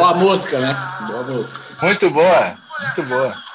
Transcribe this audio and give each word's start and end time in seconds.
Boa 0.00 0.14
música, 0.14 0.58
né? 0.58 0.74
Boa 1.08 1.22
música. 1.24 1.60
Muito 1.82 2.10
boa, 2.10 2.54
muito 2.80 3.02
boa. 3.02 3.49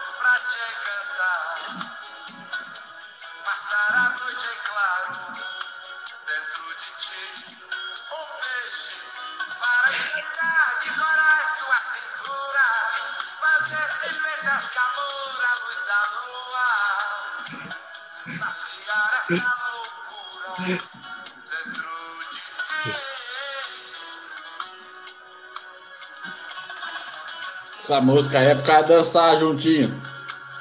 Essa 27.95 28.03
música 28.03 28.39
aí 28.39 28.47
é 28.47 28.55
pra 28.55 28.81
dançar 28.81 29.37
juntinho. 29.37 30.01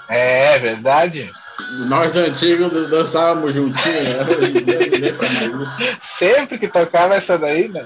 É 0.06 0.56
verdade. 0.60 1.32
Nós 1.88 2.14
antigos 2.14 2.88
dançávamos 2.88 3.52
juntinho, 3.52 4.04
né? 4.04 5.98
Sempre 6.00 6.60
que 6.60 6.68
tocava 6.68 7.16
essa 7.16 7.36
daí, 7.36 7.68
né? 7.68 7.84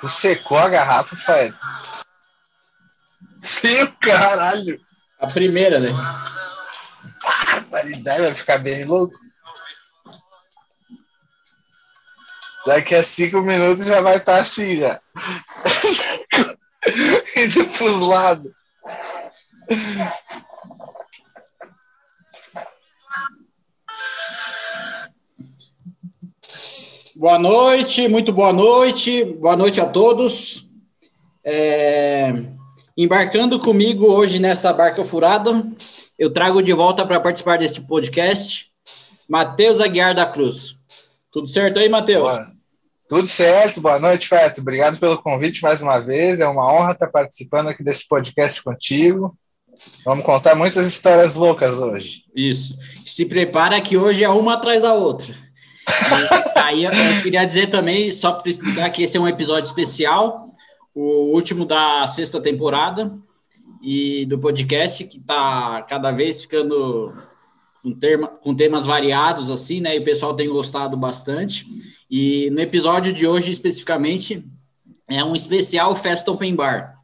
Tu 0.00 0.08
secou 0.08 0.58
a 0.58 0.68
garrafa, 0.68 1.14
Fred. 1.14 1.54
Meu 3.62 3.92
caralho. 4.00 4.80
A 5.20 5.28
primeira, 5.28 5.78
né? 5.78 5.90
Barbaridade, 7.82 8.22
vai 8.22 8.34
ficar 8.34 8.58
bem 8.58 8.84
louco. 8.84 9.14
Daqui 12.64 12.94
a 12.94 13.02
cinco 13.02 13.40
minutos 13.40 13.86
já 13.86 14.00
vai 14.00 14.16
estar 14.16 14.36
assim 14.36 14.76
já. 14.76 15.00
Indo 17.36 17.66
pros 17.70 18.00
lados. 18.00 18.52
Boa 27.16 27.38
noite, 27.38 28.08
muito 28.08 28.32
boa 28.32 28.52
noite, 28.52 29.24
boa 29.24 29.56
noite 29.56 29.80
a 29.80 29.86
todos. 29.86 30.68
É, 31.44 32.32
embarcando 32.96 33.58
comigo 33.58 34.06
hoje 34.06 34.38
nessa 34.38 34.72
barca 34.72 35.04
furada, 35.04 35.50
eu 36.22 36.32
trago 36.32 36.62
de 36.62 36.72
volta 36.72 37.04
para 37.04 37.18
participar 37.18 37.58
deste 37.58 37.80
podcast 37.80 38.68
Matheus 39.28 39.80
Aguiar 39.80 40.14
da 40.14 40.24
Cruz. 40.24 40.76
Tudo 41.32 41.48
certo 41.48 41.80
aí, 41.80 41.88
Matheus? 41.88 42.30
Tudo 43.08 43.26
certo, 43.26 43.80
boa 43.80 43.98
noite, 43.98 44.28
Feto. 44.28 44.60
Obrigado 44.60 45.00
pelo 45.00 45.20
convite 45.20 45.64
mais 45.64 45.82
uma 45.82 45.98
vez. 45.98 46.38
É 46.38 46.46
uma 46.46 46.72
honra 46.72 46.92
estar 46.92 47.08
participando 47.08 47.70
aqui 47.70 47.82
desse 47.82 48.06
podcast 48.06 48.62
contigo. 48.62 49.36
Vamos 50.04 50.24
contar 50.24 50.54
muitas 50.54 50.86
histórias 50.86 51.34
loucas 51.34 51.78
hoje. 51.78 52.22
Isso. 52.36 52.78
Se 53.04 53.26
prepara 53.26 53.80
que 53.80 53.96
hoje 53.96 54.22
é 54.22 54.28
uma 54.28 54.54
atrás 54.54 54.80
da 54.80 54.94
outra. 54.94 55.34
E 55.34 56.54
aí 56.60 56.84
eu 56.84 56.92
queria 57.20 57.44
dizer 57.44 57.66
também, 57.66 58.12
só 58.12 58.30
para 58.30 58.48
explicar 58.48 58.88
que 58.90 59.02
esse 59.02 59.16
é 59.16 59.20
um 59.20 59.26
episódio 59.26 59.66
especial, 59.66 60.46
o 60.94 61.34
último 61.34 61.66
da 61.66 62.06
sexta 62.06 62.40
temporada 62.40 63.12
e 63.82 64.24
do 64.26 64.38
podcast, 64.38 65.04
que 65.04 65.18
está 65.18 65.82
cada 65.82 66.12
vez 66.12 66.42
ficando 66.42 67.12
com, 67.82 67.92
terma, 67.92 68.28
com 68.28 68.54
temas 68.54 68.86
variados, 68.86 69.50
assim, 69.50 69.80
né? 69.80 69.96
E 69.96 69.98
o 69.98 70.04
pessoal 70.04 70.34
tem 70.34 70.48
gostado 70.48 70.96
bastante. 70.96 71.66
E 72.08 72.48
no 72.50 72.60
episódio 72.60 73.12
de 73.12 73.26
hoje, 73.26 73.50
especificamente, 73.50 74.46
é 75.08 75.24
um 75.24 75.34
especial 75.34 75.96
Festa 75.96 76.30
Open 76.30 76.54
Bar. 76.54 76.96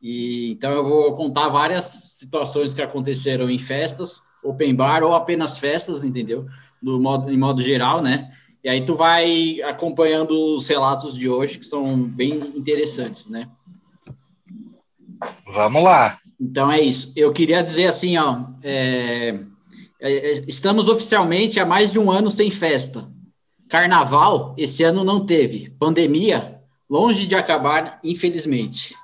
E, 0.00 0.52
então 0.52 0.72
eu 0.72 0.84
vou 0.84 1.14
contar 1.14 1.48
várias 1.48 1.84
situações 1.84 2.74
que 2.74 2.82
aconteceram 2.82 3.50
em 3.50 3.58
festas, 3.58 4.20
open 4.42 4.74
bar 4.74 5.02
ou 5.02 5.14
apenas 5.14 5.58
festas, 5.58 6.04
entendeu? 6.04 6.46
Do 6.82 6.98
modo, 7.00 7.30
em 7.30 7.38
modo 7.38 7.60
geral, 7.62 8.00
né? 8.02 8.30
E 8.62 8.68
aí 8.68 8.84
tu 8.84 8.94
vai 8.94 9.60
acompanhando 9.62 10.56
os 10.56 10.68
relatos 10.68 11.14
de 11.14 11.28
hoje, 11.28 11.58
que 11.58 11.66
são 11.66 12.02
bem 12.02 12.32
interessantes, 12.54 13.28
né? 13.28 13.48
Vamos 15.46 15.82
lá. 15.82 16.18
Então 16.40 16.70
é 16.70 16.80
isso. 16.80 17.12
Eu 17.14 17.32
queria 17.32 17.62
dizer 17.62 17.86
assim, 17.86 18.16
ó, 18.16 18.44
é, 18.62 19.38
é, 20.00 20.32
estamos 20.48 20.88
oficialmente 20.88 21.60
há 21.60 21.66
mais 21.66 21.92
de 21.92 21.98
um 21.98 22.10
ano 22.10 22.30
sem 22.30 22.50
festa. 22.50 23.08
Carnaval 23.68 24.54
esse 24.56 24.82
ano 24.82 25.04
não 25.04 25.24
teve. 25.24 25.70
Pandemia 25.78 26.60
longe 26.88 27.26
de 27.26 27.34
acabar, 27.34 28.00
infelizmente. 28.02 28.94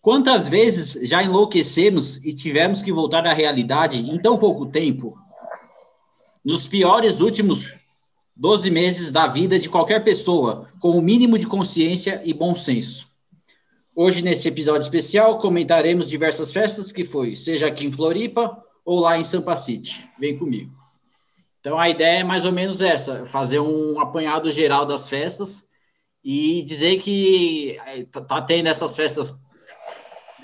Quantas 0.00 0.48
vezes 0.48 0.98
já 1.06 1.22
enlouquecemos 1.22 2.24
e 2.24 2.32
tivemos 2.32 2.80
que 2.80 2.90
voltar 2.90 3.26
à 3.26 3.34
realidade 3.34 3.98
em 3.98 4.18
tão 4.18 4.38
pouco 4.38 4.64
tempo? 4.64 5.18
Nos 6.42 6.66
piores 6.66 7.20
últimos 7.20 7.74
12 8.34 8.70
meses 8.70 9.10
da 9.10 9.26
vida 9.26 9.58
de 9.58 9.68
qualquer 9.68 10.02
pessoa, 10.02 10.70
com 10.80 10.92
o 10.92 11.02
mínimo 11.02 11.38
de 11.38 11.46
consciência 11.46 12.22
e 12.24 12.32
bom 12.32 12.56
senso. 12.56 13.09
Hoje, 14.02 14.22
nesse 14.22 14.48
episódio 14.48 14.80
especial, 14.80 15.36
comentaremos 15.36 16.08
diversas 16.08 16.50
festas 16.50 16.90
que 16.90 17.04
foi, 17.04 17.36
seja 17.36 17.66
aqui 17.66 17.84
em 17.84 17.92
Floripa 17.92 18.56
ou 18.82 18.98
lá 18.98 19.18
em 19.18 19.24
Sampa 19.24 19.54
City. 19.56 20.08
Vem 20.18 20.38
comigo. 20.38 20.72
Então, 21.60 21.78
a 21.78 21.86
ideia 21.86 22.20
é 22.20 22.24
mais 22.24 22.46
ou 22.46 22.50
menos 22.50 22.80
essa, 22.80 23.26
fazer 23.26 23.60
um 23.60 24.00
apanhado 24.00 24.50
geral 24.50 24.86
das 24.86 25.06
festas 25.06 25.68
e 26.24 26.62
dizer 26.62 26.98
que 26.98 27.76
tá, 28.10 28.22
tá 28.22 28.40
tendo 28.40 28.68
essas 28.68 28.96
festas 28.96 29.38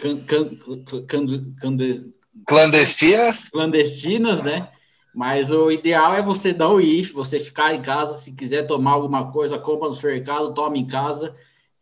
can, 0.03 0.19
can, 0.19 0.51
can, 1.07 1.27
Clandestinas? 2.47 3.49
clandestinas, 3.49 4.43
né? 4.43 4.69
Mas 5.15 5.51
o 5.51 5.71
ideal 5.71 6.15
é 6.15 6.21
você 6.21 6.53
não 6.53 6.79
ir, 6.79 7.05
você 7.05 7.41
ficar 7.41 7.73
em 7.73 7.81
casa. 7.81 8.19
Se 8.19 8.33
quiser 8.33 8.67
tomar 8.67 8.91
alguma 8.91 9.33
coisa, 9.33 9.59
compra 9.59 9.89
no 9.89 9.95
supermercado, 9.95 10.53
toma 10.53 10.77
em 10.77 10.87
casa. 10.87 11.35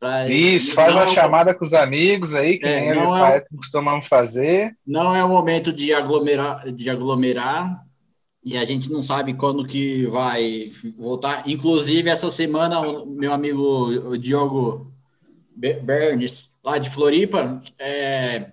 Pra- 0.04 0.28
Isso, 0.30 0.74
faz 0.74 0.94
uma 0.94 1.04
Não- 1.06 1.12
chamada 1.12 1.54
com 1.54 1.64
os 1.64 1.72
amigos 1.74 2.34
aí, 2.34 2.58
que 2.58 2.66
É, 2.66 2.80
nem 2.92 2.94
não 3.06 3.24
é- 3.24 3.40
costumamos 3.56 4.06
fazer. 4.06 4.76
Não 4.86 5.14
é 5.14 5.24
o 5.24 5.28
momento 5.28 5.72
de 5.72 5.92
aglomerar, 5.92 6.70
de 6.72 6.90
aglomerar 6.90 7.82
e 8.44 8.56
a 8.56 8.64
gente 8.64 8.90
não 8.90 9.02
sabe 9.02 9.34
quando 9.34 9.66
que 9.66 10.06
vai 10.06 10.70
voltar. 10.98 11.42
Inclusive, 11.48 12.10
essa 12.10 12.30
semana, 12.30 12.80
o 12.80 13.06
meu 13.06 13.32
amigo 13.32 13.62
o 14.10 14.18
Diogo 14.18 14.92
Be- 15.56 15.74
Bernes, 15.80 16.50
lá 16.62 16.78
de 16.78 16.90
Floripa, 16.90 17.62
é, 17.78 18.52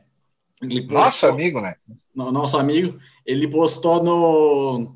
ele 0.62 0.82
Nosso 0.88 1.06
postou- 1.22 1.30
amigo, 1.32 1.60
né? 1.62 1.74
no- 2.16 2.32
nosso 2.32 2.58
amigo, 2.58 2.98
ele 3.26 3.48
postou 3.48 4.04
no, 4.04 4.96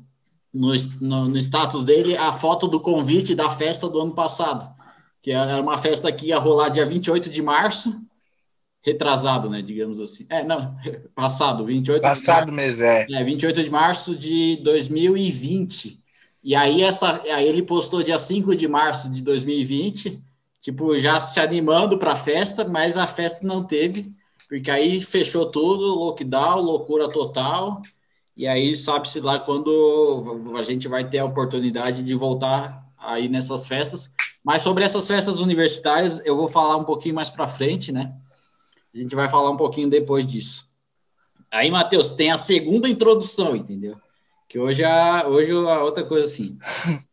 no, 0.54 0.72
no, 1.00 1.28
no 1.28 1.38
status 1.38 1.84
dele 1.84 2.16
a 2.16 2.32
foto 2.32 2.68
do 2.68 2.78
convite 2.80 3.34
da 3.34 3.50
festa 3.50 3.88
do 3.88 4.00
ano 4.00 4.12
passado, 4.14 4.68
que 5.26 5.32
era 5.32 5.60
uma 5.60 5.76
festa 5.76 6.12
que 6.12 6.26
ia 6.26 6.38
rolar 6.38 6.68
dia 6.68 6.86
28 6.86 7.28
de 7.28 7.42
março, 7.42 8.00
retrasado, 8.80 9.50
né, 9.50 9.60
digamos 9.60 9.98
assim. 9.98 10.24
É, 10.30 10.44
não, 10.44 10.76
passado, 11.16 11.64
28 11.64 11.96
de 11.96 12.00
Passado 12.00 12.52
mês, 12.52 12.80
é. 12.80 13.08
é, 13.10 13.24
28 13.24 13.64
de 13.64 13.68
março 13.68 14.14
de 14.14 14.54
2020. 14.62 15.98
E 16.44 16.54
aí, 16.54 16.80
essa, 16.80 17.20
aí 17.24 17.44
ele 17.44 17.60
postou 17.60 18.04
dia 18.04 18.20
5 18.20 18.54
de 18.54 18.68
março 18.68 19.10
de 19.10 19.20
2020, 19.20 20.22
tipo, 20.62 20.96
já 20.96 21.18
se 21.18 21.40
animando 21.40 21.98
para 21.98 22.12
a 22.12 22.16
festa, 22.16 22.64
mas 22.64 22.96
a 22.96 23.08
festa 23.08 23.44
não 23.44 23.64
teve, 23.64 24.14
porque 24.48 24.70
aí 24.70 25.02
fechou 25.02 25.50
tudo, 25.50 25.92
lockdown, 25.92 26.60
loucura 26.60 27.10
total. 27.10 27.82
E 28.36 28.46
aí 28.46 28.76
sabe-se 28.76 29.18
lá 29.18 29.40
quando 29.40 30.54
a 30.56 30.62
gente 30.62 30.86
vai 30.86 31.10
ter 31.10 31.18
a 31.18 31.24
oportunidade 31.24 32.04
de 32.04 32.14
voltar 32.14 32.86
aí 32.96 33.28
nessas 33.28 33.66
festas. 33.66 34.08
Mas 34.46 34.62
sobre 34.62 34.84
essas 34.84 35.08
festas 35.08 35.40
universitárias, 35.40 36.24
eu 36.24 36.36
vou 36.36 36.46
falar 36.46 36.76
um 36.76 36.84
pouquinho 36.84 37.16
mais 37.16 37.28
para 37.28 37.48
frente, 37.48 37.90
né? 37.90 38.14
A 38.94 38.96
gente 38.96 39.12
vai 39.12 39.28
falar 39.28 39.50
um 39.50 39.56
pouquinho 39.56 39.90
depois 39.90 40.24
disso. 40.24 40.68
Aí, 41.50 41.68
Matheus, 41.68 42.12
tem 42.12 42.30
a 42.30 42.36
segunda 42.36 42.88
introdução, 42.88 43.56
entendeu? 43.56 44.00
Que 44.48 44.56
hoje 44.56 44.84
a, 44.84 45.26
hoje 45.26 45.50
a 45.50 45.82
outra 45.82 46.04
coisa 46.04 46.26
assim. 46.26 46.56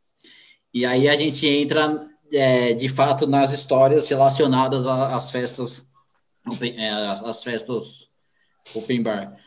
E 0.76 0.88
aí 0.88 1.08
a 1.08 1.16
gente 1.16 1.48
entra 1.48 2.04
é, 2.32 2.74
de 2.74 2.90
fato 2.90 3.28
nas 3.28 3.54
histórias 3.54 4.10
relacionadas 4.10 4.88
às 4.88 5.30
festas, 5.30 5.88
é, 6.62 6.90
às 6.90 7.44
festas 7.44 8.10
open 8.74 9.04
bar. 9.04 9.38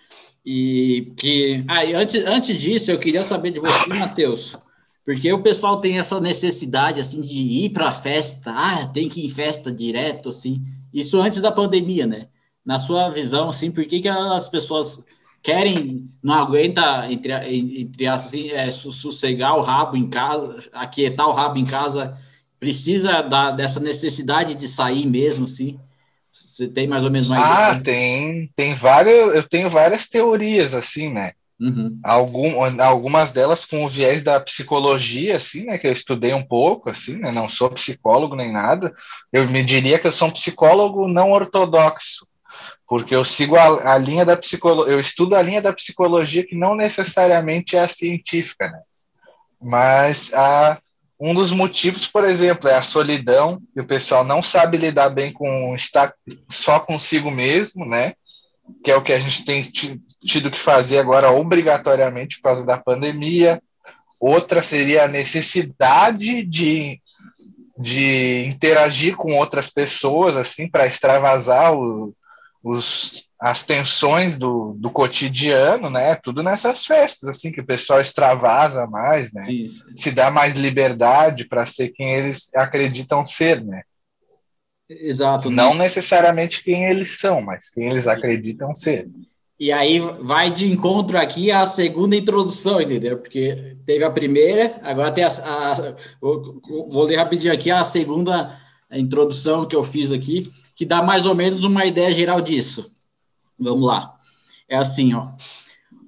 E 0.45 1.13
que 1.17 1.65
ah, 1.67 1.83
antes, 1.99 2.25
antes 2.25 2.61
disso 2.61 2.93
eu 2.93 2.99
queria 3.01 3.25
saber 3.25 3.51
de 3.51 3.59
você, 3.59 3.89
Matheus, 3.93 4.57
porque 5.07 5.33
o 5.33 5.43
pessoal 5.43 5.81
tem 5.81 5.99
essa 6.01 6.21
necessidade 6.21 7.01
assim 7.01 7.23
de 7.23 7.39
ir 7.67 7.71
para 7.71 7.91
a 7.91 7.95
festa, 7.95 8.53
ah, 8.57 8.89
tem 8.89 9.09
que 9.09 9.23
ir 9.23 9.27
em 9.27 9.31
festa 9.31 9.73
direto 9.73 10.31
assim. 10.31 10.63
Isso 10.95 11.21
antes 11.21 11.41
da 11.43 11.53
pandemia, 11.53 12.07
né? 12.07 12.29
Na 12.67 12.79
sua 12.81 13.11
visão, 13.11 13.51
assim, 13.51 13.71
por 13.73 13.87
que, 13.87 14.01
que 14.01 14.09
as 14.11 14.49
pessoas 14.49 15.03
querem, 15.43 16.07
não 16.23 16.35
aguenta, 16.35 17.07
entre, 17.13 17.33
entre 17.81 18.07
assim, 18.09 18.51
é, 18.51 18.71
sossegar 18.73 19.57
o 19.57 19.63
rabo 19.63 19.97
em 19.97 20.11
casa, 20.11 20.59
aquietar 20.73 21.29
o 21.29 21.33
rabo 21.33 21.59
em 21.59 21.67
casa, 21.67 22.19
precisa 22.61 23.23
da, 23.23 23.53
dessa 23.53 23.81
necessidade 23.81 24.57
de 24.57 24.69
sair 24.69 25.07
mesmo, 25.07 25.45
assim? 25.47 25.79
Você 26.33 26.69
tem 26.69 26.89
mais 26.89 27.05
ou 27.05 27.11
menos 27.13 27.29
uma 27.29 27.39
Ah, 27.39 27.41
ideia? 27.41 27.85
tem, 27.85 28.49
tem 28.57 28.75
várias, 28.75 29.35
eu 29.35 29.49
tenho 29.49 29.69
várias 29.71 30.09
teorias, 30.09 30.75
assim, 30.75 31.13
né? 31.13 31.33
Uhum. 31.59 31.99
Algum, 32.05 32.83
algumas 32.83 33.33
delas 33.33 33.65
com 33.65 33.85
o 33.85 33.89
viés 33.89 34.23
da 34.23 34.39
psicologia, 34.39 35.37
assim, 35.37 35.65
né, 35.65 35.79
que 35.79 35.87
eu 35.87 35.93
estudei 35.93 36.35
um 36.35 36.43
pouco, 36.43 36.91
assim, 36.91 37.19
né, 37.19 37.33
não 37.33 37.49
sou 37.49 37.71
psicólogo 37.71 38.37
nem 38.37 38.53
nada, 38.53 38.93
eu 39.33 39.49
me 39.49 39.63
diria 39.63 39.99
que 39.99 40.07
eu 40.07 40.13
sou 40.13 40.29
um 40.29 40.33
psicólogo 40.33 41.09
não 41.09 41.33
ortodoxo, 41.33 42.27
porque 42.87 43.17
eu 43.17 43.25
sigo 43.25 43.57
a, 43.57 43.95
a 43.95 43.99
linha 43.99 44.25
da 44.25 44.37
psicologia, 44.37 44.93
eu 44.93 45.01
estudo 45.01 45.35
a 45.35 45.41
linha 45.41 45.63
da 45.63 45.73
psicologia 45.73 46.47
que 46.47 46.55
não 46.55 46.77
necessariamente 46.77 47.75
é 47.75 47.81
a 47.81 47.89
científica, 47.89 48.69
né, 48.69 48.81
mas 49.59 50.35
a, 50.35 50.79
um 51.19 51.33
dos 51.33 51.53
motivos, 51.53 52.07
por 52.07 52.27
exemplo, 52.27 52.69
é 52.69 52.75
a 52.75 52.83
solidão, 52.83 53.63
e 53.75 53.81
o 53.81 53.87
pessoal 53.87 54.23
não 54.25 54.43
sabe 54.43 54.77
lidar 54.77 55.09
bem 55.09 55.33
com 55.33 55.75
estar 55.75 56.13
só 56.51 56.79
consigo 56.81 57.31
mesmo, 57.31 57.87
né, 57.87 58.13
que 58.83 58.91
é 58.91 58.97
o 58.97 59.03
que 59.03 59.13
a 59.13 59.19
gente 59.19 59.45
tem 59.45 59.63
tido 59.63 60.51
que 60.51 60.59
fazer 60.59 60.99
agora 60.99 61.31
obrigatoriamente 61.31 62.37
por 62.37 62.45
causa 62.45 62.65
da 62.65 62.79
pandemia. 62.79 63.61
Outra 64.19 64.63
seria 64.63 65.05
a 65.05 65.09
necessidade 65.09 66.45
de, 66.45 67.01
de 67.79 68.47
interagir 68.47 69.17
com 69.17 69.37
outras 69.37 69.69
pessoas, 69.71 70.37
assim, 70.37 70.69
para 70.69 70.87
extravasar 70.87 71.75
o, 71.75 72.15
os, 72.63 73.27
as 73.41 73.65
tensões 73.65 74.39
do, 74.39 74.75
do 74.79 74.91
cotidiano, 74.91 75.91
né? 75.91 76.15
Tudo 76.17 76.43
nessas 76.43 76.87
festas, 76.87 77.29
assim, 77.29 77.53
que 77.53 77.61
o 77.61 77.67
pessoal 77.67 78.01
extravasa 78.01 78.87
mais, 78.87 79.33
né? 79.33 79.51
Isso. 79.51 79.85
Se 79.95 80.11
dá 80.11 80.31
mais 80.31 80.57
liberdade 80.57 81.47
para 81.47 81.67
ser 81.67 81.91
quem 81.91 82.15
eles 82.15 82.55
acreditam 82.55 83.27
ser, 83.27 83.65
né? 83.65 83.83
Exato. 84.89 85.51
Não 85.51 85.75
necessariamente 85.75 86.63
quem 86.63 86.85
eles 86.85 87.19
são, 87.19 87.43
mas 87.43 87.69
quem 87.71 87.89
eles 87.89 88.07
acreditam 88.07 88.75
ser. 88.75 89.11
E 89.59 89.73
aí 89.73 89.99
vai 89.99 90.51
de 90.51 90.71
encontro 90.71 91.19
aqui 91.19 91.51
a 91.51 91.67
segunda 91.67 92.15
introdução, 92.15 92.81
entendeu? 92.81 93.19
Porque 93.19 93.77
teve 93.85 94.05
a 94.05 94.11
primeira, 94.11 94.79
agora 94.83 95.11
tem 95.11 95.25
a. 95.25 95.29
a 95.29 95.95
vou, 96.21 96.61
vou 96.91 97.05
ler 97.05 97.17
rapidinho 97.17 97.53
aqui 97.53 97.71
a 97.71 97.83
segunda 97.83 98.61
introdução 98.93 99.65
que 99.65 99.75
eu 99.75 99.83
fiz 99.83 100.13
aqui, 100.13 100.53
que 100.75 100.85
dá 100.85 101.03
mais 101.03 101.27
ou 101.27 101.35
menos 101.35 101.65
uma 101.65 101.85
ideia 101.87 102.13
geral 102.13 102.41
disso. 102.41 102.91
Vamos 103.59 103.87
lá. 103.87 104.15
É 104.69 104.77
assim, 104.77 105.15
ó. 105.15 105.33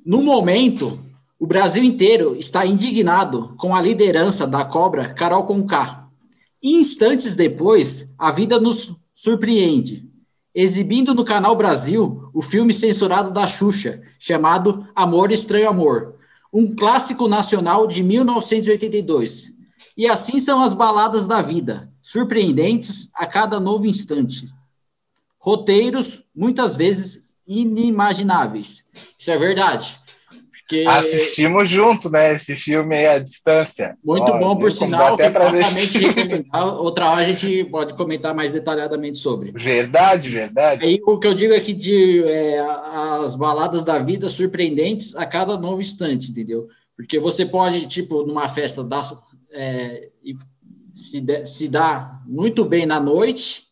No 0.04 0.22
momento, 0.22 1.04
o 1.40 1.46
Brasil 1.46 1.82
inteiro 1.82 2.36
está 2.36 2.66
indignado 2.66 3.54
com 3.56 3.74
a 3.74 3.80
liderança 3.80 4.46
da 4.46 4.64
cobra 4.64 5.14
Carol 5.14 5.44
Conká 5.44 6.07
Instantes 6.62 7.36
depois, 7.36 8.08
a 8.18 8.32
vida 8.32 8.58
nos 8.58 8.96
surpreende, 9.14 10.08
exibindo 10.54 11.14
no 11.14 11.24
Canal 11.24 11.54
Brasil 11.54 12.30
o 12.34 12.42
filme 12.42 12.72
censurado 12.72 13.30
da 13.30 13.46
Xuxa, 13.46 14.00
chamado 14.18 14.88
Amor 14.94 15.30
Estranho 15.30 15.68
Amor, 15.68 16.14
um 16.52 16.74
clássico 16.74 17.28
nacional 17.28 17.86
de 17.86 18.02
1982. 18.02 19.52
E 19.96 20.08
assim 20.08 20.40
são 20.40 20.62
as 20.62 20.74
baladas 20.74 21.26
da 21.26 21.40
vida, 21.40 21.92
surpreendentes 22.02 23.08
a 23.14 23.26
cada 23.26 23.60
novo 23.60 23.86
instante. 23.86 24.48
Roteiros, 25.38 26.24
muitas 26.34 26.74
vezes, 26.74 27.24
inimagináveis. 27.46 28.84
Isso 29.18 29.30
é 29.30 29.36
verdade. 29.36 30.00
Porque... 30.68 30.84
Assistimos 30.86 31.70
junto, 31.70 32.10
né? 32.10 32.34
Esse 32.34 32.54
filme 32.54 32.94
aí 32.94 33.06
à 33.06 33.18
distância. 33.18 33.96
Muito 34.04 34.30
Ó, 34.30 34.38
bom, 34.38 34.56
por 34.58 34.70
sinal. 34.70 35.14
Até 35.14 35.30
para 35.30 35.48
ver 35.48 35.64
Outra 36.78 37.10
hora 37.10 37.22
a 37.22 37.24
gente 37.24 37.64
pode 37.64 37.94
comentar 37.94 38.34
mais 38.34 38.52
detalhadamente 38.52 39.16
sobre. 39.16 39.50
Verdade, 39.52 40.28
verdade. 40.28 40.84
Aí 40.84 41.00
o 41.06 41.18
que 41.18 41.26
eu 41.26 41.32
digo 41.32 41.54
aqui 41.54 41.72
de 41.72 42.22
é, 42.24 42.60
as 43.24 43.34
baladas 43.34 43.82
da 43.82 43.98
vida 43.98 44.28
surpreendentes 44.28 45.16
a 45.16 45.24
cada 45.24 45.56
novo 45.56 45.80
instante, 45.80 46.30
entendeu? 46.30 46.68
Porque 46.94 47.18
você 47.18 47.46
pode, 47.46 47.86
tipo, 47.86 48.26
numa 48.26 48.46
festa 48.46 48.84
dar, 48.84 49.08
é, 49.50 50.10
se, 50.92 51.18
de, 51.18 51.46
se 51.46 51.66
dar 51.66 52.22
muito 52.26 52.66
bem 52.66 52.84
na 52.84 53.00
noite, 53.00 53.68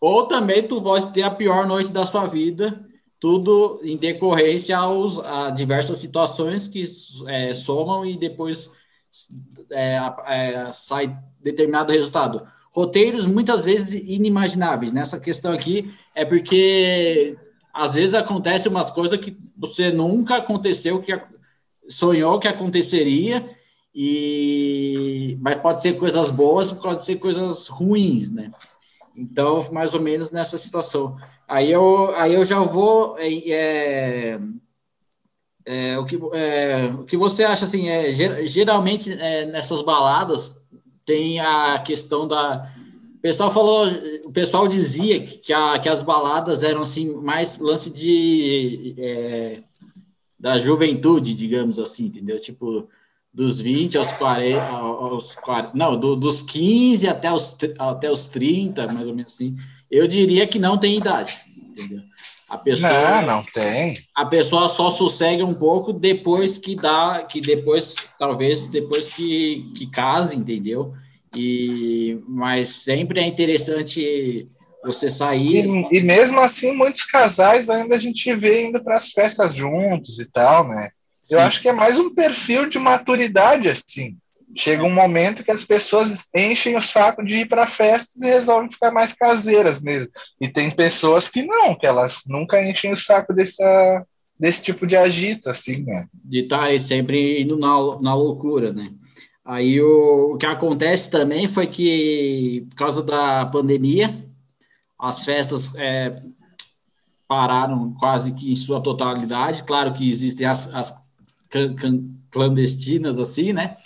ou 0.00 0.26
também 0.26 0.66
tu 0.66 0.80
pode 0.80 1.12
ter 1.12 1.22
a 1.22 1.30
pior 1.30 1.66
noite 1.66 1.92
da 1.92 2.06
sua 2.06 2.24
vida 2.24 2.88
tudo 3.20 3.80
em 3.84 3.98
decorrência 3.98 4.76
aos, 4.76 5.18
a 5.20 5.50
diversas 5.50 5.98
situações 5.98 6.66
que 6.66 6.82
é, 7.26 7.52
somam 7.52 8.04
e 8.06 8.16
depois 8.16 8.70
é, 9.70 9.98
é, 10.26 10.72
sai 10.72 11.16
determinado 11.40 11.92
resultado. 11.92 12.42
Roteiros 12.72 13.26
muitas 13.26 13.64
vezes 13.64 13.94
inimagináveis. 13.94 14.92
Nessa 14.92 15.20
questão 15.20 15.52
aqui 15.52 15.92
é 16.14 16.24
porque 16.24 17.36
às 17.74 17.94
vezes 17.94 18.14
acontece 18.14 18.68
umas 18.68 18.90
coisas 18.90 19.18
que 19.18 19.36
você 19.56 19.92
nunca 19.92 20.36
aconteceu, 20.36 21.02
que 21.02 21.12
sonhou 21.88 22.40
que 22.40 22.48
aconteceria, 22.48 23.44
e 23.94 25.36
mas 25.40 25.56
pode 25.56 25.82
ser 25.82 25.94
coisas 25.94 26.30
boas, 26.30 26.72
pode 26.72 27.04
ser 27.04 27.16
coisas 27.16 27.68
ruins, 27.68 28.30
né? 28.30 28.50
Então, 29.20 29.60
mais 29.70 29.92
ou 29.94 30.00
menos 30.00 30.30
nessa 30.30 30.56
situação. 30.56 31.16
Aí 31.46 31.70
eu, 31.70 32.14
aí 32.14 32.34
eu 32.34 32.44
já 32.44 32.60
vou. 32.60 33.18
É, 33.18 33.28
é, 33.28 34.40
é 35.66 35.98
o, 35.98 36.06
que, 36.06 36.18
é, 36.32 36.86
o 36.98 37.04
que 37.04 37.16
você 37.16 37.44
acha 37.44 37.66
assim? 37.66 37.88
É, 37.88 38.12
geralmente 38.46 39.12
é, 39.12 39.44
nessas 39.46 39.82
baladas 39.82 40.60
tem 41.04 41.38
a 41.40 41.78
questão 41.78 42.26
da. 42.26 42.72
O 43.16 43.20
pessoal 43.20 43.50
falou, 43.50 43.86
o 44.24 44.32
pessoal 44.32 44.66
dizia 44.66 45.20
que, 45.20 45.52
a, 45.52 45.78
que 45.78 45.90
as 45.90 46.02
baladas 46.02 46.62
eram 46.62 46.80
assim 46.80 47.12
mais 47.16 47.58
lance 47.58 47.90
de 47.90 48.94
é, 48.96 49.62
da 50.38 50.58
juventude, 50.58 51.34
digamos 51.34 51.78
assim, 51.78 52.06
entendeu? 52.06 52.40
Tipo, 52.40 52.88
dos 53.32 53.60
20 53.60 53.96
aos 53.96 54.12
40, 54.12 54.66
aos 54.66 55.36
40 55.36 55.70
não, 55.74 55.98
do, 55.98 56.16
dos 56.16 56.42
15 56.42 57.06
até 57.08 57.32
os, 57.32 57.56
até 57.78 58.10
os 58.10 58.26
30, 58.26 58.86
mais 58.88 59.06
ou 59.06 59.14
menos 59.14 59.34
assim. 59.34 59.56
Eu 59.90 60.06
diria 60.06 60.46
que 60.46 60.58
não 60.58 60.76
tem 60.76 60.96
idade, 60.96 61.38
entendeu? 61.56 62.02
A 62.48 62.58
pessoa, 62.58 63.20
não, 63.20 63.36
não 63.36 63.42
tem. 63.44 64.00
A 64.12 64.26
pessoa 64.26 64.68
só 64.68 64.90
sossegue 64.90 65.42
um 65.44 65.54
pouco 65.54 65.92
depois 65.92 66.58
que 66.58 66.74
dá, 66.74 67.22
que 67.22 67.40
depois, 67.40 67.94
talvez 68.18 68.66
depois 68.66 69.14
que, 69.14 69.72
que 69.76 69.86
case, 69.86 70.36
entendeu? 70.36 70.92
E, 71.36 72.18
mas 72.26 72.68
sempre 72.68 73.20
é 73.20 73.26
interessante 73.26 74.48
você 74.84 75.08
sair. 75.08 75.64
E, 75.64 75.98
e 75.98 76.00
mesmo 76.00 76.40
assim, 76.40 76.76
muitos 76.76 77.04
casais 77.04 77.70
ainda 77.70 77.94
a 77.94 77.98
gente 77.98 78.34
vê 78.34 78.66
indo 78.66 78.82
para 78.82 78.96
as 78.96 79.12
festas 79.12 79.54
juntos 79.54 80.18
e 80.18 80.28
tal, 80.28 80.66
né? 80.66 80.90
Sim. 81.30 81.36
Eu 81.36 81.40
acho 81.42 81.62
que 81.62 81.68
é 81.68 81.72
mais 81.72 81.96
um 81.96 82.14
perfil 82.14 82.68
de 82.68 82.78
maturidade, 82.78 83.68
assim 83.68 84.16
chega 84.54 84.82
um 84.82 84.92
momento 84.92 85.44
que 85.44 85.50
as 85.50 85.64
pessoas 85.64 86.28
enchem 86.34 86.76
o 86.76 86.82
saco 86.82 87.24
de 87.24 87.40
ir 87.40 87.48
para 87.48 87.66
festas 87.66 88.20
e 88.22 88.26
resolvem 88.26 88.70
ficar 88.70 88.90
mais 88.90 89.12
caseiras 89.12 89.80
mesmo. 89.82 90.10
E 90.40 90.48
tem 90.48 90.70
pessoas 90.70 91.30
que 91.30 91.44
não, 91.44 91.74
que 91.74 91.86
elas 91.86 92.22
nunca 92.26 92.62
enchem 92.62 92.92
o 92.92 92.96
saco 92.96 93.32
dessa, 93.32 94.06
desse 94.38 94.62
tipo 94.62 94.86
de 94.86 94.96
agito, 94.96 95.48
assim, 95.48 95.84
né? 95.84 96.06
De 96.12 96.40
estar 96.40 96.68
tá 96.68 96.78
sempre 96.78 97.42
indo 97.42 97.56
na, 97.58 98.00
na 98.00 98.14
loucura, 98.14 98.70
né? 98.70 98.92
Aí 99.44 99.80
o, 99.80 100.34
o 100.34 100.38
que 100.38 100.46
acontece 100.46 101.10
também 101.10 101.48
foi 101.48 101.66
que, 101.66 102.66
por 102.70 102.76
causa 102.76 103.02
da 103.02 103.46
pandemia, 103.46 104.24
as 104.98 105.24
festas 105.24 105.74
é, 105.76 106.14
pararam 107.26 107.94
quase 107.98 108.32
que 108.32 108.52
em 108.52 108.56
sua 108.56 108.80
totalidade. 108.80 109.64
Claro 109.64 109.92
que 109.92 110.08
existem 110.08 110.46
as, 110.46 110.72
as 110.74 110.90
clandestinas, 112.30 113.18
assim, 113.18 113.52
né? 113.52 113.76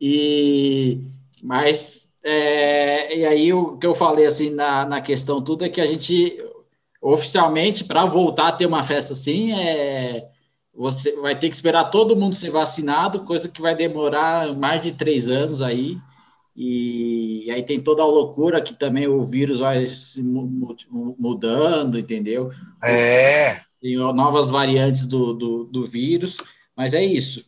E 0.00 1.00
mas 1.42 2.12
é, 2.24 3.16
e 3.18 3.24
aí 3.24 3.52
o 3.52 3.76
que 3.76 3.86
eu 3.86 3.94
falei 3.94 4.26
assim 4.26 4.50
na, 4.50 4.84
na 4.84 5.00
questão 5.00 5.42
tudo 5.42 5.64
é 5.64 5.68
que 5.68 5.80
a 5.80 5.86
gente 5.86 6.38
oficialmente 7.00 7.84
para 7.84 8.04
voltar 8.04 8.48
a 8.48 8.52
ter 8.52 8.66
uma 8.66 8.82
festa 8.82 9.12
assim 9.12 9.52
é, 9.52 10.28
você 10.74 11.14
vai 11.16 11.38
ter 11.38 11.48
que 11.48 11.54
esperar 11.54 11.90
todo 11.90 12.16
mundo 12.16 12.34
ser 12.34 12.50
vacinado, 12.50 13.24
coisa 13.24 13.48
que 13.48 13.60
vai 13.60 13.76
demorar 13.76 14.54
mais 14.56 14.80
de 14.80 14.92
três 14.92 15.28
anos 15.28 15.60
aí. 15.60 15.94
E 16.56 17.50
aí 17.50 17.62
tem 17.62 17.80
toda 17.80 18.02
a 18.02 18.06
loucura 18.06 18.60
que 18.60 18.74
também 18.74 19.06
o 19.06 19.22
vírus 19.22 19.58
vai 19.58 19.86
se 19.86 20.22
mudando, 20.22 21.98
entendeu? 21.98 22.50
É. 22.82 23.60
Tem 23.80 23.96
novas 23.96 24.50
variantes 24.50 25.06
do, 25.06 25.32
do, 25.32 25.64
do 25.64 25.86
vírus, 25.86 26.38
mas 26.76 26.94
é 26.94 27.04
isso. 27.04 27.44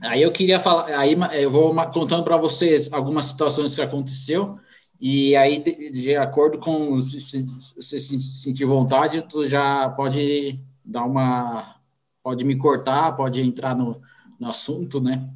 Aí 0.00 0.22
eu 0.22 0.30
queria 0.30 0.60
falar, 0.60 0.86
aí 0.96 1.16
eu 1.42 1.50
vou 1.50 1.74
contando 1.90 2.24
para 2.24 2.36
vocês 2.36 2.92
algumas 2.92 3.26
situações 3.26 3.74
que 3.74 3.80
aconteceu, 3.80 4.58
e 5.04 5.34
aí, 5.34 5.58
de, 5.58 5.90
de 5.90 6.16
acordo 6.16 6.58
com 6.58 6.96
se, 7.00 7.20
se, 7.20 7.44
se, 7.80 7.98
se 7.98 8.20
sentir 8.20 8.64
vontade, 8.64 9.22
tu 9.22 9.44
já 9.44 9.90
pode 9.90 10.60
dar 10.84 11.04
uma. 11.04 11.74
Pode 12.22 12.44
me 12.44 12.56
cortar, 12.56 13.16
pode 13.16 13.42
entrar 13.42 13.74
no, 13.74 14.00
no 14.38 14.48
assunto, 14.48 15.00
né? 15.00 15.28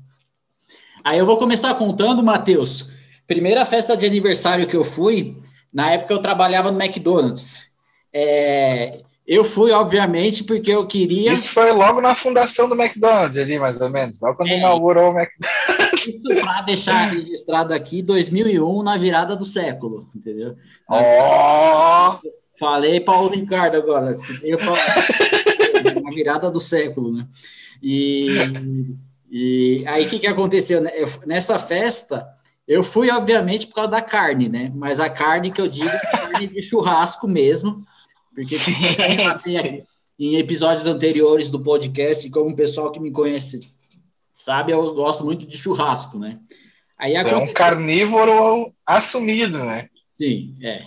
Aí 1.02 1.18
eu 1.18 1.26
vou 1.26 1.37
começar 1.37 1.75
contando, 1.75 2.23
Matheus. 2.23 2.92
Primeira 3.26 3.66
festa 3.66 3.96
de 3.96 4.06
aniversário 4.06 4.68
que 4.68 4.76
eu 4.76 4.85
fui, 4.85 5.37
na 5.75 5.90
época 5.90 6.14
eu 6.14 6.23
trabalhava 6.23 6.70
no 6.70 6.80
McDonald's. 6.80 7.62
É, 8.12 9.02
eu 9.26 9.42
fui, 9.42 9.73
obviamente, 9.73 10.45
porque 10.45 10.71
eu 10.71 10.87
queria. 10.87 11.33
Isso 11.33 11.49
foi 11.49 11.73
logo 11.73 12.00
na 12.00 12.14
fundação 12.14 12.68
do 12.68 12.80
McDonald's, 12.80 13.37
ali, 13.37 13.59
mais 13.59 13.80
ou 13.80 13.90
menos, 13.90 14.21
logo 14.21 14.37
quando 14.37 14.50
é, 14.50 14.59
inaugurou 14.59 15.12
o 15.12 15.18
McDonald's. 15.18 16.06
Isso 16.06 16.23
para 16.23 16.62
deixar 16.62 17.06
registrado 17.06 17.75
aqui, 17.75 18.02
2001, 18.02 18.83
na 18.85 18.97
virada 18.97 19.35
do 19.35 19.45
século, 19.45 20.09
entendeu? 20.14 20.54
Oh! 20.88 22.18
Falei 22.59 23.00
para 23.00 23.21
o 23.21 23.28
Ricardo 23.28 23.76
agora, 23.76 24.14
na 26.02 26.11
virada 26.11 26.49
do 26.49 26.61
século, 26.61 27.12
né? 27.12 27.26
E, 27.83 28.28
e 29.28 29.85
aí 29.87 30.06
o 30.06 30.09
que, 30.09 30.21
que 30.21 30.26
aconteceu? 30.26 30.80
Né? 30.80 30.92
Nessa 31.26 31.59
festa, 31.59 32.26
eu 32.66 32.83
fui, 32.83 33.11
obviamente, 33.11 33.66
por 33.66 33.75
causa 33.75 33.90
da 33.90 34.00
carne, 34.00 34.49
né? 34.49 34.71
Mas 34.73 35.00
a 35.00 35.11
carne 35.11 35.50
que 35.50 35.61
eu 35.61 35.66
digo 35.66 35.88
é 35.88 36.16
carne 36.16 36.47
de 36.47 36.62
churrasco 36.62 37.26
mesmo 37.26 37.78
porque 38.37 38.55
sim, 38.55 39.83
em 40.21 40.37
episódios 40.37 40.87
anteriores 40.87 41.49
do 41.49 41.62
podcast, 41.62 42.28
como 42.28 42.50
o 42.50 42.57
pessoal 42.57 42.93
que 42.93 43.00
me 43.00 43.11
conhece 43.11 43.61
sabe, 44.35 44.73
eu 44.73 44.95
gosto 44.95 45.25
muito 45.25 45.47
de 45.47 45.57
churrasco, 45.57 46.19
né? 46.19 46.38
Aí 46.99 47.14
É 47.14 47.37
um 47.37 47.52
carnívoro 47.52 48.71
assumido, 48.85 49.59
né? 49.64 49.88
Sim, 50.14 50.55
é. 50.62 50.85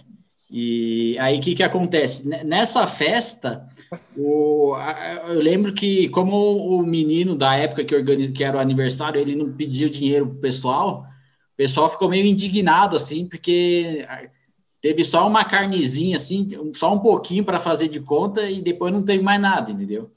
E 0.52 1.18
aí 1.20 1.40
o 1.40 1.42
que, 1.42 1.56
que 1.56 1.64
acontece? 1.64 2.28
Nessa 2.28 2.86
festa, 2.86 3.68
o, 4.16 4.76
eu 5.28 5.40
lembro 5.40 5.74
que, 5.74 6.10
como 6.10 6.58
o 6.58 6.84
menino 6.86 7.36
da 7.36 7.56
época 7.56 7.84
que, 7.84 7.96
organiz, 7.96 8.32
que 8.32 8.44
era 8.44 8.58
o 8.58 8.62
aniversário, 8.62 9.20
ele 9.20 9.36
não 9.36 9.52
pediu 9.52 9.90
dinheiro 9.90 10.28
pro 10.28 10.40
pessoal, 10.40 11.06
o 11.54 11.58
pessoal 11.58 11.90
ficou 11.90 12.10
meio 12.10 12.26
indignado, 12.26 12.96
assim, 12.96 13.28
porque 13.28 14.06
teve 14.82 15.04
só 15.04 15.28
uma 15.28 15.44
carnezinha, 15.44 16.16
assim, 16.16 16.48
só 16.76 16.94
um 16.94 17.00
pouquinho 17.00 17.44
para 17.44 17.60
fazer 17.60 17.88
de 17.88 18.00
conta 18.00 18.50
e 18.50 18.62
depois 18.62 18.94
não 18.94 19.04
teve 19.04 19.24
mais 19.24 19.42
nada, 19.42 19.72
entendeu? 19.72 20.10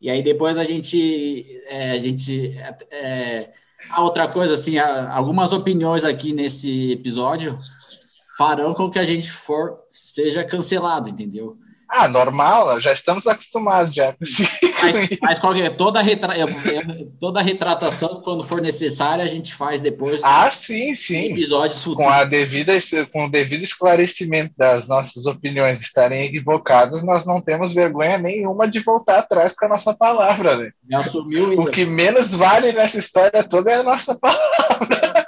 E 0.00 0.08
aí 0.08 0.22
depois 0.22 0.58
a 0.58 0.64
gente, 0.64 1.44
é, 1.66 1.92
a 1.92 1.98
gente, 1.98 2.56
é, 2.90 3.50
a 3.90 4.02
outra 4.02 4.26
coisa, 4.26 4.54
assim, 4.54 4.78
algumas 4.78 5.52
opiniões 5.52 6.04
aqui 6.04 6.32
nesse 6.32 6.92
episódio 6.92 7.58
farão 8.36 8.72
com 8.72 8.90
que 8.90 8.98
a 8.98 9.04
gente 9.04 9.30
for 9.30 9.78
seja 9.90 10.42
cancelado, 10.44 11.08
entendeu? 11.08 11.56
Ah, 11.92 12.06
normal, 12.06 12.78
já 12.78 12.92
estamos 12.92 13.26
acostumados 13.26 13.94
já. 13.94 14.14
Mas, 14.20 15.08
mas 15.20 15.38
qualquer, 15.38 15.76
toda, 15.76 16.00
retra, 16.00 16.34
toda 17.18 17.42
retratação, 17.42 18.20
quando 18.22 18.44
for 18.44 18.62
necessária, 18.62 19.24
a 19.24 19.26
gente 19.26 19.52
faz 19.52 19.80
depois. 19.80 20.20
Ah, 20.22 20.48
sim, 20.50 20.94
sim. 20.94 21.32
Episódios 21.32 21.82
futuros. 21.82 22.06
Com, 22.06 22.12
a 22.12 22.24
devida, 22.24 22.72
com 23.12 23.26
o 23.26 23.30
devido 23.30 23.64
esclarecimento 23.64 24.54
das 24.56 24.88
nossas 24.88 25.26
opiniões 25.26 25.80
estarem 25.80 26.26
equivocadas, 26.26 27.02
nós 27.02 27.26
não 27.26 27.40
temos 27.40 27.74
vergonha 27.74 28.18
nenhuma 28.18 28.68
de 28.68 28.78
voltar 28.78 29.18
atrás 29.18 29.56
com 29.56 29.66
a 29.66 29.70
nossa 29.70 29.92
palavra. 29.92 30.56
Né? 30.56 30.70
assumiu 30.94 31.60
O 31.60 31.70
que 31.70 31.84
menos 31.84 32.32
vale 32.32 32.72
nessa 32.72 32.98
história 32.98 33.42
toda 33.42 33.70
é 33.70 33.76
a 33.76 33.82
nossa 33.82 34.16
palavra. 34.16 35.19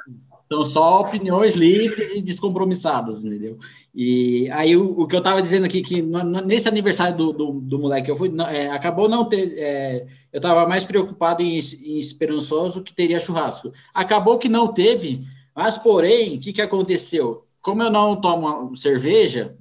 São 0.53 0.67
só 0.67 1.01
opiniões 1.01 1.55
livres 1.55 2.13
e 2.15 2.21
descompromissadas, 2.21 3.25
entendeu? 3.25 3.57
E 3.95 4.51
aí 4.51 4.77
o, 4.77 5.01
o 5.01 5.07
que 5.07 5.17
eu 5.17 5.21
estava 5.21 5.41
dizendo 5.41 5.65
aqui, 5.65 5.81
que 5.81 6.03
no, 6.03 6.23
nesse 6.43 6.69
aniversário 6.69 7.17
do, 7.17 7.33
do, 7.33 7.53
do, 7.53 7.79
moleque 7.79 8.11
eu 8.11 8.17
fui, 8.19 8.29
não, 8.29 8.47
é, 8.47 8.69
acabou 8.69 9.09
não 9.09 9.25
ter. 9.25 9.55
É, 9.57 10.05
eu 10.31 10.37
estava 10.37 10.69
mais 10.69 10.85
preocupado 10.85 11.43
em, 11.43 11.59
em 11.59 11.99
esperançoso 11.99 12.83
que 12.83 12.93
teria 12.93 13.19
churrasco. 13.19 13.73
Acabou 13.95 14.39
que 14.39 14.47
não 14.47 14.69
teve, 14.69 15.21
mas 15.57 15.79
porém, 15.79 16.37
o 16.37 16.41
que, 16.41 16.53
que 16.53 16.61
aconteceu? 16.61 17.47
Como 17.63 17.83
eu 17.83 17.91
não 17.91 18.21
tomo 18.21 18.77
cerveja, 18.77 19.57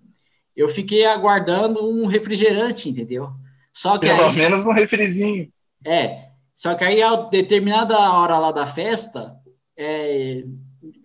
eu 0.54 0.68
fiquei 0.68 1.06
aguardando 1.06 1.90
um 1.90 2.06
refrigerante, 2.06 2.90
entendeu? 2.90 3.30
Só 3.74 3.98
que 3.98 4.08
Pelo 4.08 4.24
aí, 4.24 4.36
menos 4.36 4.66
um 4.66 4.74
refrizinho. 4.74 5.50
É. 5.86 6.26
Só 6.54 6.76
que 6.76 6.84
aí, 6.84 7.02
a 7.02 7.16
determinada 7.16 7.98
hora 7.98 8.38
lá 8.38 8.52
da 8.52 8.68
festa, 8.68 9.40
é, 9.78 10.44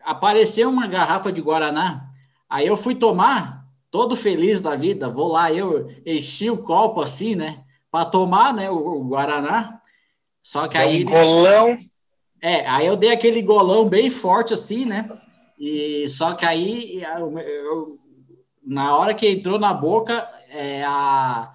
apareceu 0.06 0.70
uma 0.70 0.86
garrafa 0.86 1.32
de 1.32 1.40
Guaraná. 1.40 2.08
Aí 2.48 2.64
eu 2.64 2.76
fui 2.76 2.94
tomar, 2.94 3.66
todo 3.90 4.14
feliz 4.14 4.60
da 4.60 4.76
vida, 4.76 5.10
vou 5.10 5.32
lá, 5.32 5.52
eu 5.52 5.90
enchi 6.06 6.48
o 6.48 6.58
copo 6.58 7.02
assim, 7.02 7.34
né? 7.34 7.64
Para 7.90 8.04
tomar, 8.04 8.54
né? 8.54 8.70
O, 8.70 8.76
o, 8.76 9.04
Guaraná. 9.04 9.80
Só 10.40 10.68
que 10.68 10.78
aí. 10.78 11.04
Um 11.04 11.10
golão. 11.10 11.76
É, 12.40 12.64
aí 12.68 12.86
eu 12.86 12.96
dei 12.96 13.10
aquele 13.10 13.42
golão 13.42 13.88
bem 13.88 14.08
forte 14.08 14.54
assim, 14.54 14.84
né? 14.84 15.10
E 15.58 16.08
só 16.08 16.34
que 16.34 16.46
aí, 16.46 17.02
eu, 17.02 17.38
eu, 17.38 17.98
na 18.62 18.96
hora 18.96 19.12
que 19.12 19.28
entrou 19.28 19.58
na 19.58 19.74
boca, 19.74 20.28
é, 20.50 20.84
a, 20.84 21.52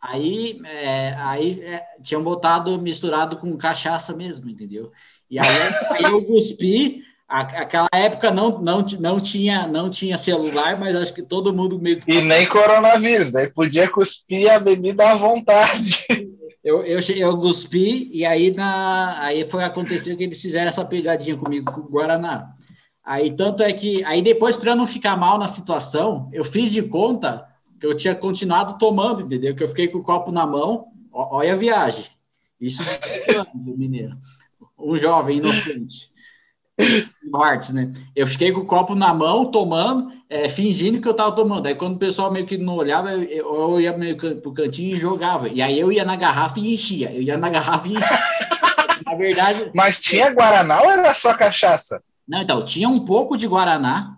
aí, 0.00 0.60
é, 0.64 1.14
aí 1.18 1.60
é, 1.62 1.86
tinham 2.02 2.24
botado 2.24 2.76
misturado 2.80 3.36
com 3.36 3.56
cachaça 3.56 4.16
mesmo, 4.16 4.50
entendeu? 4.50 4.90
E 5.30 5.38
aí, 5.38 5.46
aí 5.92 6.04
eu 6.04 6.24
cuspi, 6.24 7.04
aquela 7.28 7.88
época 7.92 8.30
não, 8.30 8.58
não, 8.58 8.84
não, 8.98 9.20
tinha, 9.20 9.66
não 9.66 9.90
tinha 9.90 10.16
celular, 10.16 10.78
mas 10.78 10.96
acho 10.96 11.12
que 11.12 11.22
todo 11.22 11.52
mundo 11.52 11.78
meio 11.78 12.00
que... 12.00 12.10
E 12.10 12.22
nem 12.22 12.46
coronavírus, 12.46 13.30
daí 13.30 13.52
podia 13.52 13.88
cuspir 13.88 14.50
a 14.50 14.58
bebida 14.58 15.10
à 15.10 15.14
vontade. 15.14 16.06
Eu, 16.64 16.84
eu, 16.84 16.98
eu 17.16 17.38
cuspi 17.38 18.10
e 18.12 18.24
aí, 18.24 18.50
na, 18.50 19.22
aí 19.22 19.44
foi 19.44 19.62
acontecer 19.62 20.16
que 20.16 20.24
eles 20.24 20.40
fizeram 20.40 20.68
essa 20.68 20.84
pegadinha 20.84 21.36
comigo 21.36 21.70
com 21.72 21.80
o 21.82 21.88
Guaraná. 21.88 22.54
Aí 23.04 23.30
tanto 23.30 23.62
é 23.62 23.72
que, 23.72 24.04
aí 24.04 24.20
depois, 24.20 24.56
para 24.56 24.74
não 24.74 24.86
ficar 24.86 25.16
mal 25.16 25.38
na 25.38 25.48
situação, 25.48 26.28
eu 26.32 26.44
fiz 26.44 26.72
de 26.72 26.82
conta 26.82 27.46
que 27.80 27.86
eu 27.86 27.94
tinha 27.94 28.14
continuado 28.14 28.76
tomando, 28.78 29.22
entendeu? 29.22 29.54
Que 29.54 29.62
eu 29.62 29.68
fiquei 29.68 29.88
com 29.88 29.98
o 29.98 30.02
copo 30.02 30.32
na 30.32 30.46
mão, 30.46 30.88
ó, 31.12 31.38
olha 31.38 31.52
a 31.52 31.56
viagem. 31.56 32.04
Isso 32.60 32.82
de 33.54 33.76
mineiro. 33.76 34.16
Um 34.78 34.98
jovem 34.98 35.38
inocente. 35.38 36.10
Martins, 37.30 37.72
né? 37.72 37.92
Eu 38.14 38.26
fiquei 38.26 38.52
com 38.52 38.60
o 38.60 38.66
copo 38.66 38.94
na 38.94 39.12
mão, 39.12 39.46
tomando, 39.46 40.12
é, 40.30 40.48
fingindo 40.48 41.00
que 41.00 41.08
eu 41.08 41.14
tava 41.14 41.32
tomando. 41.32 41.66
Aí 41.66 41.74
quando 41.74 41.96
o 41.96 41.98
pessoal 41.98 42.30
meio 42.30 42.46
que 42.46 42.56
não 42.56 42.76
olhava, 42.76 43.12
eu, 43.12 43.54
eu 43.54 43.80
ia 43.80 43.96
meio 43.96 44.16
pro 44.16 44.52
cantinho 44.52 44.94
e 44.94 44.98
jogava. 44.98 45.48
E 45.48 45.60
aí 45.60 45.78
eu 45.78 45.90
ia 45.90 46.04
na 46.04 46.16
garrafa 46.16 46.58
e 46.60 46.74
enchia. 46.74 47.12
Eu 47.12 47.22
ia 47.22 47.36
na 47.36 47.48
garrafa 47.48 47.88
e 47.88 47.92
enchia. 47.92 48.18
na 49.04 49.14
verdade. 49.14 49.70
Mas 49.74 50.00
tinha 50.00 50.30
Guaraná 50.30 50.82
ou 50.82 50.90
era 50.90 51.14
só 51.14 51.34
cachaça? 51.34 52.02
Não, 52.26 52.42
então, 52.42 52.64
tinha 52.64 52.88
um 52.88 53.04
pouco 53.04 53.36
de 53.36 53.46
Guaraná. 53.46 54.16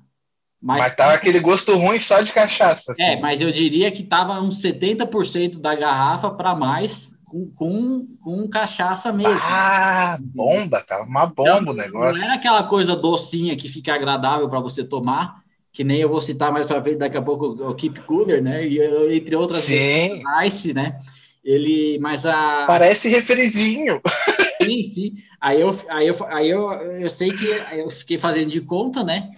Mas, 0.60 0.80
mas 0.80 0.94
tava 0.94 1.14
aquele 1.14 1.40
gosto 1.40 1.74
ruim 1.74 1.98
só 1.98 2.20
de 2.20 2.32
cachaça. 2.32 2.92
Assim. 2.92 3.02
É, 3.02 3.18
mas 3.18 3.40
eu 3.40 3.50
diria 3.50 3.90
que 3.90 4.02
tava 4.02 4.38
uns 4.38 4.60
70% 4.60 5.58
da 5.58 5.74
garrafa 5.74 6.30
para 6.30 6.54
mais 6.54 7.09
com, 7.30 7.48
com, 7.50 8.06
com 8.20 8.48
cachaça 8.48 9.12
mesmo. 9.12 9.38
Ah, 9.40 10.18
bomba, 10.20 10.80
tava 10.80 11.04
uma 11.04 11.26
bomba 11.26 11.60
então, 11.60 11.72
o 11.72 11.76
negócio. 11.76 12.20
Não 12.20 12.26
era 12.26 12.34
aquela 12.34 12.64
coisa 12.64 12.96
docinha 12.96 13.56
que 13.56 13.68
fica 13.68 13.94
agradável 13.94 14.48
para 14.48 14.58
você 14.58 14.82
tomar, 14.82 15.40
que 15.72 15.84
nem 15.84 16.00
eu 16.00 16.08
vou 16.08 16.20
citar 16.20 16.52
mais 16.52 16.66
para 16.66 16.82
frente 16.82 16.98
daqui 16.98 17.16
a 17.16 17.22
pouco 17.22 17.46
o 17.46 17.74
Keep 17.74 18.00
Cooler, 18.00 18.42
né? 18.42 18.66
E, 18.66 18.80
entre 19.16 19.36
outras 19.36 19.62
sim. 19.62 20.20
Ice, 20.44 20.74
né? 20.74 20.98
Ele, 21.44 21.98
mas 22.00 22.26
a 22.26 22.64
parece 22.66 23.08
refrizinho. 23.08 24.00
Sim, 24.62 24.82
sim. 24.82 25.14
Aí 25.40 25.58
eu, 25.58 25.74
aí 25.88 26.06
eu, 26.06 26.26
aí 26.26 26.50
eu, 26.50 26.70
eu 26.70 27.08
sei 27.08 27.32
que 27.32 27.46
eu 27.72 27.88
fiquei 27.88 28.18
fazendo 28.18 28.50
de 28.50 28.60
conta, 28.60 29.02
né? 29.02 29.30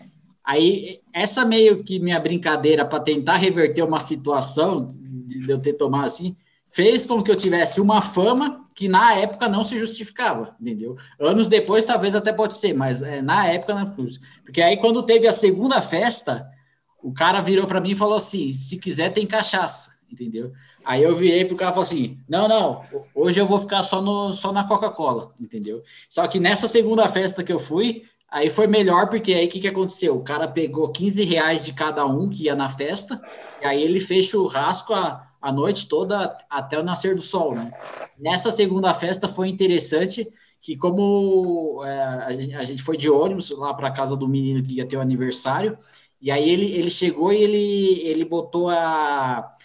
Aí 0.44 0.98
essa 1.12 1.44
meio 1.44 1.84
que 1.84 2.00
minha 2.00 2.18
brincadeira 2.18 2.84
para 2.84 2.98
tentar 2.98 3.36
reverter 3.36 3.84
uma 3.84 4.00
situação 4.00 4.90
de 4.92 5.48
eu 5.48 5.60
ter 5.60 5.74
tomado 5.74 6.06
assim, 6.06 6.34
fez 6.72 7.04
com 7.04 7.22
que 7.22 7.30
eu 7.30 7.36
tivesse 7.36 7.80
uma 7.80 8.00
fama 8.00 8.64
que 8.74 8.88
na 8.88 9.14
época 9.14 9.48
não 9.48 9.62
se 9.62 9.78
justificava, 9.78 10.56
entendeu? 10.58 10.96
Anos 11.20 11.46
depois 11.46 11.84
talvez 11.84 12.14
até 12.14 12.32
pode 12.32 12.56
ser, 12.56 12.72
mas 12.72 13.02
é, 13.02 13.20
na 13.20 13.46
época 13.46 13.74
não 13.74 13.94
Porque 14.42 14.62
aí 14.62 14.78
quando 14.78 15.02
teve 15.02 15.26
a 15.26 15.32
segunda 15.32 15.82
festa, 15.82 16.48
o 17.02 17.12
cara 17.12 17.42
virou 17.42 17.66
para 17.66 17.80
mim 17.80 17.90
e 17.90 17.96
falou 17.96 18.16
assim: 18.16 18.54
se 18.54 18.78
quiser 18.78 19.10
tem 19.10 19.26
cachaça. 19.26 19.90
entendeu? 20.10 20.52
Aí 20.82 21.02
eu 21.02 21.14
virei 21.14 21.44
pro 21.44 21.56
cara 21.56 21.72
e 21.72 21.74
falei 21.74 21.88
assim: 21.88 22.18
não, 22.26 22.48
não, 22.48 22.82
hoje 23.14 23.38
eu 23.38 23.46
vou 23.46 23.58
ficar 23.58 23.82
só, 23.82 24.00
no, 24.00 24.32
só 24.32 24.50
na 24.50 24.64
Coca-Cola, 24.64 25.32
entendeu? 25.38 25.82
Só 26.08 26.26
que 26.26 26.40
nessa 26.40 26.68
segunda 26.68 27.06
festa 27.06 27.44
que 27.44 27.52
eu 27.52 27.58
fui, 27.58 28.04
aí 28.30 28.48
foi 28.48 28.66
melhor, 28.66 29.10
porque 29.10 29.34
aí 29.34 29.46
o 29.46 29.50
que, 29.50 29.60
que 29.60 29.68
aconteceu? 29.68 30.16
O 30.16 30.24
cara 30.24 30.48
pegou 30.48 30.90
15 30.90 31.22
reais 31.22 31.66
de 31.66 31.74
cada 31.74 32.06
um 32.06 32.30
que 32.30 32.44
ia 32.44 32.56
na 32.56 32.70
festa, 32.70 33.20
e 33.60 33.66
aí 33.66 33.82
ele 33.82 34.00
fez 34.00 34.24
churrasco 34.24 34.94
a, 34.94 35.31
a 35.42 35.52
noite 35.52 35.88
toda 35.88 36.38
até 36.48 36.78
o 36.78 36.84
nascer 36.84 37.16
do 37.16 37.20
sol, 37.20 37.54
né? 37.54 37.70
Nessa 38.16 38.52
segunda 38.52 38.94
festa 38.94 39.26
foi 39.26 39.48
interessante 39.48 40.28
que 40.60 40.76
como 40.76 41.82
é, 41.84 42.54
a 42.54 42.62
gente 42.62 42.82
foi 42.82 42.96
de 42.96 43.10
ônibus 43.10 43.50
lá 43.50 43.74
para 43.74 43.90
casa 43.90 44.16
do 44.16 44.28
menino 44.28 44.62
que 44.62 44.74
ia 44.74 44.86
ter 44.86 44.96
o 44.96 45.00
aniversário, 45.00 45.76
e 46.20 46.30
aí 46.30 46.48
ele, 46.48 46.66
ele 46.66 46.90
chegou 46.90 47.32
e 47.32 47.42
ele, 47.42 48.00
ele 48.08 48.24
botou 48.24 48.70
a, 48.70 49.56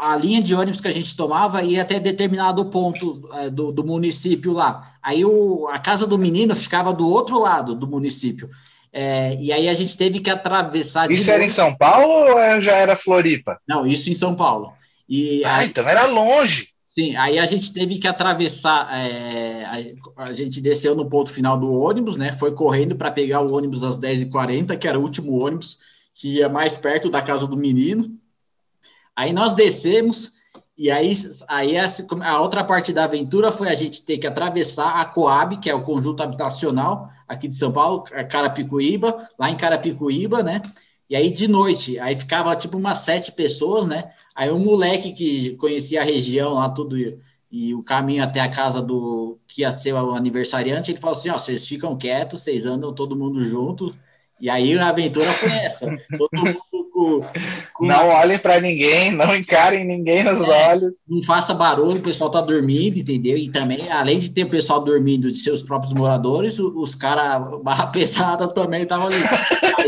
a 0.00 0.16
linha 0.16 0.42
de 0.42 0.54
ônibus 0.54 0.80
que 0.80 0.88
a 0.88 0.92
gente 0.92 1.14
tomava 1.14 1.62
ia 1.62 1.82
até 1.82 2.00
determinado 2.00 2.64
ponto 2.70 3.28
é, 3.34 3.50
do, 3.50 3.70
do 3.70 3.84
município 3.84 4.54
lá. 4.54 4.94
Aí 5.02 5.22
o, 5.22 5.68
a 5.68 5.78
casa 5.78 6.06
do 6.06 6.18
menino 6.18 6.56
ficava 6.56 6.90
do 6.90 7.06
outro 7.06 7.38
lado 7.38 7.74
do 7.74 7.86
município. 7.86 8.48
É, 8.96 9.36
e 9.40 9.52
aí 9.52 9.68
a 9.68 9.74
gente 9.74 9.98
teve 9.98 10.20
que 10.20 10.30
atravessar. 10.30 11.10
Isso 11.10 11.28
era 11.28 11.44
em 11.44 11.50
São 11.50 11.74
Paulo 11.74 12.30
ou 12.30 12.62
já 12.62 12.76
era 12.76 12.94
Floripa? 12.94 13.58
Não, 13.66 13.84
isso 13.84 14.08
em 14.08 14.14
São 14.14 14.36
Paulo. 14.36 14.72
E 15.08 15.44
ah, 15.44 15.56
aí, 15.56 15.66
então 15.66 15.88
era 15.88 16.06
longe. 16.06 16.68
Sim, 16.86 17.16
aí 17.16 17.40
a 17.40 17.44
gente 17.44 17.72
teve 17.72 17.98
que 17.98 18.06
atravessar. 18.06 18.88
É, 18.96 19.64
a, 19.64 20.22
a, 20.22 20.32
gente 20.32 20.60
desceu 20.60 20.94
no 20.94 21.06
ponto 21.06 21.32
final 21.32 21.58
do 21.58 21.72
ônibus, 21.72 22.16
né? 22.16 22.30
Foi 22.30 22.52
correndo 22.52 22.94
para 22.94 23.10
pegar 23.10 23.40
o 23.40 23.52
ônibus 23.52 23.82
às 23.82 23.98
10h40, 23.98 24.78
que 24.78 24.86
era 24.86 24.96
o 24.96 25.02
último 25.02 25.44
ônibus 25.44 25.76
que 26.14 26.36
ia 26.36 26.48
mais 26.48 26.76
perto 26.76 27.10
da 27.10 27.20
casa 27.20 27.48
do 27.48 27.56
menino. 27.56 28.16
Aí 29.16 29.32
nós 29.32 29.54
descemos, 29.54 30.34
e 30.78 30.88
aí, 30.88 31.12
aí 31.48 31.76
a, 31.76 31.86
a 32.22 32.40
outra 32.40 32.62
parte 32.62 32.92
da 32.92 33.04
aventura 33.04 33.50
foi 33.50 33.68
a 33.70 33.74
gente 33.74 34.04
ter 34.04 34.18
que 34.18 34.26
atravessar 34.28 35.00
a 35.00 35.04
Coab, 35.04 35.56
que 35.56 35.68
é 35.68 35.74
o 35.74 35.82
conjunto 35.82 36.22
habitacional 36.22 37.12
aqui 37.28 37.48
de 37.48 37.56
São 37.56 37.72
Paulo, 37.72 38.04
Carapicuíba, 38.28 39.28
lá 39.38 39.50
em 39.50 39.56
Carapicuíba, 39.56 40.42
né? 40.42 40.62
E 41.08 41.14
aí 41.16 41.30
de 41.30 41.46
noite, 41.46 41.98
aí 41.98 42.14
ficava 42.16 42.56
tipo 42.56 42.78
umas 42.78 42.98
sete 42.98 43.32
pessoas, 43.32 43.86
né? 43.86 44.10
Aí 44.34 44.50
um 44.50 44.58
moleque 44.58 45.12
que 45.12 45.56
conhecia 45.56 46.00
a 46.00 46.04
região 46.04 46.54
lá, 46.54 46.68
tudo, 46.70 46.96
e 47.50 47.74
o 47.74 47.82
caminho 47.82 48.24
até 48.24 48.40
a 48.40 48.50
casa 48.50 48.82
do 48.82 49.38
que 49.46 49.62
ia 49.62 49.70
ser 49.70 49.92
o 49.92 50.12
aniversariante, 50.12 50.90
ele 50.90 50.98
falou 50.98 51.16
assim: 51.16 51.30
ó, 51.30 51.38
vocês 51.38 51.66
ficam 51.66 51.96
quietos, 51.96 52.42
vocês 52.42 52.66
andam 52.66 52.92
todo 52.92 53.16
mundo 53.16 53.44
junto. 53.44 53.94
E 54.40 54.50
aí 54.50 54.76
a 54.76 54.88
aventura 54.88 55.26
foi 55.26 55.52
essa. 55.58 55.86
Todo 56.18 56.30
mundo 56.32 56.58
com, 56.94 57.20
com... 57.72 57.86
Não 57.86 58.08
olhem 58.08 58.38
para 58.38 58.60
ninguém, 58.60 59.10
não 59.10 59.34
encarem 59.34 59.84
ninguém 59.84 60.22
nos 60.22 60.48
é, 60.48 60.68
olhos. 60.68 60.96
Não 61.08 61.20
faça 61.24 61.52
barulho, 61.52 61.98
o 61.98 62.02
pessoal 62.02 62.30
tá 62.30 62.40
dormindo, 62.40 62.98
entendeu? 62.98 63.36
E 63.36 63.50
também, 63.50 63.90
além 63.90 64.20
de 64.20 64.30
ter 64.30 64.44
o 64.44 64.48
pessoal 64.48 64.80
dormindo 64.80 65.32
de 65.32 65.38
seus 65.38 65.60
próprios 65.60 65.92
moradores, 65.92 66.58
os 66.60 66.94
caras 66.94 67.60
barra 67.62 67.88
pesada 67.92 68.46
também 68.46 68.84
estavam 68.84 69.08
ali. 69.08 69.16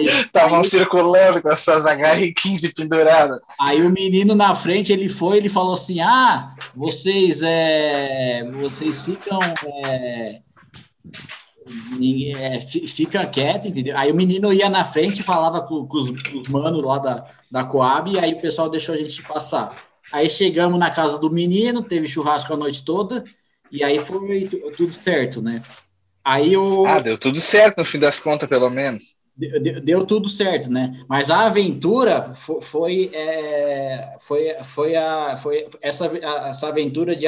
Estavam 0.05 0.65
circulando 0.65 1.41
com 1.41 1.49
as 1.49 1.61
suas 1.61 1.85
HR-15 1.85 2.75
penduradas. 2.75 3.39
Aí 3.61 3.83
o 3.83 3.91
menino 3.91 4.35
na 4.35 4.55
frente, 4.55 4.93
ele 4.93 5.09
foi, 5.09 5.37
ele 5.37 5.49
falou 5.49 5.75
assim, 5.75 6.01
ah, 6.01 6.53
vocês, 6.75 7.41
é, 7.43 8.51
vocês 8.53 9.03
ficam... 9.03 9.39
É, 9.85 10.41
é, 12.37 12.61
fica 12.61 13.27
quieto, 13.27 13.69
entendeu? 13.69 13.97
Aí 13.97 14.11
o 14.13 14.17
menino 14.17 14.53
ia 14.53 14.69
na 14.69 14.85
frente, 14.85 15.23
falava 15.23 15.61
com, 15.63 15.87
com, 15.87 15.99
os, 15.99 16.23
com 16.23 16.39
os, 16.39 16.49
manos 16.49 16.83
lá 16.83 16.99
da, 16.99 17.25
da 17.51 17.65
Coab, 17.65 18.11
e 18.11 18.19
aí 18.19 18.35
o 18.35 18.41
pessoal 18.41 18.69
deixou 18.69 18.95
a 18.95 18.99
gente 18.99 19.23
passar. 19.23 19.75
Aí 20.13 20.31
chegamos 20.31 20.79
na 20.79 20.91
casa 20.91 21.19
do 21.19 21.31
menino, 21.31 21.83
teve 21.83 22.07
churrasco 22.07 22.53
a 22.53 22.57
noite 22.57 22.85
toda, 22.85 23.25
e 23.71 23.83
aí 23.83 23.99
foi 23.99 24.49
tudo 24.77 24.93
certo, 24.93 25.43
né? 25.43 25.61
Aí 26.25 26.57
o. 26.57 26.85
Ah, 26.87 27.01
deu 27.01 27.19
tudo 27.19 27.41
certo 27.41 27.79
no 27.79 27.85
fim 27.85 27.99
das 27.99 28.21
contas, 28.21 28.49
pelo 28.49 28.71
menos. 28.71 29.19
Deu, 29.37 29.81
deu 29.83 30.07
tudo 30.07 30.29
certo, 30.29 30.71
né? 30.71 31.05
Mas 31.09 31.31
a 31.31 31.47
aventura 31.47 32.33
foi, 32.35 32.61
foi, 32.63 33.11
é, 33.13 34.17
foi, 34.19 34.55
foi, 34.63 34.97
a, 34.97 35.37
foi 35.37 35.69
essa, 35.83 36.07
essa 36.49 36.69
aventura 36.69 37.15
de, 37.15 37.27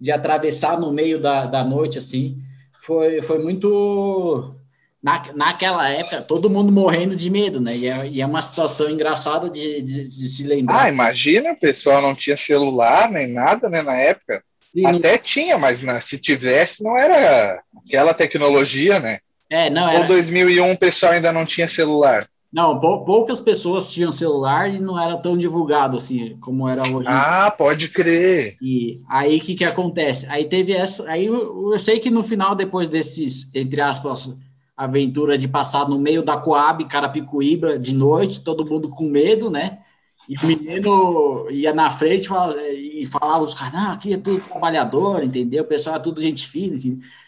de 0.00 0.12
atravessar 0.12 0.78
no 0.78 0.92
meio 0.92 1.18
da, 1.18 1.46
da 1.46 1.64
noite, 1.64 1.98
assim, 1.98 2.38
foi, 2.88 3.20
foi 3.20 3.38
muito. 3.38 4.54
Na, 5.02 5.22
naquela 5.34 5.86
época, 5.90 6.22
todo 6.22 6.48
mundo 6.48 6.72
morrendo 6.72 7.14
de 7.14 7.28
medo, 7.28 7.60
né? 7.60 7.76
E 7.76 7.86
é, 7.86 8.08
e 8.08 8.20
é 8.22 8.26
uma 8.26 8.40
situação 8.40 8.88
engraçada 8.88 9.50
de, 9.50 9.82
de, 9.82 10.08
de, 10.08 10.28
se 10.30 10.42
lembrar. 10.42 10.84
Ah, 10.84 10.88
imagina, 10.88 11.52
o 11.52 11.60
pessoal 11.60 12.00
não 12.00 12.14
tinha 12.14 12.36
celular 12.36 13.10
nem 13.10 13.28
nada, 13.28 13.68
né? 13.68 13.82
Na 13.82 13.94
época. 13.94 14.42
Sim, 14.72 14.86
Até 14.86 15.12
não... 15.12 15.18
tinha, 15.18 15.58
mas 15.58 15.82
né, 15.82 16.00
se 16.00 16.18
tivesse, 16.18 16.82
não 16.82 16.96
era 16.96 17.62
aquela 17.86 18.14
tecnologia, 18.14 18.98
né? 18.98 19.18
É, 19.50 19.68
não 19.68 19.88
era. 19.88 20.00
Ou 20.00 20.06
2001 20.06 20.72
o 20.72 20.78
pessoal 20.78 21.12
ainda 21.12 21.30
não 21.30 21.44
tinha 21.44 21.68
celular. 21.68 22.24
Não, 22.50 22.80
poucas 22.80 23.42
pessoas 23.42 23.92
tinham 23.92 24.10
celular 24.10 24.72
e 24.72 24.80
não 24.80 24.98
era 24.98 25.18
tão 25.18 25.36
divulgado 25.36 25.98
assim 25.98 26.38
como 26.40 26.66
era 26.66 26.82
hoje. 26.82 27.06
Ah, 27.06 27.54
pode 27.56 27.88
crer. 27.88 28.56
E 28.60 29.02
aí 29.08 29.36
o 29.36 29.40
que 29.40 29.54
que 29.54 29.64
acontece? 29.64 30.26
Aí 30.28 30.46
teve 30.46 30.72
essa, 30.72 31.08
aí 31.10 31.26
eu, 31.26 31.72
eu, 31.72 31.78
sei 31.78 31.98
que 31.98 32.10
no 32.10 32.22
final 32.22 32.54
depois 32.54 32.88
desses 32.88 33.50
entre 33.54 33.82
aspas 33.82 34.30
aventura 34.74 35.36
de 35.36 35.46
passar 35.46 35.88
no 35.88 35.98
meio 35.98 36.22
da 36.22 36.38
Coab, 36.38 36.84
Carapicuíba 36.86 37.78
de 37.78 37.94
noite, 37.94 38.40
todo 38.40 38.64
mundo 38.64 38.88
com 38.88 39.04
medo, 39.04 39.50
né? 39.50 39.80
E 40.28 40.36
o 40.36 40.46
menino 40.46 41.50
ia 41.50 41.74
na 41.74 41.90
frente 41.90 42.28
e 42.74 43.06
falava 43.06 43.44
os 43.44 43.54
caras, 43.54 43.72
não, 43.72 43.92
aqui 43.92 44.12
é 44.12 44.18
tudo 44.18 44.40
trabalhador, 44.40 45.24
entendeu? 45.24 45.64
O 45.64 45.66
pessoal 45.66 45.96
é 45.96 46.00
tudo 46.00 46.20
gente 46.20 46.46
fina, 46.46 46.78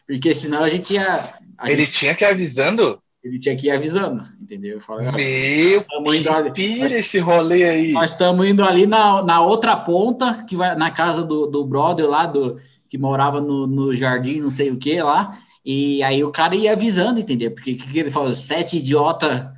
porque 0.06 0.32
senão 0.32 0.62
a 0.62 0.68
gente 0.68 0.94
ia. 0.94 1.34
A 1.58 1.70
Ele 1.70 1.82
gente... 1.82 1.92
tinha 1.92 2.14
que 2.14 2.24
ir 2.24 2.28
avisando? 2.28 3.02
Ele 3.22 3.38
tinha 3.38 3.56
que 3.56 3.66
ir 3.66 3.70
avisando, 3.70 4.22
entendeu? 4.40 4.76
Eu 4.76 4.80
falei, 4.80 5.06
Meu, 5.12 5.84
ali, 6.32 6.52
pira 6.52 6.98
esse 6.98 7.18
rolê 7.18 7.64
aí. 7.64 7.92
Nós 7.92 8.12
estamos 8.12 8.46
indo 8.46 8.64
ali 8.64 8.86
na, 8.86 9.22
na 9.22 9.40
outra 9.42 9.76
ponta, 9.76 10.44
que 10.48 10.56
vai 10.56 10.74
na 10.74 10.90
casa 10.90 11.22
do, 11.22 11.46
do 11.46 11.64
brother 11.64 12.08
lá, 12.08 12.24
do, 12.24 12.58
que 12.88 12.96
morava 12.96 13.40
no, 13.40 13.66
no 13.66 13.94
jardim, 13.94 14.40
não 14.40 14.50
sei 14.50 14.70
o 14.70 14.78
que 14.78 15.02
lá, 15.02 15.38
e 15.64 16.02
aí 16.02 16.24
o 16.24 16.32
cara 16.32 16.56
ia 16.56 16.72
avisando, 16.72 17.20
entendeu? 17.20 17.50
Porque 17.50 17.74
que, 17.74 17.92
que 17.92 17.98
ele 17.98 18.10
falou? 18.10 18.34
Sete 18.34 18.78
idiota, 18.78 19.54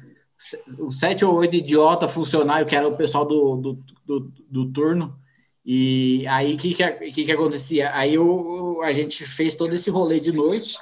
sete 0.91 1.25
ou 1.25 1.35
oito 1.37 1.55
idiota 1.55 2.09
funcionário, 2.09 2.67
que 2.67 2.75
era 2.75 2.89
o 2.89 2.97
pessoal 2.97 3.25
do, 3.25 3.57
do, 3.57 3.85
do, 4.05 4.33
do 4.51 4.73
turno, 4.73 5.17
e 5.65 6.27
aí 6.27 6.55
o 6.55 6.59
que 6.59 6.75
que, 6.75 6.93
que 7.13 7.25
que 7.25 7.33
acontecia? 7.33 7.95
Aí 7.95 8.19
o, 8.19 8.83
a 8.83 8.93
gente 8.93 9.25
fez 9.25 9.55
todo 9.55 9.73
esse 9.73 9.89
rolê 9.89 10.19
de 10.19 10.33
noite, 10.33 10.77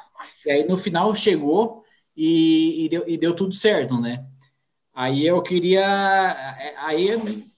e 0.46 0.50
aí 0.50 0.66
no 0.66 0.78
final 0.78 1.14
chegou 1.14 1.84
e, 2.16 2.84
e, 2.84 2.88
deu, 2.88 3.04
e 3.06 3.16
deu 3.16 3.34
tudo 3.34 3.54
certo, 3.54 4.00
né? 4.00 4.24
Aí 4.94 5.26
eu 5.26 5.42
queria. 5.42 5.84
Aí 6.78 7.08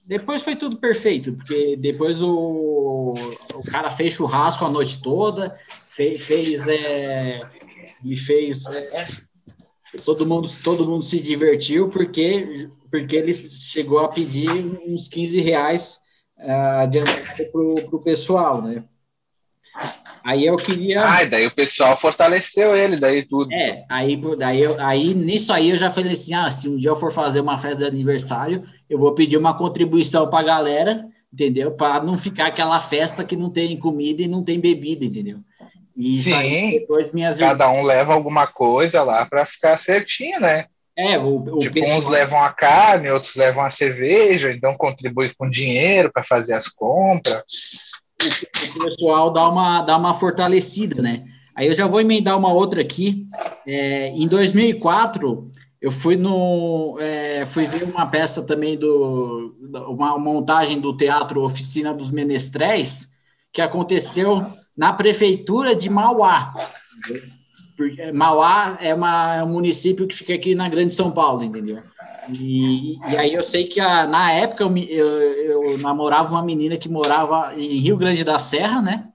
depois 0.05 0.41
foi 0.41 0.55
tudo 0.55 0.77
perfeito, 0.77 1.33
porque 1.33 1.75
depois 1.77 2.21
o, 2.21 3.13
o 3.13 3.71
cara 3.71 3.91
fez 3.95 4.13
churrasco 4.13 4.65
a 4.65 4.71
noite 4.71 5.01
toda, 5.01 5.57
fez. 5.67 6.25
fez 6.25 6.67
é, 6.67 7.41
e 8.05 8.17
fez. 8.17 8.65
É, 8.65 9.05
todo, 10.05 10.27
mundo, 10.27 10.49
todo 10.63 10.89
mundo 10.89 11.05
se 11.05 11.19
divertiu, 11.19 11.89
porque, 11.89 12.69
porque 12.89 13.15
ele 13.15 13.33
chegou 13.33 13.99
a 13.99 14.09
pedir 14.09 14.49
uns 14.85 15.07
15 15.07 15.41
reais 15.41 15.99
uh, 16.37 16.81
adiantado 16.81 17.45
para 17.51 17.61
o 17.61 18.03
pessoal, 18.03 18.61
né? 18.61 18.83
Aí 20.23 20.45
eu 20.45 20.55
queria. 20.55 21.03
Ah, 21.03 21.25
daí 21.25 21.45
o 21.45 21.51
pessoal 21.51 21.95
fortaleceu 21.97 22.75
ele, 22.75 22.95
daí 22.95 23.23
tudo. 23.23 23.51
É, 23.53 23.83
aí, 23.89 24.19
daí, 24.37 24.61
eu, 24.61 24.79
aí 24.79 25.13
nisso 25.13 25.51
aí 25.51 25.71
eu 25.71 25.77
já 25.77 25.91
falei 25.91 26.13
assim: 26.13 26.33
ah, 26.33 26.49
se 26.49 26.69
um 26.69 26.77
dia 26.77 26.89
eu 26.89 26.95
for 26.95 27.11
fazer 27.11 27.41
uma 27.41 27.57
festa 27.57 27.77
de 27.79 27.85
aniversário, 27.85 28.63
eu 28.89 28.97
vou 28.97 29.13
pedir 29.13 29.35
uma 29.37 29.57
contribuição 29.57 30.29
para 30.29 30.39
a 30.39 30.43
galera, 30.43 31.05
entendeu? 31.31 31.71
Para 31.71 32.01
não 32.01 32.17
ficar 32.17 32.47
aquela 32.47 32.79
festa 32.79 33.25
que 33.25 33.35
não 33.35 33.49
tem 33.49 33.77
comida 33.77 34.21
e 34.21 34.27
não 34.27 34.43
tem 34.43 34.59
bebida, 34.59 35.03
entendeu? 35.03 35.39
E 35.95 36.11
Sim, 36.13 36.85
minhas... 37.13 37.37
cada 37.37 37.69
um 37.69 37.83
leva 37.83 38.13
alguma 38.13 38.47
coisa 38.47 39.03
lá 39.03 39.25
para 39.25 39.45
ficar 39.45 39.77
certinho, 39.77 40.39
né? 40.39 40.65
É, 40.97 41.17
o, 41.19 41.37
o 41.37 41.59
tipo, 41.59 41.73
pessoal... 41.73 41.97
uns 41.97 42.07
levam 42.07 42.41
a 42.41 42.51
carne, 42.53 43.09
outros 43.09 43.35
levam 43.35 43.63
a 43.63 43.69
cerveja, 43.69 44.51
então 44.51 44.73
contribui 44.75 45.31
com 45.37 45.49
dinheiro 45.49 46.11
para 46.11 46.23
fazer 46.23 46.53
as 46.53 46.67
compras 46.67 47.43
o 48.75 48.83
pessoal 48.85 49.31
dá 49.31 49.49
uma, 49.49 49.81
dá 49.81 49.97
uma 49.97 50.13
fortalecida, 50.13 51.01
né? 51.01 51.23
Aí 51.55 51.67
eu 51.67 51.73
já 51.73 51.87
vou 51.87 52.01
emendar 52.01 52.37
uma 52.37 52.53
outra 52.53 52.81
aqui. 52.81 53.27
É, 53.65 54.09
em 54.09 54.27
2004, 54.27 55.47
eu 55.81 55.91
fui 55.91 56.15
no 56.15 56.97
é, 56.99 57.45
fui 57.45 57.65
ver 57.65 57.83
uma 57.83 58.05
peça 58.05 58.41
também 58.43 58.77
do 58.77 59.55
uma 59.89 60.17
montagem 60.17 60.79
do 60.79 60.95
teatro 60.95 61.43
Oficina 61.43 61.93
dos 61.93 62.11
Menestréis 62.11 63.09
que 63.51 63.61
aconteceu 63.61 64.45
na 64.75 64.91
prefeitura 64.93 65.75
de 65.75 65.89
Mauá. 65.89 66.51
Mauá 68.13 68.77
é, 68.79 68.93
uma, 68.93 69.35
é 69.35 69.43
um 69.43 69.49
município 69.49 70.07
que 70.07 70.15
fica 70.15 70.33
aqui 70.33 70.55
na 70.55 70.67
Grande 70.69 70.93
São 70.93 71.11
Paulo, 71.11 71.43
entendeu? 71.43 71.77
E, 72.29 72.97
e 72.97 73.17
aí 73.17 73.33
eu 73.33 73.43
sei 73.43 73.65
que 73.65 73.79
a, 73.79 74.05
na 74.07 74.31
época 74.31 74.63
eu, 74.63 74.77
eu, 74.77 75.63
eu 75.63 75.77
namorava 75.79 76.31
uma 76.31 76.43
menina 76.43 76.77
que 76.77 76.89
morava 76.89 77.53
em 77.55 77.79
Rio 77.79 77.97
Grande 77.97 78.23
da 78.23 78.39
Serra, 78.39 78.81
né? 78.81 79.09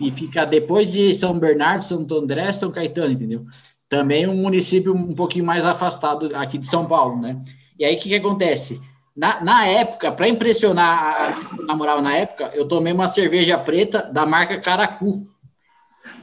E 0.00 0.10
fica 0.10 0.44
depois 0.44 0.90
de 0.90 1.12
São 1.14 1.38
Bernardo, 1.38 1.82
Santo 1.82 2.16
André, 2.16 2.52
São 2.52 2.70
Caetano, 2.70 3.12
entendeu? 3.12 3.44
Também 3.88 4.26
um 4.26 4.36
município 4.36 4.94
um 4.94 5.14
pouquinho 5.14 5.44
mais 5.44 5.64
afastado 5.64 6.34
aqui 6.34 6.58
de 6.58 6.66
São 6.66 6.86
Paulo, 6.86 7.20
né? 7.20 7.38
E 7.78 7.84
aí 7.84 7.96
o 7.96 7.98
que, 7.98 8.08
que 8.08 8.14
acontece? 8.14 8.80
Na, 9.16 9.42
na 9.42 9.66
época, 9.66 10.12
para 10.12 10.28
impressionar 10.28 11.16
a, 11.18 11.62
a 11.62 11.62
namorava 11.64 12.02
na 12.02 12.14
época, 12.14 12.50
eu 12.54 12.68
tomei 12.68 12.92
uma 12.92 13.08
cerveja 13.08 13.56
preta 13.56 14.02
da 14.12 14.26
marca 14.26 14.60
Caracu. 14.60 15.26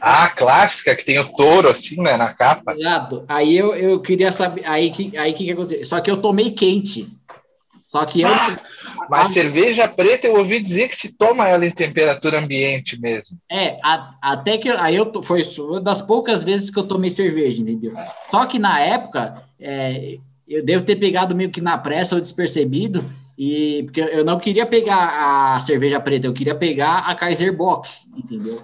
Ah, 0.06 0.28
clássica, 0.28 0.94
que 0.94 1.06
tem 1.06 1.18
o 1.18 1.30
touro 1.30 1.70
assim, 1.70 1.96
né, 2.02 2.18
na 2.18 2.34
capa. 2.34 2.74
Exato. 2.74 3.24
Aí 3.26 3.58
eu, 3.58 3.74
eu 3.74 4.02
queria 4.02 4.34
saber, 4.34 4.66
aí 4.66 4.92
que 4.92 5.18
aí 5.18 5.32
que, 5.32 5.46
que 5.46 5.52
aconteceu? 5.54 5.86
Só 5.86 6.02
que 6.02 6.12
eu 6.12 6.18
tomei 6.18 6.52
quente. 6.52 7.08
Só 7.86 8.04
que 8.04 8.20
eu 8.20 8.28
ah, 8.28 8.58
Mas 9.10 9.30
a, 9.30 9.34
cerveja 9.34 9.88
preta 9.88 10.28
eu 10.28 10.36
ouvi 10.36 10.60
dizer 10.62 10.90
que 10.90 10.96
se 10.98 11.14
toma 11.14 11.48
ela 11.48 11.66
em 11.66 11.72
temperatura 11.72 12.40
ambiente 12.40 13.00
mesmo. 13.00 13.38
É, 13.50 13.80
a, 13.82 14.16
até 14.22 14.58
que 14.58 14.68
aí 14.68 14.98
eu 14.98 15.10
foi 15.24 15.42
uma 15.60 15.80
das 15.80 16.02
poucas 16.02 16.44
vezes 16.44 16.70
que 16.70 16.78
eu 16.78 16.84
tomei 16.84 17.10
cerveja, 17.10 17.62
entendeu? 17.62 17.94
Só 18.30 18.46
que 18.46 18.60
na 18.60 18.82
época 18.82 19.42
é, 19.58 20.18
eu 20.46 20.66
devo 20.66 20.84
ter 20.84 20.98
pegado 20.98 21.34
meio 21.34 21.50
que 21.50 21.62
na 21.62 21.78
pressa 21.78 22.16
ou 22.16 22.22
despercebido, 22.22 23.10
e 23.38 23.84
porque 23.84 24.02
eu 24.02 24.26
não 24.26 24.38
queria 24.38 24.66
pegar 24.66 25.56
a 25.56 25.62
cerveja 25.62 25.98
preta, 25.98 26.28
eu 26.28 26.34
queria 26.34 26.56
pegar 26.56 27.10
a 27.10 27.16
Kaiser 27.16 27.56
Bock, 27.56 27.90
entendeu? 28.18 28.62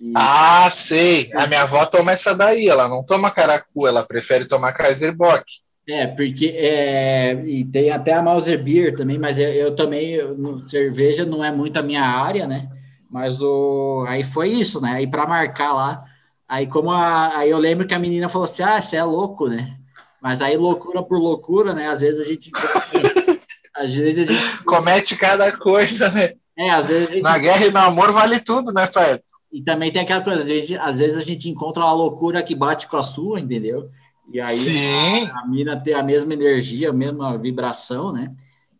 E... 0.00 0.12
Ah, 0.16 0.68
sei. 0.70 1.30
A 1.34 1.46
minha 1.46 1.62
avó 1.62 1.84
toma 1.84 2.12
essa 2.12 2.34
daí, 2.34 2.68
ela 2.68 2.88
não 2.88 3.04
toma 3.04 3.30
caracu, 3.30 3.86
ela 3.86 4.04
prefere 4.04 4.44
tomar 4.44 4.72
Kaiser 4.72 5.14
Bock. 5.14 5.44
É, 5.88 6.06
porque 6.06 6.46
é, 6.56 7.32
e 7.44 7.64
tem 7.64 7.90
até 7.90 8.12
a 8.12 8.22
Mauser 8.22 8.62
Beer 8.62 8.94
também, 8.94 9.18
mas 9.18 9.38
eu, 9.38 9.48
eu 9.48 9.74
também, 9.74 10.12
eu, 10.12 10.60
cerveja 10.60 11.24
não 11.24 11.44
é 11.44 11.50
muito 11.50 11.78
a 11.78 11.82
minha 11.82 12.04
área, 12.04 12.46
né? 12.46 12.68
Mas 13.10 13.40
o, 13.42 14.04
aí 14.08 14.22
foi 14.22 14.50
isso, 14.50 14.80
né? 14.80 14.92
Aí 14.92 15.10
para 15.10 15.26
marcar 15.26 15.72
lá, 15.72 16.04
aí 16.48 16.66
como 16.66 16.92
a, 16.92 17.38
aí 17.38 17.50
eu 17.50 17.58
lembro 17.58 17.88
que 17.88 17.94
a 17.94 17.98
menina 17.98 18.28
falou 18.28 18.44
assim: 18.44 18.62
ah, 18.62 18.80
você 18.80 18.96
é 18.96 19.04
louco, 19.04 19.48
né? 19.48 19.80
Mas 20.20 20.42
aí, 20.42 20.56
loucura 20.56 21.02
por 21.02 21.18
loucura, 21.18 21.74
né? 21.74 21.88
Às 21.88 22.00
vezes 22.00 22.20
a 22.20 22.24
gente. 22.24 22.50
às 23.74 23.94
vezes 23.94 24.28
a 24.28 24.32
gente. 24.32 24.64
Comete 24.64 25.16
cada 25.16 25.56
coisa, 25.56 26.10
né? 26.10 26.32
É, 26.58 26.70
às 26.70 26.88
vezes. 26.88 27.08
Gente... 27.08 27.22
Na 27.22 27.38
guerra 27.38 27.66
e 27.66 27.70
no 27.70 27.78
amor 27.78 28.12
vale 28.12 28.38
tudo, 28.38 28.70
né, 28.72 28.86
Feto? 28.86 29.39
E 29.52 29.62
também 29.62 29.90
tem 29.90 30.02
aquela 30.02 30.22
coisa, 30.22 30.46
gente, 30.46 30.76
às 30.76 30.98
vezes 30.98 31.18
a 31.18 31.24
gente 31.24 31.48
encontra 31.48 31.82
uma 31.82 31.92
loucura 31.92 32.42
que 32.42 32.54
bate 32.54 32.86
com 32.86 32.96
a 32.96 33.02
sua, 33.02 33.40
entendeu? 33.40 33.88
E 34.32 34.40
aí 34.40 34.56
Sim. 34.56 35.28
A, 35.28 35.40
a 35.40 35.46
mina 35.46 35.76
tem 35.76 35.94
a 35.94 36.02
mesma 36.02 36.32
energia, 36.32 36.90
a 36.90 36.92
mesma 36.92 37.36
vibração, 37.36 38.12
né? 38.12 38.32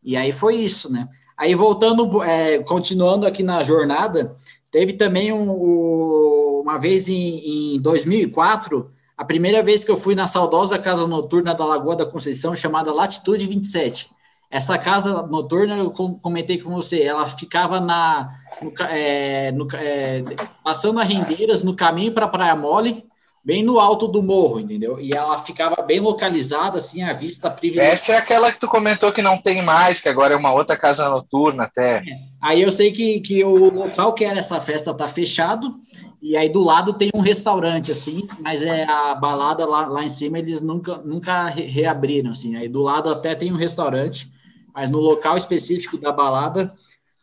E 0.03 0.17
aí 0.17 0.31
foi 0.31 0.57
isso, 0.57 0.91
né? 0.91 1.09
Aí 1.37 1.55
voltando, 1.55 2.23
é, 2.23 2.59
continuando 2.59 3.27
aqui 3.27 3.43
na 3.43 3.63
jornada, 3.63 4.37
teve 4.71 4.93
também 4.93 5.33
um, 5.33 6.61
uma 6.61 6.79
vez 6.79 7.09
em, 7.09 7.75
em 7.75 7.81
2004 7.81 8.91
a 9.17 9.25
primeira 9.25 9.63
vez 9.63 9.85
que 9.85 9.91
eu 9.91 9.99
fui 9.99 10.15
na 10.15 10.27
saudosa 10.27 10.79
casa 10.79 11.07
noturna 11.07 11.55
da 11.55 11.65
Lagoa 11.65 11.95
da 11.95 12.07
Conceição, 12.07 12.57
chamada 12.57 12.91
Latitude 12.91 13.47
27. 13.47 14.11
Essa 14.51 14.77
casa 14.77 15.23
noturna, 15.23 15.77
eu 15.77 15.91
comentei 15.93 16.59
com 16.59 16.71
você, 16.71 17.03
ela 17.03 17.25
ficava 17.25 17.79
na, 17.79 18.35
no, 18.61 18.73
é, 18.87 19.53
no, 19.53 19.69
é, 19.75 20.25
passando 20.65 20.99
a 20.99 21.05
Rendeiras, 21.05 21.63
no 21.63 21.77
caminho 21.77 22.13
para 22.13 22.27
Praia 22.27 22.57
Mole, 22.57 23.05
bem 23.45 23.63
no 23.63 23.79
alto 23.79 24.09
do 24.09 24.23
morro, 24.23 24.59
entendeu? 24.59 25.01
E 25.01 25.11
ela 25.15 25.39
ficava 25.39 25.81
bem 25.83 26.01
localizada, 26.01 26.79
assim, 26.79 27.03
a 27.03 27.13
vista 27.13 27.49
privilegiada. 27.49 27.95
Essa 27.95 28.13
é 28.13 28.17
aquela 28.17 28.51
que 28.51 28.59
tu 28.59 28.69
comentou 28.69 29.13
que 29.13 29.23
não 29.23 29.39
tem 29.39 29.63
mais, 29.63 30.01
que 30.01 30.09
agora 30.09 30.35
é 30.35 30.37
uma 30.37 30.53
outra 30.53 30.77
casa 30.77 31.09
noturna 31.09 31.63
até. 31.63 31.99
É. 31.99 32.03
Aí 32.41 32.63
eu 32.63 32.73
sei 32.73 32.91
que, 32.91 33.21
que 33.21 33.45
o 33.45 33.73
local 33.73 34.15
que 34.15 34.25
era 34.25 34.39
essa 34.39 34.61
festa 34.61 34.93
tá 34.93 35.07
fechado, 35.07 35.77
e 36.21 36.37
aí 36.37 36.49
do 36.49 36.63
lado 36.63 36.93
tem 36.93 37.11
um 37.15 37.21
restaurante, 37.21 37.93
assim, 37.93 38.27
mas 38.41 38.63
é 38.63 38.85
a 38.85 39.15
balada 39.15 39.65
lá, 39.65 39.87
lá 39.87 40.03
em 40.03 40.09
cima 40.09 40.39
eles 40.39 40.61
nunca, 40.61 40.99
nunca 40.99 41.47
reabriram, 41.47 42.33
assim. 42.33 42.57
Aí 42.57 42.69
do 42.69 42.83
lado 42.83 43.11
até 43.11 43.35
tem 43.35 43.53
um 43.53 43.57
restaurante, 43.57 44.31
mas 44.75 44.91
no 44.91 44.99
local 44.99 45.37
específico 45.37 45.99
da 45.99 46.13
balada 46.13 46.75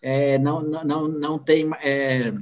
é, 0.01 0.37
não, 0.37 0.61
não, 0.61 1.07
não 1.07 1.39
tem. 1.39 1.69
É, 1.81 2.33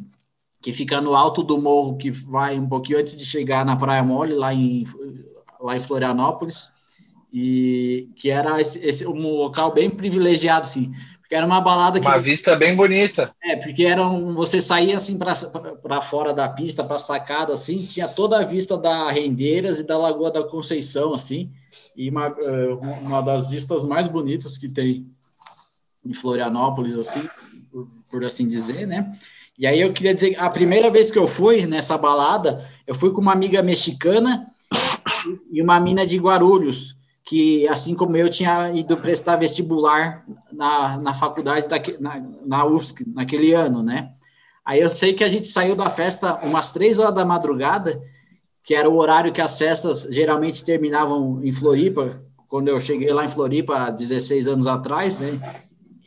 que 0.62 0.74
fica 0.74 1.00
no 1.00 1.16
alto 1.16 1.44
do 1.44 1.62
morro, 1.62 1.96
que 1.96 2.10
vai 2.10 2.58
um 2.58 2.68
pouquinho 2.68 3.00
antes 3.00 3.16
de 3.16 3.24
chegar 3.24 3.64
na 3.64 3.76
Praia 3.76 4.02
Mole, 4.02 4.34
lá 4.34 4.52
em, 4.52 4.84
lá 5.60 5.76
em 5.76 5.80
Florianópolis, 5.80 6.70
e 7.32 8.10
que 8.16 8.32
era 8.32 8.60
esse, 8.60 8.84
esse 8.84 9.06
um 9.06 9.28
local 9.28 9.72
bem 9.72 9.92
privilegiado, 9.92 10.66
assim. 10.66 10.92
Era 11.36 11.46
uma 11.46 11.60
balada 11.60 12.00
que. 12.00 12.08
Uma 12.08 12.18
vista 12.18 12.56
bem 12.56 12.74
bonita. 12.74 13.30
É, 13.44 13.58
porque 13.58 13.84
era 13.84 14.08
um, 14.08 14.34
você 14.34 14.62
saía 14.62 14.96
assim 14.96 15.18
para 15.18 16.02
fora 16.02 16.34
da 16.34 16.48
pista, 16.48 16.82
para 16.82 16.98
sacada, 16.98 17.52
assim, 17.52 17.76
tinha 17.86 18.08
toda 18.08 18.40
a 18.40 18.44
vista 18.44 18.78
da 18.78 19.12
Rendeiras 19.12 19.82
e 19.82 19.84
da 19.84 19.98
Lagoa 19.98 20.32
da 20.32 20.44
Conceição, 20.44 21.14
assim, 21.14 21.52
e 21.94 22.10
uma, 22.10 22.28
eh, 22.28 22.78
uma 23.02 23.22
das 23.22 23.50
vistas 23.50 23.84
mais 23.84 24.08
bonitas 24.08 24.58
que 24.58 24.74
tem 24.74 25.06
em 26.06 26.14
Florianópolis, 26.14 26.98
assim, 26.98 27.28
por, 27.70 27.86
por 28.10 28.24
assim 28.24 28.48
dizer, 28.48 28.88
né? 28.88 29.14
E 29.60 29.68
aí 29.68 29.82
eu 29.82 29.92
queria 29.92 30.16
dizer, 30.16 30.40
a 30.40 30.50
primeira 30.50 30.90
vez 30.90 31.12
que 31.12 31.20
eu 31.20 31.28
fui 31.28 31.66
nessa 31.66 31.98
balada, 31.98 32.66
eu 32.88 32.96
fui 32.96 33.12
com 33.12 33.20
uma 33.20 33.34
amiga 33.34 33.62
mexicana 33.62 34.46
e 35.52 35.62
uma 35.62 35.82
mina 35.82 36.08
de 36.08 36.18
Guarulhos 36.18 36.95
que, 37.26 37.68
assim 37.68 37.96
como 37.96 38.16
eu, 38.16 38.30
tinha 38.30 38.72
ido 38.72 38.96
prestar 38.98 39.36
vestibular 39.38 40.24
na, 40.54 40.98
na 41.00 41.14
faculdade, 41.14 41.68
da, 41.68 41.78
na, 42.00 42.24
na 42.46 42.66
UFSC, 42.66 43.04
naquele 43.08 43.52
ano, 43.54 43.82
né? 43.82 44.12
Aí 44.64 44.80
eu 44.80 44.90
sei 44.90 45.14
que 45.14 45.24
a 45.24 45.30
gente 45.30 45.48
saiu 45.48 45.76
da 45.76 45.90
festa 45.90 46.36
umas 46.44 46.72
três 46.72 47.00
horas 47.00 47.16
da 47.16 47.26
madrugada, 47.26 48.00
que 48.64 48.76
era 48.76 48.90
o 48.90 48.98
horário 48.98 49.34
que 49.34 49.42
as 49.42 49.58
festas 49.58 50.08
geralmente 50.10 50.64
terminavam 50.64 51.44
em 51.44 51.52
Floripa, 51.52 52.24
quando 52.48 52.68
eu 52.68 52.80
cheguei 52.80 53.12
lá 53.12 53.26
em 53.26 53.30
Floripa, 53.30 53.90
16 53.90 54.48
anos 54.48 54.68
atrás, 54.68 55.20
né? 55.20 55.40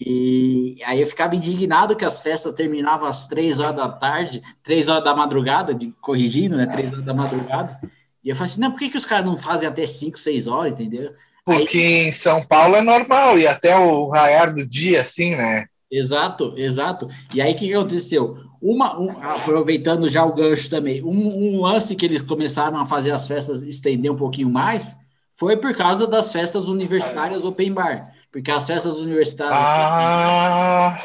E 0.01 0.77
aí 0.87 1.01
eu 1.01 1.07
ficava 1.07 1.35
indignado 1.35 1.97
que 1.97 2.05
as 2.05 2.21
festas 2.21 2.53
terminavam 2.53 3.09
às 3.09 3.27
três 3.27 3.59
horas 3.59 3.75
da 3.75 3.89
tarde, 3.89 4.41
três 4.63 4.89
horas 4.89 5.03
da 5.03 5.15
madrugada, 5.15 5.75
de, 5.75 5.93
corrigindo, 6.01 6.57
né? 6.57 6.67
Três 6.67 6.93
horas 6.93 7.05
da 7.05 7.15
madrugada. 7.15 7.81
E 8.23 8.31
eu 8.31 8.37
falei 8.37 8.51
assim, 8.51 8.61
não, 8.61 8.71
por 8.71 8.79
que, 8.79 8.91
que 8.91 8.97
os 8.97 9.05
caras 9.05 9.27
não 9.27 9.37
fazem 9.37 9.69
até 9.69 9.87
5, 9.87 10.19
6 10.19 10.47
horas, 10.47 10.73
entendeu? 10.73 11.13
Porque 11.45 11.79
Aí... 11.79 12.09
em 12.09 12.13
São 12.13 12.43
Paulo 12.45 12.77
é 12.77 12.83
normal, 12.83 13.39
e 13.39 13.47
até 13.47 13.77
o 13.77 14.09
raiar 14.09 14.55
do 14.55 14.67
dia, 14.67 15.01
assim, 15.01 15.35
né? 15.35 15.67
Exato, 15.91 16.53
exato. 16.57 17.09
E 17.35 17.41
aí 17.41 17.53
o 17.53 17.57
que, 17.57 17.67
que 17.67 17.75
aconteceu? 17.75 18.37
Uma, 18.61 18.99
um, 18.99 19.11
aproveitando 19.23 20.09
já 20.09 20.25
o 20.25 20.35
gancho 20.35 20.69
também, 20.69 21.03
um, 21.03 21.57
um, 21.57 21.61
lance 21.63 21.97
que 21.97 22.05
eles 22.05 22.21
começaram 22.21 22.77
a 22.77 22.85
fazer 22.85 23.13
as 23.13 23.27
festas 23.27 23.63
estender 23.63 24.13
um 24.13 24.17
pouquinho 24.17 24.51
mais 24.51 24.97
foi 25.33 25.57
por 25.57 25.75
causa 25.75 26.07
das 26.07 26.33
festas 26.33 26.69
universitárias 26.69 27.45
open 27.45 27.73
bar. 27.73 28.03
Porque 28.31 28.51
as 28.51 28.67
festas 28.67 28.99
universitárias. 28.99 29.57
Ah. 29.59 30.99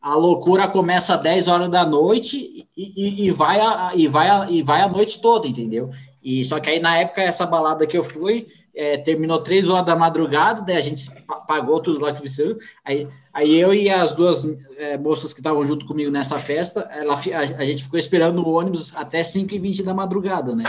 A 0.00 0.14
loucura 0.14 0.66
começa 0.66 1.14
às 1.14 1.22
10 1.22 1.48
horas 1.48 1.70
da 1.70 1.84
noite 1.84 2.66
e, 2.74 2.92
e, 2.96 3.26
e 3.26 3.30
vai 3.30 3.60
a, 3.60 3.92
e, 3.94 4.08
vai 4.08 4.30
a, 4.30 4.46
e 4.48 4.62
vai 4.62 4.80
a 4.80 4.88
noite 4.88 5.20
toda, 5.20 5.46
entendeu? 5.46 5.90
E 6.22 6.44
só 6.44 6.60
que 6.60 6.70
aí 6.70 6.80
na 6.80 6.98
época 6.98 7.22
essa 7.22 7.46
balada 7.46 7.86
que 7.86 7.96
eu 7.96 8.04
fui 8.04 8.46
é, 8.74 8.96
terminou 8.98 9.40
três 9.40 9.68
horas 9.68 9.86
da 9.86 9.96
madrugada, 9.96 10.62
daí 10.62 10.76
a 10.76 10.80
gente 10.80 11.10
pagou 11.46 11.80
tudo 11.80 12.00
lá 12.00 12.12
que 12.12 12.20
precisou. 12.20 12.56
Aí, 12.84 13.08
aí 13.32 13.58
eu 13.58 13.74
e 13.74 13.90
as 13.90 14.12
duas 14.12 14.48
é, 14.76 14.96
moças 14.96 15.32
que 15.32 15.40
estavam 15.40 15.64
junto 15.64 15.86
comigo 15.86 16.10
nessa 16.10 16.38
festa, 16.38 16.88
ela, 16.92 17.14
a, 17.14 17.38
a 17.38 17.64
gente 17.64 17.84
ficou 17.84 17.98
esperando 17.98 18.42
o 18.42 18.52
ônibus 18.52 18.92
até 18.94 19.22
5 19.22 19.54
e 19.54 19.58
20 19.58 19.82
da 19.82 19.94
madrugada, 19.94 20.54
né? 20.54 20.64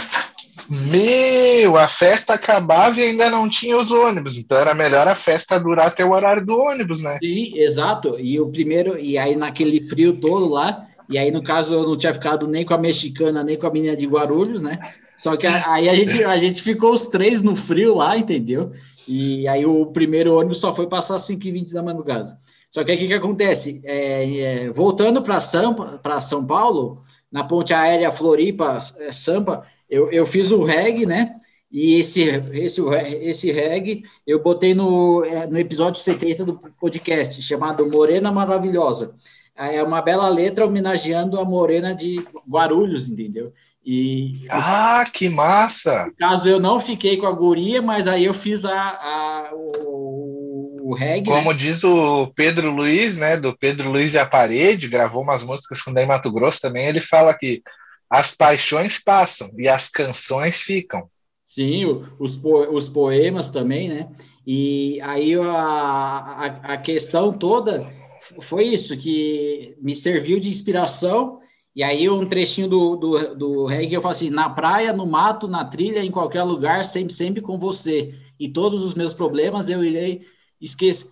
Meu, 0.69 1.77
a 1.77 1.87
festa 1.87 2.33
acabava 2.33 2.99
e 2.99 3.03
ainda 3.03 3.29
não 3.29 3.49
tinha 3.49 3.77
os 3.77 3.91
ônibus, 3.91 4.37
então 4.37 4.57
era 4.57 4.73
melhor 4.73 5.07
a 5.07 5.15
festa 5.15 5.59
durar 5.59 5.87
até 5.87 6.03
o 6.05 6.11
horário 6.11 6.45
do 6.45 6.57
ônibus, 6.57 7.01
né? 7.01 7.17
Sim, 7.21 7.57
exato. 7.57 8.17
E 8.19 8.39
o 8.39 8.49
primeiro, 8.49 8.97
e 8.97 9.17
aí 9.17 9.35
naquele 9.35 9.85
frio 9.87 10.13
todo 10.13 10.47
lá, 10.47 10.87
e 11.09 11.17
aí 11.17 11.29
no 11.29 11.43
caso 11.43 11.73
eu 11.73 11.83
não 11.83 11.97
tinha 11.97 12.13
ficado 12.13 12.47
nem 12.47 12.65
com 12.65 12.73
a 12.73 12.77
mexicana, 12.77 13.43
nem 13.43 13.57
com 13.57 13.67
a 13.67 13.71
menina 13.71 13.97
de 13.97 14.07
Guarulhos, 14.07 14.61
né? 14.61 14.79
Só 15.21 15.37
que 15.37 15.45
aí 15.45 15.87
a 15.87 15.93
gente, 15.93 16.23
a 16.23 16.37
gente 16.37 16.61
ficou 16.61 16.93
os 16.93 17.07
três 17.07 17.41
no 17.43 17.55
frio 17.55 17.95
lá, 17.95 18.17
entendeu? 18.17 18.71
E 19.07 19.47
aí 19.47 19.65
o 19.65 19.85
primeiro 19.85 20.35
ônibus 20.35 20.57
só 20.57 20.73
foi 20.73 20.87
passar 20.87 21.15
às 21.15 21.27
5h20 21.27 21.71
da 21.73 21.83
madrugada. 21.83 22.39
Só 22.71 22.83
que 22.83 22.91
aí 22.91 22.97
o 22.97 22.99
que, 22.99 23.07
que 23.07 23.13
acontece? 23.13 23.81
É, 23.83 24.39
é, 24.39 24.69
voltando 24.71 25.21
para 25.21 25.39
São, 25.39 25.75
São 26.21 26.45
Paulo, 26.45 27.01
na 27.31 27.43
ponte 27.43 27.71
aérea 27.73 28.11
Floripa, 28.11 28.79
é, 28.97 29.11
Sampa, 29.11 29.63
eu, 29.87 30.11
eu 30.11 30.25
fiz 30.25 30.49
o 30.51 30.63
reg, 30.63 31.05
né? 31.05 31.35
E 31.71 31.95
esse, 31.99 32.23
esse, 32.53 32.81
esse 33.21 33.51
reg 33.51 34.03
eu 34.25 34.41
botei 34.41 34.73
no, 34.73 35.23
é, 35.23 35.45
no 35.45 35.59
episódio 35.59 36.01
70 36.01 36.45
do 36.45 36.59
podcast, 36.79 37.39
chamado 37.41 37.87
Morena 37.87 38.31
Maravilhosa. 38.31 39.13
É 39.55 39.83
uma 39.83 40.01
bela 40.01 40.27
letra 40.29 40.65
homenageando 40.65 41.39
a 41.39 41.45
Morena 41.45 41.93
de 41.93 42.25
Guarulhos, 42.49 43.07
entendeu? 43.07 43.53
E 43.83 44.31
ah, 44.49 45.03
que 45.11 45.27
massa! 45.29 46.11
Caso 46.17 46.47
eu 46.47 46.59
não 46.59 46.79
fiquei 46.79 47.17
com 47.17 47.25
a 47.25 47.31
guria, 47.31 47.81
mas 47.81 48.07
aí 48.07 48.25
eu 48.25 48.33
fiz 48.33 48.63
a, 48.63 48.71
a 48.71 49.49
o, 49.53 50.91
o 50.91 50.95
reggae. 50.95 51.31
Como 51.31 51.51
né? 51.51 51.57
diz 51.57 51.83
o 51.83 52.27
Pedro 52.35 52.71
Luiz, 52.71 53.17
né, 53.17 53.37
do 53.37 53.57
Pedro 53.57 53.91
Luiz 53.91 54.13
e 54.13 54.19
a 54.19 54.25
Parede, 54.25 54.87
gravou 54.87 55.23
umas 55.23 55.43
músicas 55.43 55.81
com 55.81 55.89
o 55.89 56.07
Mato 56.07 56.31
Grosso 56.31 56.61
também, 56.61 56.85
ele 56.85 57.01
fala 57.01 57.33
que 57.33 57.61
as 58.09 58.35
paixões 58.35 59.01
passam 59.01 59.49
e 59.57 59.67
as 59.67 59.89
canções 59.89 60.61
ficam. 60.61 61.09
Sim, 61.45 61.85
os, 62.19 62.39
os 62.43 62.87
poemas 62.87 63.49
também, 63.49 63.89
né? 63.89 64.07
E 64.45 64.99
aí 65.01 65.35
a, 65.35 65.43
a, 65.43 66.45
a 66.73 66.77
questão 66.77 67.33
toda 67.33 67.91
foi 68.39 68.65
isso, 68.65 68.95
que 68.97 69.75
me 69.81 69.95
serviu 69.95 70.39
de 70.39 70.49
inspiração. 70.49 71.40
E 71.75 71.83
aí 71.83 72.09
um 72.09 72.25
trechinho 72.25 72.67
do, 72.67 72.95
do, 72.95 73.35
do 73.35 73.65
reggae 73.65 73.93
eu 73.93 74.01
falo 74.01 74.11
assim, 74.11 74.29
na 74.29 74.49
praia, 74.49 74.91
no 74.91 75.05
mato, 75.05 75.47
na 75.47 75.63
trilha, 75.63 76.03
em 76.03 76.11
qualquer 76.11 76.43
lugar, 76.43 76.83
sempre, 76.83 77.13
sempre 77.13 77.41
com 77.41 77.57
você. 77.57 78.13
E 78.39 78.49
todos 78.49 78.83
os 78.83 78.93
meus 78.93 79.13
problemas 79.13 79.69
eu 79.69 79.83
irei 79.83 80.21
esquecer, 80.59 81.07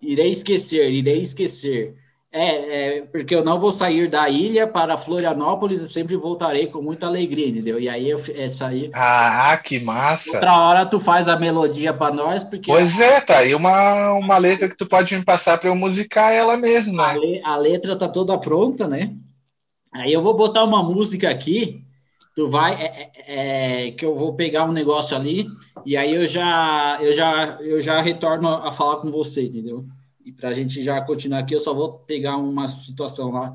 irei 0.00 0.30
esquecer, 0.30 0.90
irei 0.90 1.20
esquecer. 1.20 1.96
É, 2.30 2.98
é, 2.98 3.02
porque 3.02 3.34
eu 3.34 3.42
não 3.42 3.58
vou 3.58 3.72
sair 3.72 4.06
da 4.06 4.28
ilha 4.28 4.66
para 4.66 4.98
Florianópolis 4.98 5.80
e 5.80 5.88
sempre 5.88 6.14
voltarei 6.14 6.66
com 6.66 6.82
muita 6.82 7.06
alegria, 7.06 7.48
entendeu? 7.48 7.80
E 7.80 7.88
aí 7.88 8.10
eu 8.10 8.20
essa 8.36 8.66
aí. 8.66 8.90
Ah, 8.92 9.58
que 9.64 9.80
massa! 9.80 10.34
Outra 10.34 10.60
hora 10.60 10.84
tu 10.84 11.00
faz 11.00 11.26
a 11.26 11.38
melodia 11.38 11.94
para 11.94 12.14
nós, 12.14 12.44
porque. 12.44 12.70
Pois 12.70 13.00
é, 13.00 13.22
tá 13.22 13.38
aí 13.38 13.54
uma, 13.54 14.12
uma 14.12 14.36
letra 14.36 14.68
que 14.68 14.76
tu 14.76 14.86
pode 14.86 15.16
me 15.16 15.24
passar 15.24 15.56
para 15.56 15.70
eu 15.70 15.74
musicar 15.74 16.30
ela 16.30 16.58
mesmo, 16.58 16.98
né? 16.98 17.04
A, 17.04 17.16
le, 17.16 17.42
a, 17.42 17.56
letra 17.56 17.96
tá 17.96 18.06
toda 18.06 18.38
pronta, 18.38 18.86
né? 18.86 19.14
Aí 19.92 20.12
eu 20.12 20.20
vou 20.20 20.34
botar 20.34 20.64
uma 20.64 20.82
música 20.82 21.28
aqui, 21.28 21.84
tu 22.34 22.48
vai. 22.48 22.74
É, 22.74 23.10
é, 23.26 23.88
é 23.88 23.90
que 23.92 24.04
eu 24.04 24.14
vou 24.14 24.34
pegar 24.34 24.64
um 24.64 24.72
negócio 24.72 25.16
ali, 25.16 25.46
e 25.84 25.96
aí 25.96 26.14
eu 26.14 26.26
já, 26.26 26.98
eu 27.00 27.12
já, 27.14 27.58
eu 27.60 27.80
já 27.80 28.00
retorno 28.00 28.48
a 28.48 28.70
falar 28.70 28.96
com 28.96 29.10
você, 29.10 29.44
entendeu? 29.44 29.86
E 30.24 30.32
para 30.32 30.50
a 30.50 30.54
gente 30.54 30.82
já 30.82 31.00
continuar 31.00 31.40
aqui, 31.40 31.54
eu 31.54 31.60
só 31.60 31.72
vou 31.72 32.00
pegar 32.00 32.36
uma 32.36 32.68
situação 32.68 33.30
lá 33.30 33.54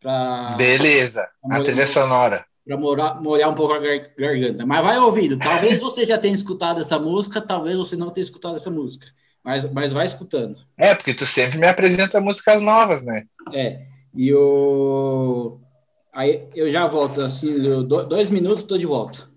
para. 0.00 0.54
Beleza, 0.56 1.28
pra 1.42 1.58
a 1.58 1.62
trilha 1.62 1.86
sonora. 1.86 2.44
Para 2.64 2.76
molhar 2.76 3.50
um 3.50 3.54
pouco 3.54 3.74
a 3.74 3.80
garganta. 4.16 4.64
Mas 4.64 4.84
vai 4.84 4.98
ouvindo. 4.98 5.36
Talvez 5.36 5.78
você 5.82 6.04
já 6.04 6.16
tenha 6.16 6.34
escutado 6.34 6.80
essa 6.80 6.98
música, 6.98 7.40
talvez 7.40 7.76
você 7.76 7.96
não 7.96 8.10
tenha 8.10 8.22
escutado 8.22 8.56
essa 8.56 8.70
música. 8.70 9.08
Mas, 9.42 9.70
mas 9.72 9.92
vai 9.92 10.04
escutando. 10.06 10.56
É, 10.78 10.94
porque 10.94 11.12
tu 11.12 11.26
sempre 11.26 11.58
me 11.58 11.66
apresenta 11.66 12.20
músicas 12.20 12.62
novas, 12.62 13.04
né? 13.04 13.24
É. 13.52 13.86
E 14.14 14.32
o. 14.32 15.58
Aí 16.12 16.46
eu 16.54 16.68
já 16.68 16.86
volto, 16.86 17.22
assim, 17.22 17.58
dois 17.86 18.28
minutos, 18.30 18.62
estou 18.62 18.76
de 18.78 18.86
volta. 18.86 19.31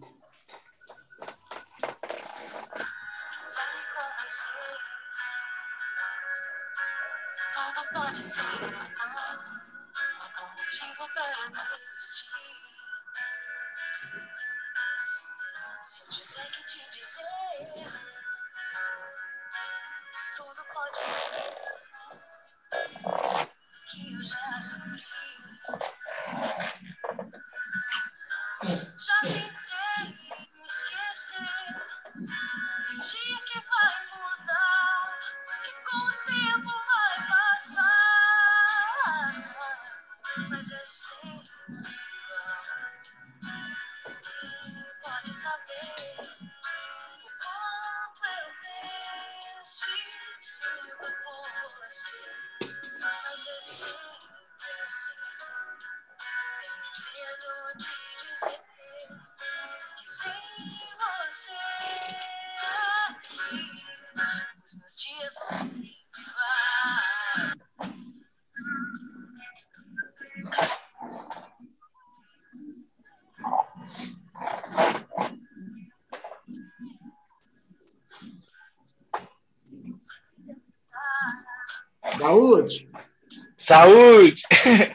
Saúde! 83.65 84.43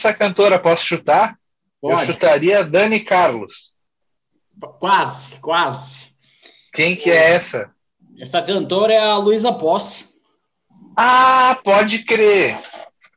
essa 0.00 0.14
cantora? 0.14 0.58
Posso 0.58 0.86
chutar? 0.86 1.38
Pode. 1.80 2.00
Eu 2.00 2.06
chutaria 2.06 2.64
Dani 2.64 3.00
Carlos. 3.00 3.74
Quase, 4.78 5.38
quase. 5.40 6.10
Quem 6.72 6.96
que 6.96 7.10
é 7.10 7.32
essa? 7.32 7.70
Essa 8.18 8.42
cantora 8.42 8.92
é 8.92 8.98
a 8.98 9.16
Luísa 9.16 9.52
Posse. 9.52 10.06
Ah, 10.96 11.58
pode 11.62 12.04
crer. 12.04 12.58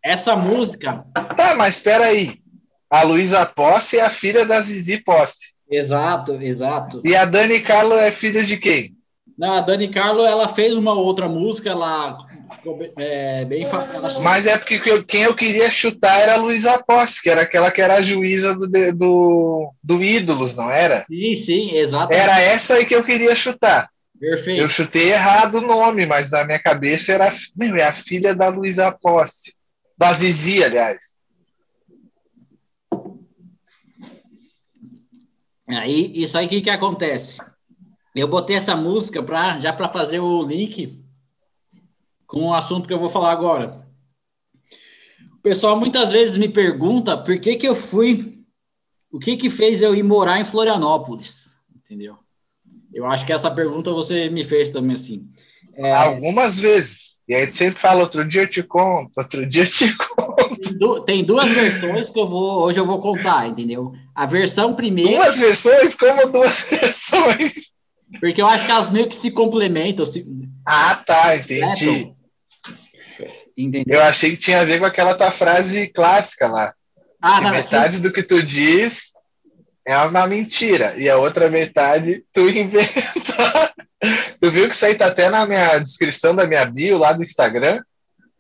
Essa 0.04 0.36
música. 0.36 1.06
Tá, 1.36 1.56
mas 1.56 1.78
espera 1.78 2.06
aí. 2.06 2.42
A 2.90 3.04
Luísa 3.04 3.46
Posse 3.46 3.98
é 3.98 4.02
a 4.02 4.10
filha 4.10 4.46
da 4.46 4.62
Zizi 4.62 5.00
Posse. 5.04 5.54
Exato, 5.70 6.34
exato. 6.42 7.02
E 7.04 7.16
a 7.16 7.26
Dani 7.26 7.60
Carlo 7.62 7.96
é 7.96 8.12
filha 8.12 8.44
de 8.44 8.58
quem? 8.58 8.96
Não, 9.38 9.54
a 9.54 9.62
Dani 9.62 9.90
Carlo 9.90 10.26
ela 10.26 10.48
fez 10.48 10.76
uma 10.76 10.94
outra 10.94 11.28
música, 11.28 11.70
ela 11.72 12.18
ficou 12.64 12.80
é, 12.98 13.44
bem. 13.44 13.68
Mas 14.22 14.48
é 14.48 14.58
porque 14.58 14.80
quem 15.04 15.24
eu 15.24 15.36
queria 15.36 15.70
chutar 15.70 16.18
era 16.22 16.36
a 16.36 16.38
Luísa 16.38 16.82
Posse, 16.84 17.22
que 17.22 17.30
era 17.30 17.42
aquela 17.42 17.70
que 17.70 17.82
era 17.82 17.96
a 17.96 18.02
juíza 18.02 18.56
do, 18.56 18.68
do, 18.94 19.74
do 19.84 20.02
Ídolos, 20.02 20.56
não 20.56 20.72
era? 20.72 21.06
Sim, 21.10 21.36
sim, 21.36 21.76
exato. 21.76 22.14
Era 22.14 22.40
essa 22.40 22.76
aí 22.76 22.86
que 22.86 22.96
eu 22.96 23.04
queria 23.04 23.36
chutar. 23.36 23.90
Perfeito. 24.18 24.62
Eu 24.62 24.70
chutei 24.70 25.12
errado 25.12 25.56
o 25.56 25.68
nome, 25.68 26.06
mas 26.06 26.32
na 26.32 26.46
minha 26.46 26.60
cabeça 26.60 27.12
era. 27.12 27.30
Meu, 27.58 27.76
é 27.76 27.84
a 27.84 27.92
filha 27.92 28.34
da 28.34 28.48
Luísa 28.48 28.92
Posse. 28.92 29.56
Da 29.98 30.14
Zizi, 30.14 30.64
aliás. 30.64 31.14
Aí, 35.68 36.12
isso 36.16 36.38
aí 36.38 36.48
que, 36.48 36.62
que 36.62 36.70
acontece? 36.70 37.40
Eu 38.16 38.28
botei 38.28 38.56
essa 38.56 38.76
música 38.76 39.22
pra, 39.24 39.58
já 39.60 39.74
para 39.74 39.88
fazer 39.88 40.20
o 40.20 40.44
link 40.44 41.03
com 42.34 42.48
o 42.48 42.54
assunto 42.54 42.88
que 42.88 42.94
eu 42.94 43.00
vou 43.00 43.10
falar 43.10 43.32
agora. 43.32 43.86
O 45.34 45.38
pessoal 45.44 45.80
muitas 45.80 46.12
vezes 46.12 46.36
me 46.36 46.50
pergunta 46.50 47.16
por 47.16 47.40
que, 47.40 47.56
que 47.56 47.68
eu 47.68 47.76
fui, 47.76 48.40
o 49.12 49.20
que 49.20 49.38
que 49.38 49.52
fez 49.52 49.84
eu 49.84 49.94
ir 49.94 50.02
morar 50.02 50.42
em 50.42 50.46
Florianópolis, 50.46 51.56
entendeu? 51.76 52.18
Eu 52.92 53.06
acho 53.06 53.24
que 53.24 53.32
essa 53.32 53.52
pergunta 53.52 53.92
você 53.92 54.32
me 54.32 54.44
fez 54.44 54.72
também 54.72 54.96
assim. 54.96 55.30
É, 55.76 55.92
Algumas 55.92 56.58
vezes. 56.58 57.20
E 57.28 57.36
aí 57.36 57.54
sempre 57.54 57.80
fala, 57.80 58.02
outro 58.02 58.28
dia 58.28 58.42
eu 58.42 58.50
te 58.50 58.64
conto, 58.64 59.12
outro 59.16 59.46
dia 59.46 59.62
eu 59.62 59.68
te 59.68 59.94
conto. 59.96 60.60
Tem, 60.60 60.78
du 60.80 61.02
tem 61.02 61.24
duas 61.24 61.50
versões 61.50 62.10
que 62.10 62.20
eu 62.20 62.28
vou, 62.28 62.64
hoje 62.64 62.80
eu 62.80 62.86
vou 62.86 63.00
contar, 63.00 63.48
entendeu? 63.48 63.94
A 64.16 64.26
versão 64.26 64.74
primeira. 64.74 65.18
Duas 65.18 65.38
versões? 65.38 65.96
Como 65.96 66.32
duas 66.32 66.66
versões? 66.68 67.74
Porque 68.20 68.42
eu 68.42 68.48
acho 68.48 68.66
que 68.66 68.72
elas 68.72 68.92
meio 68.92 69.08
que 69.08 69.16
se 69.16 69.30
complementam. 69.30 70.04
Se... 70.04 70.26
Ah, 70.66 70.96
tá, 70.96 71.36
entendi. 71.38 72.12
Entendeu? 73.58 74.00
Eu 74.00 74.04
achei 74.04 74.32
que 74.32 74.38
tinha 74.38 74.62
a 74.62 74.66
ver 74.66 74.80
com 74.80 74.86
aquela 74.86 75.14
tua 75.14 75.32
frase 75.32 75.88
clássica 75.90 76.48
lá. 76.48 76.74
Ah, 77.22 77.40
não, 77.40 77.52
metade 77.52 77.96
assim... 77.96 78.02
do 78.02 78.12
que 78.12 78.24
tu 78.24 78.42
diz 78.44 79.14
é 79.86 79.98
uma 79.98 80.28
mentira. 80.28 80.94
E 80.98 81.10
a 81.10 81.18
outra 81.18 81.50
metade 81.50 82.24
tu 82.34 82.48
inventa. 82.50 83.74
tu 84.40 84.52
viu 84.52 84.68
que 84.68 84.76
isso 84.76 84.86
aí 84.86 84.96
tá 84.96 85.08
até 85.08 85.30
na 85.30 85.46
minha 85.46 85.78
descrição 85.80 86.36
da 86.36 86.48
minha 86.48 86.66
bio 86.66 86.98
lá 86.98 87.14
do 87.14 87.24
Instagram? 87.24 87.82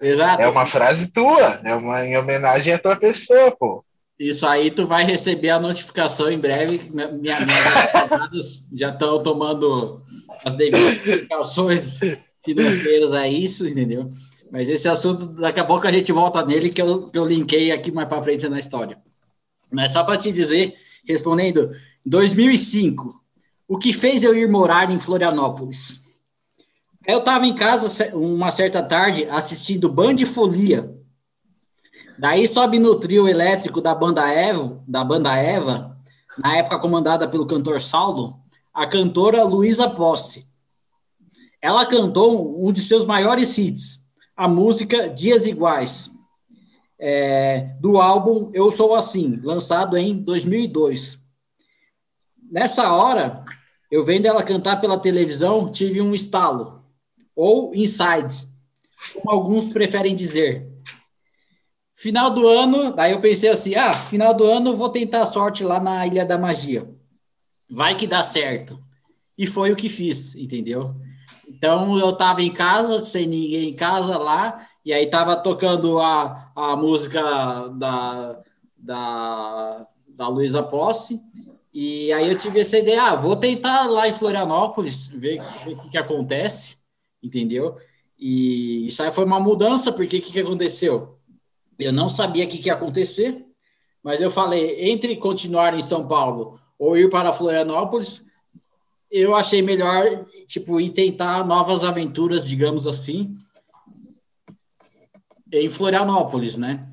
Exato. 0.01 0.41
É 0.41 0.47
uma 0.47 0.65
frase 0.65 1.13
tua, 1.13 1.61
é 1.63 1.73
uma 1.73 2.05
em 2.05 2.17
homenagem 2.17 2.73
à 2.73 2.79
tua 2.79 2.95
pessoa, 2.95 3.55
pô. 3.57 3.85
Isso 4.19 4.45
aí 4.45 4.69
tu 4.69 4.85
vai 4.85 5.03
receber 5.03 5.49
a 5.49 5.59
notificação 5.59 6.31
em 6.31 6.37
breve. 6.37 6.89
Minha, 6.93 7.09
minhas 7.09 8.65
já 8.73 8.89
estão 8.89 9.23
tomando 9.23 10.01
as 10.45 10.55
devidas 10.55 10.97
precauções 10.99 11.99
financeiras 12.43 13.13
a 13.13 13.27
isso, 13.27 13.67
entendeu? 13.67 14.09
Mas 14.53 14.69
esse 14.69 14.87
assunto, 14.87 15.25
daqui 15.25 15.59
a 15.59 15.65
pouco 15.65 15.87
a 15.87 15.91
gente 15.91 16.11
volta 16.11 16.45
nele, 16.45 16.69
que 16.69 16.79
eu, 16.79 17.07
que 17.07 17.17
eu 17.17 17.25
linkei 17.25 17.71
aqui 17.71 17.91
mais 17.91 18.07
para 18.07 18.21
frente 18.21 18.47
na 18.47 18.59
história. 18.59 19.01
Mas 19.71 19.89
só 19.89 20.03
para 20.03 20.15
te 20.15 20.31
dizer, 20.31 20.75
respondendo, 21.03 21.71
2005, 22.05 23.19
o 23.67 23.79
que 23.79 23.91
fez 23.91 24.23
eu 24.23 24.35
ir 24.35 24.47
morar 24.47 24.91
em 24.91 24.99
Florianópolis? 24.99 25.99
Eu 27.07 27.17
estava 27.17 27.47
em 27.47 27.55
casa 27.55 28.15
uma 28.15 28.51
certa 28.51 28.83
tarde 28.83 29.27
assistindo 29.27 29.91
Band 29.91 30.17
Folia, 30.19 30.93
Daí 32.17 32.47
sobe 32.47 32.77
no 32.77 32.99
trio 32.99 33.27
elétrico 33.27 33.81
da 33.81 33.95
banda 33.95 34.31
Eva, 34.31 34.79
da 34.87 35.03
banda 35.03 35.35
Eva, 35.35 35.97
na 36.37 36.57
época 36.57 36.77
comandada 36.77 37.27
pelo 37.27 37.47
cantor 37.47 37.81
Saulo, 37.81 38.39
a 38.71 38.85
cantora 38.85 39.43
Luísa 39.43 39.89
Posse. 39.89 40.47
Ela 41.59 41.87
cantou 41.87 42.63
um 42.63 42.71
de 42.71 42.81
seus 42.81 43.03
maiores 43.03 43.57
hits, 43.57 44.02
a 44.35 44.47
música 44.47 45.09
Dias 45.09 45.45
Iguais, 45.45 46.11
é, 46.99 47.75
do 47.79 47.99
álbum 47.99 48.49
Eu 48.53 48.71
Sou 48.71 48.95
Assim, 48.95 49.39
lançado 49.43 49.97
em 49.97 50.21
2002. 50.21 51.21
Nessa 52.51 52.91
hora, 52.91 53.43
eu 53.91 54.03
vendo 54.03 54.25
ela 54.25 54.43
cantar 54.43 54.79
pela 54.79 54.99
televisão, 54.99 55.71
tive 55.71 56.01
um 56.01 56.13
estalo, 56.13 56.83
ou 57.35 57.73
insight, 57.75 58.47
como 59.13 59.29
alguns 59.29 59.69
preferem 59.69 60.15
dizer. 60.15 60.71
Final 61.95 62.31
do 62.31 62.47
ano, 62.47 62.93
daí 62.93 63.11
eu 63.11 63.21
pensei 63.21 63.49
assim: 63.49 63.75
ah, 63.75 63.93
final 63.93 64.33
do 64.33 64.43
ano 64.43 64.75
vou 64.75 64.89
tentar 64.89 65.21
a 65.21 65.25
sorte 65.25 65.63
lá 65.63 65.79
na 65.79 66.05
Ilha 66.05 66.25
da 66.25 66.37
Magia. 66.37 66.89
Vai 67.69 67.95
que 67.95 68.05
dá 68.05 68.21
certo. 68.21 68.81
E 69.37 69.47
foi 69.47 69.71
o 69.71 69.75
que 69.75 69.89
fiz, 69.89 70.35
entendeu? 70.35 70.95
Então 71.63 71.97
eu 71.97 72.09
estava 72.09 72.41
em 72.41 72.51
casa, 72.51 72.99
sem 72.99 73.25
ninguém 73.25 73.69
em 73.69 73.73
casa 73.73 74.17
lá, 74.17 74.67
e 74.83 74.91
aí 74.91 75.05
estava 75.05 75.33
tocando 75.33 75.97
a, 76.01 76.51
a 76.53 76.75
música 76.75 77.21
da, 77.69 78.41
da, 78.77 79.87
da 80.05 80.27
Luísa 80.27 80.61
Posse, 80.61 81.21
e 81.73 82.11
aí 82.11 82.29
eu 82.29 82.37
tive 82.37 82.59
essa 82.59 82.77
ideia: 82.77 83.03
ah, 83.03 83.15
vou 83.15 83.37
tentar 83.37 83.89
lá 83.89 84.09
em 84.09 84.13
Florianópolis, 84.13 85.07
ver, 85.07 85.41
ver 85.63 85.71
o 85.71 85.79
que, 85.83 85.91
que 85.91 85.97
acontece, 85.97 86.79
entendeu? 87.23 87.77
E 88.19 88.85
isso 88.87 89.01
aí 89.01 89.09
foi 89.09 89.23
uma 89.23 89.39
mudança, 89.39 89.89
porque 89.89 90.17
o 90.17 90.21
que, 90.21 90.33
que 90.33 90.39
aconteceu? 90.41 91.17
Eu 91.79 91.93
não 91.93 92.09
sabia 92.09 92.43
o 92.43 92.47
que, 92.49 92.57
que 92.57 92.67
ia 92.67 92.73
acontecer, 92.73 93.41
mas 94.03 94.19
eu 94.19 94.29
falei, 94.29 94.91
entre 94.91 95.15
continuar 95.15 95.73
em 95.73 95.81
São 95.81 96.05
Paulo 96.05 96.59
ou 96.77 96.97
ir 96.97 97.09
para 97.09 97.31
Florianópolis, 97.31 98.21
eu 99.13 99.35
achei 99.35 99.61
melhor, 99.61 100.25
tipo, 100.47 100.81
ir 100.81 100.89
tentar 100.89 101.45
novas 101.45 101.83
aventuras, 101.83 102.47
digamos 102.47 102.87
assim, 102.87 103.37
em 105.51 105.69
Florianópolis, 105.69 106.57
né? 106.57 106.87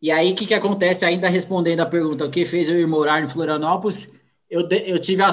E 0.00 0.10
aí, 0.10 0.32
o 0.32 0.34
que, 0.34 0.46
que 0.46 0.54
acontece? 0.54 1.04
Ainda 1.04 1.28
respondendo 1.28 1.80
a 1.80 1.86
pergunta, 1.86 2.24
o 2.24 2.30
que 2.30 2.46
fez 2.46 2.68
eu 2.70 2.80
ir 2.80 2.86
morar 2.86 3.22
em 3.22 3.26
Florianópolis? 3.26 4.10
Eu, 4.48 4.66
eu 4.70 4.98
tive 4.98 5.22
a, 5.22 5.28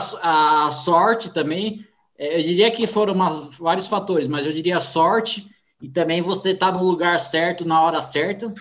a 0.66 0.72
sorte 0.72 1.30
também, 1.30 1.86
é, 2.18 2.40
eu 2.40 2.44
diria 2.44 2.70
que 2.70 2.86
foram 2.86 3.14
uma, 3.14 3.50
vários 3.52 3.88
fatores, 3.88 4.28
mas 4.28 4.46
eu 4.46 4.52
diria 4.52 4.82
sorte 4.82 5.48
e 5.82 5.88
também 5.88 6.22
você 6.22 6.54
tá 6.54 6.72
no 6.72 6.84
lugar 6.84 7.20
certo 7.20 7.66
na 7.66 7.82
hora 7.82 8.02
certa. 8.02 8.54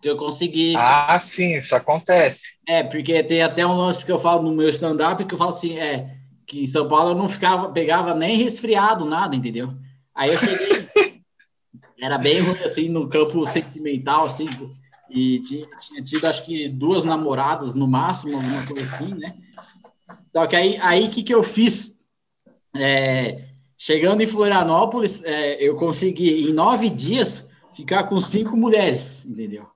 Que 0.00 0.10
eu 0.10 0.16
consegui. 0.18 0.74
Ah, 0.76 1.18
sim, 1.18 1.56
isso 1.56 1.74
acontece. 1.74 2.58
É, 2.68 2.82
porque 2.82 3.22
tem 3.22 3.42
até 3.42 3.66
um 3.66 3.76
lance 3.76 4.04
que 4.04 4.12
eu 4.12 4.18
falo 4.18 4.42
no 4.42 4.54
meu 4.54 4.68
stand-up 4.68 5.24
que 5.24 5.32
eu 5.32 5.38
falo 5.38 5.50
assim, 5.50 5.78
é 5.78 6.23
que 6.54 6.62
em 6.62 6.66
São 6.66 6.88
Paulo 6.88 7.10
eu 7.10 7.14
não 7.14 7.28
ficava, 7.28 7.70
pegava 7.70 8.14
nem 8.14 8.36
resfriado, 8.36 9.04
nada, 9.04 9.34
entendeu? 9.34 9.74
Aí 10.14 10.30
eu 10.30 10.38
cheguei. 10.38 11.22
era 12.00 12.18
bem 12.18 12.40
ruim, 12.40 12.62
assim, 12.62 12.88
no 12.88 13.08
campo 13.08 13.46
sentimental, 13.46 14.26
assim, 14.26 14.48
e 15.10 15.40
tinha, 15.40 15.66
tinha 15.80 16.02
tido, 16.02 16.26
acho 16.26 16.44
que, 16.44 16.68
duas 16.68 17.02
namoradas 17.04 17.74
no 17.74 17.88
máximo, 17.88 18.36
alguma 18.36 18.66
coisa 18.66 18.82
assim, 18.82 19.14
né? 19.14 19.34
Só 20.32 20.46
que 20.46 20.56
aí, 20.56 20.78
aí 20.80 21.08
que 21.08 21.22
que 21.22 21.34
eu 21.34 21.42
fiz? 21.42 21.96
É, 22.76 23.44
Chegando 23.76 24.22
em 24.22 24.26
Florianópolis, 24.26 25.22
é, 25.24 25.62
eu 25.62 25.74
consegui, 25.74 26.48
em 26.48 26.54
nove 26.54 26.88
dias, 26.88 27.46
ficar 27.74 28.04
com 28.04 28.18
cinco 28.18 28.56
mulheres, 28.56 29.26
entendeu? 29.26 29.66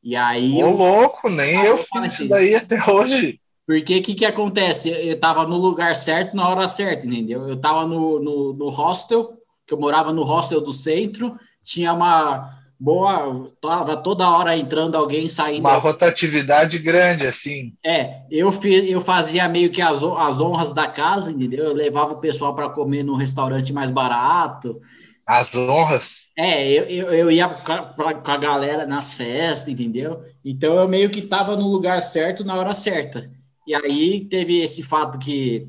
E 0.00 0.14
aí. 0.14 0.54
Ô, 0.54 0.60
eu... 0.60 0.70
louco, 0.70 1.28
nem 1.28 1.64
eu 1.64 1.76
fiz 1.76 1.88
assim, 1.96 2.06
isso 2.06 2.28
daí 2.28 2.54
até 2.54 2.78
hoje. 2.88 3.40
Porque 3.66 3.98
o 3.98 4.02
que, 4.02 4.14
que 4.14 4.24
acontece? 4.24 4.90
Eu 4.90 5.14
estava 5.14 5.44
no 5.46 5.56
lugar 5.56 5.96
certo 5.96 6.36
na 6.36 6.48
hora 6.48 6.68
certa, 6.68 7.04
entendeu? 7.04 7.48
Eu 7.48 7.54
estava 7.54 7.84
no, 7.84 8.20
no, 8.20 8.52
no 8.52 8.68
hostel, 8.68 9.32
que 9.66 9.74
eu 9.74 9.78
morava 9.78 10.12
no 10.12 10.22
hostel 10.22 10.60
do 10.60 10.72
centro, 10.72 11.36
tinha 11.64 11.92
uma 11.92 12.56
boa, 12.78 13.46
tava 13.60 13.96
toda 13.96 14.30
hora 14.30 14.56
entrando 14.56 14.94
alguém 14.94 15.28
saindo. 15.28 15.60
Uma 15.60 15.78
rotatividade 15.78 16.78
grande, 16.78 17.26
assim. 17.26 17.72
É, 17.84 18.20
eu, 18.30 18.52
fiz, 18.52 18.88
eu 18.88 19.00
fazia 19.00 19.48
meio 19.48 19.72
que 19.72 19.82
as, 19.82 19.96
as 19.96 20.40
honras 20.40 20.72
da 20.72 20.86
casa, 20.86 21.32
entendeu? 21.32 21.64
Eu 21.64 21.74
levava 21.74 22.12
o 22.12 22.20
pessoal 22.20 22.54
para 22.54 22.70
comer 22.70 23.02
num 23.02 23.16
restaurante 23.16 23.72
mais 23.72 23.90
barato. 23.90 24.80
As 25.26 25.56
honras? 25.56 26.28
É, 26.38 26.70
eu, 26.70 26.84
eu, 26.84 27.08
eu 27.08 27.30
ia 27.32 27.48
com 27.48 28.30
a 28.30 28.36
galera 28.36 28.86
nas 28.86 29.14
festas, 29.14 29.68
entendeu? 29.68 30.22
Então 30.44 30.78
eu 30.78 30.86
meio 30.86 31.10
que 31.10 31.22
tava 31.22 31.56
no 31.56 31.66
lugar 31.66 32.00
certo 32.00 32.44
na 32.44 32.54
hora 32.54 32.72
certa. 32.72 33.28
E 33.66 33.74
aí 33.74 34.24
teve 34.24 34.60
esse 34.60 34.82
fato 34.82 35.18
que, 35.18 35.68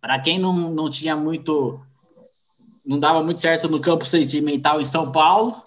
para 0.00 0.18
quem 0.18 0.38
não, 0.38 0.52
não 0.70 0.90
tinha 0.90 1.14
muito. 1.14 1.80
Não 2.84 2.98
dava 2.98 3.22
muito 3.22 3.40
certo 3.40 3.68
no 3.68 3.80
campo 3.80 4.06
sentimental 4.06 4.80
em 4.80 4.84
São 4.84 5.12
Paulo, 5.12 5.62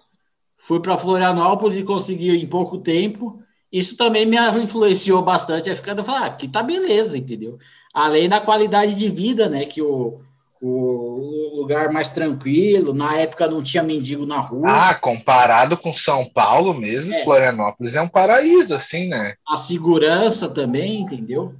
fui 0.58 0.80
para 0.80 0.98
Florianópolis 0.98 1.78
e 1.78 1.84
consegui 1.84 2.32
em 2.32 2.48
pouco 2.48 2.80
tempo. 2.80 3.40
Isso 3.72 3.96
também 3.96 4.26
me 4.26 4.38
influenciou 4.62 5.22
bastante 5.22 5.70
a 5.70 5.76
ficar, 5.76 6.02
falar, 6.04 6.24
ah, 6.24 6.26
aqui 6.26 6.48
tá 6.48 6.64
beleza, 6.64 7.18
entendeu? 7.18 7.58
Além 7.94 8.28
da 8.28 8.42
qualidade 8.42 8.96
de 8.96 9.08
vida, 9.08 9.48
né, 9.48 9.66
que 9.66 9.82
o, 9.82 10.20
o 10.62 11.56
lugar 11.56 11.92
mais 11.92 12.12
tranquilo, 12.12 12.94
na 12.94 13.16
época 13.18 13.48
não 13.48 13.64
tinha 13.64 13.82
mendigo 13.82 14.28
na 14.28 14.40
rua. 14.40 14.68
Ah, 14.70 14.94
comparado 14.94 15.76
com 15.76 15.92
São 15.92 16.24
Paulo 16.26 16.74
mesmo, 16.74 17.16
é. 17.16 17.24
Florianópolis 17.24 17.96
é 17.96 18.02
um 18.02 18.08
paraíso, 18.08 18.76
assim, 18.76 19.08
né? 19.08 19.34
A 19.48 19.58
segurança 19.58 20.48
também, 20.48 21.02
entendeu? 21.02 21.56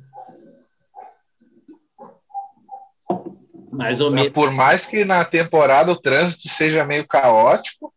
Mais 3.72 4.02
ou 4.02 4.12
menos. 4.12 4.32
Por 4.32 4.52
mais 4.52 4.86
que 4.86 5.04
na 5.04 5.26
temporada 5.26 5.92
o 5.92 6.00
trânsito 6.00 6.48
seja 6.50 6.86
meio 6.86 7.08
caótico, 7.08 7.92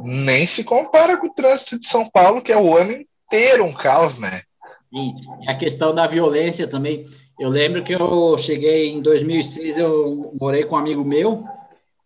nem 0.00 0.46
se 0.46 0.64
compara 0.64 1.18
com 1.18 1.26
o 1.26 1.34
trânsito 1.34 1.78
de 1.78 1.86
São 1.86 2.08
Paulo, 2.08 2.40
que 2.40 2.52
é 2.52 2.56
o 2.56 2.74
ano 2.76 2.92
inteiro 2.92 3.64
um 3.64 3.72
caos, 3.72 4.18
né? 4.18 4.42
E 4.92 5.50
a 5.50 5.54
questão 5.54 5.94
da 5.94 6.06
violência 6.06 6.66
também. 6.66 7.06
Eu 7.38 7.48
lembro 7.48 7.84
que 7.84 7.94
eu 7.94 8.36
cheguei 8.36 8.88
em 8.88 9.00
2006, 9.00 9.78
eu 9.78 10.34
morei 10.40 10.64
com 10.64 10.74
um 10.74 10.78
amigo 10.78 11.04
meu, 11.04 11.44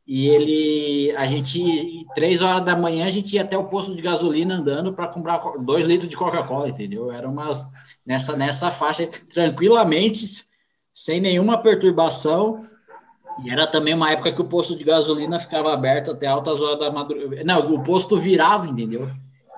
e 0.06 0.28
ele, 0.28 1.16
a 1.16 1.24
gente, 1.26 2.06
três 2.14 2.42
horas 2.42 2.62
da 2.62 2.76
manhã, 2.76 3.06
a 3.06 3.10
gente 3.10 3.34
ia 3.34 3.40
até 3.40 3.56
o 3.56 3.64
posto 3.64 3.94
de 3.94 4.02
gasolina 4.02 4.56
andando 4.56 4.92
para 4.92 5.08
comprar 5.08 5.38
dois 5.60 5.86
litros 5.86 6.10
de 6.10 6.16
Coca-Cola, 6.16 6.68
entendeu? 6.68 7.10
Era 7.10 7.26
umas, 7.26 7.64
nessa, 8.04 8.36
nessa 8.36 8.70
faixa, 8.70 9.08
tranquilamente, 9.32 10.44
sem 10.92 11.18
nenhuma 11.18 11.56
perturbação, 11.56 12.66
e 13.42 13.50
era 13.50 13.66
também 13.66 13.94
uma 13.94 14.10
época 14.10 14.32
que 14.32 14.42
o 14.42 14.48
posto 14.48 14.76
de 14.76 14.84
gasolina 14.84 15.38
ficava 15.38 15.72
aberto 15.72 16.10
até 16.10 16.26
altas 16.26 16.60
horas 16.60 16.78
da 16.78 16.90
madrugada. 16.90 17.42
Não, 17.42 17.74
o 17.74 17.82
posto 17.82 18.18
virava, 18.18 18.66
entendeu? 18.68 19.08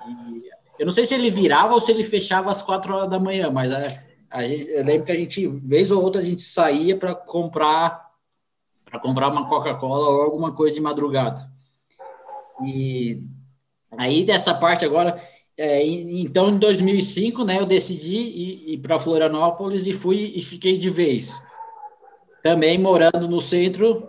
E 0.07 0.49
eu 0.79 0.85
não 0.85 0.93
sei 0.93 1.05
se 1.05 1.13
ele 1.13 1.29
virava 1.29 1.73
ou 1.73 1.81
se 1.81 1.91
ele 1.91 2.03
fechava 2.03 2.49
às 2.49 2.61
quatro 2.61 2.95
horas 2.95 3.09
da 3.09 3.19
manhã, 3.19 3.51
mas 3.51 3.73
a 3.73 3.81
gente, 4.43 4.69
eu 4.69 4.83
lembro 4.83 5.05
que 5.05 5.11
a 5.11 5.15
gente, 5.15 5.47
vez 5.47 5.91
ou 5.91 6.03
outra, 6.03 6.21
a 6.21 6.23
gente 6.23 6.41
saía 6.41 6.97
para 6.97 7.13
comprar 7.13 8.05
para 8.85 8.99
comprar 8.99 9.29
uma 9.29 9.47
Coca-Cola 9.47 10.09
ou 10.09 10.21
alguma 10.21 10.53
coisa 10.53 10.73
de 10.73 10.79
madrugada. 10.79 11.51
E 12.63 13.21
aí 13.97 14.23
dessa 14.23 14.53
parte 14.53 14.85
agora, 14.85 15.21
é, 15.57 15.85
então 15.85 16.49
em 16.49 16.57
2005, 16.57 17.43
né, 17.43 17.59
eu 17.59 17.65
decidi 17.65 18.15
ir, 18.15 18.73
ir 18.73 18.77
para 18.77 18.99
Florianópolis 18.99 19.85
e 19.85 19.91
fui 19.91 20.33
e 20.35 20.41
fiquei 20.41 20.77
de 20.77 20.89
vez 20.89 21.41
também 22.45 22.77
morando 22.77 23.27
no 23.27 23.41
centro, 23.41 24.07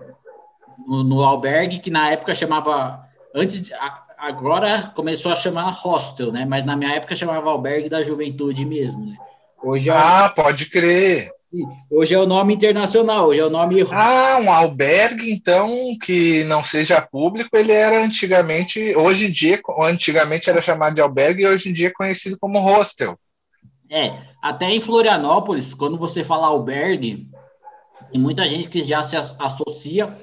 no, 0.86 1.02
no 1.02 1.22
albergue, 1.24 1.78
que 1.78 1.90
na 1.90 2.10
época 2.10 2.34
chamava, 2.34 3.02
antes, 3.34 3.70
agora 4.18 4.92
começou 4.94 5.32
a 5.32 5.34
chamar 5.34 5.70
hostel, 5.70 6.30
né? 6.30 6.44
Mas 6.44 6.62
na 6.62 6.76
minha 6.76 6.90
época 6.90 7.16
chamava 7.16 7.48
albergue 7.48 7.88
da 7.88 8.02
juventude 8.02 8.66
mesmo, 8.66 9.06
né? 9.06 9.16
Hoje 9.62 9.90
é 9.90 9.92
ah, 9.92 10.32
pode 10.34 10.66
crer. 10.66 11.30
Hoje 11.90 12.14
é 12.14 12.18
o 12.18 12.26
nome 12.26 12.54
internacional, 12.54 13.28
hoje 13.28 13.40
é 13.40 13.46
o 13.46 13.50
nome. 13.50 13.82
Ah, 13.90 14.38
um 14.42 14.52
albergue, 14.52 15.30
então, 15.30 15.70
que 16.02 16.44
não 16.44 16.62
seja 16.62 17.00
público, 17.00 17.56
ele 17.56 17.72
era 17.72 18.04
antigamente, 18.04 18.94
hoje 18.96 19.26
em 19.26 19.30
dia, 19.30 19.60
antigamente 19.80 20.50
era 20.50 20.60
chamado 20.60 20.94
de 20.94 21.00
albergue 21.00 21.42
e 21.42 21.46
hoje 21.46 21.70
em 21.70 21.72
dia 21.72 21.88
é 21.88 21.92
conhecido 21.92 22.36
como 22.38 22.58
hostel. 22.58 23.18
É, 23.90 24.12
até 24.42 24.66
em 24.70 24.80
Florianópolis, 24.80 25.72
quando 25.72 25.96
você 25.96 26.22
fala 26.22 26.48
albergue, 26.48 27.28
tem 28.10 28.20
muita 28.20 28.46
gente 28.48 28.68
que 28.68 28.82
já 28.82 29.02
se 29.02 29.16
associa 29.16 30.18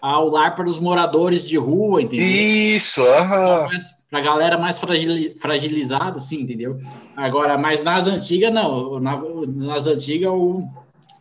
ao 0.00 0.28
lar 0.28 0.54
para 0.54 0.68
os 0.68 0.78
moradores 0.78 1.46
de 1.46 1.56
rua, 1.56 2.00
entendeu? 2.00 2.26
Isso, 2.26 3.02
aham. 3.02 3.68
Para 4.10 4.20
a 4.20 4.22
galera 4.22 4.58
mais 4.58 4.80
fragilizada, 4.80 6.16
assim, 6.16 6.40
entendeu? 6.40 6.80
Agora, 7.14 7.58
mas 7.58 7.82
nas 7.82 8.06
antigas, 8.06 8.50
não. 8.50 8.98
nas 9.00 9.86
antigas, 9.86 10.30
o, 10.30 10.66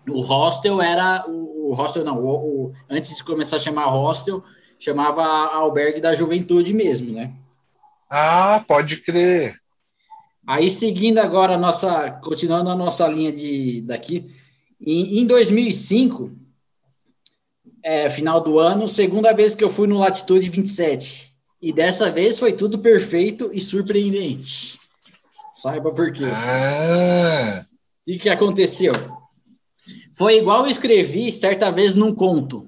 o 0.10 0.22
hostel 0.22 0.82
era. 0.82 1.26
O, 1.28 1.70
o 1.70 1.74
hostel, 1.74 2.06
não. 2.06 2.18
O, 2.24 2.68
o, 2.68 2.74
antes 2.90 3.18
de 3.18 3.24
começar 3.24 3.58
a 3.58 3.60
chamar 3.60 3.88
hostel, 3.88 4.42
chamava 4.80 5.24
albergue 5.24 6.00
da 6.00 6.14
juventude 6.14 6.74
mesmo, 6.74 7.12
né? 7.12 7.34
Ah, 8.10 8.64
pode 8.66 8.98
crer. 9.02 9.60
Aí, 10.48 10.70
seguindo 10.70 11.20
agora 11.20 11.56
a 11.56 11.58
nossa. 11.58 12.12
Continuando 12.24 12.70
a 12.70 12.76
nossa 12.76 13.06
linha 13.08 13.34
de, 13.34 13.82
daqui. 13.82 14.34
Em, 14.80 15.20
em 15.20 15.28
2005, 15.28 16.32
é, 17.84 18.10
final 18.10 18.40
do 18.40 18.60
ano, 18.60 18.88
segunda 18.88 19.34
vez 19.34 19.56
que 19.56 19.64
eu 19.64 19.70
fui 19.70 19.88
no 19.88 19.98
Latitude 19.98 20.50
27. 20.50 21.27
E 21.62 21.74
dessa 21.74 22.12
vez 22.12 22.38
foi 22.38 22.54
tudo 22.54 22.80
perfeito 22.80 23.50
e 23.52 23.60
surpreendente. 23.60 24.80
Saiba 25.54 25.92
por 25.92 26.12
quê. 26.14 26.26
Ah. 26.26 27.66
O 28.08 28.20
que 28.20 28.30
aconteceu? 28.30 28.94
Foi 30.14 30.38
igual 30.38 30.64
eu 30.64 30.68
escrevi 30.68 31.32
certa 31.32 31.72
vez 31.72 31.96
num 31.96 32.14
conto. 32.14 32.68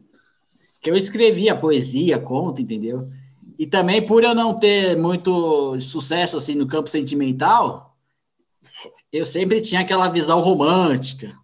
Que 0.82 0.90
eu 0.90 0.96
escrevia 0.96 1.56
poesia, 1.56 2.18
conto, 2.18 2.62
entendeu? 2.62 3.10
E 3.58 3.68
também 3.68 4.06
por 4.06 4.24
eu 4.24 4.34
não 4.34 4.58
ter 4.58 4.98
muito 4.98 5.80
sucesso 5.82 6.38
assim 6.38 6.56
no 6.56 6.68
campo 6.68 6.90
sentimental, 6.90 7.98
eu 9.12 9.26
sempre 9.26 9.62
tinha 9.62 9.82
aquela 9.82 10.08
visão 10.08 10.40
romântica 10.40 11.38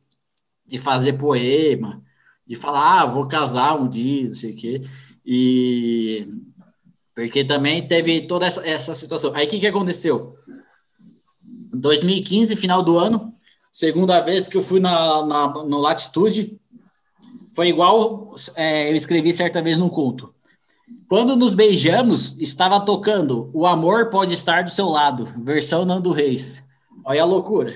de 0.66 0.78
fazer 0.78 1.14
poema, 1.14 2.02
de 2.48 2.56
falar, 2.56 3.02
ah, 3.02 3.06
vou 3.06 3.28
casar 3.28 3.80
um 3.80 3.90
dia, 3.90 4.30
não 4.30 4.36
sei 4.36 4.52
o 4.52 4.56
quê. 4.56 4.82
E 5.26 6.28
porque 7.16 7.46
também 7.46 7.88
teve 7.88 8.28
toda 8.28 8.46
essa, 8.46 8.68
essa 8.68 8.94
situação. 8.94 9.32
Aí 9.34 9.48
o 9.48 9.50
que, 9.50 9.60
que 9.60 9.68
aconteceu? 9.68 10.36
2015, 11.74 12.56
final 12.58 12.84
do 12.84 13.00
ano, 13.00 13.34
segunda 13.72 14.20
vez 14.20 14.50
que 14.50 14.58
eu 14.58 14.62
fui 14.62 14.82
na, 14.82 15.26
na 15.26 15.48
no 15.64 15.80
Latitude, 15.80 16.60
foi 17.54 17.70
igual 17.70 18.36
é, 18.54 18.92
eu 18.92 18.96
escrevi 18.96 19.32
certa 19.32 19.62
vez 19.62 19.78
no 19.78 19.90
conto. 19.90 20.34
Quando 21.08 21.36
nos 21.36 21.54
beijamos, 21.54 22.40
estava 22.40 22.80
tocando 22.80 23.50
O 23.54 23.66
Amor 23.66 24.10
Pode 24.10 24.34
Estar 24.34 24.64
do 24.64 24.72
Seu 24.72 24.88
Lado, 24.88 25.34
versão 25.38 25.86
Nando 25.86 26.12
Reis. 26.12 26.64
Olha 27.06 27.22
a 27.22 27.26
loucura. 27.26 27.74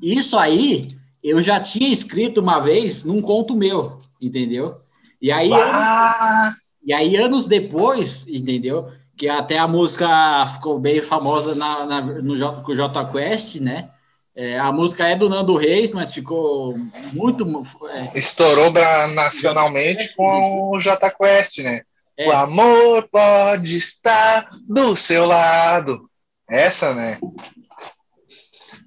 Isso 0.00 0.38
aí 0.38 0.88
eu 1.22 1.42
já 1.42 1.58
tinha 1.58 1.88
escrito 1.88 2.40
uma 2.40 2.60
vez 2.60 3.04
num 3.04 3.20
conto 3.20 3.56
meu, 3.56 3.98
entendeu? 4.20 4.80
E 5.20 5.32
aí, 5.32 5.50
anos, 5.52 6.56
e 6.88 6.92
aí 6.94 7.16
anos 7.16 7.46
depois, 7.46 8.26
entendeu? 8.26 8.88
Que 9.14 9.28
até 9.28 9.58
a 9.58 9.68
música 9.68 10.46
ficou 10.54 10.78
bem 10.78 11.02
famosa 11.02 11.54
na, 11.54 11.84
na 11.84 12.00
no 12.00 12.34
J, 12.34 12.62
com 12.62 12.72
o 12.72 12.74
J 12.74 13.04
Quest, 13.12 13.56
né? 13.56 13.90
É, 14.34 14.58
a 14.58 14.72
música 14.72 15.06
é 15.06 15.14
do 15.14 15.28
Nando 15.28 15.54
Reis, 15.54 15.92
mas 15.92 16.14
ficou 16.14 16.72
muito. 17.12 17.44
É, 17.90 18.18
Estourou 18.18 18.72
nacionalmente 19.14 20.14
com 20.16 20.70
o 20.72 20.80
J 20.80 21.10
Quest, 21.10 21.58
né? 21.58 21.82
É. 22.16 22.26
O 22.26 22.32
amor 22.32 23.06
pode 23.12 23.76
estar 23.76 24.48
do 24.66 24.96
seu 24.96 25.26
lado. 25.26 26.08
Essa, 26.48 26.94
né? 26.94 27.18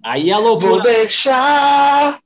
Aí 0.03 0.31
a. 0.31 0.39
Vou 0.39 0.81
deixar. 0.81 2.17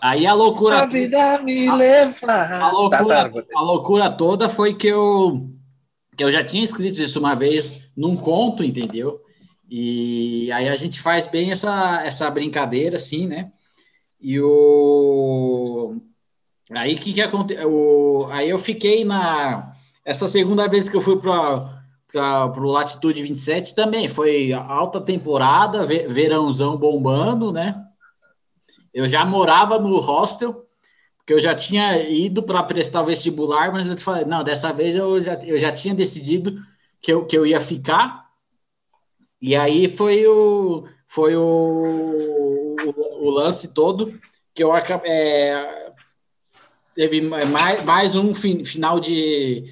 Aí 0.00 0.26
a 0.26 0.32
loucura. 0.32 0.82
A 0.82 0.86
vida 0.86 1.38
me 1.42 1.68
a, 1.68 1.74
leva. 1.74 2.32
A 2.32 2.70
loucura, 2.70 3.30
tá, 3.30 3.42
tá, 3.42 3.44
a 3.54 3.62
loucura 3.62 4.10
toda 4.10 4.48
foi 4.48 4.74
que 4.74 4.86
eu, 4.86 5.50
que 6.16 6.24
eu 6.24 6.32
já 6.32 6.42
tinha 6.42 6.64
escrito 6.64 7.00
isso 7.00 7.18
uma 7.18 7.34
vez 7.34 7.88
num 7.96 8.16
conto, 8.16 8.64
entendeu? 8.64 9.20
E 9.68 10.50
aí 10.52 10.68
a 10.68 10.76
gente 10.76 11.00
faz 11.00 11.26
bem 11.26 11.52
essa, 11.52 12.02
essa 12.04 12.30
brincadeira, 12.30 12.96
assim, 12.96 13.26
né? 13.26 13.44
E 14.20 14.40
o. 14.40 15.96
Aí 16.72 16.96
que 16.96 17.12
que 17.12 17.20
aconteceu? 17.20 18.28
Aí 18.30 18.48
eu 18.48 18.58
fiquei 18.58 19.04
na. 19.04 19.72
Essa 20.04 20.26
segunda 20.28 20.68
vez 20.68 20.88
que 20.88 20.96
eu 20.96 21.00
fui 21.00 21.20
para 21.20 21.80
para 22.12 22.60
o 22.60 22.66
Latitude 22.66 23.22
27 23.22 23.74
também 23.74 24.08
foi 24.08 24.52
alta 24.52 25.00
temporada, 25.00 25.84
verãozão 25.84 26.76
bombando, 26.76 27.52
né? 27.52 27.86
Eu 28.92 29.06
já 29.06 29.24
morava 29.24 29.78
no 29.78 29.98
hostel, 29.98 30.66
porque 31.18 31.34
eu 31.34 31.40
já 31.40 31.54
tinha 31.54 32.00
ido 32.08 32.42
para 32.42 32.62
prestar 32.62 33.02
o 33.02 33.06
vestibular, 33.06 33.72
mas 33.72 33.86
eu 33.86 33.96
te 33.96 34.02
falei, 34.02 34.24
não, 34.24 34.42
dessa 34.42 34.72
vez 34.72 34.96
eu 34.96 35.22
já, 35.22 35.34
eu 35.44 35.58
já 35.58 35.72
tinha 35.72 35.94
decidido 35.94 36.56
que 37.00 37.12
eu, 37.12 37.24
que 37.24 37.36
eu 37.36 37.46
ia 37.46 37.60
ficar. 37.60 38.28
E 39.40 39.54
aí 39.56 39.88
foi 39.88 40.26
o, 40.26 40.84
foi 41.06 41.34
o, 41.36 42.16
o, 42.84 43.26
o 43.26 43.30
lance 43.30 43.72
todo 43.72 44.12
que 44.54 44.62
eu 44.62 44.74
é, 44.76 45.92
teve 46.94 47.20
mais, 47.22 47.84
mais 47.84 48.14
um 48.14 48.34
fin, 48.34 48.64
final 48.64 49.00
de 49.00 49.64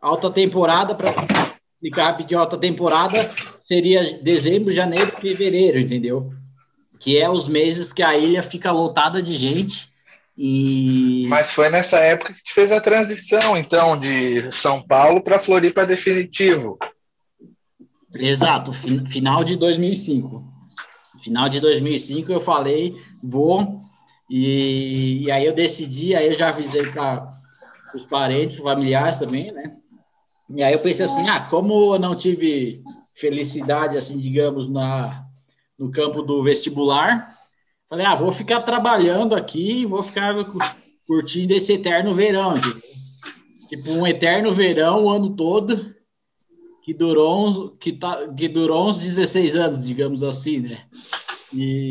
alta 0.00 0.30
temporada 0.30 0.94
para 0.94 1.10
explicar 1.10 2.10
rapidinho, 2.10 2.40
alta 2.40 2.56
temporada 2.56 3.18
seria 3.60 4.18
dezembro, 4.22 4.72
janeiro, 4.72 5.10
fevereiro, 5.12 5.78
entendeu? 5.78 6.30
Que 6.98 7.18
é 7.18 7.28
os 7.28 7.48
meses 7.48 7.92
que 7.92 8.02
a 8.02 8.16
ilha 8.16 8.42
fica 8.42 8.72
lotada 8.72 9.22
de 9.22 9.34
gente. 9.36 9.88
E... 10.36 11.24
Mas 11.28 11.52
foi 11.52 11.68
nessa 11.68 11.98
época 11.98 12.32
que 12.32 12.52
fez 12.52 12.70
a 12.70 12.80
transição, 12.80 13.56
então, 13.56 13.98
de 13.98 14.50
São 14.52 14.82
Paulo 14.86 15.22
para 15.22 15.38
Floripa 15.38 15.86
definitivo. 15.86 16.78
Exato, 18.14 18.72
final 18.72 19.44
de 19.44 19.56
2005. 19.56 20.44
Final 21.22 21.48
de 21.48 21.60
2005 21.60 22.32
eu 22.32 22.40
falei, 22.40 22.94
vou, 23.22 23.80
e, 24.30 25.24
e 25.24 25.30
aí 25.30 25.44
eu 25.44 25.54
decidi, 25.54 26.14
aí 26.14 26.26
eu 26.26 26.38
já 26.38 26.48
avisei 26.48 26.86
para 26.86 27.28
os 27.94 28.04
parentes, 28.04 28.56
familiares 28.56 29.18
também, 29.18 29.50
né? 29.52 29.76
E 30.50 30.62
aí 30.62 30.72
eu 30.72 30.78
pensei 30.78 31.04
assim, 31.06 31.28
ah, 31.28 31.40
como 31.40 31.94
eu 31.94 31.98
não 31.98 32.14
tive 32.14 32.82
felicidade, 33.14 33.96
assim, 33.96 34.16
digamos, 34.18 34.68
na, 34.68 35.26
no 35.78 35.90
campo 35.90 36.22
do 36.22 36.42
vestibular, 36.42 37.28
falei, 37.88 38.04
ah, 38.04 38.14
vou 38.14 38.32
ficar 38.32 38.62
trabalhando 38.62 39.34
aqui, 39.34 39.86
vou 39.86 40.02
ficar 40.02 40.34
curtindo 41.06 41.54
esse 41.54 41.72
eterno 41.74 42.14
verão, 42.14 42.54
tipo 43.68 43.92
um 43.92 44.06
eterno 44.06 44.52
verão 44.52 45.04
o 45.04 45.10
ano 45.10 45.30
todo, 45.30 45.94
que 46.82 46.92
durou, 46.92 47.76
que, 47.76 47.92
tá, 47.92 48.28
que 48.28 48.48
durou 48.48 48.88
uns 48.88 48.98
16 48.98 49.56
anos, 49.56 49.86
digamos 49.86 50.22
assim, 50.22 50.60
né? 50.60 50.78
E, 51.54 51.90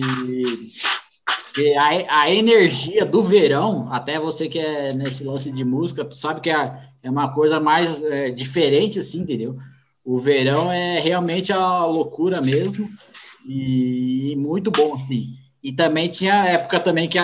e 1.57 1.75
a, 1.75 2.21
a 2.21 2.31
energia 2.33 3.05
do 3.05 3.23
verão, 3.23 3.87
até 3.91 4.19
você 4.19 4.49
que 4.49 4.59
é 4.59 4.93
nesse 4.93 5.23
lance 5.23 5.51
de 5.51 5.63
música, 5.63 6.03
tu 6.03 6.15
sabe 6.15 6.41
que 6.41 6.49
a, 6.49 6.81
é 7.03 7.09
uma 7.09 7.31
coisa 7.31 7.59
mais 7.59 8.01
é, 8.03 8.31
diferente, 8.31 8.99
assim, 8.99 9.21
entendeu? 9.21 9.57
O 10.03 10.19
verão 10.19 10.71
é 10.71 10.99
realmente 10.99 11.53
a 11.53 11.85
loucura 11.85 12.41
mesmo 12.41 12.89
e, 13.47 14.35
muito 14.35 14.69
bom, 14.69 14.95
assim. 14.95 15.29
E 15.63 15.71
também 15.71 16.09
tinha 16.09 16.45
época 16.45 16.79
também 16.79 17.09
que 17.09 17.17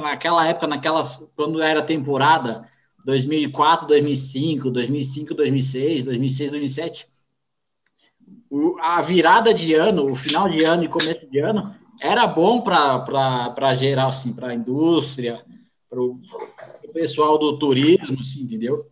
naquela 0.00 0.46
época, 0.46 0.66
naquela 0.66 1.04
quando 1.36 1.62
era 1.62 1.82
temporada 1.82 2.66
2004, 3.04 3.86
2005, 3.86 4.70
2005, 4.70 5.34
2006, 5.34 6.04
2006, 6.04 6.50
2007, 6.50 7.08
o, 8.50 8.76
a 8.80 9.02
virada 9.02 9.52
de 9.52 9.74
ano, 9.74 10.10
o 10.10 10.14
final 10.14 10.48
de 10.48 10.64
ano 10.64 10.84
e 10.84 10.88
começo 10.88 11.26
de 11.26 11.38
ano 11.38 11.74
era 12.00 12.26
bom 12.26 12.60
para 12.60 13.74
geral 13.74 14.08
assim, 14.08 14.32
para 14.32 14.48
a 14.48 14.54
indústria, 14.54 15.44
para 15.88 16.00
o 16.00 16.20
pessoal 16.92 17.38
do 17.38 17.58
turismo, 17.58 18.20
assim, 18.20 18.42
entendeu? 18.42 18.86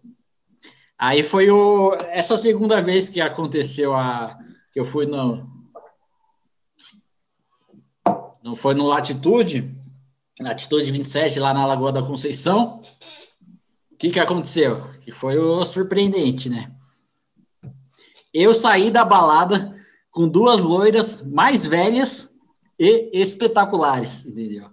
Aí 0.99 1.23
foi 1.23 1.51
o, 1.51 1.97
essa 2.11 2.37
segunda 2.37 2.81
vez 2.81 3.09
que 3.09 3.21
aconteceu 3.21 3.95
a 3.95 4.39
que 4.73 4.81
eu 4.81 4.85
fui 4.85 5.05
no 5.05 5.62
não 8.43 8.57
foi 8.57 8.75
no 8.75 8.87
Latitude, 8.87 9.75
Latitude 10.41 10.91
27 10.91 11.39
lá 11.39 11.55
na 11.55 11.65
Lagoa 11.65 11.93
da 11.93 12.03
Conceição. 12.03 12.81
O 13.91 13.97
que 13.97 14.11
que 14.11 14.19
aconteceu? 14.19 14.91
Que 15.01 15.13
foi 15.13 15.39
o 15.39 15.65
surpreendente, 15.65 16.49
né? 16.49 16.73
Eu 18.35 18.53
saí 18.53 18.91
da 18.91 19.05
balada 19.05 19.77
com 20.11 20.29
duas 20.29 20.61
loiras 20.61 21.23
mais 21.23 21.67
velhas 21.67 22.31
e 22.79 23.11
espetaculares, 23.13 24.27
entendeu? 24.27 24.69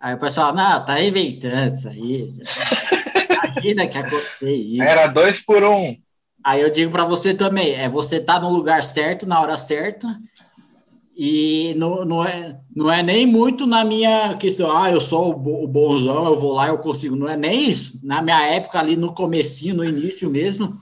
Aí 0.00 0.14
o 0.14 0.18
pessoal, 0.18 0.54
não, 0.54 0.84
tá 0.84 1.00
inventando 1.00 1.72
isso 1.72 1.88
aí. 1.88 2.34
Imagina 3.54 3.86
que 3.86 3.98
acontecer 3.98 4.54
isso. 4.54 4.82
Era 4.82 5.06
dois 5.06 5.40
por 5.40 5.62
um. 5.62 5.96
Aí 6.42 6.60
eu 6.60 6.70
digo 6.70 6.90
para 6.90 7.04
você 7.04 7.32
também, 7.32 7.72
é 7.72 7.88
você 7.88 8.20
tá 8.20 8.38
no 8.38 8.50
lugar 8.50 8.82
certo, 8.82 9.26
na 9.26 9.40
hora 9.40 9.56
certa, 9.56 10.14
e 11.16 11.74
não, 11.76 12.04
não, 12.04 12.24
é, 12.24 12.60
não 12.74 12.90
é 12.90 13.02
nem 13.02 13.24
muito 13.24 13.66
na 13.66 13.84
minha 13.84 14.36
questão, 14.36 14.76
ah, 14.76 14.90
eu 14.90 15.00
sou 15.00 15.30
o, 15.30 15.66
bonzão, 15.68 16.26
eu 16.26 16.34
vou 16.34 16.54
lá, 16.54 16.68
eu 16.68 16.78
consigo. 16.78 17.14
Não 17.14 17.28
é 17.28 17.36
nem 17.36 17.70
isso. 17.70 18.00
Na 18.02 18.20
minha 18.20 18.42
época, 18.42 18.80
ali 18.80 18.96
no 18.96 19.14
comecinho, 19.14 19.76
no 19.76 19.84
início 19.84 20.28
mesmo. 20.28 20.76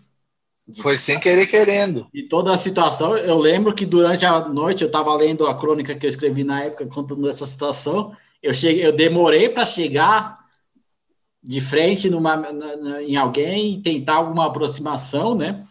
Foi 0.81 0.97
sem 0.97 1.21
querer 1.21 1.47
querendo. 1.47 2.07
E 2.15 2.23
toda 2.23 2.51
a 2.51 2.57
situação, 2.57 3.17
eu 3.17 3.37
lembro 3.37 3.75
que 3.75 3.85
durante 3.85 4.25
a 4.25 4.49
noite 4.49 4.83
eu 4.83 4.87
estava 4.87 5.15
lendo 5.15 5.47
a 5.47 5.55
crônica 5.55 5.95
que 5.95 6.07
eu 6.07 6.11
escrevi 6.11 6.45
na 6.45 6.65
época 6.65 6.87
contando 6.87 7.29
essa 7.29 7.45
situação. 7.45 8.17
Eu 8.43 8.55
cheguei, 8.55 8.87
eu 8.87 8.93
demorei 8.93 9.51
para 9.51 9.67
chegar 9.67 10.37
de 11.43 11.61
frente 11.61 12.09
numa, 12.09 12.37
na, 12.37 13.03
em 13.03 13.17
alguém 13.17 13.75
e 13.75 13.83
tentar 13.83 14.15
alguma 14.15 14.47
aproximação, 14.47 15.35
né? 15.35 15.67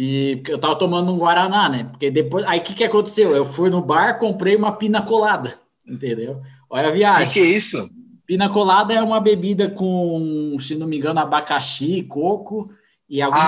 E 0.00 0.40
eu 0.48 0.60
tava 0.60 0.76
tomando 0.76 1.12
um 1.12 1.18
Guaraná, 1.18 1.68
né? 1.68 1.82
Porque 1.90 2.08
depois. 2.08 2.46
Aí 2.46 2.60
o 2.60 2.62
que, 2.62 2.72
que 2.72 2.84
aconteceu? 2.84 3.34
Eu 3.34 3.44
fui 3.44 3.68
no 3.68 3.82
bar, 3.82 4.16
comprei 4.16 4.54
uma 4.54 4.70
pina 4.70 5.02
colada, 5.02 5.58
entendeu? 5.84 6.40
Olha 6.70 6.86
a 6.86 6.92
viagem. 6.92 7.24
O 7.24 7.32
que, 7.32 7.40
que, 7.40 7.40
é 7.40 7.56
isso? 7.56 7.90
Pina 8.24 8.48
colada 8.48 8.94
é 8.94 9.02
uma 9.02 9.18
bebida 9.20 9.68
com, 9.68 10.56
se 10.60 10.76
não 10.76 10.86
me 10.86 10.98
engano, 10.98 11.18
abacaxi, 11.18 12.04
coco 12.04 12.70
e 13.08 13.20
alguma, 13.20 13.42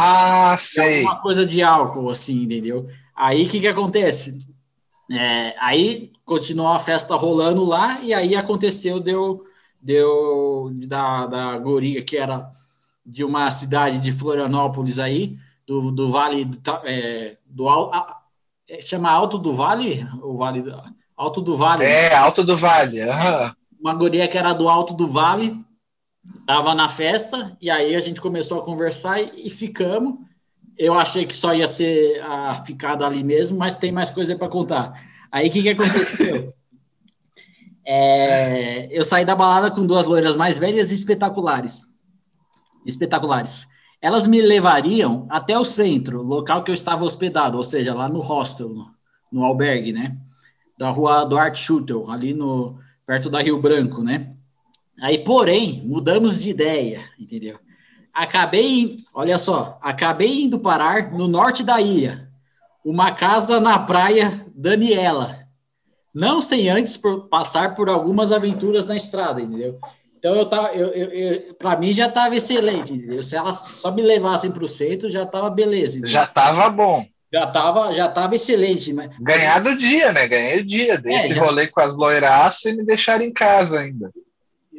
ah, 0.53 0.57
sei. 0.59 1.05
alguma 1.05 1.23
coisa 1.23 1.47
de 1.47 1.63
álcool, 1.63 2.11
assim, 2.11 2.43
entendeu? 2.43 2.89
Aí 3.15 3.47
o 3.47 3.49
que, 3.49 3.61
que 3.61 3.69
acontece? 3.69 4.37
É, 5.09 5.55
aí 5.61 6.11
continuou 6.25 6.73
a 6.73 6.81
festa 6.81 7.15
rolando 7.15 7.65
lá, 7.65 8.01
e 8.03 8.13
aí 8.13 8.35
aconteceu, 8.35 8.99
deu, 8.99 9.45
deu 9.81 10.73
da, 10.89 11.27
da 11.27 11.59
Goriga, 11.59 12.03
que 12.03 12.17
era 12.17 12.51
de 13.07 13.23
uma 13.23 13.49
cidade 13.53 14.01
de 14.01 14.11
Florianópolis 14.11 14.99
aí 14.99 15.37
do, 15.71 15.93
do 15.93 16.11
Vale 16.11 16.45
do, 16.45 16.61
é, 16.85 17.37
do 17.47 17.69
é, 18.69 18.81
chama 18.81 19.09
Alto 19.09 19.39
do 19.39 19.55
Vale, 19.55 20.05
o 20.21 20.37
Vale 20.37 20.65
Alto 21.17 21.41
do 21.41 21.57
Vale. 21.57 21.85
É, 21.85 22.13
Alto 22.13 22.43
do 22.43 22.57
Vale. 22.57 23.01
Uhum. 23.03 23.53
Uma 23.81 23.95
guria 23.95 24.27
que 24.27 24.37
era 24.37 24.53
do 24.53 24.69
Alto 24.69 24.95
do 24.95 25.07
Vale 25.07 25.65
tava 26.45 26.75
na 26.75 26.89
festa 26.89 27.57
e 27.61 27.71
aí 27.71 27.95
a 27.95 28.01
gente 28.01 28.21
começou 28.21 28.59
a 28.59 28.65
conversar 28.65 29.23
e, 29.23 29.47
e 29.47 29.51
ficamos. 29.51 30.19
Eu 30.77 30.95
achei 30.95 31.25
que 31.25 31.37
só 31.37 31.55
ia 31.55 31.69
ser 31.69 32.21
a 32.21 32.57
ficada 32.57 33.07
ali 33.07 33.23
mesmo, 33.23 33.57
mas 33.57 33.79
tem 33.79 33.93
mais 33.93 34.11
coisa 34.11 34.35
para 34.35 34.49
contar. 34.49 34.93
Aí 35.31 35.49
o 35.49 35.53
que, 35.53 35.63
que 35.63 35.71
aconteceu? 35.71 36.53
É, 37.93 38.87
eu 38.97 39.05
saí 39.05 39.25
da 39.25 39.35
balada 39.35 39.69
com 39.69 39.85
duas 39.85 40.07
loiras 40.07 40.37
mais 40.37 40.57
velhas 40.57 40.93
e 40.93 40.95
espetaculares. 40.95 41.83
Espetaculares 42.87 43.67
elas 44.01 44.27
me 44.27 44.41
levariam 44.41 45.27
até 45.29 45.59
o 45.59 45.65
centro, 45.65 46.23
local 46.23 46.65
que 46.65 46.71
eu 46.71 46.75
estava 46.75 47.05
hospedado, 47.05 47.59
ou 47.59 47.65
seja, 47.65 47.95
lá 47.95 48.09
no 48.09 48.21
hostel, 48.21 48.69
no, 48.69 48.91
no 49.31 49.45
albergue, 49.45 49.93
né? 49.93 50.17
Da 50.79 50.89
rua 50.89 51.25
Duarte 51.25 51.61
Schutel, 51.61 52.11
ali 52.11 52.33
no, 52.33 52.79
perto 53.07 53.29
da 53.29 53.43
Rio 53.43 53.61
Branco, 53.61 54.03
né? 54.03 54.33
Aí, 55.01 55.19
porém, 55.25 55.83
mudamos 55.85 56.41
de 56.41 56.51
ideia, 56.51 57.03
entendeu? 57.19 57.59
Acabei, 58.13 58.97
olha 59.13 59.37
só, 59.37 59.79
acabei 59.83 60.43
indo 60.43 60.59
parar 60.59 61.13
no 61.13 61.27
norte 61.27 61.63
da 61.63 61.81
ilha, 61.81 62.29
uma 62.85 63.13
casa 63.13 63.61
na 63.61 63.79
praia 63.79 64.47
Daniela, 64.55 65.41
não 66.15 66.41
sem 66.41 66.69
antes 66.69 66.97
por, 66.97 67.29
passar 67.29 67.75
por 67.75 67.89
algumas 67.89 68.33
aventuras 68.33 68.85
na 68.85 68.97
estrada, 68.97 69.41
entendeu? 69.41 69.75
Então 70.21 70.35
eu 70.35 70.45
tava, 70.45 70.69
eu, 70.75 70.89
eu, 70.89 71.11
eu 71.11 71.55
para 71.55 71.79
mim 71.79 71.95
já 71.95 72.07
estava 72.07 72.37
excelente. 72.37 73.23
Se 73.25 73.35
elas 73.35 73.65
só 73.77 73.91
me 73.91 74.03
levassem 74.03 74.53
para 74.53 74.63
o 74.63 74.69
centro, 74.69 75.11
já 75.11 75.23
estava 75.23 75.49
beleza. 75.49 75.99
Já 76.07 76.25
estava 76.25 76.69
bom. 76.69 77.07
Já 77.33 77.45
estava 77.45 77.91
já 77.95 78.07
tava 78.07 78.35
excelente. 78.35 78.93
Mas... 78.93 79.11
Ganhar 79.19 79.61
do 79.61 79.75
dia, 79.79 80.13
né? 80.13 80.29
Ganhei 80.29 80.61
o 80.61 80.67
dia. 80.67 80.99
Dei 80.99 81.15
é, 81.15 81.17
esse 81.17 81.35
já... 81.35 81.43
rolê 81.43 81.69
com 81.69 81.81
as 81.81 81.97
loiraças 81.97 82.71
e 82.71 82.77
me 82.77 82.85
deixaram 82.85 83.25
em 83.25 83.33
casa 83.33 83.81
ainda. 83.81 84.13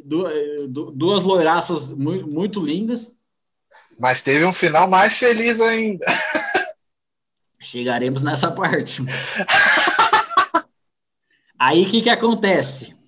duas 0.04 1.24
loiraças 1.24 1.92
muito, 1.92 2.32
muito 2.32 2.64
lindas. 2.64 3.12
Mas 3.98 4.22
teve 4.22 4.44
um 4.44 4.52
final 4.52 4.86
mais 4.86 5.18
feliz 5.18 5.60
ainda. 5.60 6.06
Chegaremos 7.58 8.22
nessa 8.22 8.48
parte. 8.52 9.02
Aí 11.58 11.82
o 11.82 11.88
que, 11.88 12.02
que 12.02 12.10
acontece? 12.10 13.01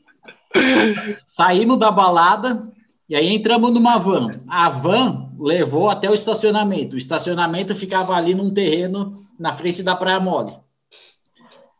Saímos 1.26 1.78
da 1.78 1.90
balada 1.90 2.68
e 3.08 3.14
aí 3.14 3.34
entramos 3.34 3.70
numa 3.72 3.98
van. 3.98 4.30
A 4.48 4.68
van 4.68 5.30
levou 5.38 5.90
até 5.90 6.08
o 6.08 6.14
estacionamento. 6.14 6.94
O 6.94 6.98
estacionamento 6.98 7.74
ficava 7.74 8.14
ali 8.14 8.34
num 8.34 8.52
terreno 8.52 9.22
na 9.38 9.52
frente 9.52 9.82
da 9.82 9.94
Praia 9.96 10.20
Mole. 10.20 10.56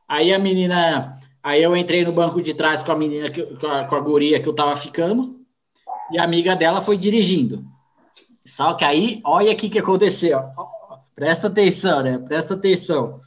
Aí 0.09 0.33
a 0.33 0.39
menina. 0.39 1.19
Aí 1.43 1.63
eu 1.63 1.77
entrei 1.77 2.05
no 2.05 2.13
banco 2.13 2.41
de 2.41 2.55
trás 2.55 2.83
com 2.83 2.93
a 2.93 2.97
menina, 2.97 3.29
com 3.61 3.67
a, 3.67 3.85
com 3.85 3.95
a 3.95 4.01
guria 4.01 4.41
que 4.41 4.49
eu 4.49 4.55
tava 4.55 4.75
ficando, 4.77 5.41
e 6.11 6.19
a 6.19 6.25
amiga 6.25 6.57
dela 6.57 6.81
foi 6.81 6.97
dirigindo. 6.97 7.63
Só 8.47 8.73
que 8.75 8.85
aí, 8.85 9.21
olha 9.25 9.53
o 9.53 9.57
que 9.57 9.79
aconteceu. 9.79 10.43
Presta 11.15 11.49
atenção, 11.49 12.03
né? 12.03 12.19
Presta 12.19 12.55
atenção. 12.55 13.21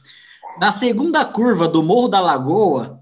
Na 0.60 0.72
segunda 0.72 1.24
curva 1.24 1.68
do 1.68 1.82
Morro 1.82 2.08
da 2.08 2.20
Lagoa, 2.20 2.97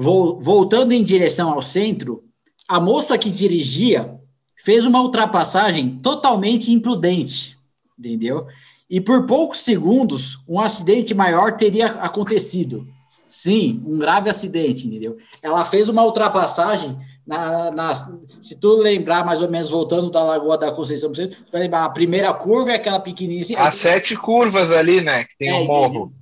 voltando 0.00 0.92
em 0.92 1.02
direção 1.02 1.52
ao 1.52 1.60
centro, 1.60 2.22
a 2.68 2.78
moça 2.78 3.18
que 3.18 3.30
dirigia 3.30 4.16
fez 4.56 4.86
uma 4.86 5.02
ultrapassagem 5.02 5.98
totalmente 5.98 6.72
imprudente, 6.72 7.58
entendeu? 7.98 8.46
E 8.88 9.00
por 9.00 9.26
poucos 9.26 9.58
segundos, 9.58 10.38
um 10.48 10.60
acidente 10.60 11.14
maior 11.14 11.56
teria 11.56 11.86
acontecido. 11.86 12.86
Sim, 13.26 13.82
um 13.84 13.98
grave 13.98 14.30
acidente, 14.30 14.86
entendeu? 14.86 15.16
Ela 15.42 15.64
fez 15.64 15.88
uma 15.88 16.04
ultrapassagem 16.04 16.96
na, 17.26 17.70
na, 17.70 17.94
se 18.40 18.58
tu 18.58 18.76
lembrar 18.76 19.22
mais 19.22 19.42
ou 19.42 19.50
menos 19.50 19.68
voltando 19.68 20.10
da 20.10 20.22
Lagoa 20.22 20.56
da 20.56 20.72
Conceição, 20.72 21.12
tu 21.12 21.28
vai 21.52 21.60
lembrar 21.60 21.84
a 21.84 21.90
primeira 21.90 22.32
curva 22.32 22.70
é 22.70 22.76
aquela 22.76 22.98
pequenininha. 22.98 23.42
Assim, 23.42 23.54
As 23.56 23.74
sete 23.74 24.16
curvas 24.16 24.72
ali, 24.72 25.02
né? 25.02 25.24
Que 25.24 25.36
tem 25.36 25.52
o 25.52 25.56
é, 25.56 25.60
um 25.60 25.66
morro. 25.66 26.12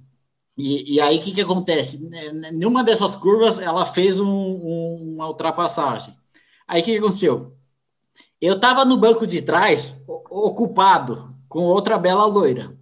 E, 0.57 0.94
e 0.94 1.00
aí, 1.00 1.18
o 1.18 1.20
que, 1.20 1.32
que 1.32 1.40
acontece? 1.42 1.98
Nenhuma 2.52 2.82
dessas 2.82 3.14
curvas, 3.14 3.59
ela 3.59 3.84
fez 3.84 4.18
um, 4.18 4.26
um, 4.26 5.14
uma 5.14 5.28
ultrapassagem. 5.28 6.14
Aí, 6.66 6.80
o 6.80 6.84
que, 6.84 6.92
que 6.92 6.98
aconteceu? 6.98 7.52
Eu 8.40 8.54
estava 8.54 8.84
no 8.84 8.96
banco 8.96 9.26
de 9.26 9.42
trás, 9.42 9.96
ocupado, 10.07 11.34
com 11.48 11.61
outra 11.61 11.98
bela 11.98 12.24
loira. 12.24 12.74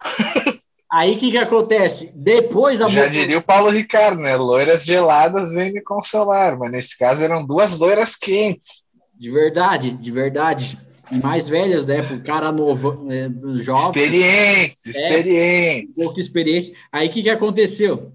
Aí, 0.90 1.14
o 1.14 1.18
que, 1.18 1.30
que 1.30 1.38
acontece? 1.38 2.12
Depois... 2.14 2.80
A 2.80 2.88
Já 2.88 3.00
motor... 3.00 3.12
diria 3.12 3.38
o 3.38 3.42
Paulo 3.42 3.70
Ricardo, 3.70 4.20
né? 4.20 4.36
Loiras 4.36 4.84
geladas 4.84 5.52
vêm 5.52 5.72
me 5.72 5.82
consolar, 5.82 6.58
mas 6.58 6.70
nesse 6.70 6.96
caso 6.96 7.24
eram 7.24 7.44
duas 7.44 7.78
loiras 7.78 8.16
quentes. 8.16 8.86
De 9.14 9.30
verdade, 9.30 9.90
de 9.90 10.10
verdade 10.10 10.87
mais 11.10 11.48
velhas, 11.48 11.86
né? 11.86 12.02
Para 12.02 12.16
o 12.16 12.22
cara 12.22 12.52
novo, 12.52 13.06
é, 13.10 13.30
jovem. 13.56 14.02
Experientes, 14.02 14.86
é, 14.86 14.90
experientes. 14.90 15.98
Um 15.98 16.04
pouco 16.04 16.20
experiência. 16.20 16.74
Aí 16.92 17.08
o 17.08 17.10
que, 17.10 17.22
que 17.22 17.30
aconteceu? 17.30 18.12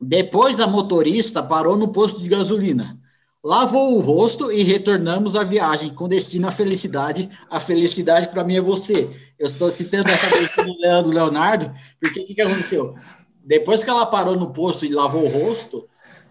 Depois 0.00 0.60
a 0.60 0.66
motorista 0.66 1.42
parou 1.42 1.76
no 1.76 1.88
posto 1.88 2.22
de 2.22 2.28
gasolina, 2.28 2.98
lavou 3.42 3.96
o 3.96 4.00
rosto 4.00 4.52
e 4.52 4.62
retornamos 4.62 5.34
à 5.34 5.42
viagem 5.42 5.90
com 5.90 6.08
destino 6.08 6.46
à 6.46 6.52
felicidade. 6.52 7.28
A 7.50 7.58
felicidade 7.58 8.28
para 8.28 8.44
mim 8.44 8.56
é 8.56 8.60
você. 8.60 9.10
Eu 9.38 9.46
estou 9.46 9.70
citando 9.70 10.08
essa 10.08 10.28
vez 10.28 10.50
do 10.54 10.78
Leandro 10.78 11.12
Leonardo, 11.12 11.72
porque 12.00 12.20
o 12.20 12.26
que, 12.26 12.34
que 12.34 12.42
aconteceu? 12.42 12.94
Depois 13.44 13.82
que 13.82 13.90
ela 13.90 14.06
parou 14.06 14.36
no 14.36 14.52
posto 14.52 14.84
e 14.84 14.90
lavou 14.90 15.24
o 15.24 15.28
rosto, 15.28 15.88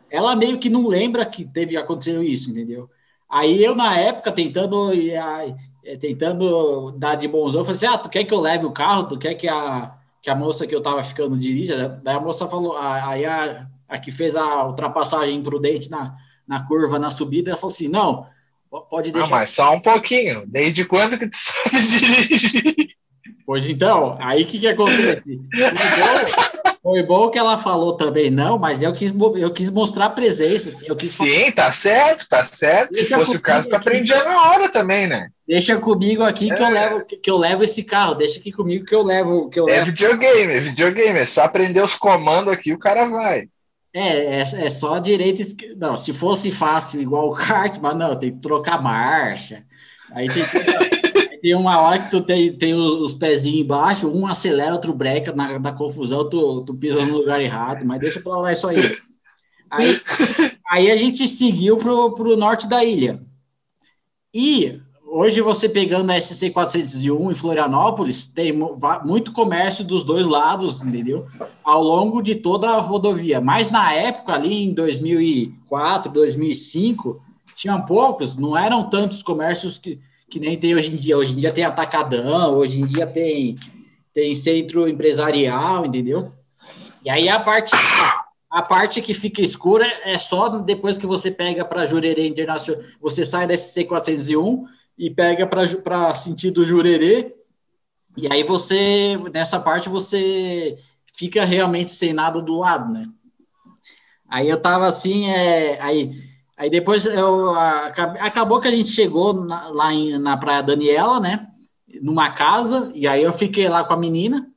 ela 0.09 0.35
meio 0.35 0.57
que 0.57 0.69
não 0.69 0.87
lembra 0.87 1.25
que 1.25 1.43
teve 1.43 1.75
acontecido 1.75 2.23
isso, 2.23 2.51
entendeu? 2.51 2.89
Aí 3.29 3.61
eu, 3.61 3.75
na 3.75 3.97
época, 3.97 4.31
tentando 4.31 4.93
tentando 5.95 6.91
dar 6.91 7.15
de 7.15 7.27
bonzão, 7.27 7.61
eu 7.61 7.65
falei 7.65 7.77
assim, 7.77 7.85
ah, 7.85 7.97
tu 7.97 8.09
quer 8.09 8.23
que 8.23 8.33
eu 8.33 8.41
leve 8.41 8.65
o 8.65 8.71
carro? 8.71 9.07
Tu 9.07 9.17
quer 9.17 9.35
que 9.35 9.47
a, 9.47 9.93
que 10.21 10.29
a 10.29 10.35
moça 10.35 10.67
que 10.67 10.75
eu 10.75 10.81
tava 10.81 11.01
ficando 11.03 11.37
dirija? 11.37 11.99
Daí 12.03 12.15
a 12.15 12.19
moça 12.19 12.47
falou, 12.47 12.77
aí 12.77 13.25
a, 13.25 13.67
a 13.87 13.97
que 13.97 14.11
fez 14.11 14.35
a 14.35 14.65
ultrapassagem 14.65 15.35
imprudente 15.35 15.89
na, 15.89 16.15
na 16.47 16.65
curva, 16.65 16.99
na 16.99 17.09
subida, 17.09 17.51
ela 17.51 17.57
falou 17.57 17.73
assim, 17.73 17.87
não, 17.87 18.25
pode 18.89 19.11
deixar... 19.11 19.27
Ah, 19.27 19.31
mas 19.31 19.51
só 19.51 19.73
um 19.73 19.79
pouquinho, 19.79 20.43
desde 20.47 20.83
quando 20.83 21.17
que 21.17 21.29
tu 21.29 21.37
sabe 21.37 21.87
dirigir? 21.87 22.97
Pois 23.45 23.69
então, 23.69 24.17
aí 24.19 24.43
o 24.43 24.45
que 24.47 24.59
que 24.59 24.67
acontece? 24.67 25.39
Foi 26.87 27.03
bom 27.03 27.29
que 27.29 27.37
ela 27.37 27.57
falou 27.57 27.97
também, 27.97 28.31
não, 28.31 28.57
mas 28.57 28.81
eu 28.81 28.93
quis, 28.93 29.11
eu 29.35 29.51
quis 29.51 29.69
mostrar 29.69 30.11
presença. 30.11 30.69
Assim, 30.69 30.95
quis 30.95 31.09
Sim, 31.09 31.51
tá 31.51 31.69
certo, 31.69 32.29
tá 32.29 32.41
certo. 32.45 32.93
Deixa 32.93 33.07
Se 33.09 33.13
fosse 33.13 33.35
o 33.35 33.41
caso, 33.41 33.67
tá 33.67 33.75
aprendia 33.75 34.23
na 34.23 34.43
hora 34.43 34.69
também, 34.69 35.05
né? 35.05 35.27
Deixa 35.45 35.75
comigo 35.75 36.23
aqui 36.23 36.49
é. 36.49 36.55
que, 36.55 36.63
eu 36.63 36.69
levo, 36.69 37.05
que 37.05 37.29
eu 37.29 37.37
levo 37.37 37.63
esse 37.65 37.83
carro. 37.83 38.15
Deixa 38.15 38.39
aqui 38.39 38.53
comigo 38.53 38.85
que 38.85 38.95
eu 38.95 39.03
levo. 39.03 39.49
Que 39.49 39.59
eu 39.59 39.67
é 39.67 39.73
levo. 39.73 39.87
videogame, 39.87 40.53
é 40.53 40.59
videogame. 40.61 41.19
É 41.19 41.25
só 41.25 41.43
aprender 41.43 41.83
os 41.83 41.93
comandos 41.93 42.53
aqui, 42.53 42.71
o 42.71 42.79
cara 42.79 43.03
vai. 43.03 43.49
É, 43.93 44.39
é, 44.39 44.39
é 44.39 44.69
só 44.69 44.97
direita 44.97 45.43
Não, 45.75 45.97
se 45.97 46.13
fosse 46.13 46.51
fácil 46.51 47.01
igual 47.01 47.27
o 47.27 47.35
kart, 47.35 47.79
mas 47.81 47.97
não, 47.97 48.17
tem 48.17 48.31
que 48.31 48.39
trocar 48.39 48.81
marcha. 48.81 49.61
Aí 50.13 50.29
tem, 50.29 50.41
tem 51.41 51.55
uma 51.55 51.79
hora 51.79 51.99
que 51.99 52.11
tu 52.11 52.21
tem, 52.21 52.51
tem 52.53 52.73
os 52.73 53.13
pezinhos 53.13 53.61
embaixo, 53.61 54.11
um 54.11 54.27
acelera, 54.27 54.73
outro 54.73 54.93
breca, 54.93 55.33
na, 55.33 55.59
na 55.59 55.71
confusão 55.71 56.29
tu, 56.29 56.63
tu 56.63 56.73
pisa 56.73 57.05
no 57.05 57.17
lugar 57.17 57.41
errado, 57.41 57.85
mas 57.85 57.99
deixa 57.99 58.19
pra 58.19 58.37
lá 58.37 58.53
isso 58.53 58.67
aí. 58.67 58.97
Aí, 59.69 60.01
aí 60.69 60.91
a 60.91 60.95
gente 60.95 61.27
seguiu 61.27 61.77
pro, 61.77 62.13
pro 62.13 62.37
norte 62.37 62.67
da 62.67 62.83
ilha. 62.83 63.21
E 64.33 64.79
hoje 65.05 65.41
você 65.41 65.67
pegando 65.67 66.11
a 66.11 66.19
SC 66.19 66.49
401 66.51 67.31
em 67.31 67.35
Florianópolis, 67.35 68.25
tem 68.27 68.53
muito 69.03 69.31
comércio 69.31 69.83
dos 69.83 70.03
dois 70.03 70.27
lados, 70.27 70.81
entendeu? 70.81 71.25
Ao 71.63 71.81
longo 71.81 72.21
de 72.21 72.35
toda 72.35 72.69
a 72.69 72.79
rodovia. 72.79 73.41
Mas 73.41 73.71
na 73.71 73.93
época, 73.93 74.33
ali 74.33 74.63
em 74.63 74.73
2004, 74.73 76.11
2005, 76.11 77.21
tinham 77.55 77.83
poucos, 77.83 78.35
não 78.35 78.55
eram 78.55 78.89
tantos 78.89 79.23
comércios 79.23 79.79
que, 79.79 79.99
que 80.29 80.39
nem 80.39 80.57
tem 80.57 80.75
hoje 80.75 80.91
em 80.91 80.95
dia. 80.95 81.17
Hoje 81.17 81.33
em 81.33 81.37
dia 81.37 81.51
tem 81.51 81.63
atacadão, 81.63 82.53
hoje 82.53 82.81
em 82.81 82.85
dia 82.85 83.07
tem, 83.07 83.55
tem 84.13 84.35
centro 84.35 84.87
empresarial, 84.87 85.85
entendeu? 85.85 86.31
E 87.03 87.09
aí 87.09 87.29
a 87.29 87.39
parte 87.39 87.71
a 88.49 88.61
parte 88.61 89.01
que 89.01 89.13
fica 89.13 89.41
escura 89.41 89.85
é 90.05 90.17
só 90.17 90.47
depois 90.49 90.97
que 90.97 91.05
você 91.05 91.29
pega 91.29 91.65
para 91.65 91.85
Jurerê 91.85 92.27
Internacional, 92.27 92.81
você 92.99 93.25
sai 93.25 93.45
da 93.45 93.57
SC 93.57 93.83
401 93.83 94.65
e 94.97 95.11
pega 95.11 95.45
para 95.45 96.15
sentido 96.15 96.63
Jurerê, 96.63 97.35
e 98.17 98.27
aí 98.33 98.43
você, 98.43 99.15
nessa 99.31 99.59
parte, 99.59 99.87
você 99.87 100.75
fica 101.13 101.45
realmente 101.45 101.91
sem 101.91 102.13
nada 102.13 102.41
do 102.41 102.57
lado, 102.57 102.91
né? 102.91 103.07
Aí 104.27 104.49
eu 104.49 104.59
tava 104.59 104.87
assim, 104.87 105.29
é, 105.29 105.79
aí, 105.79 106.11
aí 106.57 106.69
depois 106.69 107.05
eu, 107.05 107.51
acabou 108.19 108.59
que 108.59 108.67
a 108.67 108.71
gente 108.71 108.89
chegou 108.89 109.33
na, 109.33 109.69
lá 109.69 109.93
em, 109.93 110.17
na 110.17 110.35
Praia 110.35 110.63
Daniela, 110.63 111.19
né? 111.19 111.47
Numa 112.01 112.31
casa, 112.31 112.91
e 112.93 113.07
aí 113.07 113.23
eu 113.23 113.31
fiquei 113.31 113.69
lá 113.69 113.83
com 113.83 113.93
a 113.93 113.97
menina, 113.97 114.47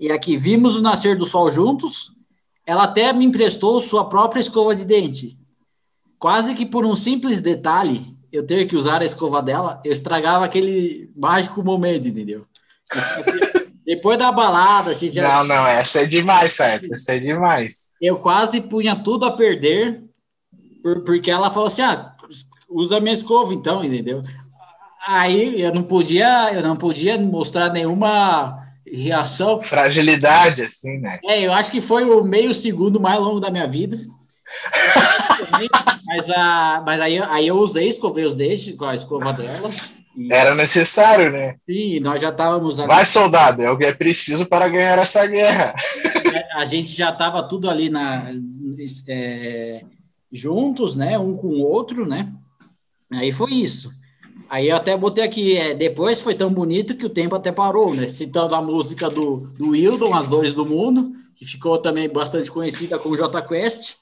e 0.00 0.10
aqui 0.10 0.36
vimos 0.36 0.74
o 0.74 0.82
nascer 0.82 1.16
do 1.16 1.26
sol 1.26 1.50
juntos. 1.50 2.12
Ela 2.66 2.84
até 2.84 3.12
me 3.12 3.24
emprestou 3.24 3.80
sua 3.80 4.08
própria 4.08 4.40
escova 4.40 4.74
de 4.74 4.84
dente. 4.84 5.38
Quase 6.18 6.54
que 6.54 6.64
por 6.64 6.86
um 6.86 6.96
simples 6.96 7.40
detalhe, 7.40 8.16
eu 8.32 8.46
ter 8.46 8.66
que 8.66 8.76
usar 8.76 9.02
a 9.02 9.04
escova 9.04 9.42
dela, 9.42 9.80
eu 9.84 9.92
estragava 9.92 10.44
aquele 10.44 11.10
mágico 11.14 11.62
momento, 11.62 12.08
entendeu? 12.08 12.46
Depois 13.84 14.16
da 14.16 14.30
balada, 14.30 14.92
a 14.92 14.94
gente 14.94 15.16
já... 15.16 15.22
Não, 15.22 15.44
não, 15.44 15.66
essa 15.66 16.02
é 16.02 16.06
demais, 16.06 16.52
certo? 16.52 16.92
Essa 16.94 17.14
é 17.14 17.18
demais. 17.18 17.90
Eu 18.00 18.16
quase 18.18 18.60
punha 18.60 18.94
tudo 18.94 19.26
a 19.26 19.32
perder, 19.32 20.02
porque 21.04 21.30
ela 21.30 21.50
falou 21.50 21.68
assim: 21.68 21.82
ah, 21.82 22.14
usa 22.68 23.00
minha 23.00 23.14
escova, 23.14 23.54
então, 23.54 23.84
entendeu? 23.84 24.22
Aí 25.06 25.60
eu 25.60 25.74
não 25.74 25.82
podia, 25.82 26.52
eu 26.52 26.62
não 26.62 26.76
podia 26.76 27.18
mostrar 27.18 27.70
nenhuma 27.70 28.58
reação. 28.86 29.60
Fragilidade, 29.60 30.62
assim, 30.62 30.98
né? 30.98 31.18
É, 31.24 31.42
eu 31.42 31.52
acho 31.52 31.70
que 31.70 31.80
foi 31.80 32.04
o 32.04 32.22
meio 32.22 32.54
segundo 32.54 33.00
mais 33.00 33.18
longo 33.18 33.40
da 33.40 33.50
minha 33.50 33.66
vida. 33.66 33.98
mas, 36.06 36.30
a, 36.30 36.82
mas 36.84 37.00
aí, 37.00 37.18
aí 37.18 37.46
eu 37.46 37.56
usei, 37.56 37.88
escovei 37.88 38.24
os 38.24 38.34
dentes 38.34 38.76
com 38.76 38.84
a 38.84 38.94
escova 38.94 39.32
dela. 39.32 39.70
E... 40.16 40.32
Era 40.32 40.54
necessário, 40.54 41.32
né? 41.32 41.56
Sim, 41.66 42.00
nós 42.00 42.20
já 42.20 42.28
estávamos. 42.28 42.78
Ali... 42.78 42.88
Vai, 42.88 43.04
soldado, 43.04 43.62
é 43.62 43.70
o 43.70 43.78
que 43.78 43.86
é 43.86 43.94
preciso 43.94 44.46
para 44.46 44.68
ganhar 44.68 44.98
essa 44.98 45.26
guerra. 45.26 45.74
A 46.54 46.64
gente 46.64 46.90
já 46.90 47.10
estava 47.10 47.42
tudo 47.42 47.70
ali 47.70 47.88
na, 47.88 48.30
é, 49.08 49.80
juntos, 50.32 50.96
né? 50.96 51.18
Um 51.18 51.36
com 51.36 51.48
o 51.48 51.60
outro, 51.60 52.06
né? 52.06 52.32
Aí 53.10 53.30
foi 53.30 53.52
isso. 53.52 53.92
Aí 54.48 54.68
eu 54.68 54.76
até 54.76 54.96
botei 54.96 55.22
aqui, 55.22 55.56
é, 55.56 55.74
depois 55.74 56.20
foi 56.20 56.34
tão 56.34 56.52
bonito 56.52 56.96
que 56.96 57.06
o 57.06 57.10
tempo 57.10 57.34
até 57.34 57.52
parou, 57.52 57.94
né? 57.94 58.08
Citando 58.08 58.54
a 58.54 58.62
música 58.62 59.10
do, 59.10 59.48
do 59.58 59.70
Wildon, 59.70 60.14
As 60.14 60.26
Dores 60.26 60.54
do 60.54 60.64
Mundo, 60.64 61.12
que 61.36 61.44
ficou 61.44 61.78
também 61.78 62.08
bastante 62.08 62.50
conhecida 62.50 62.98
como 62.98 63.16
J 63.16 63.42
Quest. 63.42 63.96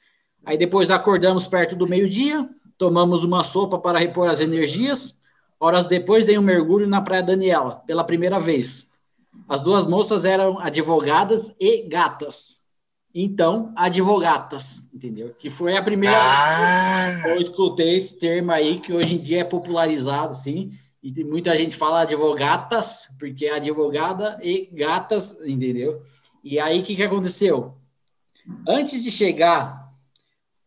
Aí 0.47 0.57
depois 0.57 0.91
acordamos 0.91 1.47
perto 1.47 1.77
do 1.77 1.89
meio-dia, 1.89 2.49
tomamos 2.79 3.25
uma 3.25 3.45
sopa 3.45 3.79
para 3.79 3.99
repor 3.99 4.29
as 4.29 4.41
energias. 4.41 5.19
Horas 5.59 5.87
depois 5.87 6.25
dei 6.25 6.39
um 6.39 6.43
mergulho 6.43 6.87
na 6.87 7.03
Praia 7.03 7.23
Daniela, 7.23 7.83
pela 7.87 8.05
primeira 8.05 8.39
vez. 8.39 8.89
As 9.49 9.61
duas 9.61 9.85
moças 9.85 10.25
eram 10.25 10.59
advogadas 10.59 11.53
e 11.61 11.83
gatas. 11.83 12.60
Então, 13.15 13.73
advogatas, 13.75 14.89
entendeu? 14.95 15.35
Que 15.37 15.51
foi 15.51 15.77
a 15.77 15.83
primeira 15.83 16.17
ah. 16.17 17.21
que 17.23 17.29
eu 17.31 17.41
escutei 17.41 17.97
esse 17.97 18.19
termo 18.19 18.53
aí, 18.53 18.81
que 18.81 18.93
hoje 18.93 19.15
em 19.15 19.19
dia 19.19 19.41
é 19.41 19.45
popularizado, 19.45 20.33
sim. 20.35 20.71
E 21.03 21.25
muita 21.25 21.57
gente 21.57 21.75
fala 21.75 22.03
advogatas, 22.03 23.11
porque 23.19 23.47
é 23.47 23.57
advogada 23.57 24.39
e 24.43 24.69
gatas, 24.73 25.37
entendeu? 25.45 25.97
E 26.45 26.61
aí, 26.61 26.81
o 26.81 26.83
que, 26.85 26.95
que 26.95 27.03
aconteceu? 27.03 27.75
Antes 28.69 29.03
de 29.03 29.11
chegar 29.11 29.75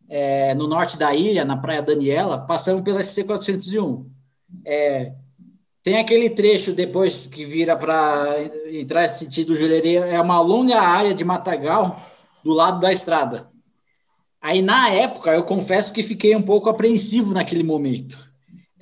é, 0.09 0.53
no 0.53 0.67
norte 0.67 0.97
da 0.97 1.15
ilha, 1.15 1.45
na 1.45 1.55
Praia 1.55 1.81
Daniela, 1.81 2.39
passamos 2.39 2.81
pela 2.81 2.99
SC-401. 2.99 4.05
É, 4.65 5.13
tem 5.81 5.97
aquele 5.97 6.29
trecho 6.29 6.73
depois 6.73 7.25
que 7.25 7.45
vira 7.45 7.77
para 7.77 8.35
entrar 8.69 9.07
sentido 9.07 9.55
Jurerê, 9.55 9.95
é 9.95 10.19
uma 10.19 10.41
longa 10.41 10.81
área 10.81 11.13
de 11.13 11.23
matagal 11.23 12.01
do 12.43 12.51
lado 12.53 12.79
da 12.79 12.91
estrada. 12.91 13.49
Aí, 14.41 14.61
na 14.61 14.89
época, 14.89 15.31
eu 15.31 15.43
confesso 15.43 15.93
que 15.93 16.03
fiquei 16.03 16.35
um 16.35 16.41
pouco 16.41 16.69
apreensivo 16.69 17.33
naquele 17.33 17.63
momento. 17.63 18.19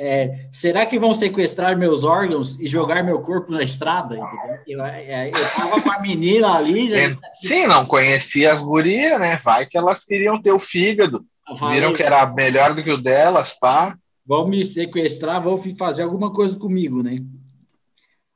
É, 0.03 0.47
será 0.51 0.84
que 0.84 0.97
vão 0.97 1.14
sequestrar 1.14 1.78
meus 1.78 2.03
órgãos 2.03 2.59
e 2.59 2.68
jogar 2.68 3.03
meu 3.03 3.22
corpo 3.22 3.51
na 3.51 3.62
estrada? 3.62 4.20
Eu, 4.66 4.84
é, 4.84 5.28
eu, 5.30 5.55
tava 5.55 5.80
com 5.80 5.91
a 5.91 5.99
menina 5.99 6.55
ali. 6.55 6.89
Já... 6.89 6.97
É, 6.97 7.16
sim, 7.36 7.68
não 7.68 7.86
conhecia 7.86 8.51
as 8.51 8.62
gurias, 8.62 9.20
né? 9.20 9.36
Vai 9.43 9.68
que 9.68 9.78
elas 9.78 10.03
queriam 10.03 10.41
ter 10.41 10.51
o 10.51 10.57
fígado. 10.57 11.24
Falei, 11.55 11.76
Viram 11.76 11.93
que 11.93 12.01
era 12.01 12.26
melhor 12.34 12.74
do 12.74 12.82
que 12.82 12.89
o 12.89 12.97
delas, 12.97 13.53
pá. 13.59 13.95
Vão 14.26 14.47
me 14.47 14.66
sequestrar, 14.66 15.43
vão 15.43 15.62
fazer 15.78 16.01
alguma 16.01 16.32
coisa 16.32 16.57
comigo, 16.57 17.03
né? 17.03 17.20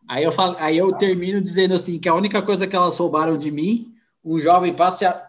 Aí 0.07 0.23
eu, 0.23 0.31
falo, 0.31 0.55
aí 0.59 0.77
eu 0.77 0.91
termino 0.91 1.41
dizendo 1.41 1.73
assim: 1.73 1.97
que 1.97 2.07
a 2.07 2.13
única 2.13 2.43
coisa 2.43 2.67
que 2.67 2.75
elas 2.75 2.95
roubaram 2.95 3.37
de 3.37 3.49
mim 3.49 3.94
um 4.25 4.39
jovem 4.39 4.75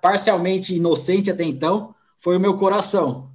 parcialmente 0.00 0.74
inocente 0.74 1.30
até 1.30 1.44
então, 1.44 1.94
foi 2.16 2.36
o 2.36 2.40
meu 2.40 2.56
coração. 2.56 3.30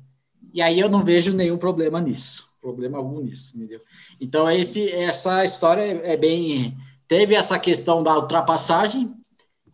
E 0.51 0.61
aí 0.61 0.79
eu 0.79 0.89
não 0.89 1.03
vejo 1.03 1.33
nenhum 1.33 1.57
problema 1.57 2.01
nisso, 2.01 2.49
problema 2.59 2.97
algum 2.97 3.21
nisso, 3.21 3.55
entendeu? 3.55 3.79
Então 4.19 4.49
esse, 4.49 4.89
essa 4.89 5.45
história 5.45 6.01
é 6.03 6.17
bem 6.17 6.75
teve 7.07 7.35
essa 7.35 7.59
questão 7.59 8.01
da 8.01 8.15
ultrapassagem 8.15 9.13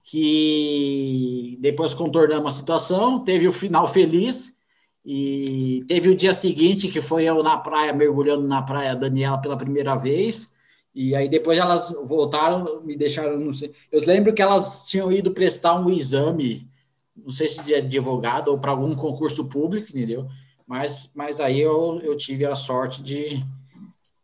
que 0.03 1.57
depois 1.61 1.93
contornamos 1.93 2.53
a 2.53 2.57
situação, 2.57 3.23
teve 3.23 3.47
o 3.47 3.51
final 3.51 3.87
feliz 3.87 4.57
e 5.05 5.83
teve 5.87 6.09
o 6.09 6.15
dia 6.15 6.33
seguinte 6.33 6.89
que 6.89 7.01
foi 7.01 7.23
eu 7.23 7.41
na 7.41 7.57
praia 7.57 7.93
mergulhando 7.93 8.47
na 8.47 8.61
praia 8.61 8.95
Daniela 8.95 9.39
pela 9.39 9.57
primeira 9.57 9.95
vez 9.95 10.51
e 10.97 11.13
aí 11.13 11.29
depois 11.29 11.59
elas 11.59 11.95
voltaram, 12.05 12.81
me 12.81 12.95
deixaram, 12.95 13.37
não 13.37 13.53
sei. 13.53 13.71
Eu 13.91 14.03
lembro 14.03 14.33
que 14.33 14.41
elas 14.41 14.89
tinham 14.89 15.11
ido 15.11 15.29
prestar 15.29 15.79
um 15.79 15.91
exame, 15.91 16.67
não 17.15 17.29
sei 17.29 17.47
se 17.47 17.61
de 17.61 17.75
advogado 17.75 18.47
ou 18.47 18.57
para 18.57 18.71
algum 18.71 18.95
concurso 18.95 19.45
público, 19.45 19.91
entendeu? 19.91 20.27
Mas, 20.65 21.11
mas 21.13 21.39
aí 21.39 21.59
eu, 21.59 22.01
eu 22.01 22.17
tive 22.17 22.47
a 22.47 22.55
sorte 22.55 23.03
de, 23.03 23.45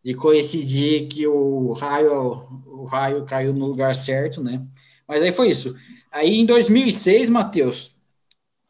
de 0.03 0.15
coincidir 0.15 1.07
que 1.09 1.27
o 1.27 1.73
raio, 1.73 2.63
o 2.65 2.85
raio 2.85 3.23
caiu 3.23 3.53
no 3.53 3.67
lugar 3.67 3.93
certo, 3.93 4.41
né? 4.41 4.65
Mas 5.07 5.21
aí 5.21 5.31
foi 5.31 5.49
isso. 5.49 5.75
Aí 6.11 6.39
em 6.39 6.45
2006, 6.45 7.29
Matheus, 7.29 7.95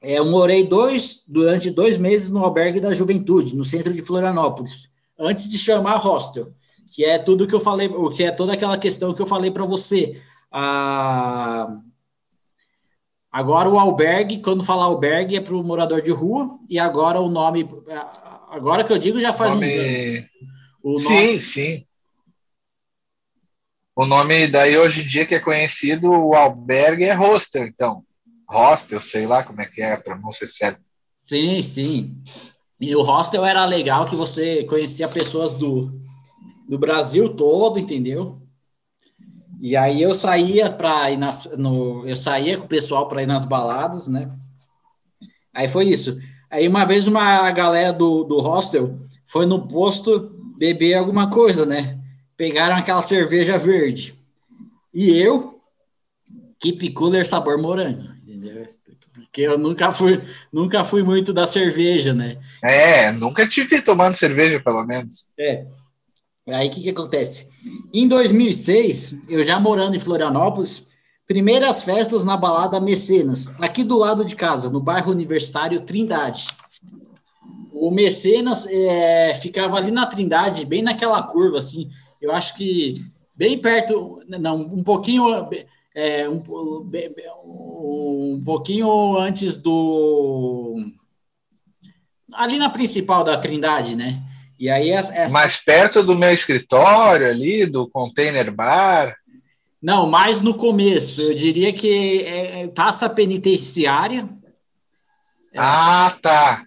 é, 0.02 0.20
eu 0.20 0.26
morei 0.26 0.68
dois, 0.68 1.24
durante 1.26 1.72
dois 1.72 1.98
meses 1.98 2.30
no 2.30 2.44
albergue 2.44 2.82
da 2.82 2.94
juventude, 2.94 3.56
no 3.56 3.64
centro 3.64 3.94
de 3.94 4.02
Florianópolis, 4.02 4.90
antes 5.18 5.50
de 5.50 5.58
chamar 5.58 5.96
hostel 5.96 6.54
que 6.94 7.04
é 7.04 7.18
tudo 7.18 7.48
que 7.48 7.56
eu 7.56 7.60
falei, 7.60 7.88
o 7.88 8.12
que 8.12 8.24
é 8.24 8.32
toda 8.32 8.54
aquela 8.54 8.78
questão 8.78 9.16
que 9.16 9.22
eu 9.22 9.26
falei 9.26 9.50
para 9.50 9.66
você. 9.66 10.22
Ah, 10.52 11.80
agora 13.32 13.68
o 13.68 13.80
albergue, 13.80 14.44
quando 14.44 14.64
falar 14.64 14.84
albergue, 14.84 15.36
é 15.36 15.42
para 15.42 15.56
o 15.56 15.64
morador 15.64 16.04
de 16.04 16.12
rua, 16.12 16.60
e 16.70 16.78
agora 16.78 17.20
o 17.20 17.30
nome. 17.30 17.68
Agora 18.48 18.84
que 18.84 18.94
eu 18.94 19.00
digo 19.00 19.20
já 19.20 19.34
faz 19.34 19.56
nome... 19.56 20.30
um 20.84 20.94
Sim, 20.94 21.14
nome... 21.14 21.42
sim. 21.42 21.86
O 23.96 24.06
nome 24.06 24.48
daí 24.48 24.78
hoje 24.78 25.02
em 25.02 25.08
dia 25.08 25.26
que 25.26 25.34
é 25.34 25.40
conhecido, 25.40 26.12
o 26.12 26.36
albergue 26.36 27.06
é 27.06 27.14
hostel, 27.14 27.66
então. 27.66 28.04
Hostel, 28.48 29.02
sei 29.02 29.26
lá 29.26 29.44
como 29.44 29.62
é 29.62 29.66
que 29.66 29.82
é 29.82 29.94
a 29.94 30.00
pronúncia 30.00 30.46
certa. 30.46 30.82
Sim, 31.18 31.60
sim. 31.64 32.16
E 32.80 32.96
o 32.96 33.02
hostel 33.02 33.44
era 33.44 33.66
legal 33.66 34.06
que 34.06 34.16
você 34.16 34.64
conhecia 34.66 35.08
pessoas 35.08 35.54
do, 35.54 36.04
do 36.68 36.78
Brasil 36.78 37.30
todo, 37.30 37.80
entendeu? 37.80 38.42
E 39.62 39.78
aí 39.78 40.02
eu 40.02 40.14
saía 40.14 40.70
para 40.70 41.10
ir 41.12 41.18
nas, 41.18 41.50
no, 41.58 42.08
eu 42.08 42.16
saía 42.16 42.58
com 42.58 42.66
o 42.66 42.68
pessoal 42.68 43.08
para 43.08 43.24
ir 43.24 43.28
nas 43.28 43.46
baladas, 43.46 44.08
né? 44.08 44.28
Aí 45.54 45.68
foi 45.68 45.86
isso. 45.86 46.20
Aí 46.50 46.68
uma 46.68 46.86
vez 46.86 47.08
uma 47.08 47.50
galera 47.52 47.94
do, 47.94 48.24
do 48.24 48.40
hostel 48.40 49.00
foi 49.26 49.46
no 49.46 49.68
posto 49.68 50.32
beber 50.58 50.96
alguma 50.96 51.30
coisa, 51.30 51.66
né? 51.66 52.00
Pegaram 52.36 52.76
aquela 52.76 53.02
cerveja 53.02 53.58
verde. 53.58 54.16
E 54.94 55.18
eu, 55.18 55.62
keep 56.60 56.92
cooler 56.92 57.26
sabor 57.26 57.58
morango, 57.58 58.04
entendeu? 58.22 58.66
Porque 59.14 59.42
eu 59.42 59.58
nunca 59.58 59.92
fui, 59.92 60.22
nunca 60.52 60.84
fui 60.84 61.04
muito 61.04 61.34
da 61.34 61.48
cerveja, 61.48 62.14
né? 62.14 62.38
É, 62.64 63.12
nunca 63.12 63.48
tive 63.48 63.82
tomando 63.82 64.14
cerveja, 64.14 64.60
pelo 64.60 64.84
menos. 64.84 65.32
É. 65.40 65.66
Aí 66.48 66.68
o 66.68 66.72
que, 66.72 66.82
que 66.82 66.90
acontece? 66.90 67.48
Em 67.94 68.08
2006, 68.08 69.30
eu 69.30 69.44
já 69.44 69.60
morando 69.60 69.96
em 69.96 70.00
Florianópolis, 70.00 70.86
primeiras 71.26 71.84
festas 71.84 72.26
na 72.26 72.36
balada 72.36 72.82
Mecenas, 72.82 73.48
aqui 73.62 73.84
do 73.84 73.98
lado 73.98 74.26
de 74.26 74.36
casa, 74.36 74.70
no 74.70 74.82
bairro 74.82 75.12
universitário 75.12 75.82
Trindade. 75.82 76.48
O 77.72 77.90
Mecenas 77.90 78.66
é, 78.68 79.34
ficava 79.36 79.78
ali 79.78 79.90
na 79.90 80.06
Trindade, 80.06 80.66
bem 80.66 80.82
naquela 80.82 81.24
curva, 81.24 81.60
assim. 81.60 81.90
Eu 82.22 82.34
acho 82.34 82.56
que 82.56 82.96
bem 83.36 83.58
perto, 83.58 84.22
não, 84.28 84.58
um 84.58 84.84
pouquinho, 84.84 85.26
é, 85.96 86.28
um, 86.28 86.42
um 88.36 88.42
pouquinho 88.44 89.18
antes 89.18 89.58
do. 89.58 90.76
Ali 92.34 92.58
na 92.58 92.70
principal 92.70 93.24
da 93.24 93.38
Trindade, 93.38 93.96
né? 93.96 94.22
E 94.60 94.70
aí 94.70 94.92
essa... 94.92 95.30
Mais 95.30 95.58
perto 95.58 96.04
do 96.04 96.16
meu 96.16 96.32
escritório 96.32 97.28
ali, 97.28 97.66
do 97.66 97.90
container 97.90 98.52
bar. 98.52 99.16
Não, 99.82 100.10
mais 100.10 100.42
no 100.42 100.54
começo. 100.54 101.22
Eu 101.22 101.36
diria 101.36 101.74
que 101.74 102.22
é, 102.22 102.64
é 102.64 102.68
taça 102.68 103.10
penitenciária. 103.10 104.28
Ah, 105.56 106.16
tá. 106.22 106.64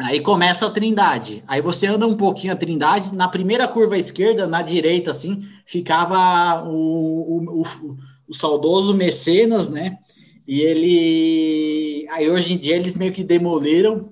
Aí 0.00 0.20
começa 0.20 0.66
a 0.66 0.70
Trindade. 0.70 1.42
Aí 1.46 1.60
você 1.60 1.86
anda 1.86 2.06
um 2.06 2.16
pouquinho 2.16 2.52
a 2.52 2.56
Trindade. 2.56 3.14
Na 3.14 3.28
primeira 3.28 3.66
curva 3.66 3.96
à 3.96 3.98
esquerda, 3.98 4.46
na 4.46 4.62
direita, 4.62 5.10
assim, 5.10 5.42
ficava 5.66 6.62
o, 6.64 6.72
o, 6.72 7.62
o, 7.62 7.96
o 8.28 8.34
saudoso 8.34 8.94
Mecenas, 8.94 9.68
né? 9.68 9.98
E 10.46 10.60
ele. 10.60 12.06
Aí 12.10 12.30
hoje 12.30 12.54
em 12.54 12.58
dia 12.58 12.76
eles 12.76 12.96
meio 12.96 13.12
que 13.12 13.24
demoliram. 13.24 14.08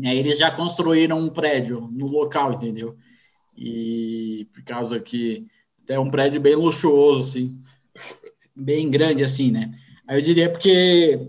Né? 0.00 0.16
Eles 0.16 0.38
já 0.38 0.50
construíram 0.50 1.18
um 1.18 1.28
prédio 1.28 1.88
no 1.92 2.06
local, 2.06 2.54
entendeu? 2.54 2.96
E 3.56 4.48
por 4.52 4.62
causa 4.64 4.98
que 4.98 5.46
é 5.88 5.98
um 5.98 6.10
prédio 6.10 6.40
bem 6.40 6.54
luxuoso, 6.54 7.28
assim, 7.28 7.60
bem 8.56 8.90
grande, 8.90 9.22
assim, 9.22 9.50
né? 9.50 9.74
Aí 10.08 10.18
eu 10.18 10.22
diria 10.22 10.50
porque 10.50 11.28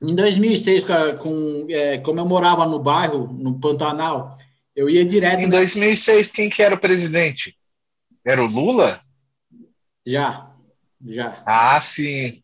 em 0.00 0.14
2006, 0.14 0.84
com, 1.20 1.66
é, 1.68 1.98
como 1.98 2.20
eu 2.20 2.26
morava 2.26 2.64
no 2.64 2.78
bairro, 2.78 3.32
no 3.32 3.58
Pantanal, 3.58 4.38
eu 4.74 4.88
ia 4.88 5.04
direto. 5.04 5.42
Em 5.42 5.50
2006, 5.50 6.30
quem 6.32 6.48
que 6.48 6.62
era 6.62 6.74
o 6.74 6.80
presidente? 6.80 7.58
Era 8.24 8.42
o 8.42 8.46
Lula? 8.46 9.00
Já, 10.06 10.54
já. 11.04 11.42
Ah, 11.44 11.80
sim. 11.80 12.42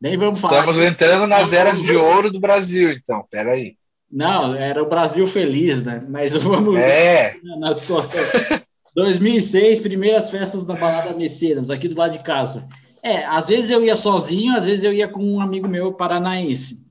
Nem 0.00 0.16
vamos 0.18 0.40
falar. 0.40 0.58
Estamos 0.58 0.78
entrando 0.78 1.26
nas 1.26 1.52
eras 1.52 1.80
de 1.80 1.94
ouro 1.96 2.30
do 2.30 2.40
Brasil, 2.40 2.90
então. 2.90 3.26
Peraí. 3.30 3.76
Não, 4.10 4.54
era 4.54 4.82
o 4.82 4.88
Brasil 4.88 5.26
feliz, 5.26 5.82
né? 5.82 6.04
Mas 6.08 6.32
vamos 6.42 6.78
é. 6.78 7.36
na 7.58 7.72
situação. 7.72 8.20
2006, 8.94 9.78
primeiras 9.78 10.30
festas 10.30 10.64
da 10.64 10.74
Balada 10.74 11.14
Mecenas, 11.14 11.70
aqui 11.70 11.86
do 11.86 11.98
lado 11.98 12.12
de 12.12 12.24
casa. 12.24 12.66
É, 13.02 13.24
às 13.24 13.48
vezes 13.48 13.70
eu 13.70 13.84
ia 13.84 13.96
sozinho, 13.96 14.56
às 14.56 14.64
vezes 14.64 14.84
eu 14.84 14.92
ia 14.92 15.08
com 15.08 15.22
um 15.22 15.40
amigo 15.40 15.68
meu 15.68 15.92
paranaense. 15.92 16.84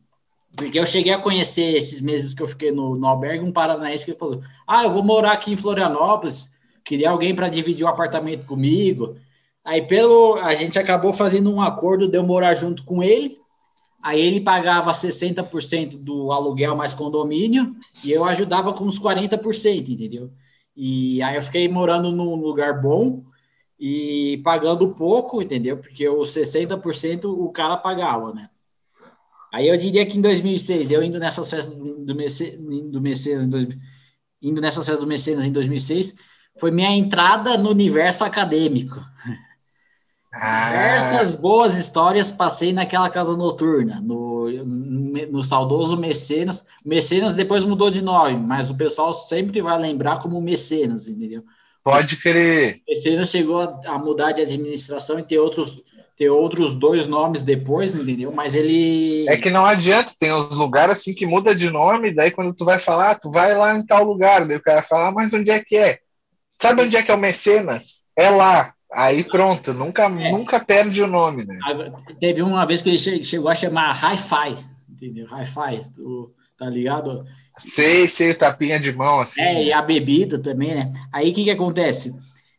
Porque 0.55 0.79
eu 0.79 0.85
cheguei 0.85 1.13
a 1.13 1.19
conhecer 1.19 1.75
esses 1.75 2.01
meses 2.01 2.33
que 2.33 2.41
eu 2.41 2.47
fiquei 2.47 2.71
no, 2.71 2.95
no 2.95 3.07
albergue, 3.07 3.45
um 3.45 3.51
paranaense 3.51 4.05
que 4.05 4.17
falou: 4.17 4.41
Ah, 4.67 4.83
eu 4.83 4.91
vou 4.91 5.03
morar 5.03 5.33
aqui 5.33 5.53
em 5.53 5.57
Florianópolis, 5.57 6.49
queria 6.83 7.09
alguém 7.09 7.35
para 7.35 7.49
dividir 7.49 7.83
o 7.83 7.87
um 7.87 7.91
apartamento 7.91 8.47
comigo. 8.47 9.15
Aí 9.63 9.85
pelo 9.85 10.35
a 10.37 10.55
gente 10.55 10.79
acabou 10.79 11.13
fazendo 11.13 11.53
um 11.53 11.61
acordo 11.61 12.07
de 12.07 12.17
eu 12.17 12.23
morar 12.23 12.55
junto 12.55 12.83
com 12.83 13.03
ele. 13.03 13.37
Aí 14.01 14.19
ele 14.19 14.39
pagava 14.39 14.93
60% 14.93 15.97
do 15.97 16.31
aluguel 16.31 16.75
mais 16.75 16.93
condomínio 16.93 17.75
e 18.03 18.11
eu 18.11 18.23
ajudava 18.23 18.73
com 18.73 18.85
uns 18.85 18.99
40%, 18.99 19.89
entendeu? 19.89 20.31
E 20.75 21.21
aí 21.21 21.35
eu 21.35 21.41
fiquei 21.41 21.67
morando 21.67 22.09
num 22.11 22.35
lugar 22.35 22.81
bom 22.81 23.25
e 23.77 24.41
pagando 24.43 24.95
pouco, 24.95 25.41
entendeu? 25.41 25.77
Porque 25.77 26.07
os 26.07 26.29
60% 26.29 27.25
o 27.25 27.51
cara 27.51 27.75
pagava, 27.75 28.33
né? 28.33 28.49
Aí 29.51 29.67
eu 29.67 29.75
diria 29.77 30.05
que 30.05 30.17
em 30.17 30.21
2006, 30.21 30.91
eu 30.91 31.03
indo 31.03 31.19
nessas 31.19 31.49
festas 31.49 31.75
do, 31.75 32.15
Mece, 32.15 32.55
do 32.55 33.01
Mecenas, 33.01 33.47
indo 34.41 34.61
nessas 34.61 34.85
festas 34.85 35.03
do 35.03 35.07
Mecenas 35.07 35.43
em 35.43 35.51
2006, 35.51 36.15
foi 36.57 36.71
minha 36.71 36.91
entrada 36.91 37.57
no 37.57 37.69
universo 37.71 38.23
acadêmico. 38.23 38.95
Ah. 40.31 40.69
Diversas 40.69 41.35
boas 41.35 41.75
histórias 41.77 42.31
passei 42.31 42.71
naquela 42.71 43.09
casa 43.09 43.35
noturna, 43.35 43.99
no, 43.99 44.47
no 45.31 45.43
saudoso 45.43 45.97
Mecenas. 45.97 46.63
Mecenas 46.85 47.33
depois 47.33 47.63
mudou 47.63 47.89
de 47.89 48.01
nome, 48.01 48.37
mas 48.37 48.69
o 48.69 48.75
pessoal 48.75 49.11
sempre 49.11 49.61
vai 49.61 49.79
lembrar 49.79 50.19
como 50.19 50.39
Mecenas, 50.41 51.07
entendeu? 51.07 51.43
Pode 51.83 52.17
crer. 52.17 52.81
Mecenas 52.87 53.29
chegou 53.29 53.61
a, 53.61 53.97
mudar 53.97 54.31
de 54.31 54.43
administração 54.43 55.17
e 55.17 55.23
ter 55.23 55.39
outros, 55.39 55.83
ter 56.15 56.29
outros 56.29 56.75
dois 56.75 57.07
nomes 57.07 57.43
depois, 57.43 57.95
entendeu? 57.95 58.31
Mas 58.31 58.53
ele. 58.53 59.25
É 59.27 59.35
que 59.35 59.49
não 59.49 59.65
adianta, 59.65 60.13
tem 60.19 60.31
uns 60.31 60.55
lugares 60.55 60.95
assim 60.97 61.15
que 61.15 61.25
muda 61.25 61.55
de 61.55 61.71
nome, 61.71 62.13
daí 62.13 62.29
quando 62.29 62.53
tu 62.53 62.63
vai 62.63 62.77
falar, 62.77 63.15
tu 63.15 63.31
vai 63.31 63.55
lá 63.55 63.75
em 63.75 63.83
tal 63.83 64.03
lugar, 64.03 64.45
daí 64.45 64.57
o 64.57 64.61
cara 64.61 64.83
fala, 64.83 65.07
ah, 65.07 65.11
mas 65.11 65.33
onde 65.33 65.49
é 65.49 65.59
que 65.63 65.75
é? 65.75 65.97
Sabe 66.53 66.83
onde 66.83 66.95
é 66.95 67.01
que 67.01 67.09
é 67.09 67.15
o 67.15 67.17
Mecenas? 67.17 68.05
É 68.15 68.29
lá. 68.29 68.75
Aí 68.93 69.23
pronto, 69.23 69.73
nunca, 69.73 70.05
é. 70.05 70.31
nunca 70.31 70.59
perde 70.59 71.03
o 71.03 71.07
nome, 71.07 71.45
né? 71.45 71.59
Teve 72.19 72.41
uma 72.41 72.65
vez 72.65 72.81
que 72.81 72.89
ele 72.89 73.23
chegou 73.23 73.49
a 73.49 73.55
chamar 73.55 73.91
Hi-Fi, 73.91 74.57
entendeu? 74.89 75.27
Hi-Fi, 75.27 75.83
tá 76.57 76.67
ligado? 76.67 77.23
Sei, 77.57 78.07
sei, 78.09 78.31
o 78.31 78.37
tapinha 78.37 78.79
de 78.79 78.91
mão, 78.91 79.19
assim. 79.19 79.41
É, 79.41 79.53
né? 79.53 79.63
e 79.65 79.73
a 79.73 79.81
bebida 79.81 80.39
também, 80.39 80.73
né? 80.73 80.93
Aí 81.13 81.29
o 81.29 81.33
que 81.33 81.43
que 81.43 81.51
acontece? 81.51 82.15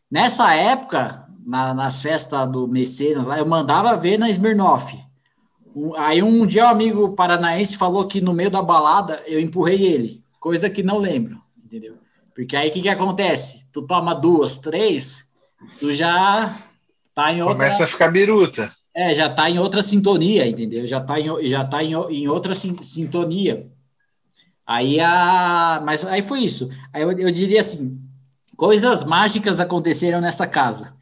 Nessa 0.09 0.55
época, 0.55 1.25
na, 1.45 1.73
nas 1.73 2.01
festas 2.01 2.49
do 2.49 2.67
Mecenas 2.67 3.25
lá, 3.25 3.37
eu 3.37 3.45
mandava 3.45 3.97
ver 3.97 4.17
na 4.17 4.29
Smirnoff. 4.29 4.97
Aí 5.97 6.21
um 6.21 6.45
dia 6.45 6.65
um 6.65 6.69
amigo 6.69 7.13
paranaense 7.13 7.77
falou 7.77 8.07
que 8.07 8.21
no 8.21 8.33
meio 8.33 8.49
da 8.49 8.61
balada 8.61 9.21
eu 9.25 9.39
empurrei 9.39 9.85
ele, 9.85 10.21
coisa 10.39 10.69
que 10.69 10.83
não 10.83 10.97
lembro, 10.97 11.41
entendeu? 11.63 11.95
Porque 12.35 12.55
aí 12.55 12.69
o 12.69 12.71
que 12.71 12.81
que 12.81 12.89
acontece? 12.89 13.65
Tu 13.71 13.81
toma 13.83 14.13
duas, 14.13 14.59
três 14.59 15.25
tu 15.79 15.93
já 15.93 16.55
tá 17.13 17.33
em 17.33 17.41
outra... 17.41 17.55
Começa 17.55 17.83
a 17.83 17.87
ficar 17.87 18.09
biruta. 18.09 18.71
É, 18.93 19.13
já 19.13 19.29
tá 19.29 19.49
em 19.49 19.57
outra 19.57 19.81
sintonia, 19.81 20.47
entendeu? 20.47 20.85
Já 20.85 20.99
tá 20.99 21.19
em, 21.19 21.47
já 21.47 21.65
tá 21.65 21.83
em, 21.83 21.93
em 21.93 22.27
outra 22.27 22.53
sintonia. 22.53 23.63
Aí 24.65 24.99
a. 24.99 25.81
Mas 25.83 26.05
aí 26.05 26.21
foi 26.21 26.41
isso. 26.41 26.69
Aí 26.93 27.01
eu, 27.01 27.11
eu 27.11 27.31
diria 27.31 27.61
assim: 27.61 27.97
coisas 28.57 29.03
mágicas 29.03 29.59
aconteceram 29.59 30.19
nessa 30.19 30.45
casa. 30.45 30.93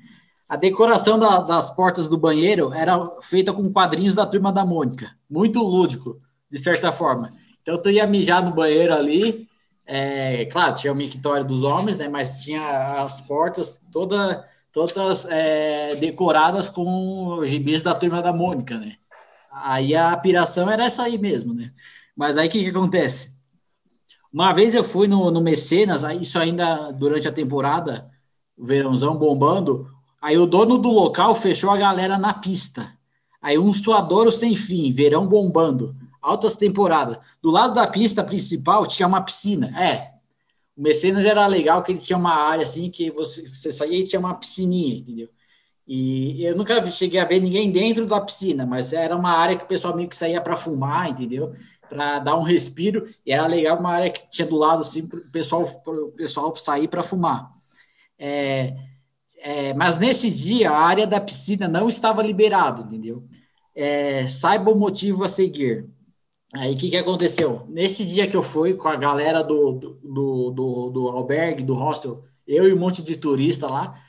A 0.48 0.56
decoração 0.56 1.20
da, 1.20 1.42
das 1.42 1.70
portas 1.70 2.08
do 2.08 2.18
banheiro 2.18 2.74
era 2.74 3.00
feita 3.22 3.54
com 3.54 3.72
quadrinhos 3.72 4.16
da 4.16 4.26
turma 4.26 4.52
da 4.52 4.66
Mônica. 4.66 5.12
Muito 5.30 5.62
lúdico, 5.62 6.20
de 6.50 6.58
certa 6.58 6.92
forma. 6.92 7.32
Então 7.62 7.80
tu 7.80 7.90
ia 7.90 8.08
mijar 8.08 8.44
no 8.44 8.52
banheiro 8.52 8.94
ali, 8.94 9.48
é, 9.92 10.46
claro, 10.46 10.76
tinha 10.76 10.94
o 10.94 10.96
mictório 10.96 11.44
dos 11.44 11.64
homens, 11.64 11.98
né, 11.98 12.08
mas 12.08 12.44
tinha 12.44 13.02
as 13.02 13.22
portas 13.22 13.80
toda, 13.92 14.46
todas 14.72 15.26
é, 15.26 15.96
decoradas 15.96 16.70
com 16.70 17.42
gibis 17.44 17.82
da 17.82 17.96
turma 17.96 18.22
da 18.22 18.32
Mônica, 18.32 18.78
né? 18.78 18.98
Aí 19.52 19.96
a 19.96 20.16
piração 20.16 20.70
era 20.70 20.86
essa 20.86 21.04
aí 21.04 21.18
mesmo, 21.18 21.56
né? 21.56 21.72
Mas 22.16 22.38
aí 22.38 22.48
o 22.48 22.52
que, 22.52 22.64
que 22.64 22.70
acontece? 22.70 23.36
Uma 24.32 24.54
vez 24.54 24.76
eu 24.76 24.84
fui 24.84 25.08
no, 25.08 25.32
no 25.32 25.42
Mecenas, 25.42 26.04
isso 26.22 26.38
ainda 26.38 26.92
durante 26.92 27.28
a 27.28 27.32
temporada, 27.32 28.12
verãozão 28.56 29.18
bombando, 29.18 29.90
aí 30.22 30.38
o 30.38 30.46
dono 30.46 30.78
do 30.78 30.92
local 30.92 31.34
fechou 31.34 31.72
a 31.72 31.78
galera 31.78 32.16
na 32.16 32.32
pista. 32.32 32.94
Aí 33.42 33.58
um 33.58 33.74
suadouro 33.74 34.32
sem 34.32 34.56
fim, 34.56 34.92
verão 34.92 35.26
bombando 35.26 35.96
altas 36.22 36.56
temporadas. 36.56 37.18
Do 37.42 37.50
lado 37.52 37.74
da 37.74 37.88
pista 37.88 38.24
principal 38.24 38.86
tinha 38.86 39.08
uma 39.08 39.22
piscina. 39.22 39.68
É, 39.82 40.14
o 40.78 40.82
Mecenas 40.82 41.26
era 41.26 41.46
legal 41.48 41.84
que 41.84 41.92
ele 41.92 42.00
tinha 42.00 42.18
uma 42.18 42.34
área 42.34 42.64
assim 42.64 42.90
que 42.90 43.12
você, 43.12 43.46
você 43.46 43.72
saía 43.72 44.00
e 44.00 44.08
tinha 44.08 44.20
uma 44.20 44.34
piscininha, 44.34 44.96
entendeu? 44.96 45.30
E 45.86 46.46
eu 46.46 46.56
nunca 46.56 46.86
cheguei 46.86 47.20
a 47.20 47.26
ver 47.26 47.40
ninguém 47.42 47.72
dentro 47.72 48.06
da 48.06 48.22
piscina, 48.22 48.66
mas 48.66 48.94
era 48.94 49.16
uma 49.16 49.32
área 49.32 49.58
que 49.58 49.64
o 49.64 49.68
pessoal 49.68 49.96
meio 49.96 50.08
que 50.08 50.16
saía 50.16 50.40
para 50.40 50.56
fumar, 50.56 51.10
entendeu? 51.10 51.54
Para 51.90 52.20
dar 52.20 52.38
um 52.38 52.44
respiro. 52.44 53.10
E 53.26 53.34
era 53.34 53.48
legal 53.48 53.80
uma 53.80 53.92
área 53.92 54.12
que 54.12 54.30
tinha 54.30 54.48
do 54.48 54.56
lado 54.56 54.82
assim 54.82 55.08
para 55.08 55.20
o 55.20 55.32
pessoal, 55.32 55.66
pessoal 56.16 56.56
sair 56.56 56.88
para 56.88 57.04
fumar. 57.04 57.52
É, 58.20 58.76
é, 59.40 59.74
mas 59.74 59.98
nesse 60.00 60.30
dia 60.30 60.72
a 60.72 60.80
área 60.80 61.08
da 61.08 61.20
piscina 61.20 61.68
não 61.68 61.90
estava 61.90 62.22
liberada, 62.22 62.84
entendeu? 62.84 63.28
É, 63.76 64.28
saiba 64.28 64.72
o 64.72 64.78
motivo 64.78 65.24
a 65.24 65.28
seguir 65.28 65.90
Aí 66.54 66.74
o 66.74 66.78
que, 66.78 66.90
que 66.90 66.98
aconteceu? 66.98 67.64
Nesse 67.70 68.06
dia 68.06 68.28
que 68.28 68.36
eu 68.36 68.42
fui 68.42 68.74
com 68.74 68.88
a 68.88 68.96
galera 68.96 69.44
do, 69.44 69.72
do, 69.72 70.52
do, 70.52 70.90
do 70.90 71.08
albergue, 71.08 71.64
do 71.64 71.76
hostel, 71.76 72.24
eu 72.48 72.68
e 72.68 72.74
um 72.74 72.80
monte 72.80 73.04
de 73.04 73.16
turista 73.16 73.68
lá, 73.68 74.02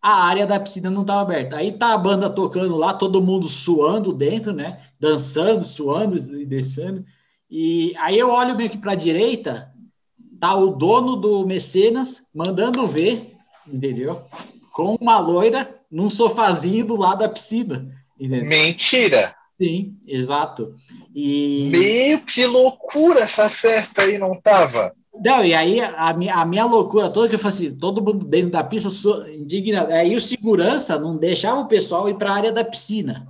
a 0.00 0.24
área 0.24 0.46
da 0.46 0.60
piscina 0.60 0.90
não 0.90 1.02
estava 1.02 1.22
aberta. 1.22 1.56
Aí 1.56 1.72
tá 1.72 1.92
a 1.92 1.98
banda 1.98 2.30
tocando 2.30 2.76
lá, 2.76 2.94
todo 2.94 3.22
mundo 3.22 3.48
suando 3.48 4.12
dentro, 4.12 4.52
né? 4.52 4.80
Dançando, 4.98 5.64
suando 5.64 6.16
e 6.40 6.46
descendo. 6.46 7.04
E 7.50 7.94
aí 7.98 8.18
eu 8.18 8.30
olho 8.30 8.56
meio 8.56 8.70
que 8.70 8.78
para 8.78 8.92
a 8.92 8.96
direita, 8.96 9.72
tá 10.40 10.54
o 10.54 10.68
dono 10.68 11.16
do 11.16 11.44
Mecenas 11.46 12.22
mandando 12.32 12.86
ver, 12.86 13.32
entendeu? 13.66 14.22
Com 14.72 14.96
uma 15.00 15.18
loira 15.18 15.80
num 15.90 16.08
sofazinho 16.08 16.86
do 16.86 16.96
lado 16.96 17.20
da 17.20 17.28
piscina. 17.28 17.92
Entendeu? 18.18 18.48
Mentira! 18.48 19.34
Sim, 19.60 19.96
exato. 20.06 20.74
E... 21.14 21.68
Meio 21.70 22.24
que 22.24 22.44
loucura 22.46 23.20
essa 23.20 23.48
festa 23.48 24.02
aí, 24.02 24.18
não 24.18 24.40
tava? 24.40 24.92
Não, 25.24 25.44
e 25.44 25.54
aí 25.54 25.80
a 25.80 26.12
minha, 26.14 26.34
a 26.34 26.44
minha 26.44 26.64
loucura 26.64 27.10
toda 27.10 27.28
que 27.28 27.34
eu 27.34 27.38
falei 27.38 27.56
assim, 27.56 27.76
todo 27.76 28.02
mundo 28.02 28.24
dentro 28.24 28.50
da 28.50 28.64
pista 28.64 28.88
indignado. 29.30 29.92
Aí 29.92 30.16
o 30.16 30.20
segurança 30.20 30.98
não 30.98 31.16
deixava 31.16 31.60
o 31.60 31.68
pessoal 31.68 32.08
ir 32.08 32.14
para 32.14 32.30
a 32.30 32.34
área 32.34 32.52
da 32.52 32.64
piscina. 32.64 33.28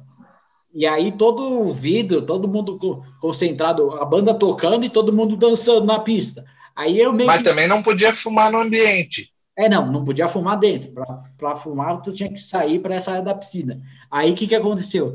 E 0.72 0.86
aí 0.86 1.12
todo 1.12 1.42
o 1.42 1.72
vidro, 1.72 2.22
todo 2.22 2.48
mundo 2.48 2.78
concentrado, 3.20 3.90
a 3.92 4.04
banda 4.04 4.32
tocando 4.32 4.84
e 4.84 4.88
todo 4.88 5.12
mundo 5.12 5.36
dançando 5.36 5.84
na 5.84 5.98
pista. 5.98 6.44
Aí 6.74 6.98
eu 6.98 7.12
meio 7.12 7.26
Mas 7.26 7.38
que... 7.38 7.44
também 7.44 7.68
não 7.68 7.82
podia 7.82 8.14
fumar 8.14 8.50
no 8.50 8.60
ambiente. 8.60 9.30
É, 9.58 9.68
não, 9.68 9.90
não 9.90 10.04
podia 10.04 10.28
fumar 10.28 10.58
dentro. 10.58 10.92
Para 11.36 11.54
fumar, 11.54 12.00
tu 12.00 12.12
tinha 12.12 12.32
que 12.32 12.40
sair 12.40 12.78
para 12.78 12.94
essa 12.94 13.10
área 13.10 13.24
da 13.24 13.34
piscina. 13.34 13.74
Aí 14.10 14.32
o 14.32 14.34
que, 14.34 14.46
que 14.46 14.54
aconteceu? 14.54 15.14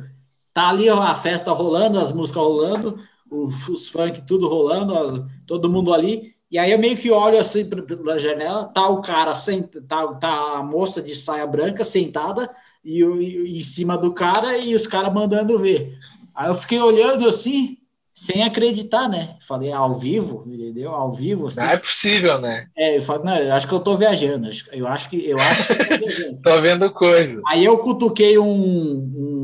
Tá 0.57 0.69
ali 0.69 0.89
a 0.89 1.13
festa 1.13 1.51
rolando, 1.51 1.99
as 1.99 2.11
músicas 2.11 2.41
rolando, 2.41 2.99
os, 3.29 3.69
os 3.69 3.89
funk 3.89 4.25
tudo 4.25 4.47
rolando, 4.47 5.29
todo 5.45 5.69
mundo 5.69 5.93
ali. 5.93 6.33
E 6.49 6.57
aí 6.57 6.71
eu 6.71 6.79
meio 6.79 6.97
que 6.97 7.11
olho 7.11 7.39
assim 7.39 7.63
pela 7.63 8.17
janela, 8.17 8.65
tá 8.65 8.87
o 8.89 8.99
cara, 8.99 9.35
senta, 9.35 9.79
tá, 9.87 10.07
tá 10.15 10.57
a 10.57 10.63
moça 10.63 10.99
de 10.99 11.13
saia 11.13 11.45
branca 11.45 11.85
sentada 11.85 12.49
e, 12.83 13.03
e 13.03 13.59
em 13.59 13.63
cima 13.63 13.99
do 13.99 14.11
cara 14.11 14.57
e 14.57 14.73
os 14.73 14.87
caras 14.87 15.13
mandando 15.13 15.59
ver. 15.59 15.95
Aí 16.33 16.49
eu 16.49 16.55
fiquei 16.55 16.81
olhando 16.81 17.27
assim, 17.27 17.77
sem 18.15 18.41
acreditar, 18.41 19.07
né? 19.07 19.35
Falei, 19.39 19.71
ao 19.71 19.93
vivo, 19.93 20.43
entendeu? 20.47 20.91
Ao 20.91 21.11
vivo. 21.11 21.49
Assim. 21.49 21.59
Não 21.59 21.69
é 21.69 21.77
possível, 21.77 22.41
né? 22.41 22.65
É, 22.75 22.97
eu 22.97 23.03
falei, 23.03 23.25
não, 23.25 23.37
eu 23.37 23.53
acho 23.53 23.67
que 23.67 23.73
eu 23.75 23.79
tô 23.79 23.95
viajando. 23.95 24.49
Eu 24.71 24.87
acho 24.87 25.07
que 25.07 25.23
eu 25.23 25.37
acho 25.37 25.67
que 25.67 25.73
eu 25.83 26.41
tô, 26.41 26.49
tô 26.49 26.61
vendo 26.61 26.89
coisa. 26.89 27.39
Aí 27.47 27.63
eu 27.63 27.77
cutuquei 27.77 28.39
um, 28.39 28.51
um 28.51 29.36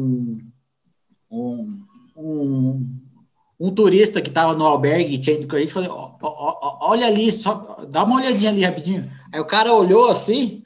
um, 2.23 2.87
um, 3.59 3.71
turista 3.71 4.21
que 4.21 4.29
estava 4.29 4.53
no 4.53 4.65
albergue, 4.65 5.17
tinha 5.17 5.35
ido 5.35 5.47
com 5.47 5.55
a 5.55 5.59
gente, 5.59 5.73
falei, 5.73 5.89
ó, 5.89 6.11
ó, 6.21 6.89
olha 6.89 7.07
ali, 7.07 7.31
só, 7.31 7.85
dá 7.89 8.03
uma 8.03 8.17
olhadinha 8.17 8.51
ali 8.51 8.63
rapidinho. 8.63 9.09
Aí 9.31 9.39
o 9.39 9.47
cara 9.47 9.73
olhou 9.73 10.09
assim 10.09 10.63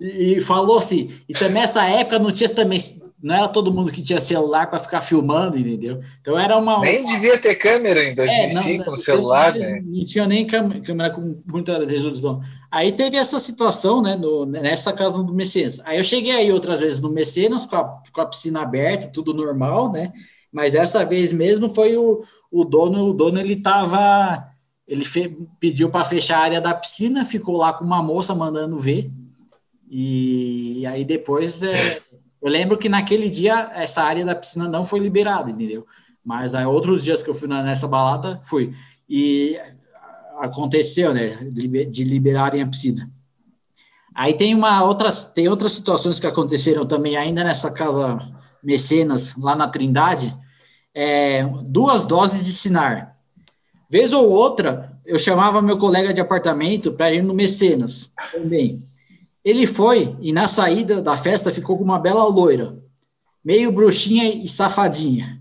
e, 0.00 0.36
e 0.36 0.40
falou 0.40 0.78
assim, 0.78 1.10
e 1.28 1.32
também 1.32 1.62
essa 1.62 1.84
época 1.86 2.18
não 2.18 2.32
tinha 2.32 2.48
também, 2.48 2.78
não 3.22 3.34
era 3.34 3.48
todo 3.48 3.72
mundo 3.72 3.90
que 3.90 4.02
tinha 4.02 4.20
celular 4.20 4.68
para 4.68 4.78
ficar 4.78 5.00
filmando, 5.00 5.58
entendeu? 5.58 6.00
Então 6.20 6.38
era 6.38 6.56
uma. 6.56 6.80
Nem 6.80 7.02
uma... 7.02 7.14
devia 7.14 7.38
ter 7.38 7.54
câmera 7.54 8.04
em 8.04 8.14
2005 8.14 8.82
é, 8.82 8.86
no 8.86 8.98
celular, 8.98 9.54
né? 9.54 9.82
Não 9.84 10.04
tinha 10.04 10.26
nem 10.26 10.46
câmera 10.46 11.10
com 11.10 11.42
muita 11.50 11.84
resolução. 11.86 12.42
Aí 12.70 12.92
teve 12.92 13.16
essa 13.16 13.40
situação, 13.40 14.02
né, 14.02 14.16
no, 14.16 14.44
nessa 14.44 14.92
casa 14.92 15.22
do 15.22 15.32
Mecenas. 15.32 15.80
Aí 15.84 15.96
eu 15.96 16.04
cheguei 16.04 16.32
aí 16.32 16.52
outras 16.52 16.80
vezes 16.80 17.00
no 17.00 17.08
Mecenas, 17.08 17.64
com 17.64 17.76
a, 17.76 17.96
com 18.12 18.20
a 18.20 18.26
piscina 18.26 18.60
aberta, 18.60 19.10
tudo 19.12 19.32
normal, 19.32 19.90
né? 19.90 20.12
Mas 20.56 20.74
essa 20.74 21.04
vez 21.04 21.34
mesmo 21.34 21.68
foi 21.68 21.98
o, 21.98 22.24
o 22.50 22.64
dono, 22.64 23.04
o 23.04 23.12
dono 23.12 23.38
ele 23.38 23.56
tava, 23.56 24.42
ele 24.88 25.04
fe, 25.04 25.36
pediu 25.60 25.90
para 25.90 26.02
fechar 26.02 26.38
a 26.38 26.42
área 26.44 26.60
da 26.62 26.72
piscina, 26.72 27.26
ficou 27.26 27.58
lá 27.58 27.74
com 27.74 27.84
uma 27.84 28.02
moça 28.02 28.34
mandando 28.34 28.78
ver. 28.78 29.10
E, 29.86 30.80
e 30.80 30.86
aí 30.86 31.04
depois, 31.04 31.62
é, 31.62 32.00
eu 32.40 32.50
lembro 32.50 32.78
que 32.78 32.88
naquele 32.88 33.28
dia 33.28 33.70
essa 33.74 34.02
área 34.02 34.24
da 34.24 34.34
piscina 34.34 34.66
não 34.66 34.82
foi 34.82 34.98
liberada, 34.98 35.50
entendeu? 35.50 35.86
Mas 36.24 36.54
aí 36.54 36.64
outros 36.64 37.04
dias 37.04 37.22
que 37.22 37.28
eu 37.28 37.34
fui 37.34 37.48
nessa 37.48 37.86
balada, 37.86 38.40
fui. 38.42 38.72
E 39.06 39.60
aconteceu, 40.38 41.12
né, 41.12 41.36
de 41.52 42.02
liberarem 42.02 42.62
a 42.62 42.66
piscina. 42.66 43.10
Aí 44.14 44.32
tem 44.32 44.54
uma 44.54 44.82
outras 44.82 45.22
tem 45.22 45.50
outras 45.50 45.72
situações 45.72 46.18
que 46.18 46.26
aconteceram 46.26 46.86
também 46.86 47.14
ainda 47.14 47.44
nessa 47.44 47.70
casa 47.70 48.18
Mecenas 48.62 49.36
lá 49.36 49.54
na 49.54 49.68
Trindade, 49.68 50.34
é, 50.98 51.44
duas 51.62 52.06
doses 52.06 52.46
de 52.46 52.52
Sinar. 52.54 53.18
Vez 53.88 54.14
ou 54.14 54.30
outra, 54.30 54.98
eu 55.04 55.18
chamava 55.18 55.60
meu 55.60 55.76
colega 55.76 56.14
de 56.14 56.22
apartamento 56.22 56.90
para 56.90 57.12
ir 57.12 57.22
no 57.22 57.34
Mecenas 57.34 58.10
também. 58.32 58.82
Ele 59.44 59.66
foi 59.66 60.16
e 60.20 60.32
na 60.32 60.48
saída 60.48 61.02
da 61.02 61.14
festa 61.14 61.52
ficou 61.52 61.76
com 61.76 61.84
uma 61.84 61.98
bela 61.98 62.24
loira, 62.24 62.82
meio 63.44 63.70
bruxinha 63.70 64.24
e 64.24 64.48
safadinha. 64.48 65.38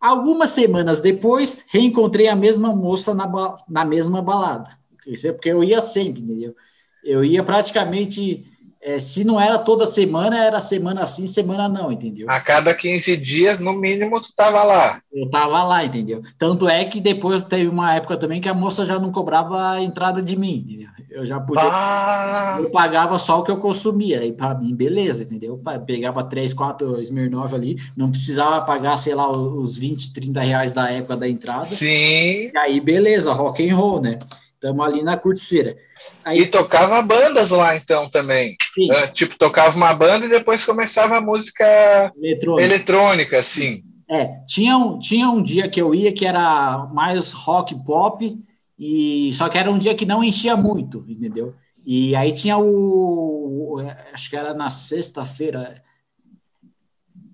Algumas 0.00 0.50
semanas 0.50 1.00
depois, 1.00 1.66
reencontrei 1.68 2.28
a 2.28 2.34
mesma 2.34 2.74
moça 2.74 3.14
na, 3.14 3.30
na 3.68 3.84
mesma 3.84 4.22
balada. 4.22 4.70
Isso 5.06 5.28
é 5.28 5.32
porque 5.32 5.50
eu 5.50 5.62
ia 5.62 5.82
sempre, 5.82 6.22
entendeu? 6.22 6.56
Eu 7.04 7.22
ia 7.22 7.44
praticamente, 7.44 8.42
é, 8.84 9.00
se 9.00 9.24
não 9.24 9.40
era 9.40 9.58
toda 9.58 9.86
semana, 9.86 10.44
era 10.44 10.60
semana 10.60 11.06
sim, 11.06 11.26
semana 11.26 11.66
não, 11.70 11.90
entendeu? 11.90 12.26
A 12.28 12.38
cada 12.38 12.74
15 12.74 13.16
dias, 13.16 13.58
no 13.58 13.72
mínimo, 13.72 14.20
tu 14.20 14.28
tava 14.36 14.62
lá. 14.62 15.00
Eu 15.10 15.30
tava 15.30 15.64
lá, 15.64 15.82
entendeu? 15.82 16.22
Tanto 16.38 16.68
é 16.68 16.84
que 16.84 17.00
depois 17.00 17.42
teve 17.44 17.66
uma 17.66 17.94
época 17.94 18.18
também 18.18 18.42
que 18.42 18.48
a 18.48 18.52
moça 18.52 18.84
já 18.84 18.98
não 18.98 19.10
cobrava 19.10 19.70
a 19.70 19.82
entrada 19.82 20.20
de 20.20 20.36
mim, 20.36 20.56
entendeu? 20.56 20.88
Eu 21.10 21.24
já 21.24 21.40
podia. 21.40 21.62
Ah. 21.64 22.58
Eu 22.60 22.70
pagava 22.70 23.18
só 23.18 23.38
o 23.38 23.42
que 23.42 23.50
eu 23.50 23.56
consumia. 23.56 24.22
E 24.22 24.32
para 24.32 24.54
mim, 24.54 24.74
beleza, 24.74 25.22
entendeu? 25.22 25.58
Eu 25.64 25.80
pegava 25.80 26.22
3, 26.22 26.52
4 26.52 27.00
Smirnoff 27.00 27.54
ali, 27.54 27.80
não 27.96 28.10
precisava 28.10 28.66
pagar, 28.66 28.98
sei 28.98 29.14
lá, 29.14 29.30
os 29.30 29.78
20, 29.78 30.12
30 30.12 30.40
reais 30.40 30.72
da 30.74 30.90
época 30.90 31.16
da 31.16 31.26
entrada. 31.26 31.64
Sim. 31.64 32.50
E 32.52 32.58
aí, 32.58 32.80
beleza, 32.80 33.32
rock 33.32 33.66
and 33.66 33.74
roll, 33.74 34.02
né? 34.02 34.18
Estamos 34.64 34.86
ali 34.86 35.02
na 35.02 35.18
curticeira. 35.18 35.76
Aí, 36.24 36.38
e 36.38 36.46
tocava 36.46 37.02
bandas 37.02 37.50
lá 37.50 37.76
então 37.76 38.08
também. 38.08 38.56
Uh, 38.78 39.12
tipo, 39.12 39.36
tocava 39.36 39.76
uma 39.76 39.92
banda 39.92 40.24
e 40.24 40.30
depois 40.30 40.64
começava 40.64 41.18
a 41.18 41.20
música 41.20 42.10
eletrônica, 42.16 42.64
eletrônica 42.64 43.38
assim. 43.38 43.84
É, 44.08 44.38
tinha 44.46 44.74
um, 44.78 44.98
tinha 44.98 45.28
um 45.28 45.42
dia 45.42 45.68
que 45.68 45.80
eu 45.82 45.94
ia 45.94 46.10
que 46.14 46.24
era 46.24 46.88
mais 46.94 47.32
rock 47.32 47.74
pop 47.84 48.38
e 48.78 49.34
só 49.34 49.50
que 49.50 49.58
era 49.58 49.70
um 49.70 49.78
dia 49.78 49.94
que 49.94 50.06
não 50.06 50.24
enchia 50.24 50.56
muito, 50.56 51.04
entendeu? 51.06 51.54
E 51.84 52.16
aí 52.16 52.32
tinha 52.32 52.56
o, 52.56 53.82
acho 54.14 54.30
que 54.30 54.36
era 54.36 54.54
na 54.54 54.70
sexta-feira. 54.70 55.82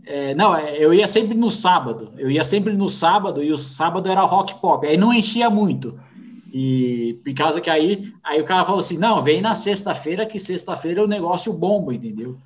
É, 0.04 0.34
não, 0.34 0.52
é, 0.56 0.76
eu 0.76 0.92
ia 0.92 1.06
sempre 1.06 1.36
no 1.36 1.48
sábado. 1.48 2.12
Eu 2.18 2.28
ia 2.28 2.42
sempre 2.42 2.72
no 2.72 2.88
sábado 2.88 3.40
e 3.40 3.52
o 3.52 3.58
sábado 3.58 4.10
era 4.10 4.22
rock 4.22 4.60
pop. 4.60 4.84
Aí 4.84 4.96
não 4.96 5.14
enchia 5.14 5.48
muito. 5.48 5.96
E 6.52 7.20
por 7.24 7.34
causa 7.34 7.60
que 7.60 7.70
aí, 7.70 8.12
aí 8.24 8.40
o 8.40 8.44
cara 8.44 8.64
falou 8.64 8.80
assim: 8.80 8.98
não, 8.98 9.22
vem 9.22 9.40
na 9.40 9.54
sexta-feira, 9.54 10.26
que 10.26 10.38
sexta-feira 10.38 11.02
o 11.02 11.08
negócio 11.08 11.52
bomba, 11.52 11.94
entendeu? 11.94 12.36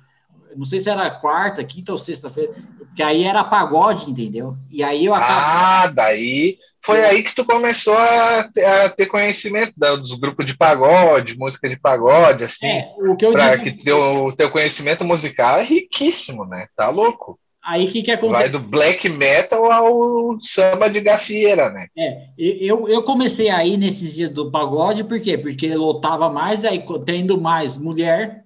Não 0.55 0.65
sei 0.65 0.79
se 0.79 0.89
era 0.89 1.09
quarta, 1.09 1.63
quinta 1.63 1.91
ou 1.91 1.97
sexta-feira, 1.97 2.53
porque 2.77 3.03
aí 3.03 3.23
era 3.23 3.43
pagode, 3.43 4.09
entendeu? 4.09 4.55
E 4.71 4.83
aí 4.83 5.05
eu 5.05 5.13
acabo... 5.13 5.33
Ah, 5.33 5.91
daí 5.93 6.57
foi 6.85 7.03
aí 7.03 7.23
que 7.23 7.33
tu 7.33 7.43
começou 7.43 7.97
a, 7.97 8.39
a 8.85 8.89
ter 8.89 9.07
conhecimento 9.07 9.73
dos 9.75 10.13
grupos 10.13 10.45
de 10.45 10.55
pagode, 10.55 11.37
música 11.37 11.67
de 11.67 11.79
pagode, 11.79 12.43
assim. 12.43 12.67
É, 12.67 12.93
o 12.99 13.17
que 13.17 13.25
eu 13.25 13.33
pra 13.33 13.55
digo... 13.55 13.63
que 13.63 13.83
teu, 13.83 14.31
teu 14.37 14.51
conhecimento 14.51 15.03
musical 15.03 15.57
é 15.57 15.63
riquíssimo, 15.63 16.45
né? 16.45 16.67
Tá 16.75 16.89
louco. 16.89 17.39
Aí 17.65 17.87
o 17.87 17.91
que, 17.91 18.03
que 18.03 18.11
acontece? 18.11 18.41
Vai 18.43 18.49
do 18.49 18.59
black 18.59 19.09
metal 19.09 19.71
ao 19.71 20.39
samba 20.39 20.87
de 20.87 21.01
gafieira, 21.01 21.71
né? 21.71 21.87
É, 21.97 22.27
eu, 22.37 22.87
eu 22.87 23.01
comecei 23.01 23.49
aí 23.49 23.75
nesses 23.75 24.13
dias 24.13 24.29
do 24.29 24.51
pagode, 24.51 25.03
por 25.03 25.19
quê? 25.19 25.35
Porque 25.35 25.73
lotava 25.73 26.29
mais, 26.29 26.63
aí 26.63 26.85
tendo 27.03 27.41
mais 27.41 27.75
mulher, 27.75 28.45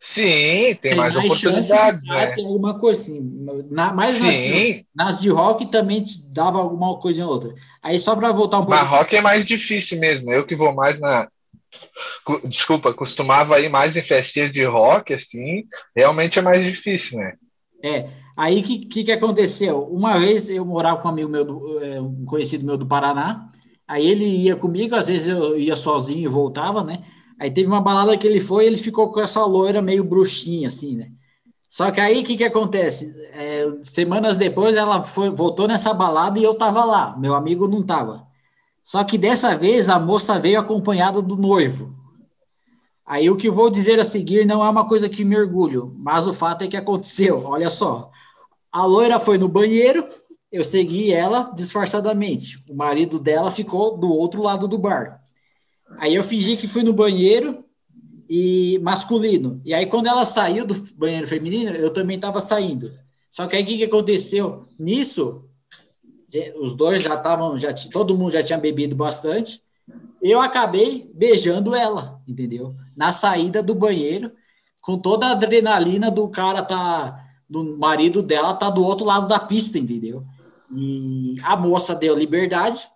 Sim, 0.00 0.22
tem, 0.26 0.76
tem 0.76 0.94
mais, 0.94 1.16
mais 1.16 1.26
oportunidades. 1.26 2.06
né? 2.06 2.26
Tem 2.26 2.44
alguma 2.44 2.78
coisa 2.78 3.02
assim. 3.02 3.20
Na, 3.70 3.92
mais 3.92 4.12
Sim. 4.12 4.84
Nas, 4.94 5.06
nas, 5.06 5.20
de 5.20 5.28
rock 5.28 5.66
também 5.66 6.04
dava 6.28 6.58
alguma 6.58 7.00
coisa 7.00 7.22
em 7.22 7.24
outra. 7.24 7.52
Aí 7.82 7.98
só 7.98 8.14
para 8.14 8.30
voltar 8.30 8.58
um 8.58 8.64
pouco. 8.64 8.78
Mas 8.78 8.88
rock 8.88 9.16
é 9.16 9.20
mais 9.20 9.44
difícil 9.44 9.98
mesmo. 9.98 10.30
Eu 10.32 10.46
que 10.46 10.54
vou 10.54 10.72
mais 10.72 11.00
na. 11.00 11.28
Desculpa, 12.44 12.94
costumava 12.94 13.60
ir 13.60 13.68
mais 13.68 13.96
em 13.96 14.02
festinhas 14.02 14.52
de 14.52 14.64
rock, 14.64 15.12
assim, 15.12 15.64
realmente 15.94 16.38
é 16.38 16.42
mais 16.42 16.62
difícil, 16.62 17.18
né? 17.18 17.32
É. 17.82 18.10
Aí 18.36 18.60
o 18.60 18.62
que, 18.62 18.78
que, 18.86 19.04
que, 19.04 19.12
aconteceu? 19.12 19.82
Uma 19.84 20.18
vez 20.18 20.48
eu 20.48 20.64
morava 20.64 21.00
com 21.00 21.08
um 21.08 21.10
amigo 21.10 21.28
meu, 21.28 21.80
é, 21.82 22.00
um 22.00 22.24
conhecido 22.24 22.64
meu 22.64 22.76
do 22.76 22.86
Paraná. 22.86 23.50
Aí 23.86 24.06
ele 24.06 24.24
ia 24.24 24.54
comigo, 24.54 24.94
às 24.94 25.08
vezes 25.08 25.28
eu 25.28 25.58
ia 25.58 25.74
sozinho 25.74 26.24
e 26.24 26.28
voltava, 26.28 26.84
né? 26.84 26.98
Aí 27.40 27.50
teve 27.50 27.68
uma 27.68 27.80
balada 27.80 28.16
que 28.16 28.26
ele 28.26 28.40
foi, 28.40 28.66
ele 28.66 28.76
ficou 28.76 29.10
com 29.10 29.20
essa 29.20 29.44
loira 29.44 29.80
meio 29.80 30.04
bruxinha, 30.04 30.68
assim, 30.68 30.96
né? 30.96 31.06
Só 31.70 31.90
que 31.90 32.00
aí 32.00 32.20
o 32.20 32.24
que, 32.24 32.36
que 32.36 32.44
acontece? 32.44 33.14
É, 33.32 33.66
semanas 33.84 34.36
depois 34.36 34.76
ela 34.76 35.02
foi, 35.02 35.30
voltou 35.30 35.68
nessa 35.68 35.92
balada 35.92 36.38
e 36.38 36.42
eu 36.42 36.54
tava 36.54 36.84
lá, 36.84 37.16
meu 37.18 37.34
amigo 37.34 37.68
não 37.68 37.82
tava. 37.82 38.26
Só 38.82 39.04
que 39.04 39.18
dessa 39.18 39.56
vez 39.56 39.88
a 39.88 39.98
moça 39.98 40.38
veio 40.38 40.58
acompanhada 40.58 41.20
do 41.20 41.36
noivo. 41.36 41.94
Aí 43.08 43.30
o 43.30 43.38
que 43.38 43.48
vou 43.48 43.70
dizer 43.70 43.98
a 43.98 44.04
seguir 44.04 44.44
não 44.44 44.62
é 44.62 44.68
uma 44.68 44.86
coisa 44.86 45.08
que 45.08 45.24
me 45.24 45.34
orgulho, 45.34 45.94
mas 45.96 46.26
o 46.26 46.34
fato 46.34 46.62
é 46.62 46.68
que 46.68 46.76
aconteceu. 46.76 47.42
Olha 47.46 47.70
só. 47.70 48.10
A 48.70 48.84
loira 48.84 49.18
foi 49.18 49.38
no 49.38 49.48
banheiro, 49.48 50.06
eu 50.52 50.62
segui 50.62 51.10
ela 51.10 51.50
disfarçadamente. 51.56 52.62
O 52.68 52.74
marido 52.74 53.18
dela 53.18 53.50
ficou 53.50 53.96
do 53.96 54.10
outro 54.10 54.42
lado 54.42 54.68
do 54.68 54.76
bar. 54.76 55.22
Aí 55.96 56.14
eu 56.14 56.22
fingi 56.22 56.58
que 56.58 56.68
fui 56.68 56.82
no 56.82 56.92
banheiro 56.92 57.64
e 58.28 58.78
masculino. 58.82 59.58
E 59.64 59.72
aí, 59.72 59.86
quando 59.86 60.06
ela 60.06 60.26
saiu 60.26 60.66
do 60.66 60.74
banheiro 60.94 61.26
feminino, 61.26 61.70
eu 61.70 61.90
também 61.90 62.16
estava 62.16 62.42
saindo. 62.42 62.92
Só 63.32 63.46
que 63.46 63.56
aí 63.56 63.62
o 63.62 63.66
que, 63.66 63.78
que 63.78 63.84
aconteceu? 63.84 64.66
Nisso, 64.78 65.44
os 66.56 66.74
dois 66.74 67.02
já 67.02 67.14
estavam, 67.14 67.56
já 67.56 67.72
todo 67.72 68.16
mundo 68.18 68.32
já 68.32 68.42
tinha 68.42 68.58
bebido 68.58 68.94
bastante. 68.94 69.62
Eu 70.20 70.40
acabei 70.40 71.10
beijando 71.14 71.74
ela, 71.74 72.20
entendeu? 72.28 72.74
Na 72.98 73.12
saída 73.12 73.62
do 73.62 73.74
banheiro, 73.74 74.32
com 74.82 74.98
toda 74.98 75.26
a 75.26 75.30
adrenalina 75.30 76.10
do 76.10 76.28
cara 76.28 76.62
tá, 76.62 77.24
do 77.48 77.78
marido 77.78 78.22
dela 78.22 78.54
tá 78.54 78.68
do 78.68 78.84
outro 78.84 79.06
lado 79.06 79.28
da 79.28 79.38
pista, 79.38 79.78
entendeu? 79.78 80.24
E 80.74 81.36
a 81.44 81.56
moça 81.56 81.94
deu 81.94 82.16
liberdade 82.16 82.90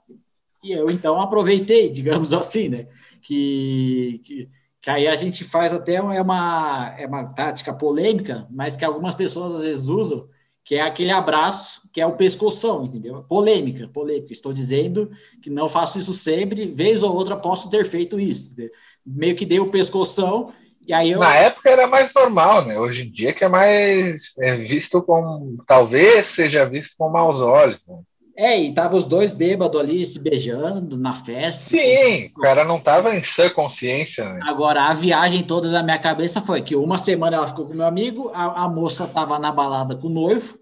e 0.62 0.72
eu 0.72 0.90
então 0.90 1.20
aproveitei, 1.20 1.88
digamos 1.92 2.32
assim, 2.32 2.68
né? 2.68 2.88
Que, 3.22 4.20
que 4.24 4.48
que 4.82 4.90
aí 4.90 5.06
a 5.06 5.14
gente 5.14 5.44
faz 5.44 5.72
até 5.72 5.94
é 5.94 6.02
uma, 6.02 6.92
é 6.98 7.06
uma 7.06 7.24
tática 7.26 7.72
polêmica, 7.72 8.48
mas 8.50 8.74
que 8.74 8.84
algumas 8.84 9.14
pessoas 9.14 9.54
às 9.54 9.62
vezes 9.62 9.86
usam, 9.86 10.28
que 10.64 10.74
é 10.74 10.80
aquele 10.80 11.12
abraço, 11.12 11.88
que 11.92 12.00
é 12.00 12.06
o 12.06 12.16
pescoção, 12.16 12.84
entendeu? 12.84 13.22
Polêmica, 13.22 13.86
polêmica. 13.86 14.32
Estou 14.32 14.52
dizendo 14.52 15.08
que 15.40 15.48
não 15.48 15.68
faço 15.68 16.00
isso 16.00 16.12
sempre, 16.12 16.66
vez 16.66 17.00
ou 17.00 17.14
outra 17.14 17.36
posso 17.36 17.70
ter 17.70 17.84
feito 17.84 18.18
isso. 18.18 18.52
Entendeu? 18.52 18.72
Meio 19.04 19.36
que 19.36 19.46
dei 19.46 19.60
o 19.60 19.70
pescoção, 19.70 20.52
e 20.86 20.92
aí 20.92 21.10
eu... 21.12 21.20
Na 21.20 21.34
época 21.34 21.70
era 21.70 21.86
mais 21.86 22.12
normal, 22.14 22.64
né? 22.64 22.78
Hoje 22.78 23.06
em 23.06 23.10
dia 23.10 23.32
que 23.32 23.44
é 23.44 23.48
mais 23.48 24.36
é 24.38 24.54
visto 24.56 25.02
com, 25.02 25.56
talvez 25.66 26.26
seja 26.26 26.64
visto 26.64 26.96
com 26.96 27.08
maus 27.08 27.40
olhos, 27.40 27.86
né? 27.88 27.98
É, 28.34 28.60
e 28.60 28.72
tava 28.72 28.96
os 28.96 29.04
dois 29.04 29.32
bêbados 29.32 29.78
ali 29.78 30.04
se 30.06 30.18
beijando 30.18 30.96
na 30.96 31.12
festa. 31.12 31.76
Sim, 31.76 32.30
o 32.36 32.40
cara 32.40 32.64
não 32.64 32.80
tava 32.80 33.14
em 33.14 33.22
sã 33.22 33.50
consciência. 33.50 34.26
Né? 34.32 34.40
Agora, 34.44 34.84
a 34.84 34.94
viagem 34.94 35.42
toda 35.42 35.70
da 35.70 35.82
minha 35.82 35.98
cabeça 35.98 36.40
foi 36.40 36.62
que 36.62 36.74
uma 36.74 36.96
semana 36.96 37.36
ela 37.36 37.46
ficou 37.46 37.66
com 37.66 37.74
meu 37.74 37.86
amigo, 37.86 38.30
a, 38.34 38.64
a 38.64 38.68
moça 38.68 39.06
tava 39.06 39.38
na 39.38 39.52
balada 39.52 39.94
com 39.96 40.06
o 40.06 40.10
noivo, 40.10 40.58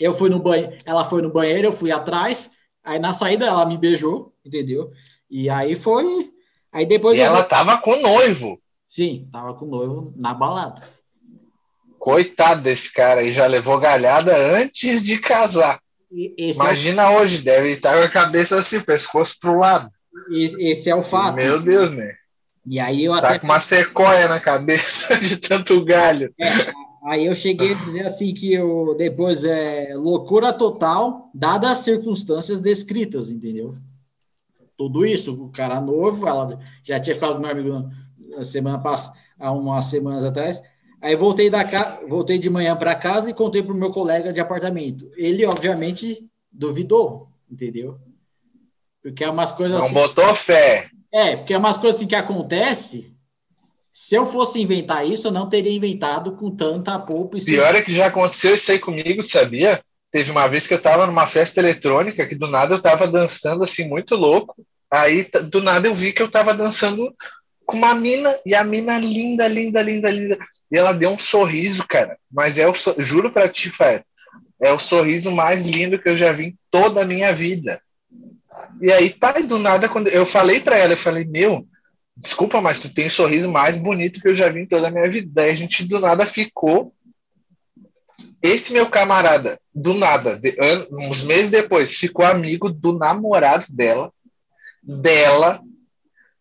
eu 0.00 0.14
fui 0.14 0.30
no 0.30 0.40
banheiro, 0.40 0.76
ela 0.86 1.04
foi 1.04 1.20
no 1.20 1.30
banheiro, 1.30 1.68
eu 1.68 1.72
fui 1.72 1.92
atrás, 1.92 2.50
aí 2.82 2.98
na 2.98 3.12
saída 3.12 3.44
ela 3.44 3.66
me 3.66 3.76
beijou, 3.76 4.32
entendeu? 4.44 4.90
E 5.30 5.50
aí 5.50 5.74
foi. 5.74 6.30
Aí 6.72 6.86
depois. 6.86 7.16
E 7.16 7.20
ela 7.20 7.42
tava 7.42 7.78
com 7.78 7.92
o 7.92 8.02
noivo. 8.02 8.60
Sim, 8.88 9.28
tava 9.30 9.54
com 9.54 9.66
o 9.66 9.68
noivo 9.68 10.06
na 10.16 10.32
balada. 10.32 10.82
Coitado 11.98 12.62
desse 12.62 12.92
cara 12.92 13.20
aí, 13.20 13.32
já 13.32 13.46
levou 13.46 13.78
galhada 13.78 14.34
antes 14.56 15.02
de 15.02 15.18
casar. 15.18 15.78
Esse 16.36 16.58
Imagina 16.58 17.02
é 17.02 17.08
o... 17.08 17.20
hoje, 17.20 17.42
deve 17.42 17.72
estar 17.72 17.98
com 17.98 18.04
a 18.04 18.08
cabeça 18.08 18.58
assim, 18.58 18.80
pescoço 18.80 19.36
pro 19.40 19.58
lado. 19.58 19.90
Esse 20.30 20.88
é 20.88 20.94
o 20.94 21.02
fato. 21.02 21.36
Meu 21.36 21.60
Deus, 21.60 21.92
né? 21.92 22.14
E 22.66 22.78
aí 22.78 23.04
eu 23.04 23.12
tá 23.12 23.28
até. 23.28 23.38
com 23.38 23.46
uma 23.46 23.60
sequoia 23.60 24.28
na 24.28 24.40
cabeça 24.40 25.16
de 25.20 25.36
tanto 25.38 25.84
galho. 25.84 26.32
É, 26.38 26.48
aí 27.04 27.26
eu 27.26 27.34
cheguei 27.34 27.72
a 27.72 27.76
dizer 27.76 28.04
assim 28.04 28.32
que 28.34 28.52
eu 28.52 28.94
depois 28.96 29.44
é 29.44 29.92
loucura 29.94 30.52
total, 30.52 31.30
dadas 31.34 31.70
as 31.70 31.78
circunstâncias 31.78 32.60
descritas, 32.60 33.30
entendeu? 33.30 33.74
Tudo 34.78 35.04
isso, 35.04 35.34
o 35.34 35.50
cara 35.50 35.78
novo, 35.80 36.26
ela 36.26 36.58
já 36.82 36.98
tinha 36.98 37.14
ficado 37.14 37.34
com 37.34 37.40
meu 37.40 37.50
amigo 37.50 37.90
na 38.30 38.44
semana 38.44 38.78
passada, 38.78 39.18
há 39.38 39.52
umas 39.52 39.84
semanas 39.86 40.24
atrás 40.24 40.58
Aí 41.00 41.14
voltei 41.14 41.48
da 41.48 41.64
casa, 41.64 42.06
voltei 42.08 42.38
de 42.38 42.50
manhã 42.50 42.76
para 42.76 42.94
casa 42.94 43.30
e 43.30 43.34
contei 43.34 43.62
para 43.62 43.72
o 43.72 43.76
meu 43.76 43.90
colega 43.90 44.32
de 44.32 44.40
apartamento. 44.40 45.10
Ele, 45.16 45.46
obviamente, 45.46 46.28
duvidou, 46.50 47.28
entendeu? 47.50 47.98
Porque 49.00 49.22
é 49.22 49.30
umas 49.30 49.52
coisas. 49.52 49.78
Não 49.78 49.84
assim, 49.84 49.94
botou 49.94 50.34
fé. 50.34 50.88
É, 51.12 51.36
porque 51.36 51.54
é 51.54 51.58
umas 51.58 51.76
coisas 51.76 52.00
assim 52.00 52.08
que 52.08 52.16
acontece. 52.16 53.14
Se 53.92 54.14
eu 54.16 54.26
fosse 54.26 54.60
inventar 54.60 55.06
isso, 55.06 55.28
eu 55.28 55.32
não 55.32 55.48
teria 55.48 55.72
inventado 55.72 56.32
com 56.32 56.50
tanta 56.50 56.98
polpa. 56.98 57.38
E 57.38 57.44
Pior 57.44 57.74
é 57.74 57.82
que 57.82 57.94
já 57.94 58.06
aconteceu 58.06 58.54
isso 58.54 58.70
aí 58.70 58.78
comigo, 58.78 59.22
sabia? 59.22 59.80
Teve 60.10 60.30
uma 60.30 60.48
vez 60.48 60.66
que 60.66 60.74
eu 60.74 60.78
estava 60.78 61.06
numa 61.06 61.26
festa 61.26 61.60
eletrônica 61.60 62.26
que 62.26 62.34
do 62.34 62.48
nada 62.48 62.74
eu 62.74 62.78
estava 62.78 63.06
dançando 63.06 63.62
assim 63.62 63.88
muito 63.88 64.16
louco. 64.16 64.54
Aí 64.90 65.28
do 65.44 65.62
nada 65.62 65.86
eu 65.86 65.94
vi 65.94 66.12
que 66.12 66.22
eu 66.22 66.26
estava 66.26 66.54
dançando 66.54 67.14
com 67.66 67.76
uma 67.76 67.94
mina, 67.94 68.34
e 68.46 68.54
a 68.54 68.64
mina 68.64 68.98
linda, 68.98 69.46
linda, 69.46 69.82
linda, 69.82 70.10
linda. 70.10 70.38
E 70.72 70.78
ela 70.78 70.92
deu 70.92 71.10
um 71.10 71.18
sorriso, 71.18 71.86
cara. 71.86 72.16
Mas 72.32 72.58
é 72.58 72.66
o 72.66 72.72
juro 72.96 73.30
para 73.30 73.46
ti, 73.46 73.68
Fred, 73.68 74.02
é 74.58 74.72
o 74.72 74.78
sorriso 74.78 75.30
mais 75.30 75.66
lindo 75.66 75.98
que 75.98 76.08
eu 76.08 76.16
já 76.16 76.32
vi 76.32 76.46
em 76.46 76.58
toda 76.70 77.02
a 77.02 77.04
minha 77.04 77.30
vida. 77.30 77.78
E 78.80 78.90
aí, 78.90 79.10
pai, 79.10 79.42
do 79.42 79.58
nada, 79.58 79.86
quando 79.86 80.08
eu 80.08 80.24
falei 80.24 80.60
para 80.60 80.78
ela, 80.78 80.94
eu 80.94 80.96
falei, 80.96 81.26
meu, 81.26 81.66
desculpa, 82.16 82.60
mas 82.60 82.80
tu 82.80 82.88
tem 82.88 83.06
o 83.06 83.10
sorriso 83.10 83.50
mais 83.50 83.76
bonito 83.76 84.20
que 84.20 84.28
eu 84.28 84.34
já 84.34 84.48
vi 84.48 84.60
em 84.60 84.66
toda 84.66 84.88
a 84.88 84.90
minha 84.90 85.08
vida. 85.08 85.28
Daí 85.30 85.50
a 85.50 85.54
gente 85.54 85.84
do 85.84 86.00
nada 86.00 86.24
ficou. 86.24 86.94
Esse 88.42 88.72
meu 88.72 88.86
camarada, 88.86 89.60
do 89.72 89.94
nada, 89.94 90.36
de, 90.36 90.56
uns 90.90 91.22
meses 91.22 91.50
depois, 91.50 91.94
ficou 91.94 92.24
amigo 92.24 92.70
do 92.70 92.98
namorado 92.98 93.66
dela, 93.68 94.12
dela, 94.88 95.60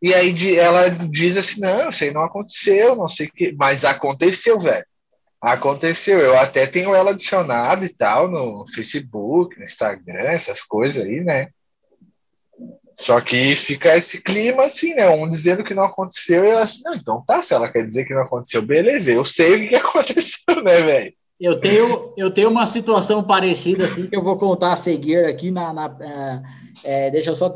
e 0.02 0.14
aí 0.14 0.58
ela 0.58 0.90
diz 0.90 1.36
assim: 1.38 1.60
não, 1.60 1.90
isso 1.90 2.04
aí 2.04 2.14
não 2.14 2.24
aconteceu, 2.24 2.96
não 2.96 3.10
sei 3.10 3.28
o 3.28 3.32
que. 3.32 3.52
Mas 3.54 3.84
aconteceu, 3.84 4.58
velho. 4.58 4.86
Aconteceu. 5.42 6.20
Eu 6.20 6.38
até 6.38 6.66
tenho 6.66 6.96
ela 6.96 7.12
adicionada 7.12 7.86
e 7.86 7.90
tal 7.90 8.30
no 8.30 8.66
Facebook, 8.68 9.58
no 9.58 9.64
Instagram, 9.64 10.22
essas 10.22 10.64
coisas 10.64 11.04
aí, 11.04 11.22
né? 11.22 11.48
Só 13.00 13.22
que 13.22 13.56
fica 13.56 13.96
esse 13.96 14.24
clima 14.24 14.66
assim, 14.66 14.96
né? 14.96 15.08
Um 15.10 15.30
dizendo 15.30 15.64
que 15.64 15.76
não 15.76 15.84
aconteceu 15.84 16.44
e 16.46 16.50
ela 16.50 16.62
assim, 16.62 16.82
não, 16.84 16.96
então 16.96 17.24
tá, 17.26 17.42
se 17.44 17.54
ela 17.54 17.72
quer 17.72 17.86
dizer 17.86 18.06
que 18.06 18.16
não 18.16 18.24
aconteceu, 18.24 18.64
beleza, 18.64 19.12
eu 19.12 19.24
sei 19.24 19.68
o 19.68 19.70
que 19.70 19.76
aconteceu, 19.78 20.64
né, 20.64 20.82
velho? 20.82 21.14
Eu 21.40 21.60
tenho, 21.60 22.14
eu 22.18 22.32
tenho 22.32 22.50
uma 22.50 22.66
situação 22.66 23.24
parecida 23.24 23.86
assim 23.86 24.08
que 24.08 24.16
eu 24.16 24.24
vou 24.24 24.40
contar 24.40 24.74
a 24.74 24.76
seguir 24.76 25.24
aqui 25.26 25.52
na, 25.52 25.72
na 25.72 25.86
uh 25.86 26.67
é, 26.84 27.10
deixa 27.10 27.32
eu 27.32 27.36
só. 27.36 27.54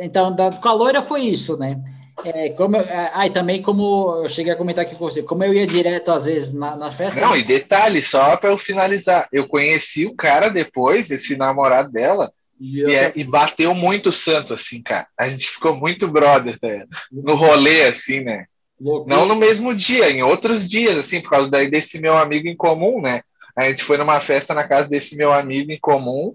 Então, 0.00 0.34
da, 0.34 0.50
com 0.50 0.68
a 0.68 0.72
loira 0.72 1.02
foi 1.02 1.22
isso, 1.22 1.56
né? 1.56 1.82
É, 2.24 2.48
como 2.50 2.76
eu, 2.76 2.82
é, 2.82 3.10
ah, 3.12 3.26
e 3.26 3.30
também 3.30 3.60
como 3.60 4.22
eu 4.22 4.28
cheguei 4.28 4.52
a 4.52 4.56
comentar 4.56 4.84
aqui 4.84 4.96
com 4.96 5.04
você, 5.04 5.22
como 5.22 5.44
eu 5.44 5.52
ia 5.52 5.66
direto 5.66 6.10
às 6.10 6.24
vezes 6.24 6.54
na, 6.54 6.74
na 6.74 6.90
festa. 6.90 7.20
Não, 7.20 7.36
e 7.36 7.42
detalhe, 7.42 8.02
só 8.02 8.36
para 8.36 8.50
eu 8.50 8.56
finalizar, 8.56 9.28
eu 9.30 9.46
conheci 9.46 10.06
o 10.06 10.14
cara 10.14 10.48
depois, 10.48 11.10
esse 11.10 11.36
namorado 11.36 11.92
dela, 11.92 12.32
e, 12.58 12.80
eu... 12.80 12.88
e, 12.88 12.94
é, 12.94 13.12
e, 13.16 13.22
bateu 13.22 13.74
muito 13.74 14.10
santo, 14.12 14.54
assim, 14.54 14.82
cara. 14.82 15.06
A 15.18 15.28
gente 15.28 15.46
ficou 15.46 15.76
muito 15.76 16.08
brother, 16.08 16.58
tá 16.58 16.68
no 17.12 17.34
rolê, 17.34 17.82
assim, 17.82 18.22
né? 18.22 18.46
Loucura. 18.80 19.14
Não 19.14 19.26
no 19.26 19.36
mesmo 19.36 19.74
dia, 19.74 20.10
em 20.10 20.22
outros 20.22 20.66
dias, 20.66 20.96
assim, 20.96 21.20
por 21.20 21.30
causa 21.30 21.50
daí 21.50 21.70
desse 21.70 22.00
meu 22.00 22.16
amigo 22.16 22.48
em 22.48 22.56
comum, 22.56 23.00
né? 23.00 23.20
A 23.54 23.64
gente 23.64 23.82
foi 23.82 23.98
numa 23.98 24.20
festa 24.20 24.54
na 24.54 24.64
casa 24.64 24.88
desse 24.88 25.16
meu 25.16 25.32
amigo 25.32 25.70
em 25.70 25.78
comum, 25.78 26.34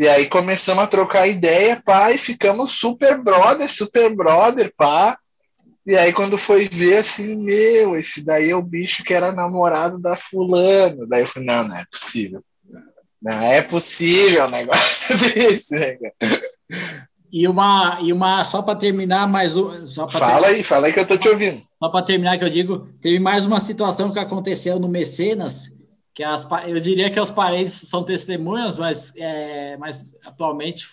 e 0.00 0.08
aí 0.08 0.24
começamos 0.24 0.82
a 0.82 0.86
trocar 0.86 1.28
ideia, 1.28 1.78
pá, 1.84 2.10
e 2.10 2.16
ficamos 2.16 2.70
super 2.70 3.22
brother, 3.22 3.70
super 3.70 4.16
brother, 4.16 4.72
pá. 4.74 5.18
E 5.86 5.94
aí 5.94 6.10
quando 6.10 6.38
foi 6.38 6.66
ver 6.66 6.96
assim, 6.96 7.36
meu, 7.36 7.94
esse 7.94 8.24
daí 8.24 8.48
é 8.48 8.56
o 8.56 8.62
bicho 8.62 9.04
que 9.04 9.12
era 9.12 9.30
namorado 9.30 10.00
da 10.00 10.16
fulano. 10.16 11.06
Daí 11.06 11.20
eu 11.20 11.26
falei, 11.26 11.46
não, 11.46 11.68
não 11.68 11.76
é 11.76 11.84
possível. 11.84 12.42
Não 13.20 13.42
é 13.42 13.60
possível 13.60 14.46
um 14.46 14.50
negócio 14.50 15.18
desse, 15.34 15.78
né, 15.78 15.98
E 17.30 17.46
uma, 17.46 17.98
e 18.00 18.10
uma 18.10 18.42
só 18.42 18.62
para 18.62 18.78
terminar, 18.78 19.28
mais 19.28 19.54
um. 19.54 19.86
Só 19.86 20.08
fala 20.08 20.40
terminar, 20.40 20.46
aí, 20.46 20.62
fala 20.62 20.86
aí 20.86 20.94
que 20.94 21.00
eu 21.00 21.06
tô 21.06 21.18
te 21.18 21.28
ouvindo. 21.28 21.62
Só 21.78 21.90
para 21.90 22.06
terminar, 22.06 22.38
que 22.38 22.44
eu 22.46 22.48
digo, 22.48 22.88
teve 23.02 23.18
mais 23.18 23.44
uma 23.44 23.60
situação 23.60 24.10
que 24.10 24.18
aconteceu 24.18 24.80
no 24.80 24.88
Mecenas, 24.88 25.70
que 26.14 26.24
as, 26.24 26.46
eu 26.66 26.80
diria 26.80 27.10
que 27.10 27.20
os 27.20 27.30
parentes 27.30 27.74
são 27.74 28.04
testemunhas, 28.04 28.78
mas, 28.78 29.12
é, 29.16 29.76
mas 29.78 30.14
atualmente 30.24 30.86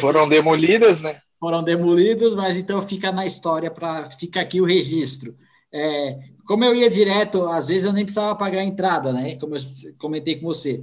foram 0.00 0.28
demolidas, 0.28 1.00
né? 1.00 1.20
Foram 1.38 1.62
demolidos, 1.62 2.34
mas 2.34 2.56
então 2.56 2.82
fica 2.82 3.12
na 3.12 3.24
história 3.24 3.70
para 3.70 4.06
fica 4.10 4.40
aqui 4.40 4.60
o 4.60 4.64
registro. 4.64 5.34
É, 5.72 6.18
como 6.46 6.64
eu 6.64 6.74
ia 6.74 6.90
direto, 6.90 7.46
às 7.46 7.68
vezes 7.68 7.84
eu 7.84 7.92
nem 7.92 8.04
precisava 8.04 8.34
pagar 8.34 8.60
a 8.60 8.64
entrada, 8.64 9.12
né? 9.12 9.36
Como 9.36 9.54
eu 9.54 9.60
comentei 9.98 10.36
com 10.36 10.46
você. 10.46 10.82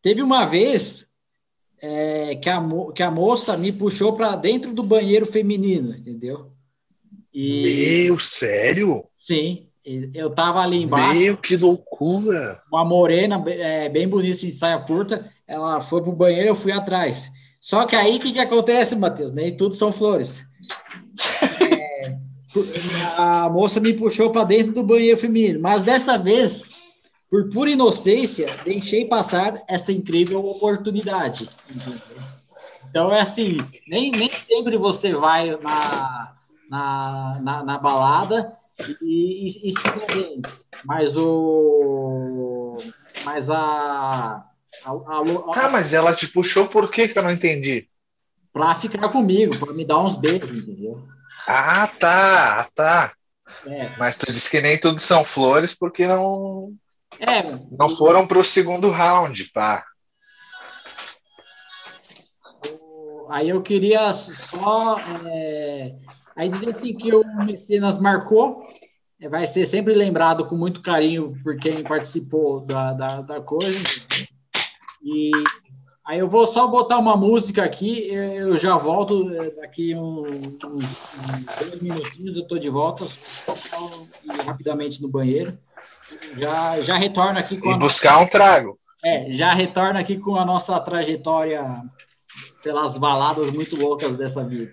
Teve 0.00 0.22
uma 0.22 0.46
vez 0.46 1.06
é, 1.80 2.36
que, 2.36 2.48
a, 2.48 2.62
que 2.94 3.02
a 3.02 3.10
moça 3.10 3.56
me 3.56 3.72
puxou 3.72 4.16
para 4.16 4.36
dentro 4.36 4.74
do 4.74 4.84
banheiro 4.84 5.26
feminino, 5.26 5.94
entendeu? 5.94 6.52
E, 7.34 8.06
Meu, 8.06 8.18
sério? 8.18 9.04
Sim. 9.18 9.68
Eu 9.84 10.30
tava 10.30 10.60
ali 10.60 10.82
embaixo. 10.82 11.14
Meu, 11.14 11.36
que 11.36 11.56
loucura! 11.56 12.62
Uma 12.70 12.84
morena, 12.84 13.42
é, 13.48 13.88
bem 13.88 14.06
bonita, 14.06 14.38
de 14.38 14.52
saia 14.52 14.78
curta. 14.78 15.28
Ela 15.46 15.80
foi 15.80 16.00
pro 16.00 16.12
banheiro, 16.12 16.50
eu 16.50 16.54
fui 16.54 16.70
atrás. 16.70 17.28
Só 17.60 17.84
que 17.84 17.96
aí, 17.96 18.16
o 18.16 18.20
que, 18.20 18.32
que 18.32 18.38
acontece, 18.38 18.94
Matheus? 18.94 19.32
Nem 19.32 19.56
tudo 19.56 19.74
são 19.74 19.90
flores. 19.90 20.44
É, 21.60 22.16
a 23.16 23.48
moça 23.48 23.80
me 23.80 23.92
puxou 23.94 24.30
para 24.30 24.44
dentro 24.44 24.72
do 24.72 24.84
banheiro 24.84 25.16
feminino, 25.16 25.60
mas 25.60 25.82
dessa 25.82 26.16
vez, 26.16 26.70
por 27.28 27.48
pura 27.48 27.70
inocência, 27.70 28.54
deixei 28.64 29.04
passar 29.04 29.64
essa 29.66 29.90
incrível 29.90 30.46
oportunidade. 30.46 31.48
Então, 32.88 33.12
é 33.12 33.20
assim, 33.20 33.58
nem, 33.88 34.12
nem 34.12 34.28
sempre 34.28 34.76
você 34.76 35.12
vai 35.12 35.58
na, 35.60 36.34
na, 36.70 37.40
na, 37.42 37.64
na 37.64 37.78
balada 37.78 38.61
e, 39.02 39.46
e, 39.46 39.70
e 39.70 40.42
Mas 40.84 41.16
o. 41.16 42.76
Mas 43.24 43.50
a, 43.50 43.56
a, 43.58 44.90
a, 44.90 45.22
Ah, 45.54 45.70
mas 45.70 45.92
ela 45.92 46.14
te 46.14 46.26
puxou 46.26 46.66
por 46.66 46.90
quê 46.90 47.08
que 47.08 47.18
eu 47.18 47.22
não 47.22 47.30
entendi? 47.30 47.88
Pra 48.52 48.74
ficar 48.74 49.08
comigo, 49.08 49.58
para 49.58 49.72
me 49.72 49.84
dar 49.84 50.00
uns 50.00 50.16
beijos, 50.16 50.62
entendeu? 50.62 51.02
Ah, 51.46 51.88
tá, 51.98 52.68
tá. 52.74 53.12
É. 53.66 53.96
Mas 53.98 54.16
tu 54.16 54.30
disse 54.30 54.50
que 54.50 54.60
nem 54.60 54.78
tudo 54.78 55.00
são 55.00 55.24
flores 55.24 55.74
porque 55.74 56.06
não. 56.06 56.72
É. 57.20 57.42
Não 57.78 57.88
foram 57.88 58.26
para 58.26 58.38
o 58.38 58.44
segundo 58.44 58.90
round, 58.90 59.44
pá. 59.52 59.84
Aí 63.30 63.48
eu 63.48 63.62
queria 63.62 64.12
só 64.12 64.98
é, 64.98 65.94
Aí 66.36 66.48
diz 66.48 66.66
assim 66.68 66.94
que 66.94 67.14
o 67.14 67.24
Mecenas 67.44 67.98
marcou, 67.98 68.66
é, 69.20 69.28
vai 69.28 69.46
ser 69.46 69.64
sempre 69.66 69.94
lembrado 69.94 70.44
com 70.46 70.56
muito 70.56 70.82
carinho 70.82 71.38
por 71.42 71.56
quem 71.56 71.82
participou 71.82 72.60
da, 72.60 72.92
da, 72.92 73.20
da 73.20 73.40
coisa. 73.40 74.06
E 75.02 75.30
aí 76.04 76.18
eu 76.18 76.28
vou 76.28 76.46
só 76.46 76.66
botar 76.66 76.98
uma 76.98 77.16
música 77.16 77.62
aqui, 77.62 78.08
eu 78.12 78.56
já 78.56 78.76
volto 78.76 79.32
é, 79.34 79.50
daqui 79.50 79.94
uns, 79.94 80.58
dois 80.58 81.82
minutinhos, 81.82 82.36
eu 82.36 82.42
estou 82.42 82.58
de 82.58 82.68
volta, 82.68 83.04
só 83.06 83.54
ir 84.24 84.40
rapidamente 84.44 85.00
no 85.00 85.08
banheiro. 85.08 85.56
Já, 86.36 86.80
já 86.80 86.96
retorno 86.96 87.38
aqui 87.38 87.60
com. 87.60 87.72
E 87.72 87.78
buscar 87.78 88.14
nossa, 88.14 88.24
um 88.24 88.28
trago. 88.28 88.78
É, 89.04 89.32
já 89.32 89.52
retorno 89.52 89.98
aqui 89.98 90.18
com 90.18 90.36
a 90.36 90.44
nossa 90.44 90.78
trajetória 90.80 91.64
pelas 92.62 92.96
baladas 92.96 93.50
muito 93.50 93.76
loucas 93.76 94.16
dessa 94.16 94.42
vida. 94.44 94.72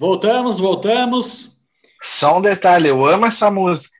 Voltamos, 0.00 0.58
voltamos. 0.58 1.54
Só 2.00 2.38
um 2.38 2.40
detalhe, 2.40 2.88
eu 2.88 3.04
amo 3.04 3.26
essa 3.26 3.50
música. 3.50 3.98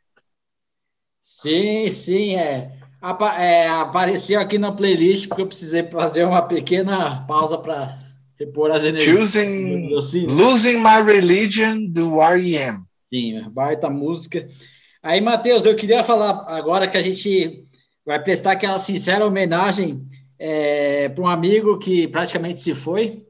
Sim, 1.21 1.91
sim, 1.91 2.37
é. 2.37 2.73
Apa 3.03 3.39
é 3.39 3.69
apareceu 3.69 4.41
aqui 4.41 4.57
na 4.57 4.73
playlist 4.73 5.29
porque 5.29 5.43
eu 5.43 5.47
precisei 5.47 5.83
fazer 5.91 6.25
uma 6.25 6.41
pequena 6.41 7.27
pausa 7.27 7.59
para 7.59 7.99
repor 8.39 8.71
as 8.71 8.83
energias. 8.83 9.15
Choosing, 9.15 9.95
assim. 9.95 10.27
Losing 10.27 10.79
My 10.79 11.03
Religion 11.05 11.85
do 11.87 12.23
R.E.M. 12.23 12.81
Sim, 13.07 13.43
baita 13.51 13.91
música. 13.91 14.49
Aí, 15.03 15.21
Matheus, 15.21 15.67
eu 15.67 15.77
queria 15.77 16.03
falar 16.03 16.47
agora 16.47 16.89
que 16.89 16.97
a 16.97 17.03
gente 17.03 17.67
vai 18.07 18.23
prestar 18.23 18.53
aquela 18.53 18.79
sincera 18.79 19.27
homenagem 19.27 20.03
é, 20.39 21.11
para 21.11 21.23
um 21.23 21.29
amigo 21.29 21.79
que 21.79 22.09
praticamente 22.09 22.63
se 22.63 22.75
foi, 22.75 23.27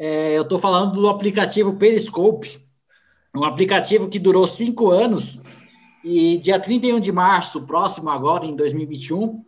é, 0.00 0.32
eu 0.32 0.42
estou 0.42 0.58
falando 0.58 0.94
do 0.94 1.10
aplicativo 1.10 1.74
Periscope, 1.74 2.58
um 3.36 3.44
aplicativo 3.44 4.08
que 4.08 4.18
durou 4.18 4.48
cinco 4.48 4.90
anos 4.90 5.42
e 6.02 6.38
dia 6.38 6.58
31 6.58 6.98
de 6.98 7.12
março, 7.12 7.66
próximo 7.66 8.08
agora, 8.08 8.46
em 8.46 8.56
2021, 8.56 9.44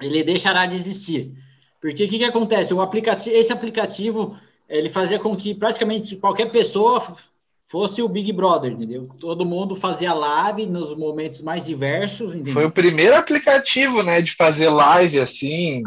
ele 0.00 0.24
deixará 0.24 0.64
de 0.64 0.76
existir. 0.76 1.34
Porque 1.78 2.04
o 2.04 2.08
que, 2.08 2.16
que 2.16 2.24
acontece? 2.24 2.72
O 2.72 2.80
aplicativo, 2.80 3.36
esse 3.36 3.52
aplicativo 3.52 4.34
ele 4.66 4.88
fazia 4.88 5.18
com 5.18 5.36
que 5.36 5.54
praticamente 5.54 6.16
qualquer 6.16 6.50
pessoa 6.50 7.14
fosse 7.62 8.00
o 8.00 8.08
Big 8.08 8.32
Brother, 8.32 8.72
entendeu? 8.72 9.06
Todo 9.20 9.44
mundo 9.44 9.76
fazia 9.76 10.14
live 10.14 10.64
nos 10.64 10.96
momentos 10.96 11.42
mais 11.42 11.66
diversos. 11.66 12.34
Entendeu? 12.34 12.54
Foi 12.54 12.64
o 12.64 12.72
primeiro 12.72 13.14
aplicativo, 13.14 14.02
né, 14.02 14.22
de 14.22 14.34
fazer 14.34 14.70
live 14.70 15.20
assim, 15.20 15.82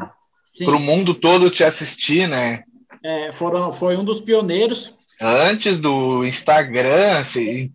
para 0.63 0.75
o 0.75 0.79
mundo 0.79 1.15
todo 1.15 1.49
te 1.49 1.63
assistir, 1.63 2.27
né? 2.27 2.63
É, 3.05 3.31
foram, 3.31 3.71
foi 3.71 3.95
um 3.95 4.03
dos 4.03 4.19
pioneiros. 4.19 4.95
Antes 5.21 5.77
do 5.77 6.25
Instagram, 6.25 7.21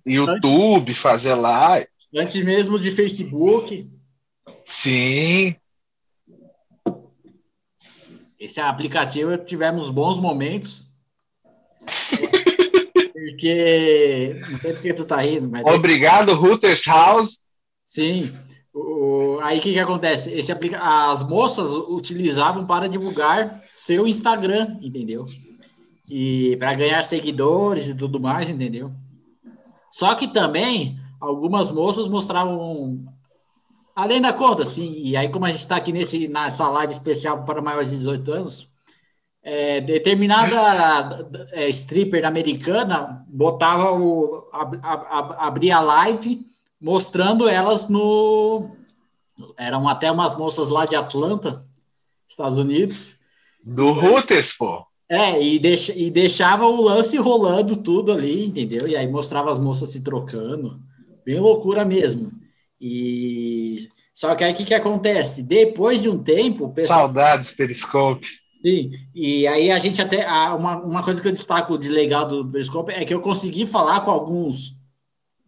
YouTube, 0.04 0.90
antes, 0.90 0.98
fazer 0.98 1.34
live. 1.34 1.86
Antes 2.12 2.44
mesmo 2.44 2.80
de 2.80 2.90
Facebook. 2.90 3.88
Sim. 4.64 5.54
Esse 8.40 8.60
aplicativo 8.60 9.38
tivemos 9.38 9.88
bons 9.88 10.18
momentos. 10.18 10.90
porque. 13.12 14.40
Não 14.50 14.58
sei 14.58 14.72
porque 14.72 14.94
tu 14.94 15.04
tá 15.04 15.18
rindo, 15.18 15.48
mas. 15.48 15.62
Obrigado, 15.64 16.32
Hooters 16.32 16.84
House. 16.86 17.44
Sim. 17.86 18.32
O, 18.74 19.38
aí 19.42 19.58
o 19.58 19.62
que, 19.62 19.72
que 19.72 19.78
acontece? 19.78 20.30
Esse 20.32 20.52
aplica 20.52 20.78
as 20.78 21.22
moças 21.22 21.72
utilizavam 21.72 22.66
para 22.66 22.88
divulgar 22.88 23.62
seu 23.70 24.06
Instagram, 24.06 24.66
entendeu? 24.80 25.24
E 26.10 26.56
para 26.56 26.74
ganhar 26.74 27.02
seguidores 27.02 27.88
e 27.88 27.94
tudo 27.94 28.20
mais, 28.20 28.48
entendeu? 28.48 28.92
Só 29.90 30.14
que 30.14 30.28
também 30.28 30.98
algumas 31.20 31.70
moças 31.70 32.08
mostravam 32.08 33.04
além 33.94 34.20
da 34.20 34.32
conta, 34.32 34.62
assim. 34.62 34.92
E 35.02 35.16
aí, 35.16 35.28
como 35.28 35.44
a 35.44 35.50
gente 35.50 35.60
está 35.60 35.76
aqui 35.76 35.92
nesse, 35.92 36.28
nessa 36.28 36.68
live 36.68 36.92
especial 36.92 37.44
para 37.44 37.60
maiores 37.60 37.90
de 37.90 37.98
18 37.98 38.32
anos, 38.32 38.68
é, 39.42 39.80
determinada 39.80 41.28
é, 41.52 41.68
stripper 41.70 42.26
americana 42.26 43.24
botava 43.26 43.90
o 43.90 44.48
ab, 44.52 44.78
ab, 44.82 45.34
abria 45.38 45.76
a 45.78 45.80
live 45.80 46.49
mostrando 46.80 47.48
elas 47.48 47.88
no 47.88 48.70
eram 49.56 49.88
até 49.88 50.10
umas 50.10 50.36
moças 50.36 50.68
lá 50.68 50.86
de 50.86 50.96
Atlanta, 50.96 51.60
Estados 52.28 52.58
Unidos. 52.58 53.16
Do 53.64 53.92
Reuters, 53.92 54.56
pô. 54.56 54.84
É, 55.08 55.42
e, 55.42 55.58
deixa, 55.58 55.92
e 55.92 56.10
deixava 56.10 56.66
o 56.66 56.80
lance 56.82 57.16
rolando 57.16 57.76
tudo 57.76 58.12
ali, 58.12 58.46
entendeu? 58.46 58.86
E 58.86 58.96
aí 58.96 59.10
mostrava 59.10 59.50
as 59.50 59.58
moças 59.58 59.90
se 59.90 60.02
trocando. 60.02 60.80
Bem 61.24 61.40
loucura 61.40 61.84
mesmo. 61.84 62.30
E 62.80 63.88
só 64.14 64.34
que 64.34 64.44
aí 64.44 64.52
o 64.52 64.56
que, 64.56 64.64
que 64.64 64.74
acontece? 64.74 65.42
Depois 65.42 66.00
de 66.00 66.08
um 66.08 66.18
tempo. 66.18 66.70
Pessoal... 66.70 67.00
Saudades, 67.00 67.52
Periscope. 67.52 68.26
Sim, 68.64 68.92
e 69.14 69.46
aí 69.46 69.70
a 69.70 69.78
gente 69.78 70.00
até. 70.00 70.26
Uma, 70.26 70.76
uma 70.78 71.02
coisa 71.02 71.20
que 71.20 71.26
eu 71.26 71.32
destaco 71.32 71.78
de 71.78 71.88
legal 71.88 72.28
do 72.28 72.46
Periscope 72.46 72.92
é 72.92 73.04
que 73.04 73.14
eu 73.14 73.20
consegui 73.20 73.66
falar 73.66 74.00
com 74.02 74.10
alguns. 74.10 74.76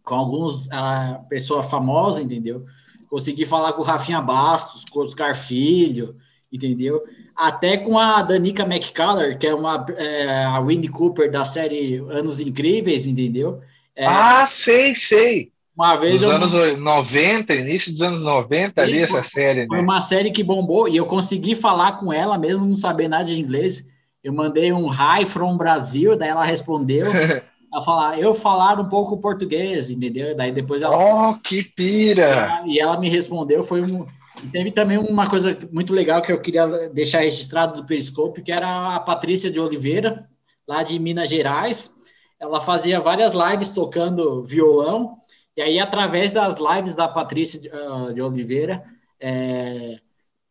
Com 0.03 0.15
alguns 0.15 0.65
uh, 0.65 1.23
pessoas 1.29 1.69
famosas, 1.69 2.23
entendeu? 2.23 2.65
Consegui 3.09 3.45
falar 3.45 3.73
com 3.73 3.81
o 3.81 3.85
Rafinha 3.85 4.21
Bastos, 4.21 4.83
com 4.91 4.99
o 4.99 5.03
Oscar 5.03 5.35
Filho, 5.35 6.15
entendeu? 6.51 7.01
Até 7.35 7.77
com 7.77 7.97
a 7.97 8.21
Danica 8.21 8.63
McCuller, 8.63 9.37
que 9.37 9.47
é 9.47 9.55
uma 9.55 9.85
é, 9.97 10.45
a 10.45 10.59
Winnie 10.59 10.89
Cooper 10.89 11.31
da 11.31 11.45
série 11.45 11.97
Anos 12.09 12.39
Incríveis, 12.39 13.07
entendeu? 13.07 13.61
É, 13.95 14.05
ah, 14.05 14.45
sei, 14.47 14.93
sei. 14.95 15.51
Uma 15.75 15.95
vez 15.95 16.21
Nos 16.21 16.23
eu... 16.23 16.31
anos 16.31 16.79
90, 16.79 17.55
início 17.55 17.91
dos 17.91 18.01
anos 18.03 18.23
90, 18.23 18.79
ali, 18.79 18.99
essa 18.99 19.23
série, 19.23 19.65
Foi 19.65 19.77
né? 19.77 19.83
uma 19.83 19.99
série 19.99 20.29
que 20.29 20.43
bombou 20.43 20.87
e 20.87 20.95
eu 20.95 21.05
consegui 21.05 21.55
falar 21.55 21.93
com 21.93 22.13
ela, 22.13 22.37
mesmo 22.37 22.63
não 22.65 22.77
saber 22.77 23.07
nada 23.07 23.25
de 23.25 23.39
inglês. 23.39 23.83
Eu 24.23 24.31
mandei 24.31 24.71
um 24.71 24.87
hi 24.91 25.25
from 25.25 25.57
Brasil, 25.57 26.15
daí 26.15 26.29
ela 26.29 26.45
respondeu. 26.45 27.07
ela 27.73 27.81
falar, 27.81 28.19
eu 28.19 28.33
falar 28.33 28.79
um 28.79 28.87
pouco 28.87 29.19
português, 29.19 29.89
entendeu? 29.89 30.35
Daí 30.35 30.51
depois 30.51 30.81
ela. 30.81 30.95
Oh, 30.95 31.35
que 31.39 31.63
pira! 31.63 32.63
E 32.67 32.79
ela 32.79 32.99
me 32.99 33.09
respondeu, 33.09 33.63
foi 33.63 33.81
um. 33.81 34.05
Teve 34.51 34.71
também 34.71 34.97
uma 34.97 35.27
coisa 35.27 35.57
muito 35.71 35.93
legal 35.93 36.21
que 36.21 36.31
eu 36.31 36.41
queria 36.41 36.67
deixar 36.89 37.19
registrado 37.19 37.77
do 37.81 37.85
Periscope, 37.85 38.41
que 38.41 38.51
era 38.51 38.95
a 38.95 38.99
Patrícia 38.99 39.49
de 39.49 39.59
Oliveira, 39.59 40.27
lá 40.67 40.83
de 40.83 40.99
Minas 40.99 41.29
Gerais. 41.29 41.91
Ela 42.39 42.59
fazia 42.59 42.99
várias 42.99 43.33
lives 43.33 43.71
tocando 43.71 44.43
violão 44.43 45.17
e 45.55 45.61
aí, 45.61 45.79
através 45.79 46.31
das 46.31 46.57
lives 46.59 46.95
da 46.95 47.07
Patrícia 47.07 47.59
de, 47.59 47.69
de 48.13 48.21
Oliveira, 48.21 48.83
é, 49.19 49.99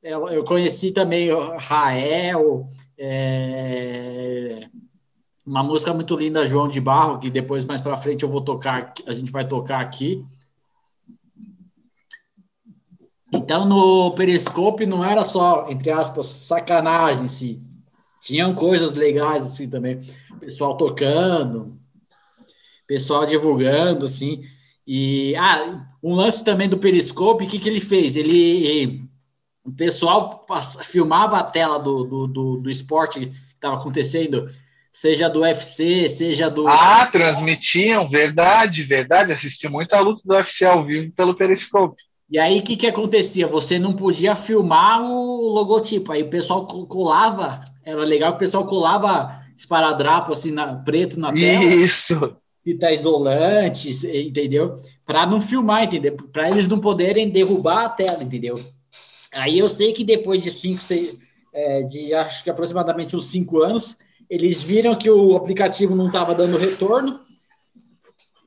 eu, 0.03 0.28
eu, 0.28 0.44
conheci 0.44 0.93
também 0.93 1.32
o 1.32 1.57
Rael, 1.59 2.69
é, 2.97 4.69
uma 5.44 5.62
música 5.62 5.93
muito 5.93 6.16
linda, 6.16 6.47
João 6.47 6.69
de 6.69 6.81
Barro, 6.81 7.19
que 7.19 7.31
depois, 7.31 7.64
mais 7.64 7.81
para 7.81 7.97
frente, 7.97 8.23
eu 8.23 8.28
vou 8.28 8.40
tocar, 8.40 8.93
a 9.06 9.12
gente 9.12 9.31
vai 9.31 9.47
tocar 9.47 9.81
aqui. 9.81 10.24
Então, 13.32 13.66
no 13.66 14.14
Periscope 14.14 14.86
não 14.86 15.05
era 15.05 15.24
só, 15.24 15.69
entre 15.70 15.90
aspas, 15.90 16.27
sacanagem, 16.27 17.28
sim. 17.28 17.62
Tinham 18.20 18.55
coisas 18.55 18.94
legais, 18.94 19.43
assim, 19.43 19.69
também. 19.69 20.01
Pessoal 20.39 20.77
tocando, 20.77 21.77
pessoal 22.86 23.27
divulgando, 23.27 24.06
assim. 24.06 24.44
E 24.86 25.35
ah, 25.36 25.86
um 26.02 26.14
lance 26.14 26.44
também 26.44 26.69
do 26.69 26.78
Periscope, 26.78 27.44
o 27.44 27.48
que, 27.48 27.59
que 27.59 27.69
ele 27.69 27.81
fez? 27.81 28.16
Ele 28.16 29.09
o 29.64 29.70
pessoal 29.70 30.44
filmava 30.82 31.39
a 31.39 31.44
tela 31.44 31.78
do, 31.78 32.05
do, 32.05 32.27
do, 32.27 32.56
do 32.59 32.70
esporte 32.70 33.20
que 33.20 33.32
estava 33.55 33.77
acontecendo, 33.77 34.51
seja 34.93 35.28
do 35.28 35.40
UFC, 35.40 36.09
seja 36.09 36.51
do. 36.51 36.69
Ah, 36.69 37.06
transmitiam, 37.10 38.09
verdade, 38.09 38.82
verdade. 38.82 39.32
Assisti 39.32 39.69
muito 39.69 39.94
a 39.94 40.01
luta 40.01 40.20
do 40.24 40.35
UFC 40.35 40.64
ao 40.64 40.85
vivo 40.85 41.12
pelo 41.12 41.35
Periscope. 41.35 41.97
E 42.31 42.39
aí, 42.39 42.60
o 42.60 42.62
que, 42.62 42.77
que 42.77 42.86
acontecia? 42.86 43.47
Você 43.47 43.78
não 43.78 43.93
podia 43.93 44.35
filmar 44.35 45.02
o 45.02 45.48
logotipo. 45.48 46.12
Aí 46.12 46.23
o 46.23 46.31
pessoal 46.31 46.66
colava, 46.66 47.62
era 47.85 48.02
legal 48.05 48.32
que 48.32 48.36
o 48.36 48.40
pessoal 48.40 48.64
colava 48.64 49.43
esparadrapo 49.56 50.32
assim, 50.32 50.51
na, 50.51 50.77
preto 50.77 51.19
na 51.19 51.32
tela. 51.32 51.64
Isso 51.64 52.36
fita 52.64 52.90
isolante, 52.93 53.90
entendeu? 54.27 54.78
Para 55.05 55.27
não 55.27 55.40
filmar, 55.40 55.85
entendeu? 55.85 56.16
Para 56.32 56.48
eles 56.48 56.69
não 56.69 56.78
poderem 56.78 57.28
derrubar 57.28 57.86
a 57.86 57.89
tela, 57.89 58.23
entendeu? 58.23 58.55
Aí 59.35 59.59
eu 59.59 59.69
sei 59.69 59.93
que 59.93 60.05
depois 60.05 60.43
de 60.43 60.51
cinco, 60.51 60.81
seis, 60.81 61.19
é, 61.52 61.82
de 61.82 62.14
acho 62.14 62.44
que 62.44 62.51
aproximadamente 62.51 63.16
uns 63.16 63.27
cinco 63.27 63.62
anos, 63.62 63.97
eles 64.32 64.62
viram 64.62 64.94
que 64.94 65.10
o 65.10 65.36
aplicativo 65.36 65.94
não 65.94 66.06
estava 66.06 66.34
dando 66.34 66.56
retorno 66.56 67.20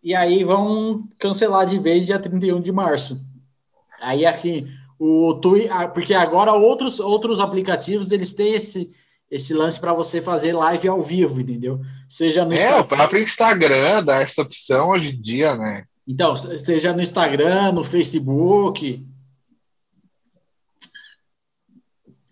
e 0.04 0.16
aí 0.16 0.44
vão 0.44 1.08
cancelar 1.20 1.64
de 1.68 1.78
vez 1.78 2.08
dia 2.08 2.18
31 2.18 2.60
de 2.60 2.72
março. 2.72 3.24
Aí 4.02 4.26
aqui 4.26 4.66
o 4.98 5.36
Twitter, 5.36 5.92
porque 5.94 6.16
agora 6.16 6.54
outros 6.54 7.00
outros 7.00 7.40
aplicativos 7.40 8.12
eles 8.12 8.34
têm 8.34 8.56
esse 8.56 8.90
esse 9.30 9.54
lance 9.54 9.80
para 9.80 9.94
você 9.94 10.20
fazer 10.20 10.54
live 10.54 10.88
ao 10.88 11.04
vivo, 11.04 11.40
entendeu? 11.40 11.80
Seja 12.10 12.44
no 12.44 12.54
É, 12.54 12.56
Instagram. 12.56 12.82
o 12.82 12.88
próprio 12.88 13.22
Instagram 13.22 14.04
dá 14.04 14.22
essa 14.22 14.42
opção 14.42 14.90
hoje 14.90 15.16
em 15.16 15.22
dia, 15.22 15.56
né? 15.56 15.86
Então, 16.08 16.36
seja 16.36 16.94
no 16.94 17.02
Instagram, 17.02 17.72
no 17.74 17.84
Facebook, 17.84 19.06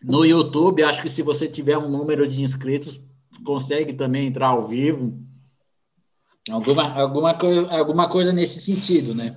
no 0.04 0.26
YouTube, 0.26 0.84
acho 0.84 1.04
que 1.04 1.10
se 1.10 1.22
você 1.22 1.48
tiver 1.48 1.78
um 1.78 1.90
número 1.90 2.28
de 2.28 2.42
inscritos, 2.42 3.00
consegue 3.44 3.94
também 3.94 4.28
entrar 4.28 4.48
ao 4.48 4.64
vivo. 4.66 5.18
Alguma, 6.50 6.92
alguma, 7.00 7.38
alguma 7.70 8.10
coisa 8.10 8.34
nesse 8.34 8.60
sentido, 8.60 9.16
né? 9.16 9.34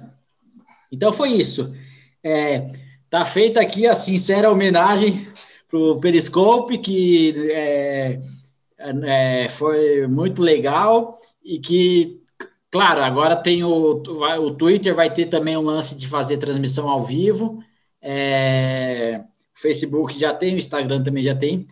Então 0.90 1.12
foi 1.12 1.30
isso. 1.32 1.72
É, 2.22 2.70
tá 3.08 3.24
feita 3.24 3.60
aqui 3.60 3.86
a 3.86 3.94
sincera 3.94 4.50
homenagem 4.50 5.26
para 5.68 5.78
o 5.78 6.00
Periscope, 6.00 6.78
que 6.78 7.34
é, 7.50 8.20
é, 8.78 9.48
foi 9.48 10.06
muito 10.06 10.42
legal 10.42 11.20
e 11.44 11.58
que, 11.58 12.20
claro, 12.70 13.02
agora 13.02 13.36
tem 13.36 13.62
o, 13.62 14.02
o 14.02 14.50
Twitter, 14.52 14.94
vai 14.94 15.12
ter 15.12 15.26
também 15.26 15.56
um 15.56 15.62
lance 15.62 15.96
de 15.96 16.06
fazer 16.06 16.38
transmissão 16.38 16.88
ao 16.88 17.02
vivo, 17.02 17.62
é, 18.00 19.24
Facebook 19.54 20.18
já 20.18 20.32
tem, 20.34 20.54
o 20.54 20.58
Instagram 20.58 21.02
também 21.02 21.22
já 21.22 21.34
tem, 21.34 21.66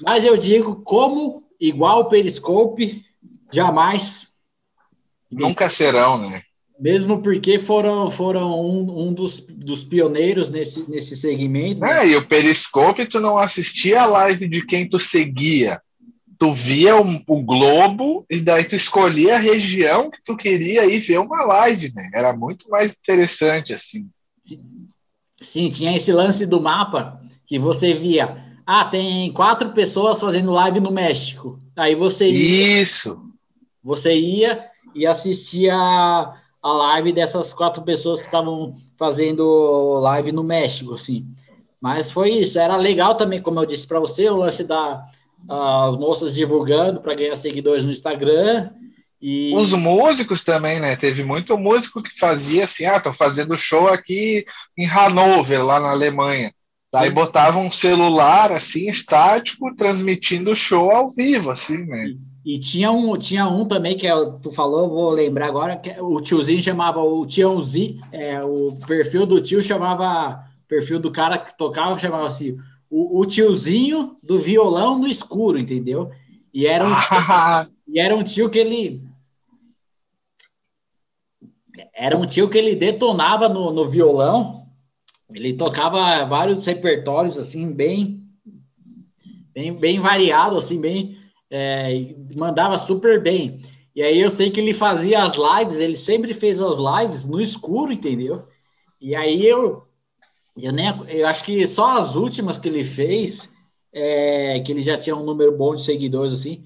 mas 0.00 0.24
eu 0.24 0.36
digo, 0.36 0.82
como 0.82 1.43
igual 1.60 2.00
o 2.00 2.04
Periscope, 2.08 3.04
jamais. 3.52 4.32
Nunca 5.30 5.68
serão, 5.70 6.18
né? 6.18 6.42
Mesmo 6.78 7.22
porque 7.22 7.58
foram, 7.58 8.10
foram 8.10 8.60
um, 8.60 9.08
um 9.08 9.12
dos, 9.12 9.38
dos 9.38 9.84
pioneiros 9.84 10.50
nesse, 10.50 10.88
nesse 10.90 11.16
segmento. 11.16 11.84
É, 11.84 12.08
e 12.08 12.16
o 12.16 12.26
Periscope, 12.26 13.06
tu 13.06 13.20
não 13.20 13.38
assistia 13.38 14.02
a 14.02 14.06
live 14.06 14.48
de 14.48 14.66
quem 14.66 14.88
tu 14.88 14.98
seguia. 14.98 15.80
Tu 16.36 16.52
via 16.52 17.00
o, 17.00 17.22
o, 17.28 17.42
Globo 17.44 18.26
e 18.28 18.40
daí 18.40 18.64
tu 18.64 18.74
escolhia 18.74 19.36
a 19.36 19.38
região 19.38 20.10
que 20.10 20.18
tu 20.24 20.36
queria 20.36 20.84
ir 20.84 20.98
ver 20.98 21.18
uma 21.18 21.42
live, 21.42 21.92
né? 21.94 22.10
Era 22.12 22.36
muito 22.36 22.68
mais 22.68 22.92
interessante 22.92 23.72
assim. 23.72 24.08
Sim, 24.42 24.60
Sim 25.40 25.70
tinha 25.70 25.96
esse 25.96 26.12
lance 26.12 26.44
do 26.44 26.60
mapa 26.60 27.20
que 27.46 27.56
você 27.56 27.94
via. 27.94 28.44
Ah, 28.66 28.84
tem 28.84 29.32
quatro 29.32 29.70
pessoas 29.70 30.20
fazendo 30.20 30.52
live 30.52 30.80
no 30.80 30.90
México. 30.90 31.58
Aí 31.76 31.94
você 31.94 32.30
ia, 32.30 32.82
Isso. 32.82 33.20
Você 33.82 34.14
ia 34.14 34.64
e 34.94 35.06
assistia 35.06 35.74
a 35.74 36.72
live 36.72 37.12
dessas 37.12 37.52
quatro 37.52 37.82
pessoas 37.82 38.20
que 38.20 38.26
estavam 38.26 38.74
fazendo 38.98 39.98
live 40.00 40.32
no 40.32 40.42
México, 40.42 40.94
assim. 40.94 41.26
Mas 41.80 42.10
foi 42.10 42.30
isso. 42.30 42.58
Era 42.58 42.76
legal 42.76 43.14
também, 43.14 43.42
como 43.42 43.60
eu 43.60 43.66
disse 43.66 43.86
para 43.86 44.00
você, 44.00 44.28
o 44.30 44.36
lance 44.36 44.64
da 44.64 45.04
as 45.48 45.96
moças 45.96 46.34
divulgando 46.34 47.00
para 47.00 47.14
ganhar 47.14 47.36
seguidores 47.36 47.84
no 47.84 47.92
Instagram. 47.92 48.70
E... 49.20 49.54
Os 49.54 49.72
músicos 49.72 50.42
também, 50.42 50.80
né? 50.80 50.96
Teve 50.96 51.22
muito 51.22 51.56
músico 51.56 52.02
que 52.02 52.18
fazia 52.18 52.64
assim, 52.64 52.84
ah, 52.86 53.00
tô 53.00 53.12
fazendo 53.12 53.56
show 53.56 53.88
aqui 53.88 54.44
em 54.76 54.86
Hanover, 54.86 55.64
lá 55.64 55.80
na 55.80 55.90
Alemanha. 55.90 56.52
Daí 56.94 57.10
botava 57.10 57.58
um 57.58 57.68
celular 57.68 58.52
assim, 58.52 58.88
estático, 58.88 59.74
transmitindo 59.74 60.52
o 60.52 60.54
show 60.54 60.92
ao 60.92 61.08
vivo, 61.08 61.50
assim, 61.50 61.84
né? 61.86 62.14
E 62.46 62.56
tinha 62.56 62.92
um, 62.92 63.18
tinha 63.18 63.48
um 63.48 63.66
também 63.66 63.96
que 63.96 64.06
é, 64.06 64.14
tu 64.40 64.52
falou, 64.52 64.88
vou 64.88 65.10
lembrar 65.10 65.48
agora, 65.48 65.76
que 65.76 65.90
o 66.00 66.20
tiozinho 66.20 66.62
chamava 66.62 67.02
o 67.02 67.26
Tiãozinho, 67.26 68.00
é, 68.12 68.38
o 68.44 68.78
perfil 68.86 69.26
do 69.26 69.40
tio 69.40 69.60
chamava, 69.60 70.44
perfil 70.68 71.00
do 71.00 71.10
cara 71.10 71.36
que 71.36 71.58
tocava 71.58 71.98
chamava 71.98 72.28
assim, 72.28 72.56
o, 72.88 73.18
o 73.18 73.26
tiozinho 73.26 74.16
do 74.22 74.38
violão 74.38 74.96
no 74.96 75.08
escuro, 75.08 75.58
entendeu? 75.58 76.12
E 76.52 76.64
era 76.64 76.86
um, 76.86 76.92
e 77.92 77.98
era 77.98 78.14
um 78.14 78.22
tio 78.22 78.48
que 78.48 78.60
ele 78.60 79.02
era 81.92 82.16
um 82.16 82.24
tio 82.24 82.48
que 82.48 82.56
ele 82.56 82.76
detonava 82.76 83.48
no, 83.48 83.72
no 83.72 83.88
violão, 83.88 84.63
ele 85.34 85.52
tocava 85.52 86.24
vários 86.24 86.64
repertórios 86.64 87.36
assim 87.36 87.70
bem 87.72 88.24
bem, 89.54 89.72
bem 89.72 89.98
variado, 90.00 90.58
assim, 90.58 90.80
bem. 90.80 91.16
É, 91.50 92.14
mandava 92.36 92.76
super 92.76 93.22
bem. 93.22 93.60
E 93.94 94.02
aí 94.02 94.18
eu 94.20 94.28
sei 94.28 94.50
que 94.50 94.58
ele 94.58 94.74
fazia 94.74 95.22
as 95.22 95.36
lives, 95.36 95.80
ele 95.80 95.96
sempre 95.96 96.34
fez 96.34 96.60
as 96.60 96.78
lives 96.78 97.28
no 97.28 97.40
escuro, 97.40 97.92
entendeu? 97.92 98.44
E 99.00 99.14
aí 99.14 99.46
eu, 99.46 99.84
eu 100.60 100.72
nem, 100.72 100.92
eu 101.08 101.26
acho 101.28 101.44
que 101.44 101.64
só 101.66 101.98
as 101.98 102.16
últimas 102.16 102.58
que 102.58 102.68
ele 102.68 102.82
fez, 102.82 103.48
é, 103.92 104.58
que 104.60 104.72
ele 104.72 104.82
já 104.82 104.98
tinha 104.98 105.14
um 105.14 105.24
número 105.24 105.56
bom 105.56 105.76
de 105.76 105.84
seguidores 105.84 106.32
assim, 106.32 106.64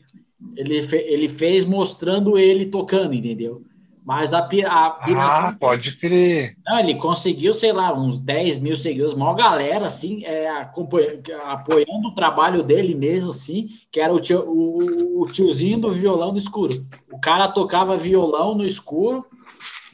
ele, 0.56 0.80
fe, 0.82 0.96
ele 0.96 1.28
fez 1.28 1.66
mostrando 1.66 2.38
ele 2.38 2.64
tocando, 2.64 3.12
entendeu? 3.12 3.62
Mas 4.08 4.32
a, 4.32 4.38
a 4.38 4.98
Ah, 5.18 5.56
pode 5.60 5.98
crer. 5.98 6.56
Não, 6.64 6.78
ele 6.78 6.94
conseguiu, 6.94 7.52
sei 7.52 7.74
lá, 7.74 7.92
uns 7.92 8.18
10 8.18 8.58
mil 8.58 8.74
seguidores, 8.74 9.12
maior 9.12 9.34
galera, 9.34 9.86
assim, 9.86 10.24
é, 10.24 10.48
apoiando 10.48 12.08
o 12.08 12.14
trabalho 12.14 12.62
dele 12.62 12.94
mesmo, 12.94 13.32
assim, 13.32 13.68
que 13.92 14.00
era 14.00 14.10
o, 14.10 14.18
tio, 14.18 14.40
o, 14.48 15.20
o, 15.20 15.26
tiozinho 15.26 15.78
do 15.78 15.92
violão 15.92 16.32
no 16.32 16.38
escuro. 16.38 16.82
O 17.12 17.20
cara 17.20 17.48
tocava 17.48 17.98
violão 17.98 18.54
no 18.54 18.64
escuro, 18.64 19.26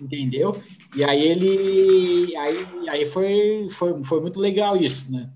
entendeu? 0.00 0.52
E 0.94 1.02
aí 1.02 1.20
ele. 1.20 2.36
Aí, 2.36 2.88
aí 2.90 3.06
foi, 3.06 3.68
foi, 3.72 4.04
foi 4.04 4.20
muito 4.20 4.38
legal 4.38 4.76
isso, 4.76 5.10
né? 5.10 5.28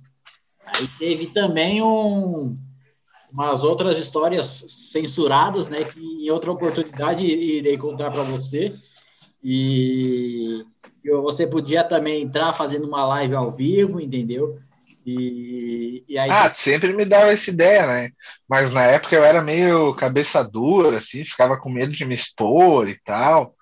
Aí 0.64 0.86
teve 1.00 1.26
também 1.32 1.82
um 1.82 2.54
umas 3.32 3.62
outras 3.62 3.98
histórias 3.98 4.64
censuradas, 4.92 5.68
né, 5.68 5.84
que 5.84 6.00
em 6.00 6.30
outra 6.30 6.50
oportunidade 6.50 7.24
irei 7.24 7.76
contar 7.76 8.10
para 8.10 8.22
você. 8.22 8.74
E 9.42 10.64
você 11.22 11.46
podia 11.46 11.84
também 11.84 12.22
entrar 12.22 12.52
fazendo 12.52 12.86
uma 12.86 13.06
live 13.06 13.34
ao 13.34 13.50
vivo, 13.50 14.00
entendeu? 14.00 14.58
E, 15.06 16.04
e 16.06 16.18
aí... 16.18 16.28
Ah, 16.30 16.52
sempre 16.52 16.92
me 16.92 17.04
dava 17.04 17.32
essa 17.32 17.50
ideia, 17.50 17.86
né? 17.86 18.10
Mas 18.48 18.70
na 18.72 18.82
época 18.82 19.16
eu 19.16 19.24
era 19.24 19.40
meio 19.40 19.94
cabeça 19.94 20.42
dura, 20.42 20.98
assim, 20.98 21.24
ficava 21.24 21.56
com 21.56 21.70
medo 21.70 21.92
de 21.92 22.04
me 22.04 22.14
expor 22.14 22.88
e 22.88 22.98
tal. 23.04 23.54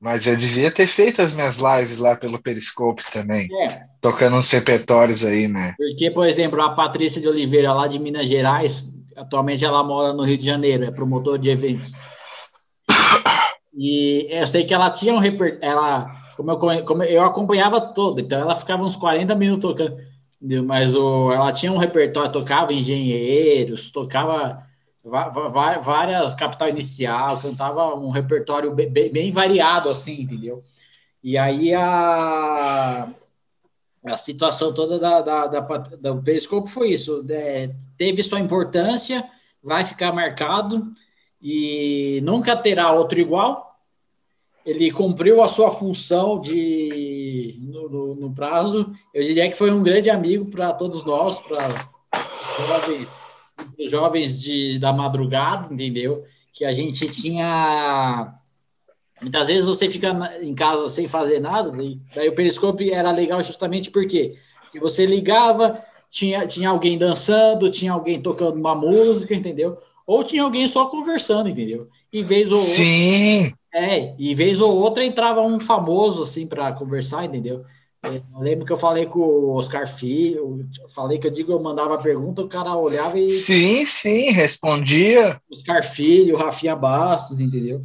Mas 0.00 0.26
eu 0.26 0.36
devia 0.36 0.70
ter 0.70 0.86
feito 0.86 1.22
as 1.22 1.32
minhas 1.32 1.56
lives 1.56 1.98
lá 1.98 2.14
pelo 2.14 2.40
Periscope 2.40 3.02
também. 3.10 3.48
É. 3.62 3.80
Tocando 4.00 4.36
uns 4.36 4.50
repertórios 4.50 5.24
aí, 5.24 5.48
né? 5.48 5.74
Porque, 5.76 6.10
por 6.10 6.28
exemplo, 6.28 6.60
a 6.60 6.70
Patrícia 6.70 7.20
de 7.20 7.26
Oliveira, 7.26 7.72
lá 7.72 7.88
de 7.88 7.98
Minas 7.98 8.28
Gerais, 8.28 8.86
Atualmente 9.16 9.64
ela 9.64 9.82
mora 9.82 10.12
no 10.12 10.24
Rio 10.24 10.38
de 10.38 10.44
Janeiro, 10.44 10.84
é 10.84 10.90
promotor 10.90 11.38
de 11.38 11.50
eventos. 11.50 11.92
E 13.74 14.26
eu 14.30 14.46
sei 14.46 14.64
que 14.64 14.72
ela 14.72 14.90
tinha 14.90 15.12
um 15.12 15.18
repertório, 15.18 15.58
ela, 15.62 16.08
como 16.36 16.50
eu, 16.50 16.84
como 16.84 17.02
eu 17.02 17.22
acompanhava 17.22 17.80
todo, 17.80 18.20
então 18.20 18.40
ela 18.40 18.54
ficava 18.54 18.84
uns 18.84 18.96
40 18.96 19.34
minutos 19.34 19.70
tocando, 19.70 19.98
mas 20.64 20.94
o, 20.94 21.30
ela 21.32 21.52
tinha 21.52 21.72
um 21.72 21.76
repertório, 21.76 22.32
tocava 22.32 22.72
engenheiros, 22.72 23.90
tocava 23.90 24.62
várias 25.82 26.34
capital 26.34 26.68
inicial, 26.68 27.38
cantava 27.38 27.94
um 27.94 28.10
repertório 28.10 28.74
bem, 28.74 28.90
bem 28.90 29.30
variado, 29.30 29.88
assim, 29.88 30.22
entendeu? 30.22 30.62
E 31.22 31.36
aí 31.36 31.74
a 31.74 33.08
a 34.06 34.16
situação 34.16 34.72
toda 34.72 34.98
da, 34.98 35.20
da, 35.20 35.46
da, 35.46 35.60
da 35.60 36.12
do 36.12 36.22
Periscope 36.22 36.70
foi 36.70 36.90
isso. 36.90 37.24
É, 37.28 37.70
teve 37.96 38.22
sua 38.22 38.40
importância, 38.40 39.28
vai 39.62 39.84
ficar 39.84 40.12
marcado 40.12 40.92
e 41.42 42.20
nunca 42.22 42.56
terá 42.56 42.92
outro 42.92 43.18
igual. 43.18 43.76
Ele 44.64 44.90
cumpriu 44.90 45.42
a 45.42 45.48
sua 45.48 45.70
função 45.70 46.40
de 46.40 47.56
no, 47.60 47.88
no, 47.88 48.14
no 48.14 48.34
prazo. 48.34 48.92
Eu 49.12 49.22
diria 49.22 49.48
que 49.48 49.56
foi 49.56 49.70
um 49.70 49.82
grande 49.82 50.08
amigo 50.10 50.46
para 50.50 50.72
todos 50.72 51.04
nós, 51.04 51.38
para 51.40 51.68
jovens, 52.66 53.08
jovens 53.88 54.40
de, 54.40 54.78
da 54.78 54.92
madrugada, 54.92 55.72
entendeu? 55.72 56.24
Que 56.52 56.64
a 56.64 56.72
gente 56.72 57.08
tinha 57.08 58.34
Muitas 59.20 59.48
vezes 59.48 59.64
você 59.64 59.90
fica 59.90 60.38
em 60.42 60.54
casa 60.54 60.88
sem 60.88 61.06
fazer 61.06 61.40
nada, 61.40 61.72
daí 62.14 62.28
o 62.28 62.34
Periscope 62.34 62.90
era 62.90 63.10
legal 63.10 63.42
justamente 63.42 63.90
porque 63.90 64.36
que 64.70 64.78
você 64.78 65.06
ligava, 65.06 65.82
tinha, 66.10 66.46
tinha 66.46 66.68
alguém 66.68 66.98
dançando, 66.98 67.70
tinha 67.70 67.92
alguém 67.92 68.20
tocando 68.20 68.56
uma 68.56 68.74
música, 68.74 69.34
entendeu? 69.34 69.78
Ou 70.06 70.22
tinha 70.22 70.42
alguém 70.42 70.68
só 70.68 70.86
conversando, 70.86 71.48
entendeu? 71.48 71.88
E 72.12 72.22
vez 72.22 72.52
ou 72.52 72.58
Sim. 72.58 73.44
Outra, 73.44 73.56
é, 73.74 74.14
e 74.18 74.34
vez 74.34 74.60
ou 74.60 74.74
outra 74.74 75.04
entrava 75.04 75.40
um 75.40 75.58
famoso 75.58 76.22
assim 76.22 76.46
para 76.46 76.72
conversar, 76.72 77.24
entendeu? 77.24 77.64
É, 78.02 78.08
eu 78.08 78.40
lembro 78.40 78.64
que 78.64 78.72
eu 78.72 78.76
falei 78.76 79.06
com 79.06 79.18
o 79.18 79.56
Oscar 79.56 79.88
Filho, 79.88 80.64
falei 80.94 81.18
que 81.18 81.26
eu 81.26 81.30
digo, 81.30 81.52
eu 81.52 81.60
mandava 81.60 81.98
pergunta, 81.98 82.42
o 82.42 82.48
cara 82.48 82.76
olhava 82.76 83.18
e. 83.18 83.28
Sim, 83.28 83.84
sim, 83.84 84.30
respondia. 84.30 85.40
Oscar 85.50 85.82
Filho, 85.82 86.36
Rafinha 86.36 86.76
Bastos, 86.76 87.40
entendeu? 87.40 87.82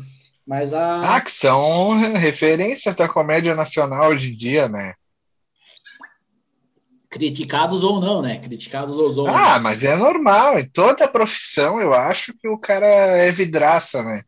Mas 0.52 0.74
a. 0.74 1.16
Ah, 1.16 1.22
que 1.22 1.32
são 1.32 1.98
referências 1.98 2.94
da 2.94 3.08
comédia 3.08 3.56
nacional 3.56 4.10
hoje 4.10 4.34
em 4.34 4.38
dia, 4.38 4.68
né? 4.68 4.96
Criticados 7.10 7.86
ou 7.86 8.02
não, 8.02 8.22
né? 8.22 8.38
Criticados 8.38 8.98
ou 8.98 9.14
não. 9.16 9.28
Ah, 9.30 9.60
mas 9.60 9.86
é 9.86 9.96
normal. 9.96 10.60
Em 10.60 10.68
toda 10.68 11.08
profissão, 11.08 11.80
eu 11.80 11.94
acho 11.94 12.34
que 12.38 12.50
o 12.50 12.58
cara 12.58 12.86
é 12.86 13.32
vidraça, 13.32 14.04
né? 14.04 14.24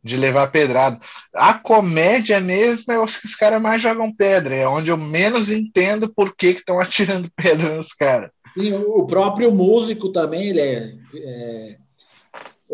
De 0.00 0.16
levar 0.16 0.52
pedrada. 0.52 0.96
A 1.34 1.54
comédia 1.54 2.40
mesmo 2.40 2.92
é 2.92 3.00
os 3.00 3.18
que 3.18 3.26
os 3.26 3.34
caras 3.34 3.60
mais 3.60 3.82
jogam 3.82 4.14
pedra. 4.14 4.54
É 4.54 4.68
onde 4.68 4.92
eu 4.92 4.96
menos 4.96 5.50
entendo 5.50 6.08
por 6.08 6.36
que 6.36 6.50
estão 6.50 6.78
atirando 6.78 7.28
pedra 7.34 7.74
nos 7.74 7.92
caras. 7.92 8.30
O 8.86 9.04
próprio 9.08 9.50
músico 9.50 10.10
também, 10.10 10.50
ele 10.50 10.60
é, 10.60 10.94
é 11.16 11.76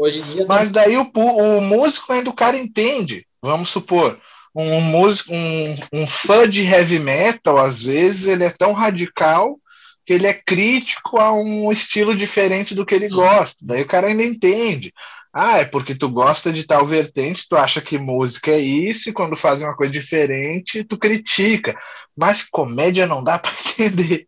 Hoje 0.01 0.21
em 0.21 0.23
dia. 0.23 0.47
Mas 0.49 0.71
daí 0.73 0.97
o, 0.97 1.11
o 1.15 1.61
músico 1.61 2.11
ainda 2.11 2.31
o 2.31 2.35
cara 2.35 2.57
entende. 2.57 3.27
Vamos 3.43 3.69
supor, 3.69 4.19
um 4.55 4.81
músico, 4.81 5.35
um, 5.35 5.77
um 5.93 6.07
fã 6.07 6.49
de 6.49 6.65
heavy 6.65 6.99
metal, 6.99 7.59
às 7.59 7.83
vezes, 7.83 8.27
ele 8.27 8.45
é 8.45 8.49
tão 8.49 8.73
radical 8.73 9.59
que 10.07 10.15
ele 10.15 10.27
é 10.27 10.33
crítico 10.33 11.19
a 11.19 11.31
um 11.35 11.71
estilo 11.71 12.17
diferente 12.17 12.75
do 12.75 12.87
que 12.87 12.95
ele 12.95 13.11
gosta. 13.11 13.63
Daí 13.63 13.83
o 13.83 13.87
cara 13.87 14.07
ainda 14.07 14.23
entende. 14.23 14.91
Ah, 15.35 15.59
é 15.59 15.67
porque 15.67 15.95
tu 15.95 16.09
gosta 16.09 16.51
de 16.51 16.67
tal 16.67 16.87
vertente, 16.87 17.47
tu 17.47 17.55
acha 17.55 17.83
que 17.83 17.99
música 17.99 18.53
é 18.53 18.59
isso, 18.59 19.11
e 19.11 19.13
quando 19.13 19.37
fazem 19.37 19.69
uma 19.69 19.77
coisa 19.77 19.93
diferente, 19.93 20.83
tu 20.83 20.97
critica. 20.97 21.79
Mas 22.17 22.43
comédia 22.43 23.07
não 23.07 23.23
dá 23.23 23.39
para 23.39 23.53
entender. 23.79 24.27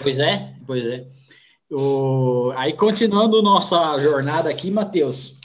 Pois 0.00 0.20
é, 0.20 0.54
pois 0.64 0.86
é. 0.86 1.17
O, 1.70 2.52
aí, 2.56 2.72
continuando 2.72 3.42
nossa 3.42 3.98
jornada 3.98 4.48
aqui, 4.48 4.70
Matheus, 4.70 5.38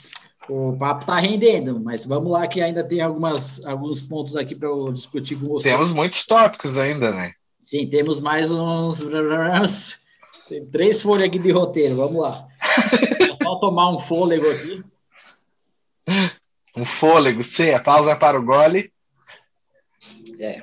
o 0.48 0.76
papo 0.76 1.04
tá 1.04 1.18
rendendo, 1.18 1.78
mas 1.80 2.04
vamos 2.04 2.32
lá 2.32 2.46
que 2.46 2.60
ainda 2.60 2.82
tem 2.82 3.00
algumas, 3.00 3.64
alguns 3.64 4.00
pontos 4.02 4.36
aqui 4.36 4.54
para 4.54 4.68
eu 4.68 4.92
discutir 4.92 5.36
com 5.36 5.46
você. 5.46 5.68
Temos 5.70 5.92
muitos 5.92 6.24
tópicos 6.24 6.78
ainda, 6.78 7.12
né? 7.12 7.32
Sim, 7.62 7.86
temos 7.86 8.20
mais 8.20 8.50
uns. 8.50 8.98
Tem 10.48 10.66
três 10.66 11.00
folhas 11.00 11.28
aqui 11.28 11.38
de 11.38 11.50
roteiro, 11.50 11.96
vamos 11.96 12.20
lá. 12.20 12.46
só 13.42 13.56
tomar 13.56 13.90
um 13.90 13.98
fôlego 13.98 14.50
aqui. 14.50 14.84
Um 16.76 16.84
fôlego, 16.84 17.42
sim, 17.44 17.70
a 17.70 17.80
pausa 17.80 18.16
para 18.16 18.38
o 18.38 18.44
gole. 18.44 18.92
É. 20.38 20.62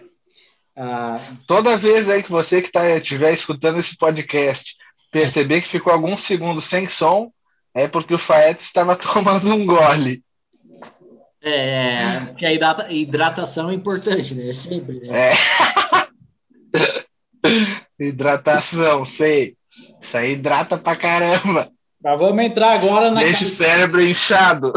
Ah, 0.76 1.20
Toda 1.48 1.78
vez 1.78 2.10
aí 2.10 2.22
que 2.22 2.32
você 2.32 2.62
que 2.62 2.72
tá, 2.72 2.88
estiver 2.98 3.34
escutando 3.34 3.80
esse 3.80 3.98
podcast 3.98 4.76
perceber 5.12 5.62
que 5.62 5.68
ficou 5.68 5.92
alguns 5.92 6.22
segundos 6.22 6.66
sem 6.66 6.88
som, 6.88 7.32
é 7.76 7.88
porque 7.88 8.14
o 8.14 8.18
Faeto 8.18 8.64
estava 8.64 8.96
tomando 8.98 9.54
um 9.54 9.66
gole. 9.66 10.24
É, 11.44 12.20
porque 12.28 12.46
a 12.46 12.54
hidratação 12.92 13.70
é 13.70 13.74
importante, 13.74 14.36
né? 14.36 14.54
Sempre, 14.54 15.00
né? 15.00 15.10
É. 15.12 15.34
hidratação, 18.00 19.04
sei. 19.06 19.56
Isso 20.00 20.18
aí 20.18 20.34
hidrata 20.34 20.78
pra 20.78 20.96
caramba. 20.96 21.72
Mas 22.04 22.20
vamos 22.20 22.44
entrar 22.44 22.72
agora 22.74 23.12
na. 23.12 23.22
Deixa 23.22 23.46
o 23.46 23.50
cérebro 23.50 24.02
inchado. 24.02 24.74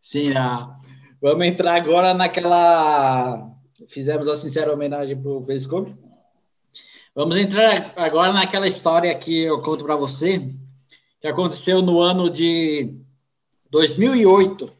Sim, 0.00 0.36
ah. 0.36 0.76
vamos 1.20 1.46
entrar 1.46 1.76
agora 1.76 2.12
naquela. 2.12 3.50
Fizemos 3.88 4.26
a 4.28 4.36
sincera 4.36 4.72
homenagem 4.72 5.20
pro 5.20 5.42
Periscope. 5.42 5.94
Vamos 7.16 7.38
entrar 7.38 7.94
agora 7.96 8.30
naquela 8.30 8.68
história 8.68 9.14
que 9.14 9.44
eu 9.44 9.58
conto 9.62 9.82
para 9.82 9.96
você, 9.96 10.52
que 11.18 11.26
aconteceu 11.26 11.80
no 11.80 11.98
ano 11.98 12.28
de 12.28 12.94
2008, 13.70 14.70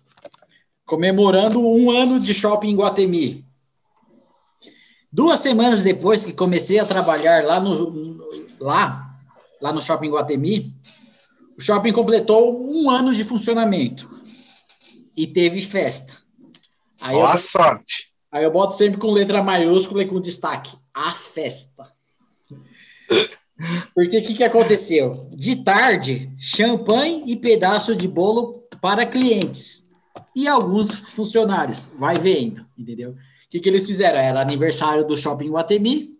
comemorando 0.85 1.59
um 1.59 1.91
ano 1.91 2.21
de 2.21 2.35
shopping 2.35 2.69
em 2.69 2.77
Guatemi. 2.77 3.47
Duas 5.11 5.39
semanas 5.39 5.83
depois 5.83 6.27
que 6.27 6.35
comecei 6.35 6.79
a 6.79 6.85
trabalhar 6.85 7.43
lá 7.43 7.59
no, 7.59 8.19
lá, 8.61 9.17
lá 9.59 9.73
no 9.73 9.81
shopping 9.81 10.11
Guatemi, 10.11 10.77
o 11.57 11.63
shopping 11.63 11.91
completou 11.91 12.55
um 12.55 12.91
ano 12.91 13.15
de 13.15 13.25
funcionamento 13.25 14.11
e 15.17 15.27
teve 15.27 15.63
festa. 15.63 16.13
Aí 17.01 17.17
Boa 17.17 17.33
eu, 17.33 17.39
sorte! 17.39 18.13
Aí 18.31 18.45
eu 18.45 18.51
boto 18.51 18.75
sempre 18.75 18.99
com 18.99 19.11
letra 19.11 19.43
maiúscula 19.43 20.03
e 20.03 20.07
com 20.07 20.21
destaque: 20.21 20.77
a 20.93 21.11
festa. 21.13 21.95
Porque 23.95 24.19
o 24.19 24.23
que, 24.23 24.35
que 24.35 24.45
aconteceu? 24.45 25.28
De 25.35 25.57
tarde, 25.57 26.31
champanhe 26.39 27.24
e 27.27 27.37
pedaço 27.37 27.97
de 27.97 28.07
bolo 28.07 28.66
para 28.81 29.07
clientes 29.07 29.87
e 30.35 30.47
alguns 30.47 30.93
funcionários. 30.93 31.89
Vai 31.97 32.19
vendo, 32.19 32.66
entendeu? 32.77 33.12
O 33.12 33.16
que, 33.49 33.61
que 33.61 33.69
eles 33.69 33.87
fizeram? 33.87 34.19
Era 34.19 34.41
aniversário 34.41 35.07
do 35.07 35.16
Shopping 35.16 35.51
Guatemi 35.51 36.19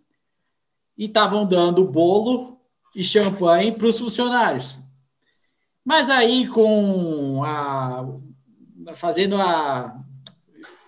e 0.97 1.05
estavam 1.05 1.45
dando 1.45 1.85
bolo 1.85 2.59
e 2.95 3.03
champanhe 3.03 3.71
para 3.71 3.87
os 3.87 3.99
funcionários. 3.99 4.79
Mas 5.85 6.09
aí, 6.09 6.47
com 6.47 7.43
a. 7.43 8.05
fazendo 8.95 9.37
a. 9.37 9.95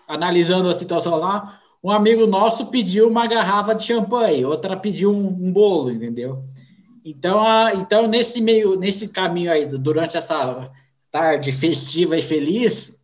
analisando 0.07 0.67
a 0.67 0.73
situação 0.73 1.15
lá, 1.15 1.58
um 1.83 1.91
amigo 1.91 2.27
nosso 2.27 2.67
pediu 2.67 3.07
uma 3.07 3.25
garrafa 3.25 3.73
de 3.73 3.83
champanhe, 3.83 4.45
outra 4.45 4.75
pediu 4.75 5.11
um, 5.11 5.27
um 5.27 5.51
bolo, 5.51 5.91
entendeu? 5.91 6.43
Então, 7.03 7.41
a, 7.41 7.73
então 7.73 8.07
nesse 8.07 8.41
meio, 8.41 8.75
nesse 8.75 9.07
caminho 9.09 9.51
aí, 9.51 9.65
durante 9.65 10.17
essa 10.17 10.71
tarde 11.09 11.51
festiva 11.51 12.17
e 12.17 12.21
feliz, 12.21 12.99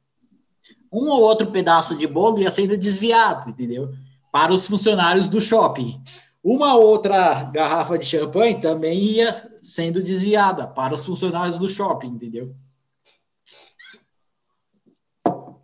um 0.92 1.10
ou 1.10 1.22
outro 1.22 1.48
pedaço 1.52 1.98
de 1.98 2.06
bolo 2.06 2.40
ia 2.40 2.50
sendo 2.50 2.78
desviado, 2.78 3.50
entendeu? 3.50 3.94
Para 4.32 4.54
os 4.54 4.68
funcionários 4.68 5.30
do 5.30 5.40
shopping. 5.40 6.02
Uma 6.44 6.76
outra 6.76 7.44
garrafa 7.46 7.98
de 7.98 8.06
champanhe 8.06 8.60
também 8.60 9.00
ia 9.00 9.34
sendo 9.64 10.04
desviada 10.04 10.68
para 10.68 10.94
os 10.94 11.06
funcionários 11.06 11.58
do 11.58 11.68
shopping, 11.68 12.10
entendeu? 12.10 12.54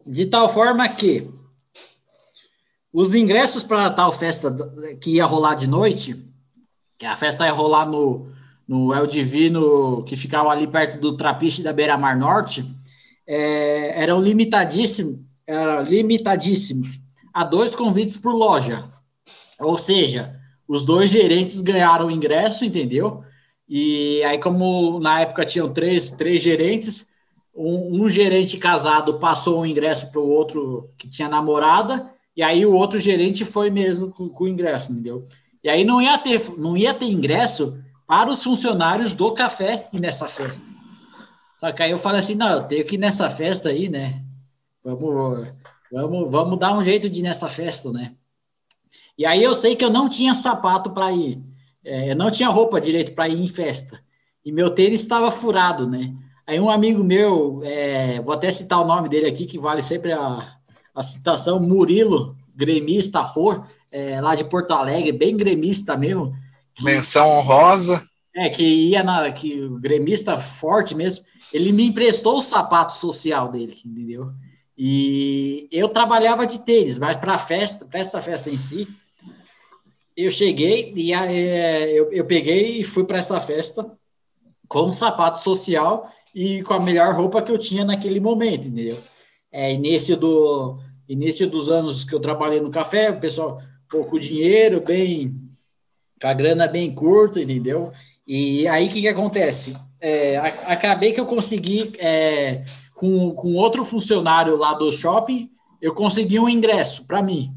De 0.08 0.26
tal 0.26 0.50
forma 0.50 0.88
que 0.90 1.30
os 2.94 3.16
ingressos 3.16 3.64
para 3.64 3.90
tal 3.90 4.12
festa 4.12 4.56
que 5.00 5.12
ia 5.12 5.26
rolar 5.26 5.56
de 5.56 5.68
noite, 5.68 6.26
que 6.98 7.06
a 7.06 7.16
festa 7.16 7.46
ia 7.46 7.52
rolar 7.52 7.86
no, 7.86 8.32
no 8.68 8.94
El 8.94 9.08
Divino, 9.08 10.04
que 10.04 10.16
ficava 10.16 10.50
ali 10.50 10.68
perto 10.68 11.00
do 11.00 11.16
Trapiche 11.16 11.64
da 11.64 11.74
Beira 11.74 11.98
Mar 11.98 12.18
Norte, 12.18 12.66
é, 13.28 14.02
eram 14.02 14.22
limitadíssimos, 14.22 15.20
eram 15.48 15.84
limitadíssimos 15.84 17.00
a 17.34 17.44
dois 17.44 17.76
convites 17.76 18.18
por 18.18 18.34
loja. 18.34 18.90
Ou 19.60 19.78
seja, 19.78 20.36
os 20.68 20.84
dois 20.84 21.10
gerentes 21.10 21.62
ganharam 21.62 22.08
o 22.08 22.12
ingresso, 22.12 22.66
entendeu? 22.66 23.24
E 23.68 24.22
aí, 24.24 24.38
como 24.38 25.00
na 25.00 25.22
época 25.22 25.46
tinham 25.46 25.70
três, 25.70 26.12
três 26.12 26.42
gerentes, 26.42 27.08
um, 27.56 28.04
um 28.04 28.10
gerente 28.10 28.58
casado 28.58 29.20
passou 29.20 29.62
o 29.62 29.66
ingresso 29.66 30.12
para 30.12 30.20
o 30.20 30.30
outro 30.30 30.90
que 30.98 31.08
tinha 31.08 31.30
namorada, 31.30 32.10
e 32.36 32.42
aí 32.42 32.66
o 32.66 32.74
outro 32.74 32.98
gerente 32.98 33.44
foi 33.44 33.70
mesmo 33.70 34.12
com, 34.12 34.30
com, 34.30 34.46
o 34.46 34.48
ingresso, 34.48 34.92
entendeu? 34.92 35.28
E 35.64 35.70
aí 35.70 35.84
não 35.84 36.02
ia 36.02 36.18
ter, 36.18 36.42
não 36.58 36.78
ia 36.78 36.94
ter 36.94 37.06
ingresso 37.06 37.78
para 38.08 38.30
os 38.30 38.44
funcionários 38.44 39.14
do 39.14 39.32
café 39.34 39.90
e 39.92 40.00
nessa 40.00 40.28
festa. 40.28 40.64
Só 41.58 41.72
que 41.72 41.84
aí 41.84 41.92
eu 41.92 41.98
falei 41.98 42.20
assim, 42.20 42.36
não, 42.36 42.50
eu 42.50 42.64
tenho 42.64 42.86
que 42.86 42.96
ir 42.96 42.98
nessa 42.98 43.30
festa 43.30 43.70
aí, 43.70 43.88
né? 43.88 44.24
Vamos, 44.84 45.48
vamos, 45.92 46.32
vamos 46.32 46.60
dar 46.60 46.74
um 46.74 46.84
jeito 46.84 47.10
de 47.10 47.20
ir 47.20 47.24
nessa 47.24 47.48
festa, 47.48 47.92
né? 47.92 48.16
E 49.18 49.26
aí 49.26 49.44
eu 49.44 49.54
sei 49.54 49.76
que 49.76 49.86
eu 49.86 49.90
não 49.90 50.10
tinha 50.10 50.34
sapato 50.34 50.90
para 50.92 51.12
ir, 51.12 51.40
é, 51.86 52.12
eu 52.12 52.16
não 52.16 52.32
tinha 52.32 52.50
roupa 52.50 52.82
direito 52.82 53.14
para 53.14 53.30
ir 53.30 53.40
em 53.40 53.48
festa. 53.48 54.02
E 54.44 54.52
meu 54.52 54.72
tênis 54.72 55.02
estava 55.02 55.30
furado, 55.30 55.88
né? 55.88 56.14
Aí 56.48 56.60
um 56.60 56.70
amigo 56.70 57.04
meu, 57.04 57.62
é, 57.64 58.20
vou 58.22 58.34
até 58.34 58.50
citar 58.50 58.82
o 58.82 58.88
nome 58.88 59.08
dele 59.08 59.28
aqui, 59.28 59.46
que 59.46 59.60
vale 59.60 59.82
sempre 59.82 60.12
a, 60.12 60.58
a 60.94 61.04
citação, 61.04 61.60
Murilo, 61.60 62.36
gremista, 62.56 63.20
Ror, 63.20 63.66
é, 63.92 64.20
lá 64.22 64.36
de 64.36 64.44
Porto 64.44 64.72
Alegre, 64.72 65.12
bem 65.12 65.36
gremista 65.36 65.98
mesmo. 65.98 66.36
Menção 66.82 67.30
honrosa. 67.30 68.04
É, 68.34 68.50
que 68.50 68.64
ia 68.64 69.04
na. 69.04 69.30
que 69.32 69.62
o 69.62 69.78
gremista 69.78 70.38
forte 70.38 70.96
mesmo, 70.96 71.26
ele 71.54 71.74
me 71.74 71.88
emprestou 71.88 72.38
o 72.38 72.42
sapato 72.42 72.94
social 72.94 73.50
dele, 73.50 73.76
entendeu? 73.86 74.32
E 74.78 75.68
eu 75.72 75.90
trabalhava 75.90 76.48
de 76.48 76.60
tênis, 76.60 76.98
mas 76.98 77.18
para 77.18 77.34
a 77.34 77.38
festa, 77.38 77.86
para 77.86 78.00
essa 78.00 78.22
festa 78.22 78.50
em 78.50 78.58
si, 78.58 78.88
eu 80.16 80.32
cheguei 80.32 80.94
e 80.96 81.14
é, 81.14 81.92
eu, 81.92 82.12
eu 82.12 82.26
peguei 82.26 82.80
e 82.80 82.84
fui 82.84 83.04
para 83.04 83.20
essa 83.20 83.40
festa 83.42 83.86
com 84.68 84.84
um 84.84 84.94
sapato 84.94 85.42
social 85.42 86.10
e 86.34 86.64
com 86.64 86.74
a 86.74 86.80
melhor 86.80 87.14
roupa 87.14 87.42
que 87.42 87.52
eu 87.52 87.58
tinha 87.58 87.84
naquele 87.84 88.20
momento, 88.20 88.70
entendeu? 88.70 88.98
É, 89.52 89.74
início, 89.74 90.16
do, 90.16 90.80
início 91.08 91.50
dos 91.50 91.70
anos 91.70 92.04
que 92.04 92.16
eu 92.16 92.20
trabalhei 92.20 92.62
no 92.62 92.72
café, 92.72 93.12
o 93.12 93.20
pessoal, 93.20 93.60
pouco 93.90 94.20
dinheiro, 94.20 94.82
bem, 94.82 95.36
com 96.22 96.28
a 96.28 96.34
grana 96.34 96.68
bem 96.68 96.94
curta, 96.94 97.42
entendeu? 97.42 97.92
E 98.26 98.68
aí 98.68 98.88
o 98.88 98.90
que, 98.90 99.02
que 99.02 99.08
acontece? 99.08 99.76
É, 100.00 100.38
acabei 100.66 101.12
que 101.12 101.20
eu 101.20 101.26
consegui, 101.26 101.92
é, 102.00 102.64
com, 102.96 103.32
com 103.32 103.56
outro 103.56 103.84
funcionário 103.84 104.56
lá 104.56 104.74
do 104.74 104.92
shopping, 104.92 105.50
eu 105.82 105.94
consegui 105.94 106.40
um 106.40 106.48
ingresso 106.48 107.06
para 107.06 107.22
mim. 107.22 107.54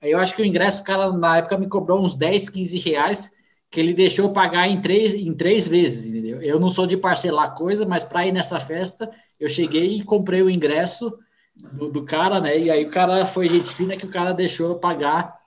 Aí 0.00 0.10
eu 0.10 0.18
acho 0.18 0.34
que 0.34 0.42
o 0.42 0.44
ingresso, 0.44 0.82
cara, 0.82 1.12
na 1.12 1.38
época, 1.38 1.56
me 1.56 1.68
cobrou 1.68 2.00
uns 2.00 2.16
10, 2.16 2.48
15 2.50 2.78
reais, 2.78 3.30
que 3.72 3.80
ele 3.80 3.94
deixou 3.94 4.34
pagar 4.34 4.68
em 4.68 4.82
três, 4.82 5.14
em 5.14 5.32
três 5.32 5.66
vezes, 5.66 6.10
entendeu? 6.10 6.42
Eu 6.42 6.60
não 6.60 6.68
sou 6.68 6.86
de 6.86 6.94
parcelar 6.94 7.54
coisa, 7.54 7.86
mas 7.86 8.04
para 8.04 8.26
ir 8.26 8.30
nessa 8.30 8.60
festa, 8.60 9.10
eu 9.40 9.48
cheguei 9.48 9.96
e 9.96 10.04
comprei 10.04 10.42
o 10.42 10.50
ingresso 10.50 11.18
do, 11.56 11.90
do, 11.90 12.04
cara, 12.04 12.38
né? 12.38 12.58
E 12.58 12.70
aí 12.70 12.84
o 12.84 12.90
cara 12.90 13.24
foi 13.24 13.48
gente 13.48 13.72
fina 13.72 13.96
que 13.96 14.04
o 14.04 14.10
cara 14.10 14.34
deixou 14.34 14.68
eu 14.68 14.78
pagar. 14.78 15.40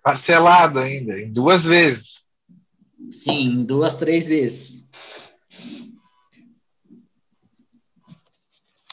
Parcelado 0.00 0.78
ainda, 0.78 1.20
em 1.20 1.32
duas 1.32 1.64
vezes. 1.64 2.26
Sim, 3.10 3.40
em 3.40 3.64
duas, 3.64 3.98
três 3.98 4.28
vezes. 4.28 4.84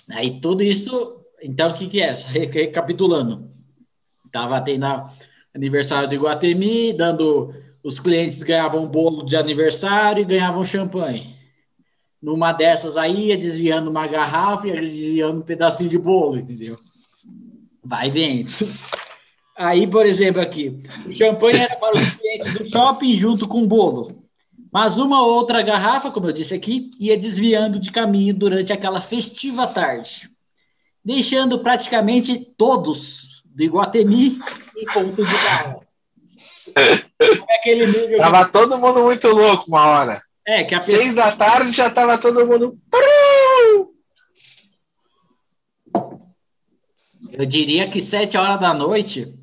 Aí 0.10 0.42
tudo 0.42 0.64
isso, 0.64 1.24
então 1.44 1.70
o 1.70 1.76
que, 1.76 1.88
que 1.88 2.02
é? 2.02 2.12
Recapitulando. 2.12 3.52
Tava 4.32 4.60
tendo 4.62 4.88
aniversário 5.56 6.10
do 6.10 6.16
Iguatemi, 6.16 6.94
dando. 6.94 7.54
Os 7.84 8.00
clientes 8.00 8.42
ganhavam 8.44 8.88
bolo 8.88 9.26
de 9.26 9.36
aniversário 9.36 10.22
e 10.22 10.26
ganhavam 10.26 10.64
champanhe. 10.64 11.36
Numa 12.22 12.54
dessas 12.54 12.96
aí, 12.96 13.28
ia 13.28 13.38
desviando 13.38 13.90
uma 13.90 14.08
garrafa 14.08 14.66
e 14.70 14.72
desviando 14.72 15.40
um 15.40 15.42
pedacinho 15.42 15.90
de 15.90 15.98
bolo, 15.98 16.38
entendeu? 16.38 16.80
Vai 17.84 18.10
vendo. 18.10 18.50
Aí, 19.58 19.86
por 19.86 20.06
exemplo, 20.06 20.42
aqui, 20.42 20.82
o 21.06 21.12
champanhe 21.12 21.60
era 21.60 21.76
para 21.76 22.00
os 22.00 22.10
clientes 22.12 22.54
do 22.54 22.66
shopping 22.66 23.18
junto 23.18 23.48
com 23.48 23.64
o 23.64 23.68
bolo. 23.68 24.24
Mas 24.72 24.98
uma 24.98 25.22
ou 25.22 25.34
outra 25.34 25.62
garrafa, 25.62 26.10
como 26.10 26.28
eu 26.28 26.32
disse 26.32 26.56
aqui, 26.56 26.90
ia 27.00 27.16
desviando 27.16 27.80
de 27.80 27.92
caminho 27.92 28.34
durante 28.34 28.74
aquela 28.74 29.00
festiva 29.00 29.68
tarde, 29.68 30.32
deixando 31.06 31.60
praticamente 31.60 32.40
todos 32.58 33.23
do 33.54 33.64
Iguatemi 33.64 34.40
em 34.76 34.86
ponto 34.94 35.24
de 35.24 35.34
barra. 35.34 35.80
É 36.76 38.18
Tava 38.18 38.50
todo 38.50 38.78
mundo 38.78 39.04
muito 39.04 39.28
louco 39.28 39.66
uma 39.68 39.86
hora. 39.86 40.22
É, 40.46 40.64
que 40.64 40.76
a 40.76 40.80
pessoa... 40.80 40.98
Seis 40.98 41.16
da 41.16 41.32
tarde 41.32 41.72
já 41.72 41.90
tava 41.90 42.18
todo 42.18 42.46
mundo. 42.46 42.78
Eu 47.32 47.46
diria 47.46 47.90
que 47.90 48.02
sete 48.02 48.38
horas 48.38 48.60
da 48.60 48.74
noite, 48.74 49.34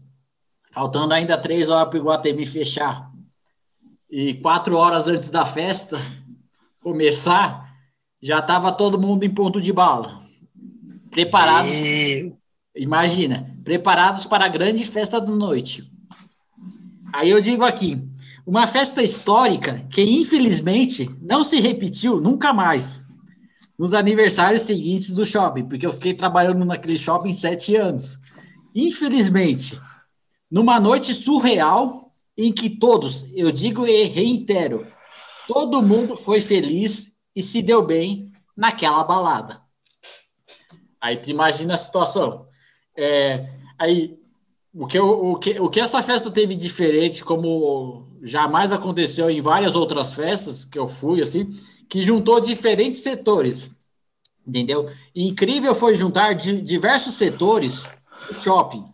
faltando 0.70 1.14
ainda 1.14 1.38
três 1.38 1.68
horas 1.68 1.88
para 1.88 1.98
o 1.98 2.00
Iguatemi 2.00 2.46
fechar, 2.46 3.10
e 4.10 4.34
quatro 4.34 4.76
horas 4.76 5.08
antes 5.08 5.30
da 5.30 5.44
festa 5.44 5.98
começar, 6.80 7.68
já 8.22 8.38
estava 8.38 8.72
todo 8.72 9.00
mundo 9.00 9.24
em 9.24 9.30
ponto 9.30 9.60
de 9.60 9.72
bala. 9.72 10.20
Preparados. 11.10 11.72
E... 11.72 12.39
Imagina, 12.76 13.56
preparados 13.64 14.26
para 14.26 14.44
a 14.44 14.48
grande 14.48 14.84
festa 14.84 15.20
da 15.20 15.32
noite. 15.32 15.90
Aí 17.12 17.28
eu 17.30 17.40
digo 17.40 17.64
aqui, 17.64 17.98
uma 18.46 18.66
festa 18.66 19.02
histórica 19.02 19.86
que, 19.90 20.02
infelizmente, 20.02 21.10
não 21.20 21.44
se 21.44 21.60
repetiu 21.60 22.20
nunca 22.20 22.52
mais 22.52 23.04
nos 23.78 23.94
aniversários 23.94 24.62
seguintes 24.62 25.12
do 25.12 25.24
shopping, 25.24 25.66
porque 25.66 25.86
eu 25.86 25.92
fiquei 25.92 26.14
trabalhando 26.14 26.64
naquele 26.64 26.98
shopping 26.98 27.32
sete 27.32 27.74
anos. 27.76 28.18
Infelizmente, 28.74 29.80
numa 30.50 30.78
noite 30.78 31.14
surreal 31.14 32.14
em 32.36 32.52
que 32.52 32.70
todos, 32.70 33.26
eu 33.34 33.50
digo 33.50 33.86
e 33.86 34.04
reitero, 34.04 34.86
todo 35.48 35.82
mundo 35.82 36.14
foi 36.14 36.40
feliz 36.40 37.12
e 37.34 37.42
se 37.42 37.62
deu 37.62 37.84
bem 37.84 38.26
naquela 38.56 39.02
balada. 39.02 39.60
Aí 41.00 41.16
tu 41.16 41.30
imagina 41.30 41.74
a 41.74 41.78
situação. 41.78 42.49
É, 43.02 43.48
aí, 43.78 44.18
o 44.74 44.86
que, 44.86 45.00
o, 45.00 45.36
que, 45.36 45.58
o 45.58 45.70
que 45.70 45.80
essa 45.80 46.02
festa 46.02 46.30
teve 46.30 46.54
diferente, 46.54 47.24
como 47.24 48.06
jamais 48.22 48.74
aconteceu 48.74 49.30
em 49.30 49.40
várias 49.40 49.74
outras 49.74 50.12
festas 50.12 50.66
que 50.66 50.78
eu 50.78 50.86
fui, 50.86 51.22
assim, 51.22 51.50
que 51.88 52.02
juntou 52.02 52.38
diferentes 52.40 53.00
setores, 53.00 53.70
entendeu? 54.46 54.90
E 55.14 55.26
incrível 55.26 55.74
foi 55.74 55.96
juntar 55.96 56.34
de 56.34 56.60
diversos 56.60 57.14
setores 57.14 57.88
do 58.28 58.34
shopping. 58.34 58.84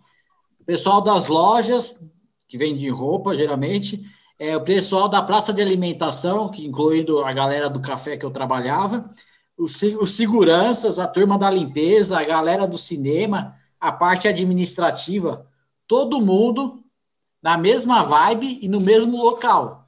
Pessoal 0.64 1.00
das 1.00 1.26
lojas, 1.26 2.00
que 2.48 2.56
vende 2.56 2.88
roupa, 2.88 3.34
geralmente, 3.34 4.04
é, 4.38 4.56
o 4.56 4.62
pessoal 4.62 5.08
da 5.08 5.20
praça 5.20 5.52
de 5.52 5.60
alimentação, 5.60 6.48
que 6.48 6.64
incluindo 6.64 7.24
a 7.24 7.32
galera 7.32 7.68
do 7.68 7.80
café 7.80 8.16
que 8.16 8.24
eu 8.24 8.30
trabalhava, 8.30 9.10
os, 9.58 9.82
os 9.82 10.14
seguranças, 10.14 11.00
a 11.00 11.08
turma 11.08 11.36
da 11.36 11.50
limpeza, 11.50 12.20
a 12.20 12.24
galera 12.24 12.68
do 12.68 12.78
cinema, 12.78 13.56
a 13.80 13.92
parte 13.92 14.28
administrativa, 14.28 15.46
todo 15.86 16.20
mundo 16.20 16.82
na 17.42 17.56
mesma 17.56 18.02
vibe 18.02 18.58
e 18.60 18.68
no 18.68 18.80
mesmo 18.80 19.16
local. 19.16 19.84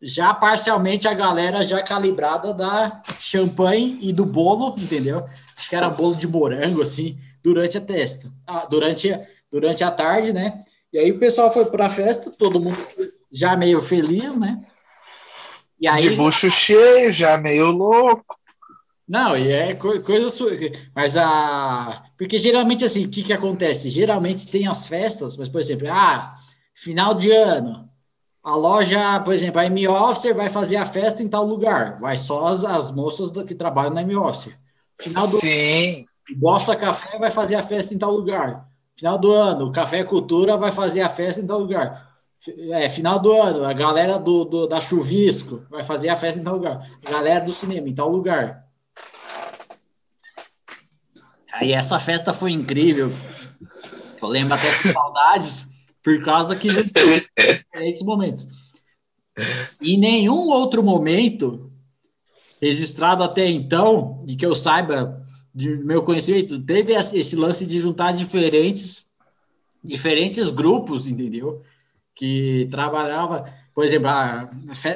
Já 0.00 0.34
parcialmente 0.34 1.08
a 1.08 1.14
galera 1.14 1.62
já 1.62 1.82
calibrada 1.82 2.52
da 2.52 3.02
champanhe 3.18 3.98
e 4.02 4.12
do 4.12 4.26
bolo, 4.26 4.76
entendeu? 4.78 5.24
Acho 5.56 5.68
que 5.68 5.76
era 5.76 5.88
bolo 5.88 6.14
de 6.14 6.28
morango, 6.28 6.82
assim, 6.82 7.18
durante 7.42 7.78
a 7.78 7.80
testa. 7.80 8.30
Ah, 8.46 8.66
durante, 8.66 9.10
durante 9.50 9.82
a 9.82 9.90
tarde, 9.90 10.32
né? 10.32 10.62
E 10.92 10.98
aí 10.98 11.10
o 11.10 11.18
pessoal 11.18 11.52
foi 11.52 11.64
para 11.66 11.86
a 11.86 11.90
festa, 11.90 12.30
todo 12.30 12.60
mundo 12.60 12.76
já 13.32 13.56
meio 13.56 13.82
feliz, 13.82 14.36
né? 14.36 14.56
E 15.80 15.88
aí, 15.88 16.02
de 16.02 16.10
bucho 16.10 16.50
cheio, 16.50 17.12
já 17.12 17.36
meio 17.36 17.70
louco. 17.70 18.36
Não, 19.06 19.36
e 19.36 19.52
é 19.52 19.74
coisa 19.74 20.30
sua. 20.30 20.52
Mas 20.94 21.16
a. 21.16 22.04
Porque 22.16 22.38
geralmente, 22.38 22.84
assim, 22.84 23.04
o 23.04 23.10
que, 23.10 23.22
que 23.22 23.32
acontece? 23.32 23.88
Geralmente 23.88 24.48
tem 24.48 24.66
as 24.66 24.86
festas, 24.86 25.36
mas, 25.36 25.48
por 25.48 25.60
exemplo, 25.60 25.88
ah, 25.90 26.36
final 26.74 27.14
de 27.14 27.30
ano, 27.30 27.88
a 28.42 28.56
loja, 28.56 29.20
por 29.20 29.34
exemplo, 29.34 29.60
a 29.60 29.66
M-Officer 29.66 30.34
vai 30.34 30.48
fazer 30.48 30.76
a 30.76 30.86
festa 30.86 31.22
em 31.22 31.28
tal 31.28 31.44
lugar. 31.44 31.98
Vai 31.98 32.16
só 32.16 32.46
as, 32.46 32.64
as 32.64 32.90
moças 32.90 33.30
que 33.46 33.54
trabalham 33.54 33.92
na 33.92 34.02
M-Officer. 34.02 34.58
Final 35.00 35.26
do 35.26 35.36
Sim. 35.36 36.06
Bossa 36.36 36.74
Café 36.76 37.18
vai 37.18 37.30
fazer 37.30 37.56
a 37.56 37.62
festa 37.62 37.94
em 37.94 37.98
tal 37.98 38.12
lugar. 38.12 38.66
Final 38.96 39.18
do 39.18 39.32
ano, 39.32 39.72
Café 39.72 40.04
Cultura 40.04 40.56
vai 40.56 40.70
fazer 40.72 41.00
a 41.02 41.08
festa 41.08 41.40
em 41.40 41.46
tal 41.46 41.58
lugar. 41.58 42.14
É, 42.72 42.88
final 42.88 43.18
do 43.18 43.32
ano, 43.32 43.64
a 43.64 43.72
galera 43.72 44.18
do, 44.18 44.44
do, 44.44 44.66
da 44.66 44.78
Chuvisco 44.78 45.66
vai 45.70 45.82
fazer 45.82 46.10
a 46.10 46.16
festa 46.16 46.38
em 46.38 46.44
tal 46.44 46.54
lugar. 46.54 46.86
A 47.04 47.10
galera 47.10 47.44
do 47.44 47.52
cinema 47.52 47.88
em 47.88 47.94
tal 47.94 48.10
lugar. 48.10 48.63
Aí 51.54 51.72
essa 51.72 51.98
festa 51.98 52.32
foi 52.32 52.52
incrível. 52.52 53.10
Eu 54.20 54.28
lembro 54.28 54.54
até 54.54 54.66
com 54.82 54.92
saudades, 54.92 55.66
por 56.02 56.22
causa 56.22 56.56
que 56.56 56.68
diferentes 56.68 58.02
momentos. 58.02 58.46
E 59.80 59.96
nenhum 59.96 60.48
outro 60.48 60.82
momento 60.82 61.70
registrado 62.60 63.22
até 63.22 63.48
então, 63.48 64.24
e 64.26 64.36
que 64.36 64.46
eu 64.46 64.54
saiba 64.54 65.22
de 65.54 65.76
meu 65.76 66.02
conhecimento, 66.02 66.58
teve 66.60 66.94
esse 66.94 67.36
lance 67.36 67.64
de 67.66 67.80
juntar 67.80 68.12
diferentes 68.12 69.04
diferentes 69.82 70.48
grupos, 70.48 71.06
entendeu? 71.06 71.60
Que 72.14 72.66
trabalhava, 72.70 73.52
por 73.74 73.84
exemplo, 73.84 74.08
a 74.08 74.48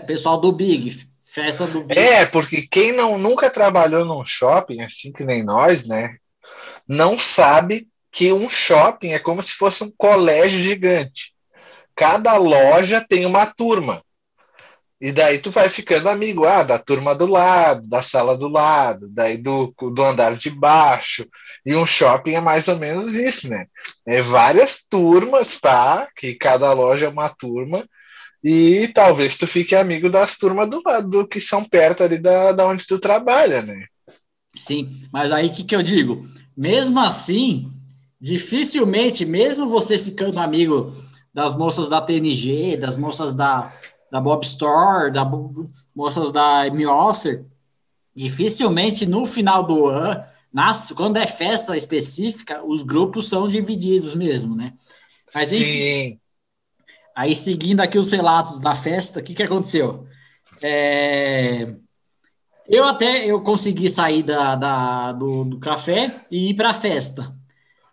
pessoal 0.07 0.41
do 0.41 0.51
Big, 0.51 1.07
festa 1.23 1.67
do 1.67 1.85
Big. 1.85 1.99
É, 1.99 2.25
porque 2.25 2.67
quem 2.67 2.97
não 2.97 3.19
nunca 3.19 3.51
trabalhou 3.51 4.05
num 4.07 4.25
shopping, 4.25 4.81
assim 4.81 5.13
que 5.13 5.25
nem 5.25 5.45
nós, 5.45 5.87
né? 5.87 6.17
Não 6.89 7.19
sabe 7.19 7.87
que 8.11 8.33
um 8.33 8.49
shopping 8.49 9.13
é 9.13 9.19
como 9.19 9.43
se 9.43 9.55
fosse 9.55 9.85
um 9.85 9.93
colégio 9.97 10.61
gigante. 10.61 11.35
Cada 11.95 12.37
loja 12.37 13.05
tem 13.07 13.27
uma 13.27 13.45
turma. 13.45 14.03
E 15.01 15.13
daí 15.13 15.39
tu 15.39 15.51
vai 15.51 15.69
ficando 15.69 16.09
amigo, 16.09 16.45
ah, 16.45 16.65
da 16.65 16.77
turma 16.77 17.15
do 17.15 17.27
lado, 17.27 17.87
da 17.87 18.03
sala 18.03 18.37
do 18.37 18.49
lado, 18.49 19.09
daí 19.09 19.37
do, 19.37 19.73
do 19.93 20.03
andar 20.03 20.35
de 20.35 20.51
baixo. 20.51 21.25
E 21.65 21.77
um 21.77 21.87
shopping 21.87 22.35
é 22.35 22.41
mais 22.41 22.67
ou 22.67 22.77
menos 22.77 23.15
isso, 23.15 23.49
né? 23.49 23.67
É 24.07 24.21
várias 24.21 24.83
turmas, 24.83 25.61
tá? 25.61 26.09
Que 26.17 26.35
cada 26.35 26.73
loja 26.73 27.07
é 27.07 27.09
uma 27.09 27.29
turma. 27.29 27.89
E 28.43 28.89
talvez 28.89 29.37
tu 29.37 29.47
fique 29.47 29.75
amigo 29.75 30.11
das 30.11 30.37
turmas 30.37 30.69
do 30.69 30.83
lado, 30.85 31.29
que 31.29 31.41
são 31.41 31.65
perto 31.65 32.03
ali 32.03 32.19
da, 32.19 32.53
da 32.53 32.67
onde 32.67 32.87
tu 32.87 32.99
trabalha, 32.99 33.63
né? 33.63 33.87
Sim, 34.55 35.07
mas 35.13 35.31
aí 35.31 35.47
o 35.47 35.53
que, 35.53 35.63
que 35.63 35.77
eu 35.77 35.83
digo? 35.83 36.27
Mesmo 36.59 36.99
assim, 36.99 37.71
dificilmente, 38.21 39.25
mesmo 39.25 39.69
você 39.69 39.97
ficando 39.97 40.41
amigo 40.41 40.93
das 41.33 41.55
moças 41.55 41.89
da 41.89 42.01
TNG, 42.01 42.77
das 42.77 42.99
moças 42.99 43.33
da, 43.33 43.73
da 44.11 44.21
Bob 44.21 44.45
Store, 44.45 45.13
das 45.13 45.25
moças 45.95 46.33
da 46.33 46.67
M-Officer, 46.67 47.45
dificilmente 48.13 49.07
no 49.07 49.25
final 49.25 49.63
do 49.63 49.87
ano, 49.87 50.21
nas, 50.53 50.91
quando 50.91 51.19
é 51.19 51.29
festa 51.29 51.77
específica, 51.77 52.61
os 52.65 52.83
grupos 52.83 53.29
são 53.29 53.49
divididos 53.49 54.17
mesmo, 54.17 54.57
né? 54.57 54.73
Mas, 55.33 55.51
Sim. 55.51 56.19
aí, 57.15 57.37
seguindo 57.37 57.83
aqui 57.83 57.99
os 57.99 58.11
relatos 58.11 58.61
da 58.61 58.75
festa, 58.75 59.21
o 59.21 59.23
que, 59.23 59.33
que 59.33 59.45
aconteceu? 59.45 60.09
É, 60.61 61.77
eu 62.69 62.85
até 62.85 63.25
eu 63.25 63.41
consegui 63.41 63.89
sair 63.89 64.23
da, 64.23 64.55
da 64.55 65.13
do, 65.13 65.45
do 65.45 65.59
café 65.59 66.15
e 66.31 66.51
ir 66.51 66.55
para 66.55 66.71
a 66.71 66.75
festa. 66.75 67.35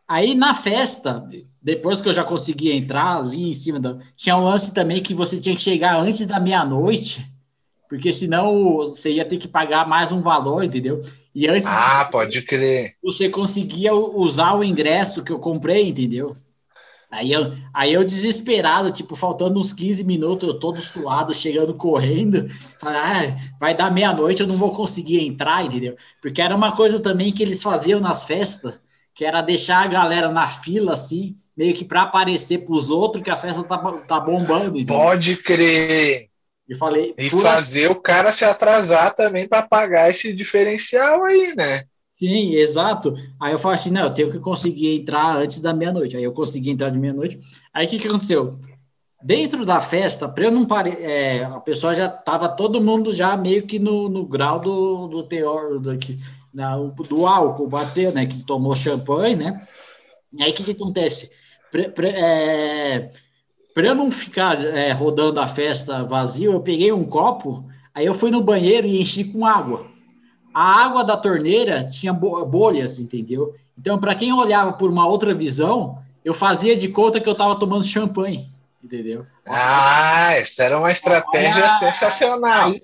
Aí 0.08 0.36
na 0.36 0.54
festa, 0.54 1.28
depois 1.62 2.02
que 2.02 2.10
eu 2.10 2.14
já 2.14 2.24
consegui 2.24 2.72
entrar 2.72 3.18
ali 3.18 3.50
em 3.50 3.54
cima 3.54 3.80
da. 3.80 3.98
Tinha 4.16 4.38
um 4.38 4.44
lance 4.44 4.74
também 4.74 5.02
que 5.02 5.16
você 5.16 5.40
tinha 5.40 5.56
que 5.56 5.62
chegar 5.62 5.98
antes 5.98 6.28
da 6.28 6.40
meia-noite, 6.40 7.26
porque 7.90 8.12
senão 8.12 8.78
você 8.78 9.14
ia 9.14 9.26
ter 9.26 9.38
que 9.38 9.48
pagar 9.48 9.88
mais 9.88 10.12
um 10.12 10.22
valor, 10.22 10.64
entendeu? 10.64 11.02
E 11.34 11.48
antes. 11.48 11.68
Ah, 11.68 12.08
pode 12.12 12.44
crer. 12.44 12.94
Você 13.02 13.30
conseguia 13.30 13.94
usar 13.94 14.56
o 14.56 14.64
ingresso 14.64 15.24
que 15.24 15.32
eu 15.32 15.40
comprei, 15.40 15.90
entendeu? 15.90 16.36
Aí 17.16 17.32
eu, 17.32 17.54
aí 17.74 17.94
eu 17.94 18.04
desesperado, 18.04 18.92
tipo, 18.92 19.16
faltando 19.16 19.60
uns 19.60 19.72
15 19.72 20.04
minutos, 20.04 20.48
eu 20.48 20.60
todo 20.60 20.82
suado, 20.82 21.34
chegando 21.34 21.74
correndo, 21.74 22.48
falei, 22.80 23.00
ah, 23.00 23.36
vai 23.60 23.76
dar 23.76 23.90
meia-noite, 23.90 24.42
eu 24.42 24.48
não 24.48 24.58
vou 24.58 24.76
conseguir 24.76 25.26
entrar, 25.26 25.66
entendeu? 25.66 25.96
Porque 26.22 26.42
era 26.42 26.56
uma 26.56 26.76
coisa 26.76 27.00
também 27.00 27.32
que 27.32 27.42
eles 27.42 27.64
faziam 27.64 28.02
nas 28.02 28.26
festas, 28.26 28.80
que 29.14 29.24
era 29.24 29.42
deixar 29.42 29.86
a 29.86 29.88
galera 29.88 30.30
na 30.30 30.46
fila, 30.46 30.94
assim, 30.94 31.38
meio 31.56 31.74
que 31.74 31.86
para 31.86 32.02
aparecer 32.02 32.66
para 32.66 32.76
os 32.76 32.90
outros 32.90 33.24
que 33.24 33.32
a 33.32 33.38
festa 33.38 33.64
tá, 33.64 33.78
tá 33.78 34.20
bombando. 34.20 34.78
Entendeu? 34.78 34.98
Pode 34.98 35.38
crer. 35.38 36.30
E 36.68 36.76
falei. 36.76 37.14
E 37.18 37.30
fazer 37.30 37.90
o 37.90 37.96
cara 38.02 38.34
se 38.34 38.44
atrasar 38.44 39.14
também 39.16 39.48
para 39.48 39.62
pagar 39.66 40.10
esse 40.10 40.36
diferencial 40.36 41.24
aí, 41.24 41.54
né? 41.56 41.84
Sim, 42.16 42.54
exato. 42.56 43.14
Aí 43.40 43.52
eu 43.52 43.60
falei 43.60 43.78
assim, 43.78 43.92
não, 43.92 44.04
eu 44.04 44.14
tenho 44.14 44.32
que 44.32 44.40
conseguir 44.40 44.96
entrar 44.96 45.38
antes 45.38 45.60
da 45.60 45.74
meia-noite. 45.74 46.16
Aí 46.16 46.24
eu 46.24 46.32
consegui 46.32 46.70
entrar 46.70 46.90
de 46.90 46.98
meia-noite. 46.98 47.40
Aí 47.74 47.86
o 47.86 47.90
que, 47.90 48.00
que 48.00 48.08
aconteceu? 48.08 48.58
Dentro 49.22 49.66
da 49.66 49.82
festa, 49.82 50.28
para 50.30 50.46
eu 50.46 50.52
não 50.52 50.66
pare... 50.66 50.92
É, 50.92 51.44
a 51.44 51.60
pessoa 51.60 51.94
já 51.94 52.06
estava 52.06 52.48
todo 52.48 52.82
mundo 52.82 53.12
já 53.12 53.36
meio 53.36 53.68
que 53.68 53.80
no, 53.80 54.08
no 54.08 54.26
grau 54.26 54.60
do, 54.60 55.08
do 55.08 55.24
teor, 55.24 55.80
do, 55.80 55.98
que, 55.98 56.18
do 57.10 57.28
álcool, 57.28 57.68
bateu, 57.68 58.14
né? 58.14 58.26
Que 58.26 58.44
tomou 58.44 58.76
champanhe, 58.76 59.36
né? 59.36 59.68
E 60.32 60.42
aí 60.42 60.52
o 60.52 60.54
que, 60.54 60.64
que 60.64 60.72
acontece? 60.72 61.30
Para 61.70 62.08
é, 62.08 63.12
eu 63.76 63.96
não 63.96 64.10
ficar 64.10 64.64
é, 64.64 64.92
rodando 64.94 65.42
a 65.42 65.48
festa 65.48 66.04
vazio, 66.04 66.54
eu 66.54 66.62
peguei 66.62 66.94
um 66.94 67.04
copo, 67.04 67.66
aí 67.94 68.06
eu 68.06 68.14
fui 68.14 68.32
no 68.32 68.42
banheiro 68.42 68.88
e 68.88 69.02
enchi 69.02 69.26
com 69.26 69.46
água 69.46 69.95
a 70.56 70.86
água 70.86 71.04
da 71.04 71.18
torneira 71.18 71.84
tinha 71.84 72.14
bolhas, 72.14 72.98
entendeu? 72.98 73.54
Então, 73.78 74.00
para 74.00 74.16
quem 74.16 74.32
olhava 74.32 74.72
por 74.72 74.90
uma 74.90 75.06
outra 75.06 75.34
visão, 75.34 76.02
eu 76.24 76.34
fazia 76.34 76.78
de 76.78 76.88
conta 76.88 77.20
que 77.20 77.28
eu 77.28 77.34
estava 77.34 77.60
tomando 77.60 77.84
champanhe, 77.84 78.50
entendeu? 78.82 79.26
Ah, 79.46 80.32
essa 80.36 80.64
era 80.64 80.80
uma 80.80 80.94
estratégia 80.94 81.62
Olha, 81.62 81.80
sensacional. 81.80 82.70
Aí, 82.70 82.82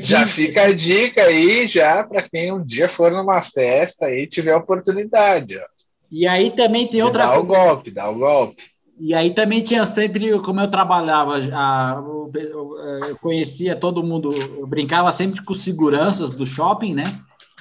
já 0.00 0.28
fica 0.28 0.62
a 0.62 0.72
dica 0.72 1.24
aí, 1.24 1.66
já 1.66 2.06
para 2.06 2.22
quem 2.22 2.52
um 2.52 2.64
dia 2.64 2.88
for 2.88 3.10
numa 3.10 3.42
festa 3.42 4.08
e 4.14 4.24
tiver 4.24 4.54
oportunidade. 4.54 5.58
Ó. 5.58 5.64
E 6.12 6.24
aí 6.24 6.52
também 6.52 6.86
tem 6.86 7.02
outra 7.02 7.26
Dá 7.26 7.38
o 7.40 7.44
golpe, 7.44 7.90
dá 7.90 8.08
o 8.08 8.14
golpe. 8.14 8.62
E 9.00 9.14
aí 9.14 9.32
também 9.32 9.62
tinha 9.62 9.86
sempre, 9.86 10.38
como 10.40 10.60
eu 10.60 10.68
trabalhava, 10.68 11.36
a, 11.52 12.02
eu 13.08 13.16
conhecia 13.20 13.76
todo 13.76 14.02
mundo, 14.02 14.30
eu 14.58 14.66
brincava 14.66 15.12
sempre 15.12 15.42
com 15.44 15.54
seguranças 15.54 16.36
do 16.36 16.44
shopping, 16.44 16.94
né? 16.94 17.04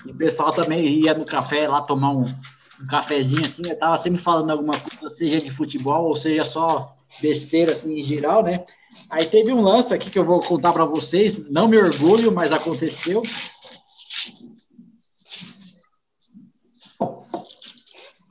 E 0.06 0.12
o 0.12 0.16
pessoal 0.16 0.52
também 0.52 0.88
ia 0.88 1.14
no 1.14 1.26
café 1.26 1.68
lá 1.68 1.82
tomar 1.82 2.12
um, 2.12 2.24
um 2.24 2.88
cafezinho 2.90 3.42
assim, 3.42 3.62
eu 3.68 3.78
tava 3.78 3.98
sempre 4.00 4.20
falando 4.20 4.50
alguma 4.50 4.80
coisa, 4.80 5.16
seja 5.16 5.40
de 5.40 5.52
futebol 5.52 6.06
ou 6.06 6.16
seja 6.16 6.44
só 6.44 6.96
besteira 7.22 7.72
assim 7.72 8.00
em 8.00 8.08
geral, 8.08 8.42
né? 8.42 8.66
Aí 9.10 9.26
teve 9.26 9.54
um 9.54 9.62
lance 9.62 9.94
aqui 9.94 10.10
que 10.10 10.18
eu 10.18 10.26
vou 10.26 10.40
contar 10.40 10.74
para 10.74 10.86
vocês, 10.86 11.48
não 11.52 11.68
me 11.68 11.78
orgulho, 11.78 12.32
mas 12.32 12.52
aconteceu. 12.52 13.22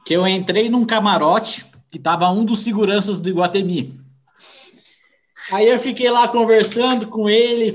Que 0.05 0.15
eu 0.15 0.27
entrei 0.27 0.69
num 0.69 0.85
camarote 0.85 1.76
que 1.97 1.99
estava 1.99 2.31
um 2.31 2.45
dos 2.45 2.63
seguranças 2.63 3.21
do 3.21 3.31
Iguatemi. 3.31 3.99
Aí 5.51 5.67
eu 5.67 5.81
fiquei 5.81 6.11
lá 6.11 6.29
conversando 6.29 7.07
com 7.07 7.27
ele, 7.27 7.73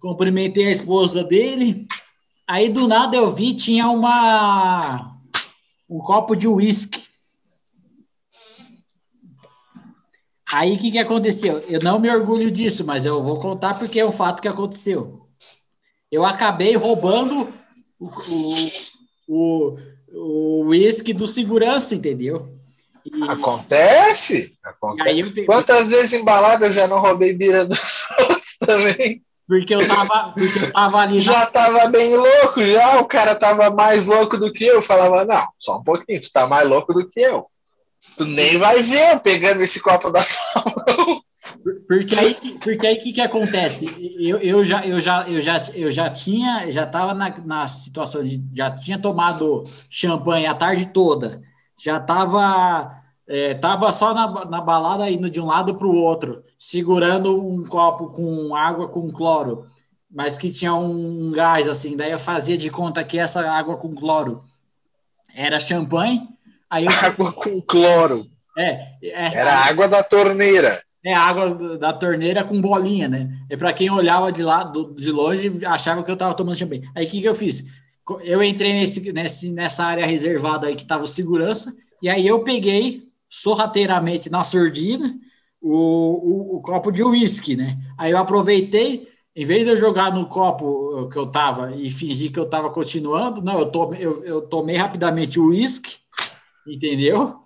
cumprimentei 0.00 0.66
a 0.66 0.72
esposa 0.72 1.22
dele. 1.22 1.86
Aí 2.44 2.68
do 2.68 2.88
nada 2.88 3.16
eu 3.16 3.32
vi 3.32 3.54
tinha 3.54 3.88
uma 3.88 5.16
um 5.88 6.00
copo 6.00 6.34
de 6.34 6.48
uísque. 6.48 7.04
Aí 10.52 10.74
o 10.74 10.78
que, 10.78 10.90
que 10.90 10.98
aconteceu? 10.98 11.58
Eu 11.68 11.78
não 11.82 12.00
me 12.00 12.10
orgulho 12.10 12.50
disso, 12.50 12.84
mas 12.84 13.06
eu 13.06 13.22
vou 13.22 13.38
contar 13.38 13.78
porque 13.78 14.00
é 14.00 14.06
um 14.06 14.12
fato 14.12 14.42
que 14.42 14.48
aconteceu. 14.48 15.28
Eu 16.10 16.26
acabei 16.26 16.74
roubando 16.74 17.48
o, 18.00 18.10
o, 19.28 19.78
o 20.12 20.64
uísque 20.66 21.14
do 21.14 21.28
segurança, 21.28 21.94
entendeu? 21.94 22.52
E... 23.04 23.22
Acontece? 23.30 24.54
Acontece. 24.62 25.40
Eu... 25.40 25.46
Quantas 25.46 25.88
vezes 25.88 26.12
embalado 26.12 26.64
eu 26.64 26.72
já 26.72 26.86
não 26.86 27.00
roubei 27.00 27.34
bira 27.34 27.64
dos 27.64 28.06
outros 28.28 28.56
também? 28.58 29.22
Porque 29.46 29.74
eu 29.74 29.86
tava, 29.86 30.32
porque 30.32 30.58
eu 30.58 30.72
tava 30.72 30.98
ali. 30.98 31.20
Já 31.20 31.40
na... 31.40 31.46
tava 31.46 31.88
bem 31.88 32.16
louco, 32.16 32.64
já. 32.64 33.00
O 33.00 33.06
cara 33.06 33.34
tava 33.34 33.70
mais 33.70 34.06
louco 34.06 34.38
do 34.38 34.52
que 34.52 34.64
eu. 34.64 34.76
eu. 34.76 34.82
Falava, 34.82 35.24
não, 35.24 35.48
só 35.58 35.78
um 35.78 35.82
pouquinho, 35.82 36.20
tu 36.20 36.32
tá 36.32 36.46
mais 36.46 36.68
louco 36.68 36.94
do 36.94 37.08
que 37.08 37.20
eu. 37.20 37.46
Tu 38.16 38.24
nem 38.24 38.56
vai 38.56 38.82
ver 38.82 39.12
eu 39.12 39.20
pegando 39.20 39.60
esse 39.62 39.80
copo 39.80 40.10
da 40.10 40.22
tua 40.24 40.64
mão. 40.96 41.22
Porque 41.86 42.14
aí, 42.14 42.36
porque 42.62 42.86
aí 42.86 42.96
que 42.96 43.12
que 43.12 43.20
acontece? 43.20 43.86
Eu, 44.20 44.38
eu 44.38 44.64
já 44.64 44.86
eu 44.86 45.00
já 45.00 45.28
eu 45.28 45.40
já 45.40 45.62
eu 45.74 45.92
já 45.92 46.08
tinha 46.08 46.70
já 46.70 46.84
estava 46.84 47.12
na, 47.12 47.36
na 47.38 47.68
situação 47.68 48.22
de 48.22 48.40
já 48.56 48.70
tinha 48.70 48.98
tomado 48.98 49.64
champanhe 49.90 50.46
a 50.46 50.54
tarde 50.54 50.86
toda, 50.86 51.42
já 51.82 51.96
estava 51.96 53.02
é, 53.26 53.54
tava 53.54 53.90
só 53.90 54.14
na, 54.14 54.44
na 54.44 54.60
balada 54.60 55.10
indo 55.10 55.28
de 55.28 55.40
um 55.40 55.46
lado 55.46 55.74
para 55.74 55.86
o 55.86 55.96
outro, 55.96 56.44
segurando 56.56 57.44
um 57.44 57.64
copo 57.64 58.08
com 58.08 58.54
água 58.54 58.88
com 58.88 59.10
cloro, 59.10 59.66
mas 60.08 60.38
que 60.38 60.50
tinha 60.50 60.74
um 60.74 61.32
gás 61.32 61.68
assim. 61.68 61.96
Daí 61.96 62.12
eu 62.12 62.18
fazia 62.18 62.56
de 62.56 62.70
conta 62.70 63.02
que 63.02 63.18
essa 63.18 63.50
água 63.50 63.76
com 63.76 63.94
cloro 63.94 64.44
era 65.34 65.58
champanhe. 65.58 66.28
Aí 66.70 66.84
eu... 66.84 66.92
Água 67.02 67.32
com 67.32 67.60
cloro. 67.62 68.26
É, 68.56 68.82
é 69.02 69.34
era 69.34 69.54
água 69.54 69.88
da 69.88 70.02
torneira. 70.02 70.82
É 71.04 71.14
água 71.14 71.78
da 71.78 71.92
torneira 71.92 72.44
com 72.44 72.60
bolinha, 72.60 73.08
né? 73.08 73.28
É 73.50 73.56
para 73.56 73.72
quem 73.72 73.90
olhava 73.90 74.30
de 74.30 74.42
lá, 74.42 74.62
do, 74.62 74.94
de 74.94 75.10
longe, 75.10 75.66
achava 75.66 76.02
que 76.02 76.10
eu 76.10 76.14
estava 76.14 76.34
tomando 76.34 76.56
champanhe. 76.56 76.88
Aí 76.94 77.06
o 77.06 77.08
que, 77.08 77.20
que 77.20 77.28
eu 77.28 77.34
fiz? 77.34 77.64
Eu 78.22 78.42
entrei 78.42 78.72
nesse, 78.72 79.12
nesse, 79.12 79.52
nessa 79.52 79.84
área 79.84 80.06
reservada 80.06 80.66
aí 80.66 80.74
que 80.74 80.82
estava 80.82 81.06
segurança, 81.06 81.74
e 82.02 82.08
aí 82.08 82.26
eu 82.26 82.42
peguei 82.42 83.08
sorrateiramente 83.30 84.30
na 84.30 84.42
surdina 84.44 85.16
o, 85.60 85.70
o, 85.72 86.56
o 86.56 86.60
copo 86.60 86.90
de 86.90 87.02
uísque, 87.02 87.56
né? 87.56 87.78
Aí 87.96 88.10
eu 88.10 88.18
aproveitei, 88.18 89.08
em 89.34 89.44
vez 89.44 89.64
de 89.64 89.70
eu 89.70 89.76
jogar 89.76 90.12
no 90.12 90.28
copo 90.28 91.08
que 91.08 91.16
eu 91.16 91.30
tava 91.30 91.74
e 91.76 91.88
fingir 91.88 92.32
que 92.32 92.38
eu 92.38 92.46
tava 92.46 92.70
continuando, 92.70 93.40
não, 93.40 93.58
eu 93.58 93.66
tomei, 93.66 94.04
eu, 94.04 94.24
eu 94.24 94.42
tomei 94.42 94.76
rapidamente 94.76 95.38
o 95.38 95.46
uísque, 95.46 95.98
entendeu? 96.66 97.42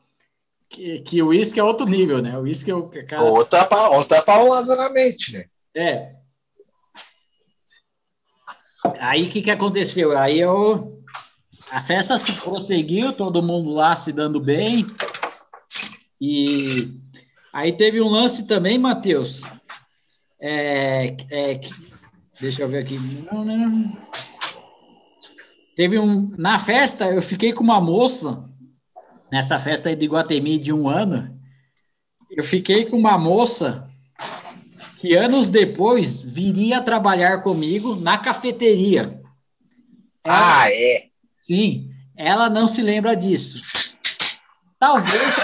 que, 0.69 1.01
que 1.01 1.23
o 1.23 1.29
uísque 1.29 1.61
é 1.61 1.65
outro 1.65 1.87
nível, 1.87 2.21
né? 2.21 2.37
O 2.39 2.43
uísque 2.43 2.71
é 2.71 2.75
o 2.75 2.89
cara... 2.89 3.23
outra, 3.25 3.69
outra 3.91 4.23
pauladamente, 4.23 5.33
né? 5.33 5.45
É. 5.75 6.16
Aí 8.99 9.25
o 9.25 9.31
que, 9.31 9.43
que 9.43 9.51
aconteceu? 9.51 10.17
Aí 10.17 10.39
eu. 10.39 11.03
A 11.71 11.81
festa 11.81 12.17
se 12.17 12.33
prosseguiu, 12.33 13.13
todo 13.13 13.43
mundo 13.43 13.71
lá 13.71 13.97
se 13.97 14.13
dando 14.13 14.39
bem. 14.39 14.87
E 16.21 16.95
aí 17.53 17.73
teve 17.73 18.01
um 18.01 18.09
lance 18.09 18.47
também, 18.47 18.79
Matheus. 18.79 19.43
É, 20.41 21.17
é, 21.31 21.61
deixa 22.41 22.63
eu 22.63 22.69
ver 22.69 22.79
aqui. 22.79 22.99
Não, 23.31 23.45
não. 23.45 23.97
Teve 25.75 25.99
um. 25.99 26.33
Na 26.39 26.59
festa, 26.59 27.07
eu 27.07 27.21
fiquei 27.21 27.53
com 27.53 27.65
uma 27.65 27.81
moça 27.81 28.47
nessa 29.31 29.59
festa 29.59 29.89
aí 29.89 29.97
de 29.97 30.07
Guatemi 30.07 30.59
de 30.59 30.73
um 30.73 30.89
ano, 30.89 31.39
eu 32.31 32.45
fiquei 32.45 32.87
com 32.87 32.97
uma 32.97 33.19
moça 33.19 33.89
que 34.99 35.15
anos 35.15 35.49
depois 35.49 36.21
viria 36.21 36.81
trabalhar 36.81 37.43
comigo 37.43 37.97
na 37.97 38.19
cafeteria. 38.19 39.21
Ela, 40.25 40.63
ah, 40.63 40.71
é? 40.71 41.07
Sim, 41.43 41.91
ela 42.17 42.49
não 42.49 42.67
se 42.67 42.83
lembra 42.83 43.15
disso. 43.15 43.95
Talvez. 44.79 45.35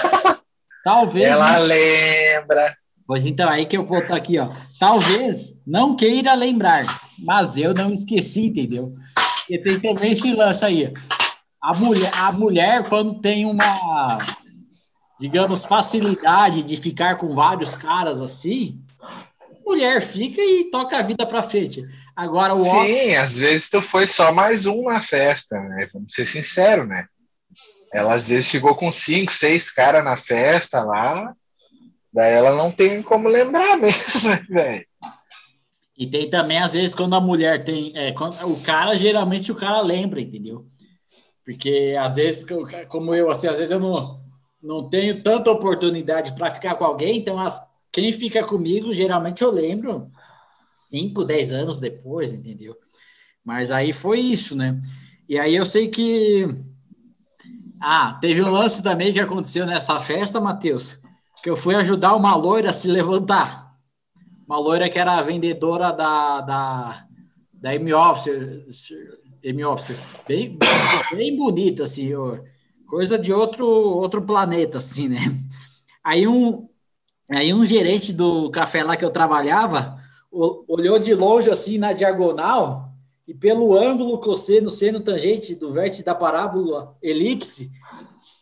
talvez. 0.83 1.29
Ela 1.29 1.59
não... 1.59 1.65
lembra. 1.65 2.77
Pois 3.05 3.25
então, 3.25 3.49
aí 3.49 3.65
que 3.65 3.77
eu 3.77 3.85
boto 3.85 4.13
aqui, 4.13 4.39
ó. 4.39 4.47
Talvez 4.79 5.59
não 5.65 5.95
queira 5.95 6.33
lembrar, 6.33 6.83
mas 7.19 7.55
eu 7.55 7.73
não 7.73 7.91
esqueci, 7.91 8.47
entendeu? 8.47 8.91
E 9.49 9.57
tem 9.57 9.79
também 9.79 10.13
esse 10.13 10.33
lance 10.33 10.65
aí. 10.65 10.91
A 11.61 11.75
mulher, 11.75 12.11
a 12.17 12.31
mulher, 12.31 12.89
quando 12.89 13.21
tem 13.21 13.45
uma, 13.45 14.17
digamos, 15.19 15.65
facilidade 15.65 16.63
de 16.63 16.75
ficar 16.75 17.17
com 17.17 17.33
vários 17.35 17.75
caras 17.75 18.21
assim, 18.21 18.81
mulher 19.65 20.01
fica 20.01 20.41
e 20.41 20.69
toca 20.71 20.97
a 20.97 21.01
vida 21.01 21.25
para 21.25 21.43
frente. 21.43 21.83
Agora 22.15 22.53
o 22.53 22.63
Sim, 22.63 22.69
homem... 22.69 23.15
às 23.17 23.37
vezes 23.37 23.69
tu 23.69 23.81
foi 23.81 24.07
só 24.07 24.31
mais 24.31 24.65
um 24.65 24.83
na 24.83 25.01
festa, 25.01 25.59
né? 25.59 25.87
Vamos 25.93 26.13
ser 26.13 26.25
sinceros, 26.25 26.87
né? 26.87 27.05
Ela 27.93 28.15
às 28.15 28.27
vezes 28.27 28.49
ficou 28.49 28.75
com 28.75 28.91
cinco, 28.91 29.31
seis 29.33 29.71
caras 29.71 30.03
na 30.03 30.17
festa 30.17 30.83
lá, 30.83 31.33
daí 32.11 32.33
ela 32.33 32.55
não 32.55 32.71
tem 32.71 33.01
como 33.01 33.27
lembrar 33.27 33.77
mesmo, 33.77 34.29
né, 34.29 34.45
velho. 34.49 34.85
E 35.95 36.07
tem 36.07 36.27
também, 36.29 36.57
às 36.57 36.73
vezes, 36.73 36.95
quando 36.95 37.15
a 37.15 37.21
mulher 37.21 37.63
tem. 37.63 37.91
É, 37.95 38.11
quando, 38.13 38.33
o 38.47 38.59
cara, 38.61 38.95
geralmente, 38.95 39.51
o 39.51 39.55
cara 39.55 39.79
lembra, 39.81 40.19
entendeu? 40.19 40.65
Porque 41.45 41.95
às 41.99 42.15
vezes, 42.15 42.45
como 42.87 43.13
eu, 43.13 43.29
assim, 43.29 43.47
às 43.47 43.57
vezes 43.57 43.71
eu 43.71 43.79
não, 43.79 44.19
não 44.61 44.89
tenho 44.89 45.21
tanta 45.21 45.51
oportunidade 45.51 46.33
para 46.33 46.51
ficar 46.51 46.75
com 46.75 46.85
alguém, 46.85 47.17
então 47.17 47.37
as, 47.37 47.61
quem 47.93 48.11
fica 48.11 48.43
comigo, 48.43 48.91
geralmente 48.91 49.43
eu 49.43 49.51
lembro 49.51 50.11
5, 50.89 51.23
10 51.23 51.53
anos 51.53 51.79
depois, 51.79 52.33
entendeu? 52.33 52.75
Mas 53.45 53.71
aí 53.71 53.93
foi 53.93 54.19
isso, 54.19 54.55
né? 54.55 54.81
E 55.29 55.37
aí 55.37 55.55
eu 55.55 55.65
sei 55.65 55.87
que. 55.87 56.47
Ah, 57.79 58.17
teve 58.19 58.41
um 58.41 58.49
lance 58.49 58.81
também 58.81 59.13
que 59.13 59.19
aconteceu 59.19 59.65
nessa 59.65 59.99
festa, 60.01 60.41
Matheus, 60.41 60.99
que 61.43 61.49
eu 61.49 61.55
fui 61.55 61.75
ajudar 61.75 62.15
uma 62.15 62.35
loira 62.35 62.71
a 62.71 62.73
se 62.73 62.87
levantar. 62.87 63.75
Uma 64.47 64.57
loira 64.57 64.89
que 64.89 64.97
era 64.97 65.21
vendedora 65.21 65.91
da, 65.91 66.41
da, 66.41 67.05
da 67.53 67.75
M-Office, 67.75 68.93
M 69.43 69.63
Officer. 69.65 69.97
Bem, 70.27 70.57
bem 71.13 71.35
bonita, 71.35 71.83
assim, 71.83 72.11
coisa 72.87 73.19
de 73.19 73.31
outro, 73.31 73.67
outro 73.67 74.21
planeta, 74.21 74.79
assim, 74.79 75.09
né? 75.09 75.19
Aí 76.03 76.27
um, 76.27 76.67
aí 77.35 77.53
um 77.53 77.65
gerente 77.65 78.11
do 78.11 78.49
café 78.49 78.83
lá 78.83 78.95
que 78.95 79.05
eu 79.05 79.09
trabalhava 79.09 80.01
olhou 80.67 80.97
de 80.97 81.13
longe, 81.13 81.49
assim, 81.49 81.77
na 81.77 81.93
diagonal, 81.93 82.89
e 83.27 83.33
pelo 83.33 83.77
ângulo 83.77 84.17
cosseno, 84.17 84.71
seno 84.71 84.99
tangente 84.99 85.55
do 85.55 85.71
vértice 85.71 86.03
da 86.03 86.15
parábola 86.15 86.95
elipse, 87.01 87.69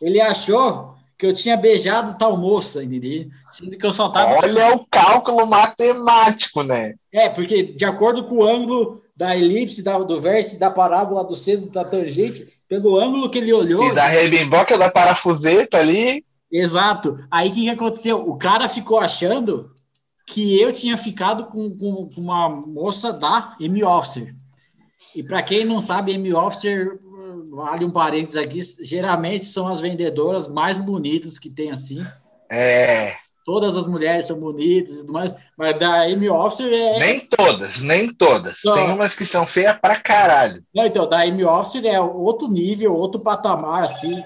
ele 0.00 0.20
achou 0.20 0.94
que 1.18 1.26
eu 1.26 1.32
tinha 1.32 1.56
beijado 1.56 2.18
tal 2.18 2.36
moça, 2.36 2.82
entendeu? 2.82 3.26
Sendo 3.50 3.76
que 3.76 3.86
eu 3.86 3.92
só 3.92 4.08
tava... 4.08 4.38
Olha 4.38 4.74
o 4.74 4.84
cálculo 4.90 5.46
matemático, 5.46 6.64
né? 6.64 6.94
É, 7.12 7.28
porque 7.28 7.62
de 7.62 7.84
acordo 7.84 8.24
com 8.24 8.38
o 8.38 8.44
ângulo 8.44 9.02
da 9.14 9.36
elipse, 9.36 9.82
da, 9.82 9.98
do 9.98 10.20
vértice, 10.20 10.58
da 10.58 10.70
parábola, 10.70 11.22
do 11.22 11.36
centro, 11.36 11.70
da 11.70 11.84
tangente, 11.84 12.48
pelo 12.68 12.98
ângulo 12.98 13.30
que 13.30 13.38
ele 13.38 13.52
olhou. 13.52 13.84
E 13.84 13.94
da 13.94 14.06
rebimboca 14.06 14.76
da 14.76 14.90
parafuseta 14.90 15.78
ali. 15.78 16.24
Exato. 16.52 17.18
Aí 17.30 17.48
o 17.48 17.52
que, 17.52 17.62
que 17.62 17.70
aconteceu? 17.70 18.28
O 18.28 18.36
cara 18.36 18.68
ficou 18.68 19.00
achando 19.00 19.72
que 20.26 20.60
eu 20.60 20.72
tinha 20.72 20.96
ficado 20.96 21.46
com, 21.46 21.70
com, 21.76 22.08
com 22.08 22.20
uma 22.20 22.48
moça 22.48 23.12
da 23.12 23.56
M-Officer. 23.58 24.34
E 25.16 25.22
para 25.22 25.42
quem 25.42 25.64
não 25.64 25.80
sabe, 25.80 26.12
M-Officer, 26.12 27.00
vale 27.50 27.84
um 27.84 27.90
parênteses 27.90 28.36
aqui, 28.36 28.60
geralmente 28.80 29.46
são 29.46 29.66
as 29.66 29.80
vendedoras 29.80 30.46
mais 30.46 30.80
bonitas 30.80 31.38
que 31.38 31.50
tem 31.50 31.70
assim. 31.70 32.04
É 32.50 33.14
todas 33.44 33.76
as 33.76 33.86
mulheres 33.86 34.26
são 34.26 34.38
bonitas 34.38 34.96
e 34.96 35.00
tudo 35.00 35.12
mais, 35.12 35.34
mas 35.56 35.78
da 35.78 36.02
Amy 36.02 36.28
Officer 36.28 36.72
é. 36.72 36.98
Nem 36.98 37.20
todas, 37.20 37.82
nem 37.82 38.12
todas. 38.12 38.58
Então, 38.60 38.74
Tem 38.74 38.90
umas 38.90 39.14
que 39.14 39.24
são 39.24 39.46
feias 39.46 39.76
pra 39.78 39.96
caralho. 39.96 40.62
Não, 40.74 40.86
então, 40.86 41.08
da 41.08 41.22
Amy 41.22 41.44
Officer 41.44 41.84
é 41.84 42.00
outro 42.00 42.48
nível, 42.48 42.94
outro 42.94 43.20
patamar, 43.20 43.84
assim, 43.84 44.22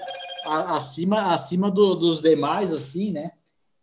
acima, 0.47 1.33
acima 1.33 1.69
do, 1.69 1.95
dos 1.95 2.21
demais, 2.21 2.71
assim, 2.71 3.11
né? 3.11 3.31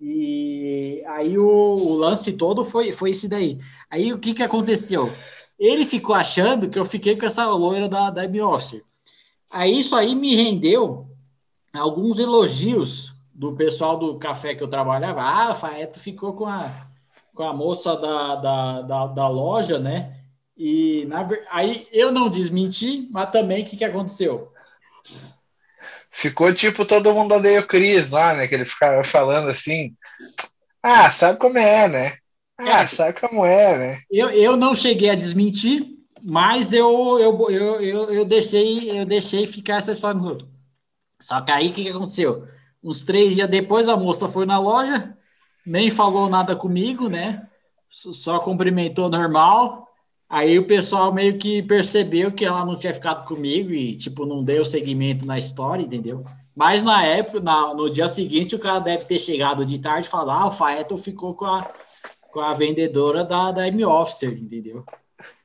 E 0.01 1.03
aí 1.07 1.39
o, 1.39 1.45
o, 1.47 1.95
lance 1.95 2.32
todo 2.32 2.65
foi, 2.65 2.93
foi 2.93 3.11
esse 3.11 3.28
daí. 3.28 3.59
Aí 3.91 4.12
o 4.12 4.19
que 4.19 4.35
que 4.35 4.43
aconteceu? 4.43 5.11
Ele 5.59 5.86
ficou 5.86 6.15
achando 6.15 6.69
que 6.69 6.78
eu 6.78 6.85
fiquei 6.85 7.16
com 7.16 7.27
essa 7.27 7.47
loira 7.47 7.89
da, 7.89 8.11
da 8.11 8.23
Officer. 8.47 8.82
Aí 9.51 9.78
isso 9.78 9.95
aí 9.95 10.15
me 10.15 10.35
rendeu 10.35 11.07
alguns 11.73 12.19
elogios 12.19 13.15
do 13.32 13.55
pessoal 13.55 13.99
do 13.99 14.19
café 14.19 14.55
que 14.55 14.62
eu 14.62 14.69
trabalhava, 14.69 15.23
ah, 15.23 15.55
Faeto 15.55 15.99
ficou 15.99 16.35
com 16.35 16.47
a, 16.47 16.70
com 17.35 17.43
a 17.43 17.53
moça 17.53 17.97
da, 17.97 18.36
da, 18.36 18.82
da, 18.82 19.07
da 19.09 19.28
loja, 19.28 19.78
né? 19.78 20.20
E 20.57 21.05
na, 21.07 21.27
aí 21.51 21.89
eu 21.93 22.12
não 22.12 22.28
desmenti, 22.28 23.09
mas 23.12 23.31
também 23.31 23.65
o 23.65 23.66
que, 23.66 23.77
que 23.77 23.85
aconteceu? 23.85 24.53
Ficou 26.16 26.55
tipo 26.55 26.85
todo 26.85 27.12
mundo 27.12 27.35
odeia 27.35 27.59
o 27.59 27.66
Cris 27.66 28.12
lá, 28.12 28.35
né? 28.35 28.47
Que 28.47 28.55
ele 28.55 28.65
ficava 28.65 29.03
falando 29.03 29.49
assim. 29.49 29.97
Ah, 30.81 31.11
sabe 31.11 31.41
como 31.41 31.59
é, 31.59 31.89
né? 31.89 32.12
Ah, 32.57 32.82
é. 32.82 32.86
sabe 32.86 33.20
como 33.20 33.45
é, 33.45 33.77
né? 33.77 33.99
Eu, 34.09 34.31
eu 34.31 34.57
não 34.57 34.77
cheguei 34.77 35.11
a 35.11 35.16
desmentir, 35.16 35.85
mas 36.23 36.73
eu, 36.73 37.19
eu, 37.19 37.51
eu, 37.51 37.81
eu, 37.81 38.11
eu 38.11 38.24
deixei 38.24 38.97
eu 38.97 39.05
deixei 39.05 39.45
ficar 39.45 39.78
essa 39.78 39.91
história 39.91 40.20
no 40.20 40.28
outro. 40.28 40.49
Só 41.20 41.41
que 41.41 41.51
aí 41.51 41.70
o 41.70 41.73
que, 41.73 41.82
que 41.82 41.91
aconteceu? 41.91 42.47
Uns 42.81 43.03
três 43.03 43.35
dias 43.35 43.51
depois 43.51 43.89
a 43.89 43.97
moça 43.97 44.28
foi 44.28 44.47
na 44.47 44.61
loja, 44.61 45.16
nem 45.66 45.91
falou 45.91 46.28
nada 46.28 46.55
comigo, 46.55 47.09
né? 47.09 47.45
Só 47.91 48.39
cumprimentou 48.39 49.11
normal. 49.11 49.84
Aí 50.35 50.59
o 50.59 50.66
pessoal 50.66 51.15
meio 51.15 51.39
que 51.39 51.62
percebeu 51.62 52.32
que 52.32 52.44
ela 52.44 52.66
não 52.66 52.77
tinha 52.77 52.93
ficado 52.93 53.24
comigo 53.24 53.70
e, 53.70 53.97
tipo, 53.97 54.27
não 54.27 54.43
deu 54.43 54.65
seguimento 54.65 55.24
na 55.24 55.39
história, 55.39 55.85
entendeu? 55.85 56.24
Mas 56.56 56.82
na 56.82 57.06
época, 57.06 57.39
na, 57.39 57.73
no 57.73 57.89
dia 57.89 58.09
seguinte, 58.09 58.56
o 58.56 58.59
cara 58.59 58.81
deve 58.81 59.05
ter 59.05 59.20
chegado 59.20 59.65
de 59.65 59.78
tarde 59.78 60.09
e 60.09 60.11
falado: 60.11 60.31
ah, 60.31 60.48
o 60.48 60.51
Faeton 60.51 60.98
ficou 60.98 61.35
com 61.35 61.44
a, 61.44 61.65
com 62.32 62.40
a 62.40 62.52
vendedora 62.52 63.23
da, 63.23 63.52
da 63.52 63.69
M-Officer, 63.69 64.32
entendeu? 64.32 64.85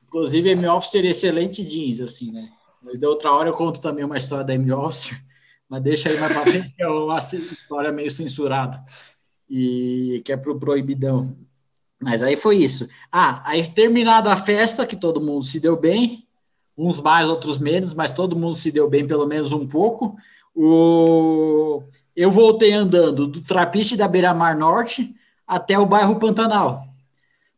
Inclusive, 0.08 0.50
M-Officer 0.50 1.04
excelente 1.04 1.62
jeans, 1.62 2.00
assim, 2.00 2.32
né? 2.32 2.50
Da 2.98 3.08
outra 3.08 3.30
hora 3.30 3.48
eu 3.48 3.54
conto 3.54 3.80
também 3.80 4.04
uma 4.04 4.16
história 4.16 4.44
da 4.44 4.54
M-Officer 4.54 5.16
mas 5.70 5.82
deixa 5.84 6.08
aí 6.08 6.18
mais 6.18 6.32
para 6.32 6.42
frente, 6.42 6.74
que 6.74 6.82
é 6.82 6.88
uma 6.88 7.18
história 7.18 7.92
meio 7.92 8.10
censurada, 8.10 8.82
e 9.48 10.20
que 10.24 10.32
é 10.32 10.36
pro 10.36 10.58
proibidão. 10.58 11.36
Mas 12.00 12.22
aí 12.22 12.36
foi 12.36 12.56
isso. 12.56 12.88
Ah, 13.12 13.42
aí 13.44 13.66
terminada 13.68 14.32
a 14.32 14.36
festa, 14.36 14.86
que 14.86 14.96
todo 14.96 15.20
mundo 15.20 15.44
se 15.44 15.60
deu 15.60 15.76
bem, 15.76 16.24
uns 16.76 17.00
mais, 17.00 17.28
outros 17.28 17.58
menos, 17.58 17.92
mas 17.92 18.12
todo 18.12 18.36
mundo 18.36 18.54
se 18.54 18.72
deu 18.72 18.88
bem 18.88 19.06
pelo 19.06 19.26
menos 19.26 19.52
um 19.52 19.66
pouco. 19.66 20.16
O... 20.54 21.82
Eu 22.16 22.30
voltei 22.30 22.72
andando 22.72 23.26
do 23.26 23.40
Trapiche 23.42 23.96
da 23.96 24.08
Beira-Mar 24.08 24.56
Norte 24.56 25.14
até 25.46 25.78
o 25.78 25.86
bairro 25.86 26.18
Pantanal. 26.18 26.84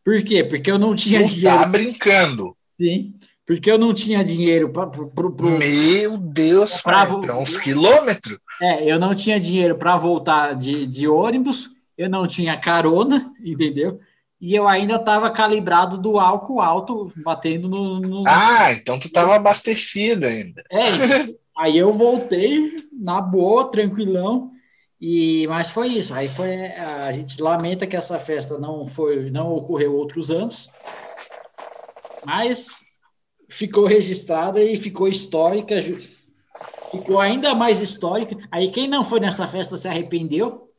Por 0.04 0.22
quê? 0.24 0.42
Porque 0.42 0.70
eu 0.70 0.78
não 0.78 0.96
tinha 0.96 1.20
tu 1.20 1.28
tá 1.28 1.34
dinheiro. 1.34 1.58
Tá 1.58 1.66
brincando. 1.66 2.56
Sim 2.80 3.14
porque 3.46 3.70
eu 3.70 3.78
não 3.78 3.92
tinha 3.92 4.24
dinheiro 4.24 4.70
para. 4.70 4.90
Meu 5.58 6.16
Deus, 6.16 6.80
pra, 6.80 7.04
pra, 7.04 7.36
uns 7.36 7.58
quilômetros. 7.58 8.38
É, 8.60 8.90
eu 8.90 8.98
não 8.98 9.14
tinha 9.14 9.38
dinheiro 9.38 9.76
para 9.76 9.96
voltar 9.96 10.54
de, 10.54 10.86
de 10.86 11.08
ônibus, 11.08 11.70
eu 11.98 12.08
não 12.08 12.26
tinha 12.26 12.56
carona, 12.56 13.32
entendeu? 13.44 14.00
E 14.42 14.56
eu 14.56 14.66
ainda 14.66 14.96
estava 14.96 15.30
calibrado 15.30 15.96
do 15.96 16.18
álcool 16.18 16.60
alto, 16.60 17.12
batendo 17.18 17.68
no. 17.68 18.00
no... 18.00 18.24
Ah, 18.26 18.72
então 18.72 18.98
tu 18.98 19.06
estava 19.06 19.36
abastecido 19.36 20.26
ainda. 20.26 20.64
É, 20.68 20.82
aí 21.56 21.78
eu 21.78 21.92
voltei 21.92 22.74
na 22.92 23.20
boa, 23.20 23.70
tranquilão. 23.70 24.50
E, 25.00 25.46
mas 25.46 25.70
foi 25.70 25.90
isso. 25.90 26.12
Aí 26.12 26.28
foi 26.28 26.66
a 26.72 27.12
gente 27.12 27.40
lamenta 27.40 27.86
que 27.86 27.94
essa 27.94 28.18
festa 28.18 28.58
não 28.58 28.84
foi, 28.84 29.30
não 29.30 29.54
ocorreu 29.54 29.94
outros 29.94 30.28
anos. 30.28 30.68
Mas 32.26 32.80
ficou 33.48 33.86
registrada 33.86 34.60
e 34.60 34.76
ficou 34.76 35.06
histórica, 35.06 35.76
ficou 36.90 37.20
ainda 37.20 37.54
mais 37.54 37.80
histórica. 37.80 38.36
Aí 38.50 38.72
quem 38.72 38.88
não 38.88 39.04
foi 39.04 39.20
nessa 39.20 39.46
festa 39.46 39.76
se 39.76 39.86
arrependeu, 39.86 40.71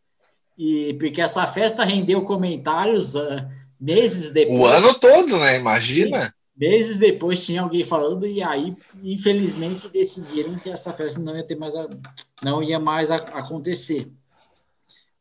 e 0.57 0.93
porque 0.95 1.21
essa 1.21 1.45
festa 1.47 1.83
rendeu 1.83 2.21
comentários 2.23 3.15
uh, 3.15 3.47
meses 3.79 4.31
depois. 4.31 4.59
O 4.59 4.65
ano 4.65 4.93
todo, 4.93 5.39
né? 5.39 5.57
Imagina. 5.57 6.33
Meses 6.55 6.99
depois 6.99 7.43
tinha 7.43 7.61
alguém 7.61 7.83
falando 7.83 8.27
e 8.27 8.43
aí, 8.43 8.75
infelizmente, 9.03 9.89
decidiram 9.89 10.55
que 10.55 10.69
essa 10.69 10.93
festa 10.93 11.19
não 11.19 11.35
ia 11.35 11.43
ter 11.43 11.55
mais, 11.55 11.75
a, 11.75 11.89
não 12.43 12.61
ia 12.61 12.79
mais 12.79 13.09
a, 13.09 13.15
acontecer. 13.15 14.11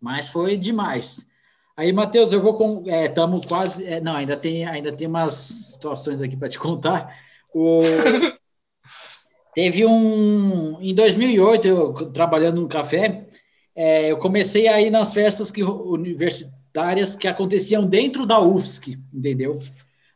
Mas 0.00 0.28
foi 0.28 0.56
demais. 0.56 1.26
Aí, 1.74 1.90
Matheus, 1.92 2.32
eu 2.32 2.42
vou 2.42 2.54
com, 2.54 2.84
estamos 2.90 3.46
é, 3.46 3.48
quase, 3.48 3.86
é, 3.86 4.00
não, 4.00 4.14
ainda 4.14 4.36
tem, 4.36 4.66
ainda 4.66 4.92
tem 4.92 5.06
umas 5.06 5.32
situações 5.32 6.20
aqui 6.20 6.36
para 6.36 6.48
te 6.48 6.58
contar. 6.58 7.16
O... 7.54 7.80
Teve 9.54 9.84
um. 9.84 10.80
Em 10.80 10.94
2008, 10.94 11.68
eu 11.68 11.92
trabalhando 12.10 12.60
no 12.60 12.68
café, 12.68 13.26
é, 13.74 14.10
eu 14.10 14.18
comecei 14.18 14.68
a 14.68 14.80
ir 14.80 14.90
nas 14.90 15.14
festas 15.14 15.50
que, 15.50 15.62
universitárias 15.62 17.16
que 17.16 17.26
aconteciam 17.26 17.86
dentro 17.86 18.26
da 18.26 18.40
UFSC, 18.40 18.98
entendeu? 19.12 19.58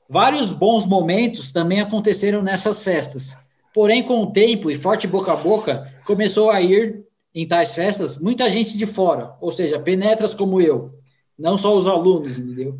Vários 0.09 0.53
bons 0.53 0.87
momentos 0.87 1.51
também 1.51 1.81
aconteceram 1.81 2.43
nessas 2.43 2.83
festas. 2.83 3.37
Porém, 3.75 4.03
com 4.03 4.23
o 4.23 4.33
tempo 4.33 4.71
e 4.71 4.77
forte 4.77 5.07
boca 5.07 5.33
a 5.33 5.37
boca, 5.37 5.93
começou 6.07 6.51
a 6.51 6.61
ir 6.63 7.05
em 7.35 7.47
tais 7.47 7.75
festas 7.75 8.19
muita 8.19 8.49
gente 8.49 8.79
de 8.79 8.87
fora, 8.87 9.37
ou 9.41 9.53
seja, 9.53 9.79
penetras 9.79 10.35
como 10.35 10.61
eu, 10.61 10.95
não 11.39 11.59
só 11.59 11.77
os 11.77 11.87
alunos, 11.87 12.39
entendeu? 12.39 12.79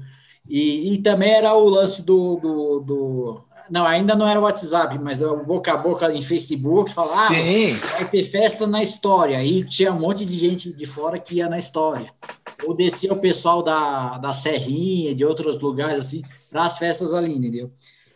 E, 0.49 0.95
e 0.95 0.99
também 0.99 1.33
era 1.33 1.55
o 1.55 1.69
lance 1.69 2.03
do, 2.03 2.37
do, 2.37 2.81
do 2.81 3.45
não, 3.71 3.87
ainda 3.87 4.15
não 4.15 4.27
era 4.27 4.39
o 4.39 4.43
WhatsApp, 4.43 4.99
mas 4.99 5.23
o 5.23 5.45
boca 5.45 5.73
a 5.73 5.77
boca 5.77 6.13
em 6.13 6.23
Facebook, 6.23 6.93
falava, 6.93 7.15
ah, 7.15 7.29
vai 7.99 8.09
ter 8.09 8.25
festa 8.25 8.67
na 8.67 8.83
história. 8.83 9.39
Aí 9.39 9.65
tinha 9.65 9.93
um 9.93 10.01
monte 10.01 10.25
de 10.25 10.35
gente 10.35 10.73
de 10.73 10.87
fora 10.87 11.19
que 11.19 11.37
ia 11.37 11.49
na 11.49 11.59
história. 11.59 12.13
Ou 12.65 12.75
descia 12.75 13.13
o 13.13 13.21
pessoal 13.21 13.63
da, 13.63 14.19
da 14.19 14.33
Serrinha, 14.33 15.15
de 15.15 15.25
outros 15.25 15.61
lugares, 15.61 16.07
assim, 16.07 16.23
para 16.51 16.65
as 16.65 16.79
festas 16.79 17.13
ali, 17.13 17.35
entendeu? 17.35 17.71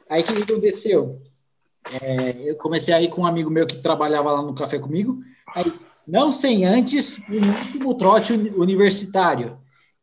Aí 0.08 0.22
o 0.22 0.24
que 0.24 0.52
aconteceu? 0.52 1.20
É, 2.02 2.50
eu 2.50 2.56
comecei 2.56 2.92
a 2.92 3.00
ir 3.00 3.08
com 3.08 3.22
um 3.22 3.26
amigo 3.26 3.50
meu 3.50 3.66
que 3.66 3.78
trabalhava 3.78 4.32
lá 4.32 4.42
no 4.42 4.54
café 4.54 4.78
comigo, 4.78 5.20
aí, 5.54 5.72
não 6.06 6.32
sem 6.32 6.64
antes 6.64 7.18
um 7.28 7.48
último 7.48 7.94
trote 7.94 8.32
universitário. 8.32 9.59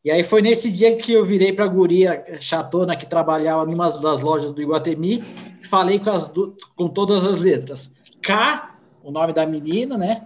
E 0.07 0.09
aí 0.11 0.23
foi 0.23 0.41
nesse 0.41 0.71
dia 0.71 0.95
que 0.95 1.11
eu 1.11 1.25
virei 1.25 1.51
para 1.51 1.65
a 1.65 1.67
guria 1.67 2.23
chatona 2.39 2.95
que 2.95 3.05
trabalhava 3.05 3.65
numa 3.65 3.89
das 3.89 4.21
lojas 4.21 4.53
do 4.53 4.61
Iguatemi 4.61 5.21
e 5.61 5.67
falei 5.67 5.99
com, 5.99 6.09
as, 6.09 6.31
com 6.77 6.87
todas 6.87 7.27
as 7.27 7.41
letras. 7.41 7.91
K, 8.21 8.73
o 9.03 9.11
nome 9.11 9.33
da 9.33 9.45
menina, 9.45 9.97
né? 9.97 10.25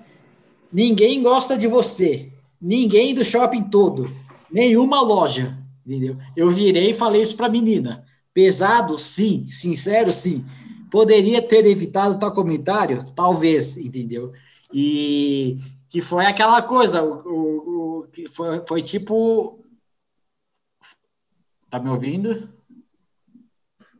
Ninguém 0.71 1.23
gosta 1.23 1.57
de 1.57 1.65
você. 1.65 2.31
Ninguém 2.61 3.15
do 3.15 3.25
shopping 3.25 3.63
todo. 3.63 4.07
Nenhuma 4.51 5.01
loja. 5.01 5.57
Entendeu? 5.83 6.15
Eu 6.37 6.51
virei 6.51 6.91
e 6.91 6.93
falei 6.93 7.23
isso 7.23 7.35
para 7.35 7.47
a 7.47 7.51
menina. 7.51 8.05
Pesado? 8.35 8.99
Sim. 8.99 9.47
Sincero? 9.49 10.13
Sim. 10.13 10.45
Poderia 10.91 11.41
ter 11.41 11.65
evitado 11.65 12.19
tal 12.19 12.31
comentário? 12.31 13.03
Talvez, 13.15 13.77
entendeu? 13.77 14.31
E 14.71 15.57
que 15.89 16.01
foi 16.01 16.27
aquela 16.27 16.61
coisa, 16.61 17.01
o, 17.01 17.15
o, 17.25 17.99
o 18.01 18.07
que 18.13 18.29
foi, 18.29 18.61
foi 18.67 18.83
tipo 18.83 19.59
Tá 21.71 21.79
me 21.79 21.89
ouvindo? 21.89 22.49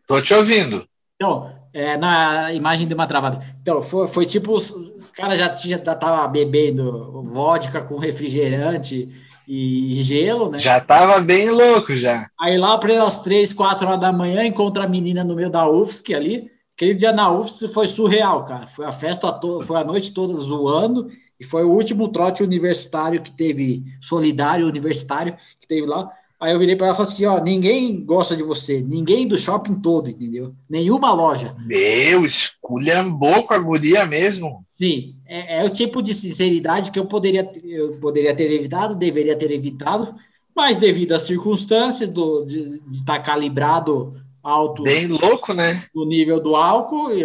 Tô 0.06 0.22
te 0.22 0.34
ouvindo. 0.34 0.86
Então, 1.16 1.50
é, 1.74 1.96
na 1.96 2.54
imagem 2.54 2.86
de 2.86 2.94
uma 2.94 3.08
travada. 3.08 3.40
Então, 3.62 3.82
foi, 3.82 4.10
foi 4.10 4.26
tipo, 4.26 4.58
o 4.58 5.12
cara 5.14 5.36
já, 5.36 5.48
tinha, 5.48 5.82
já 5.84 5.96
tava 5.96 6.28
bebendo 6.28 7.24
vodka 7.24 7.82
com 7.82 7.98
refrigerante 7.98 9.08
e 9.48 9.94
gelo, 10.04 10.50
né? 10.50 10.60
Já 10.60 10.82
tava 10.82 11.22
bem 11.22 11.50
louco, 11.50 11.96
já. 11.96 12.28
Aí 12.38 12.58
lá 12.58 12.78
para 12.78 13.02
as 13.04 13.22
três, 13.22 13.54
quatro 13.54 13.88
horas 13.88 14.02
da 14.02 14.12
manhã, 14.12 14.44
encontra 14.44 14.84
a 14.84 14.90
menina 14.90 15.24
no 15.24 15.36
meio 15.36 15.50
da 15.50 15.66
UFSC 15.66 16.14
ali. 16.14 16.52
Aquele 16.76 16.94
dia 16.94 17.14
na 17.14 17.32
UFSC 17.32 17.70
foi 17.70 17.88
surreal, 17.88 18.44
cara. 18.44 18.68
Foi 18.68 18.86
a 18.86 18.92
festa 18.92 19.32
toda, 19.32 19.66
foi 19.66 19.80
a 19.80 19.84
noite 19.86 20.14
toda 20.14 20.34
zoando 20.36 21.10
e 21.40 21.46
foi 21.46 21.64
o 21.64 21.72
último 21.72 22.10
trote 22.10 22.44
universitário 22.44 23.22
que 23.22 23.32
teve, 23.32 23.84
solidário 24.02 24.68
universitário, 24.68 25.38
que 25.58 25.68
teve 25.68 25.88
lá. 25.88 26.12
Aí 26.42 26.54
eu 26.54 26.60
virei 26.60 26.76
para 26.76 26.88
ela 26.88 26.96
e 26.96 26.98
falei 26.98 27.12
assim: 27.12 27.26
ó, 27.26 27.40
ninguém 27.40 28.04
gosta 28.04 28.36
de 28.36 28.42
você, 28.42 28.82
ninguém 28.82 29.28
do 29.28 29.38
shopping 29.38 29.76
todo, 29.76 30.10
entendeu? 30.10 30.56
Nenhuma 30.68 31.14
loja. 31.14 31.56
Meu, 31.68 32.26
esculhambou 32.26 33.44
com 33.44 33.54
a 33.54 33.60
guria 33.60 34.08
mesmo. 34.08 34.66
Sim, 34.68 35.18
é, 35.28 35.60
é, 35.60 35.64
o 35.64 35.70
tipo 35.70 36.02
de 36.02 36.16
sinceridade 36.16 36.90
que 36.90 36.98
eu 36.98 37.06
poderia, 37.06 37.48
eu 37.64 37.96
poderia 38.00 38.36
ter 38.36 38.52
evitado, 38.52 38.96
deveria 38.96 39.36
ter 39.36 39.52
evitado, 39.52 40.16
mas 40.56 40.78
devido 40.78 41.12
às 41.12 41.22
circunstâncias 41.22 42.10
do, 42.10 42.44
de, 42.44 42.82
estar 42.92 43.20
tá 43.20 43.24
calibrado 43.24 44.20
alto. 44.42 44.82
Bem 44.82 45.06
louco, 45.06 45.54
né? 45.54 45.84
Do 45.94 46.08
nível 46.08 46.40
do 46.40 46.56
álcool, 46.56 47.12
e, 47.14 47.24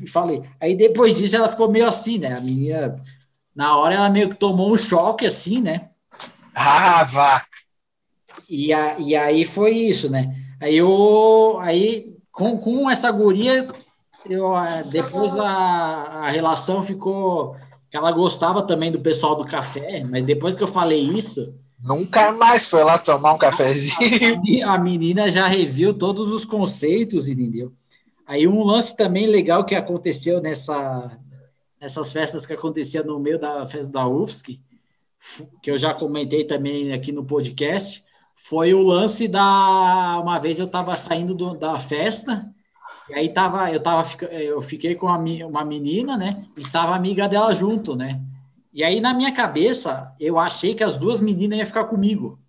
e 0.00 0.08
falei. 0.08 0.40
Aí 0.60 0.76
depois 0.76 1.16
disso 1.16 1.34
ela 1.34 1.48
ficou 1.48 1.68
meio 1.68 1.88
assim, 1.88 2.18
né? 2.18 2.36
A 2.36 2.40
menina, 2.40 3.02
na 3.52 3.76
hora 3.76 3.96
ela 3.96 4.10
meio 4.10 4.30
que 4.30 4.36
tomou 4.36 4.72
um 4.72 4.78
choque 4.78 5.26
assim, 5.26 5.60
né? 5.60 5.88
Ah, 6.54 7.02
vá! 7.02 7.44
E, 8.48 8.72
a, 8.72 8.98
e 8.98 9.14
aí 9.16 9.44
foi 9.44 9.72
isso, 9.72 10.10
né? 10.10 10.34
Aí 10.60 10.76
eu, 10.76 11.58
aí 11.60 12.14
com, 12.32 12.58
com 12.58 12.90
essa 12.90 13.10
guria, 13.10 13.68
eu, 14.28 14.52
depois 14.90 15.38
a, 15.38 15.46
a 15.46 16.30
relação 16.30 16.82
ficou 16.82 17.56
que 17.90 17.96
ela 17.96 18.10
gostava 18.10 18.62
também 18.62 18.90
do 18.90 19.00
pessoal 19.00 19.36
do 19.36 19.44
café, 19.44 20.04
mas 20.04 20.24
depois 20.24 20.54
que 20.54 20.62
eu 20.62 20.68
falei 20.68 21.00
isso, 21.00 21.54
Nunca 21.84 22.32
mais 22.32 22.66
foi 22.66 22.82
lá 22.82 22.96
tomar 22.96 23.34
um 23.34 23.38
cafezinho. 23.38 24.66
A, 24.66 24.78
menina 24.78 25.28
já 25.28 25.46
reviu 25.46 25.92
todos 25.92 26.30
os 26.30 26.42
conceitos, 26.46 27.28
entendeu? 27.28 27.74
Aí 28.26 28.48
um 28.48 28.64
lance 28.64 28.96
também 28.96 29.26
legal 29.26 29.66
que 29.66 29.74
aconteceu 29.74 30.40
nessa, 30.40 31.18
nessas 31.78 32.10
festas 32.10 32.46
que 32.46 32.54
acontecia 32.54 33.02
no 33.02 33.18
meio 33.18 33.38
da 33.38 33.66
festa 33.66 33.92
da 33.92 34.08
UFSC, 34.08 34.58
que 35.62 35.70
eu 35.70 35.76
já 35.76 35.92
comentei 35.92 36.44
também 36.44 36.90
aqui 36.92 37.12
no 37.12 37.24
podcast, 37.24 38.02
foi 38.34 38.74
o 38.74 38.82
lance 38.82 39.28
da. 39.28 40.20
Uma 40.22 40.38
vez 40.38 40.58
eu 40.58 40.66
estava 40.66 40.96
saindo 40.96 41.34
do, 41.34 41.54
da 41.54 41.78
festa, 41.78 42.46
e 43.08 43.14
aí 43.14 43.28
tava, 43.28 43.70
eu, 43.70 43.80
tava, 43.80 44.06
eu 44.30 44.60
fiquei 44.62 44.94
com 44.94 45.06
uma 45.06 45.64
menina, 45.64 46.16
né? 46.16 46.44
E 46.56 46.62
tava 46.70 46.94
amiga 46.94 47.28
dela 47.28 47.54
junto, 47.54 47.94
né? 47.94 48.20
E 48.72 48.82
aí, 48.82 49.00
na 49.00 49.14
minha 49.14 49.30
cabeça, 49.30 50.12
eu 50.18 50.36
achei 50.36 50.74
que 50.74 50.82
as 50.82 50.96
duas 50.96 51.20
meninas 51.20 51.58
iam 51.58 51.66
ficar 51.66 51.84
comigo. 51.84 52.40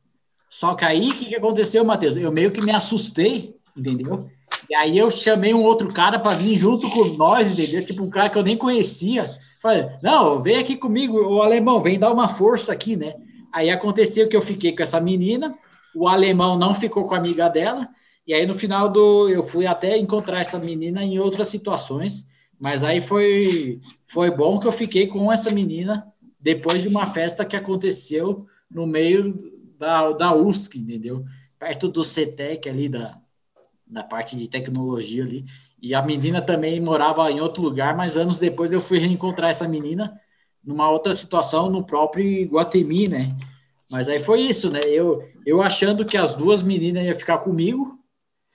Só 0.49 0.74
que 0.74 0.84
aí, 0.84 1.10
o 1.10 1.14
que, 1.14 1.26
que 1.26 1.36
aconteceu, 1.36 1.86
Matheus? 1.86 2.16
Eu 2.16 2.32
meio 2.32 2.52
que 2.52 2.66
me 2.66 2.72
assustei, 2.72 3.56
entendeu? 3.78 4.28
E 4.68 4.76
aí 4.80 4.98
eu 4.98 5.12
chamei 5.12 5.53
um 5.53 5.62
outro 5.62 5.94
cara 5.94 6.18
para 6.18 6.36
vir 6.36 6.56
junto 6.56 6.90
com 6.90 7.03
nós, 7.16 7.52
entendeu? 7.52 7.86
Tipo, 7.86 8.03
um 8.03 8.10
cara 8.10 8.30
que 8.30 8.38
eu 8.38 8.44
nem 8.44 8.57
conhecia. 8.57 9.30
Falei, 9.62 9.88
não, 10.02 10.40
vem 10.40 10.57
aqui 10.57 10.76
comigo, 10.76 11.16
o 11.20 11.44
alemão, 11.44 11.82
vem 11.82 11.99
dar 11.99 12.12
uma 12.12 12.28
força 12.28 12.74
aqui, 12.74 12.95
né? 12.95 13.14
Aí 13.53 13.70
aconteceu 13.70 14.28
que 14.28 14.36
eu 14.36 14.41
fiquei 14.41 14.76
com 14.76 14.82
essa 14.82 14.99
menina, 14.99 15.52
o 15.96 16.08
alemão 16.08 16.58
não 16.58 16.76
ficou 16.76 17.08
com 17.08 17.16
a 17.16 17.18
amiga 17.18 17.50
dela, 17.50 17.88
e 18.28 18.34
aí 18.34 18.46
no 18.46 18.54
final 18.54 18.90
do. 18.90 19.30
Eu 19.30 19.44
fui 19.44 19.66
até 19.66 19.98
encontrar 19.98 20.42
essa 20.42 20.60
menina 20.60 21.04
em 21.04 21.20
outras 21.20 21.48
situações, 21.48 22.26
mas 22.60 22.84
aí 22.84 23.00
foi, 23.00 23.80
foi 24.06 24.32
bom 24.32 24.60
que 24.60 24.68
eu 24.68 24.72
fiquei 24.72 25.08
com 25.08 25.32
essa 25.32 25.54
menina 25.54 26.06
depois 26.40 26.82
de 26.82 26.88
uma 26.88 27.08
festa 27.08 27.46
que 27.46 27.56
aconteceu 27.56 28.46
no 28.70 28.86
meio 28.86 29.52
da, 29.78 30.12
da 30.12 30.34
USC, 30.34 30.78
entendeu? 30.78 31.24
Perto 31.58 31.88
do 31.88 32.04
CETEC 32.04 32.70
ali, 32.70 32.90
da, 32.90 33.20
da 33.86 34.04
parte 34.04 34.36
de 34.36 34.50
tecnologia 34.50 35.24
ali. 35.24 35.46
E 35.82 35.94
a 35.94 36.02
menina 36.02 36.42
também 36.42 36.80
morava 36.80 37.30
em 37.32 37.40
outro 37.40 37.62
lugar, 37.62 37.96
mas 37.96 38.18
anos 38.18 38.40
depois 38.40 38.74
eu 38.74 38.82
fui 38.82 38.98
reencontrar 38.98 39.52
essa 39.52 39.68
menina 39.68 40.20
numa 40.64 40.90
outra 40.90 41.14
situação 41.14 41.70
no 41.70 41.84
próprio 41.84 42.48
Guatemi, 42.50 43.08
né? 43.08 43.36
Mas 43.96 44.10
aí 44.10 44.20
foi 44.20 44.42
isso, 44.42 44.70
né? 44.70 44.82
Eu, 44.88 45.26
eu 45.46 45.62
achando 45.62 46.04
que 46.04 46.18
as 46.18 46.34
duas 46.34 46.62
meninas 46.62 47.06
iam 47.06 47.16
ficar 47.16 47.38
comigo, 47.38 47.98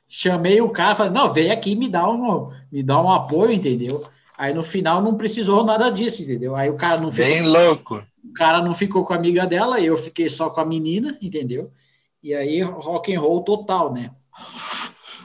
chamei 0.06 0.60
o 0.60 0.68
cara, 0.68 0.94
falei, 0.94 1.14
não, 1.14 1.32
vem 1.32 1.50
aqui 1.50 1.74
me 1.74 1.88
dá 1.88 2.06
um, 2.10 2.50
me 2.70 2.82
dá 2.82 3.00
um 3.00 3.10
apoio, 3.10 3.50
entendeu? 3.50 4.06
Aí 4.36 4.52
no 4.52 4.62
final 4.62 5.00
não 5.00 5.16
precisou 5.16 5.64
nada 5.64 5.88
disso, 5.88 6.22
entendeu? 6.22 6.54
Aí 6.54 6.68
o 6.68 6.76
cara 6.76 7.00
não 7.00 7.10
ficou. 7.10 7.30
Bem 7.30 7.42
louco. 7.42 8.06
O 8.22 8.34
cara 8.34 8.60
não 8.60 8.74
ficou 8.74 9.02
com 9.02 9.14
a 9.14 9.16
amiga 9.16 9.46
dela, 9.46 9.80
eu 9.80 9.96
fiquei 9.96 10.28
só 10.28 10.50
com 10.50 10.60
a 10.60 10.66
menina, 10.66 11.16
entendeu? 11.22 11.70
E 12.22 12.34
aí 12.34 12.60
rock 12.60 13.14
and 13.14 13.18
roll 13.18 13.42
total, 13.42 13.94
né? 13.94 14.10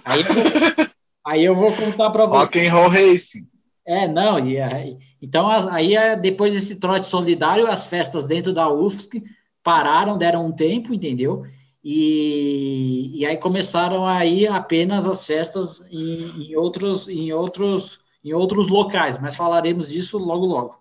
Aí 0.06 0.22
eu 0.22 0.34
vou, 0.34 0.44
aí 1.28 1.46
eu 1.46 1.56
vou 1.58 1.74
contar 1.74 2.10
para 2.10 2.26
você. 2.26 2.38
Rock 2.38 2.66
and 2.66 2.72
roll 2.72 2.88
racing. 2.88 3.50
É, 3.86 4.08
não, 4.08 4.40
e 4.40 4.62
aí, 4.62 4.98
então 5.22 5.50
aí 5.50 5.94
é, 5.94 6.16
depois 6.16 6.54
desse 6.54 6.80
trote 6.80 7.06
solidário, 7.06 7.68
as 7.70 7.88
festas 7.88 8.26
dentro 8.26 8.54
da 8.54 8.72
UFSC 8.72 9.22
pararam, 9.66 10.16
deram 10.16 10.46
um 10.46 10.52
tempo, 10.52 10.94
entendeu? 10.94 11.44
E, 11.84 13.12
e 13.16 13.26
aí 13.26 13.36
começaram 13.36 14.06
aí 14.06 14.48
apenas 14.48 15.08
as 15.08 15.26
festas 15.26 15.84
em, 15.92 16.52
em 16.52 16.56
outros 16.56 17.08
em 17.08 17.34
outros 17.34 18.00
em 18.24 18.32
outros 18.34 18.68
locais, 18.68 19.20
mas 19.20 19.36
falaremos 19.36 19.90
disso 19.90 20.18
logo, 20.18 20.46
logo. 20.46 20.76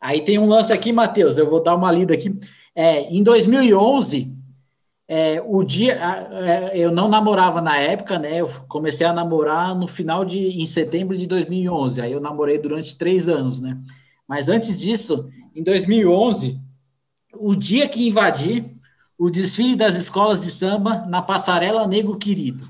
Aí 0.00 0.22
tem 0.22 0.38
um 0.38 0.48
lance 0.48 0.72
aqui, 0.72 0.92
Matheus, 0.92 1.36
eu 1.36 1.50
vou 1.50 1.62
dar 1.62 1.74
uma 1.74 1.92
lida 1.92 2.14
aqui. 2.14 2.38
É, 2.74 3.02
em 3.02 3.22
2011, 3.22 4.32
é, 5.08 5.42
o 5.44 5.64
dia, 5.64 5.94
é, 5.94 6.78
eu 6.78 6.92
não 6.92 7.08
namorava 7.08 7.60
na 7.60 7.76
época, 7.78 8.18
né? 8.18 8.40
Eu 8.40 8.48
comecei 8.68 9.06
a 9.06 9.12
namorar 9.12 9.74
no 9.74 9.88
final 9.88 10.24
de, 10.24 10.38
em 10.38 10.66
setembro 10.66 11.16
de 11.16 11.26
2011. 11.26 12.00
Aí 12.00 12.12
eu 12.12 12.20
namorei 12.20 12.58
durante 12.58 12.96
três 12.96 13.28
anos, 13.28 13.60
né? 13.60 13.80
Mas 14.28 14.48
antes 14.48 14.78
disso, 14.78 15.28
em 15.54 15.62
2011, 15.62 16.60
o 17.40 17.54
dia 17.54 17.88
que 17.88 18.06
invadi 18.06 18.64
o 19.18 19.30
desfile 19.30 19.74
das 19.74 19.94
escolas 19.94 20.42
de 20.42 20.50
samba 20.50 21.04
na 21.08 21.20
passarela 21.20 21.86
Nego 21.86 22.16
Querido. 22.16 22.68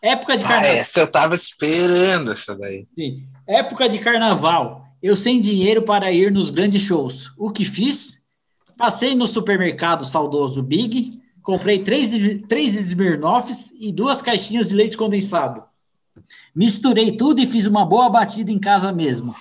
Época 0.00 0.36
de 0.36 0.44
carnaval. 0.44 0.70
Ah, 0.70 0.76
essa 0.76 1.00
eu 1.00 1.06
tava 1.06 1.34
esperando 1.34 2.32
essa 2.32 2.56
daí. 2.56 2.86
Sim. 2.96 3.24
Época 3.46 3.88
de 3.88 3.98
carnaval. 3.98 4.84
Eu 5.02 5.16
sem 5.16 5.40
dinheiro 5.40 5.82
para 5.82 6.12
ir 6.12 6.30
nos 6.30 6.50
grandes 6.50 6.82
shows. 6.82 7.32
O 7.36 7.50
que 7.50 7.64
fiz? 7.64 8.20
Passei 8.78 9.14
no 9.14 9.26
supermercado 9.26 10.04
saudoso 10.04 10.62
Big, 10.62 11.20
comprei 11.42 11.80
três, 11.80 12.12
três 12.48 12.74
Smirnoffs 12.74 13.72
e 13.78 13.92
duas 13.92 14.22
caixinhas 14.22 14.68
de 14.68 14.76
leite 14.76 14.96
condensado. 14.96 15.64
Misturei 16.54 17.12
tudo 17.12 17.40
e 17.40 17.46
fiz 17.46 17.66
uma 17.66 17.84
boa 17.84 18.08
batida 18.08 18.50
em 18.50 18.58
casa 18.58 18.92
mesmo. 18.92 19.34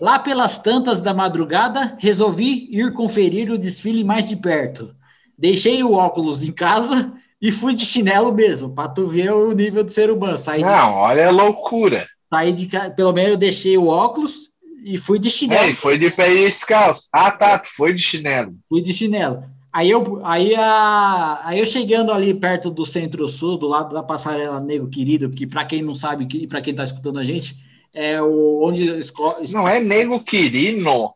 Lá 0.00 0.18
pelas 0.18 0.58
tantas 0.58 1.00
da 1.00 1.14
madrugada, 1.14 1.96
resolvi 1.98 2.68
ir 2.70 2.92
conferir 2.92 3.50
o 3.50 3.58
desfile 3.58 4.04
mais 4.04 4.28
de 4.28 4.36
perto. 4.36 4.92
Deixei 5.38 5.82
o 5.82 5.92
óculos 5.92 6.42
em 6.42 6.52
casa 6.52 7.12
e 7.40 7.52
fui 7.52 7.74
de 7.74 7.84
chinelo 7.84 8.32
mesmo, 8.32 8.70
para 8.70 8.88
tu 8.88 9.06
ver 9.06 9.30
o 9.30 9.52
nível 9.52 9.84
do 9.84 9.90
ser 9.90 10.10
humano. 10.10 10.38
Saí 10.38 10.62
Não, 10.62 10.92
de... 10.92 10.98
olha 10.98 11.28
a 11.28 11.30
loucura. 11.30 12.06
Saí 12.32 12.52
de 12.52 12.68
pelo 12.96 13.12
menos 13.12 13.32
eu 13.32 13.36
deixei 13.36 13.76
o 13.76 13.86
óculos 13.86 14.50
e 14.84 14.98
fui 14.98 15.18
de 15.18 15.30
chinelo. 15.30 15.64
É, 15.64 15.74
foi 15.74 15.98
de 15.98 16.10
pé 16.10 16.28
descalço. 16.28 17.08
Ah, 17.12 17.30
tá, 17.30 17.58
tu 17.58 17.68
foi 17.68 17.92
de 17.92 18.02
chinelo. 18.02 18.54
Fui 18.68 18.82
de 18.82 18.92
chinelo. 18.92 19.44
Aí 19.72 19.90
eu, 19.90 20.24
aí, 20.24 20.54
a, 20.54 21.40
aí 21.42 21.58
eu 21.58 21.66
chegando 21.66 22.12
ali 22.12 22.32
perto 22.32 22.70
do 22.70 22.84
Centro-Sul, 22.84 23.58
do 23.58 23.66
lado 23.66 23.92
da 23.92 24.04
passarela 24.04 24.60
Nego 24.60 24.88
Querido, 24.88 25.28
que 25.30 25.46
para 25.46 25.64
quem 25.64 25.82
não 25.82 25.94
sabe, 25.94 26.28
e 26.32 26.46
para 26.46 26.60
quem 26.60 26.70
está 26.70 26.84
escutando 26.84 27.18
a 27.18 27.24
gente, 27.24 27.56
é 27.94 28.20
o 28.20 28.62
onde 28.62 28.84
escola, 28.98 29.40
Não 29.50 29.66
é 29.68 29.80
Nego 29.80 30.22
Quirino. 30.22 31.14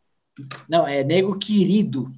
Não, 0.69 0.87
é 0.87 1.03
Nego 1.03 1.37
Querido. 1.37 2.11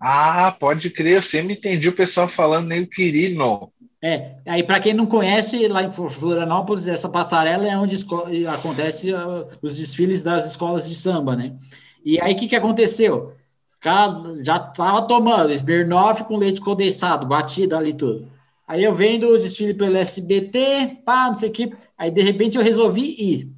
Ah, 0.00 0.56
pode 0.58 0.88
crer, 0.88 1.16
eu 1.16 1.22
sempre 1.22 1.52
entendi 1.52 1.86
o 1.86 1.94
pessoal 1.94 2.26
falando 2.26 2.68
nem 2.68 2.82
o 2.82 2.86
quirino. 2.88 3.70
É, 4.02 4.36
aí 4.46 4.62
para 4.62 4.80
quem 4.80 4.94
não 4.94 5.04
conhece, 5.04 5.68
lá 5.68 5.82
em 5.82 5.92
Florianópolis, 5.92 6.88
essa 6.88 7.06
passarela 7.06 7.68
é 7.68 7.76
onde 7.76 8.02
acontece 8.48 9.12
uh, 9.12 9.46
os 9.60 9.76
desfiles 9.76 10.22
das 10.22 10.46
escolas 10.46 10.88
de 10.88 10.94
samba, 10.94 11.36
né? 11.36 11.54
E 12.02 12.18
aí 12.18 12.32
o 12.32 12.36
que, 12.36 12.48
que 12.48 12.56
aconteceu? 12.56 13.34
O 13.76 13.80
cara 13.80 14.42
já 14.42 14.58
tava 14.58 15.02
tomando 15.02 15.52
Smirnoff 15.52 16.24
com 16.24 16.38
leite 16.38 16.62
condensado, 16.62 17.26
batida 17.26 17.76
ali 17.76 17.92
tudo. 17.92 18.26
Aí 18.70 18.84
eu 18.84 18.94
vendo 18.94 19.26
o 19.26 19.36
desfile 19.36 19.74
pelo 19.74 19.96
SBT, 19.96 21.02
pá, 21.04 21.26
não 21.26 21.34
sei 21.34 21.48
o 21.48 21.52
que. 21.52 21.72
Aí 21.98 22.08
de 22.08 22.22
repente 22.22 22.56
eu 22.56 22.62
resolvi 22.62 23.16
ir. 23.18 23.52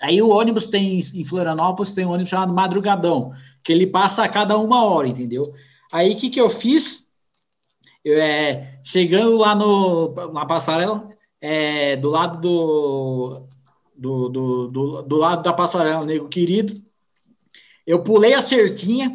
Aí 0.00 0.22
o 0.22 0.30
ônibus 0.30 0.66
tem 0.68 1.00
em 1.00 1.22
Florianópolis 1.22 1.92
tem 1.92 2.06
um 2.06 2.12
ônibus 2.12 2.30
chamado 2.30 2.50
Madrugadão, 2.50 3.34
que 3.62 3.70
ele 3.70 3.86
passa 3.86 4.24
a 4.24 4.28
cada 4.30 4.56
uma 4.56 4.86
hora, 4.86 5.06
entendeu? 5.06 5.42
Aí 5.92 6.14
o 6.14 6.16
que, 6.16 6.30
que 6.30 6.40
eu 6.40 6.48
fiz? 6.48 7.12
Eu, 8.02 8.18
é, 8.22 8.80
chegando 8.82 9.36
lá 9.36 9.54
no, 9.54 10.14
na 10.32 10.46
passarela, 10.46 11.10
é, 11.38 11.96
do 11.96 12.08
lado 12.08 12.40
do, 12.40 13.46
do, 13.94 14.28
do, 14.30 14.68
do, 14.68 15.02
do 15.02 15.16
lado 15.18 15.42
da 15.42 15.52
passarela, 15.52 16.06
nego 16.06 16.26
querido, 16.30 16.82
eu 17.86 18.02
pulei 18.02 18.32
a 18.32 18.40
cerquinha 18.40 19.14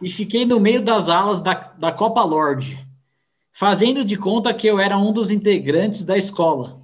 e 0.00 0.08
fiquei 0.08 0.46
no 0.46 0.58
meio 0.58 0.80
das 0.80 1.10
alas 1.10 1.42
da, 1.42 1.52
da 1.52 1.92
Copa 1.92 2.24
Lorde, 2.24 2.85
fazendo 3.56 4.04
de 4.04 4.16
conta 4.16 4.52
que 4.52 4.66
eu 4.66 4.78
era 4.78 4.98
um 4.98 5.12
dos 5.12 5.30
integrantes 5.30 6.04
da 6.04 6.16
escola. 6.16 6.78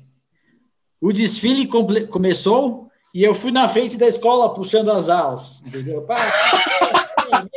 O 1.01 1.13
desfile 1.13 1.69
começou 2.09 2.89
e 3.15 3.23
eu 3.23 3.35
fui 3.35 3.53
na 3.53 3.69
frente 3.69 3.99
da 3.99 4.09
escola 4.09 4.55
puxando 4.55 4.91
as 4.91 5.11
alas, 5.11 5.63
entendeu? 5.67 6.07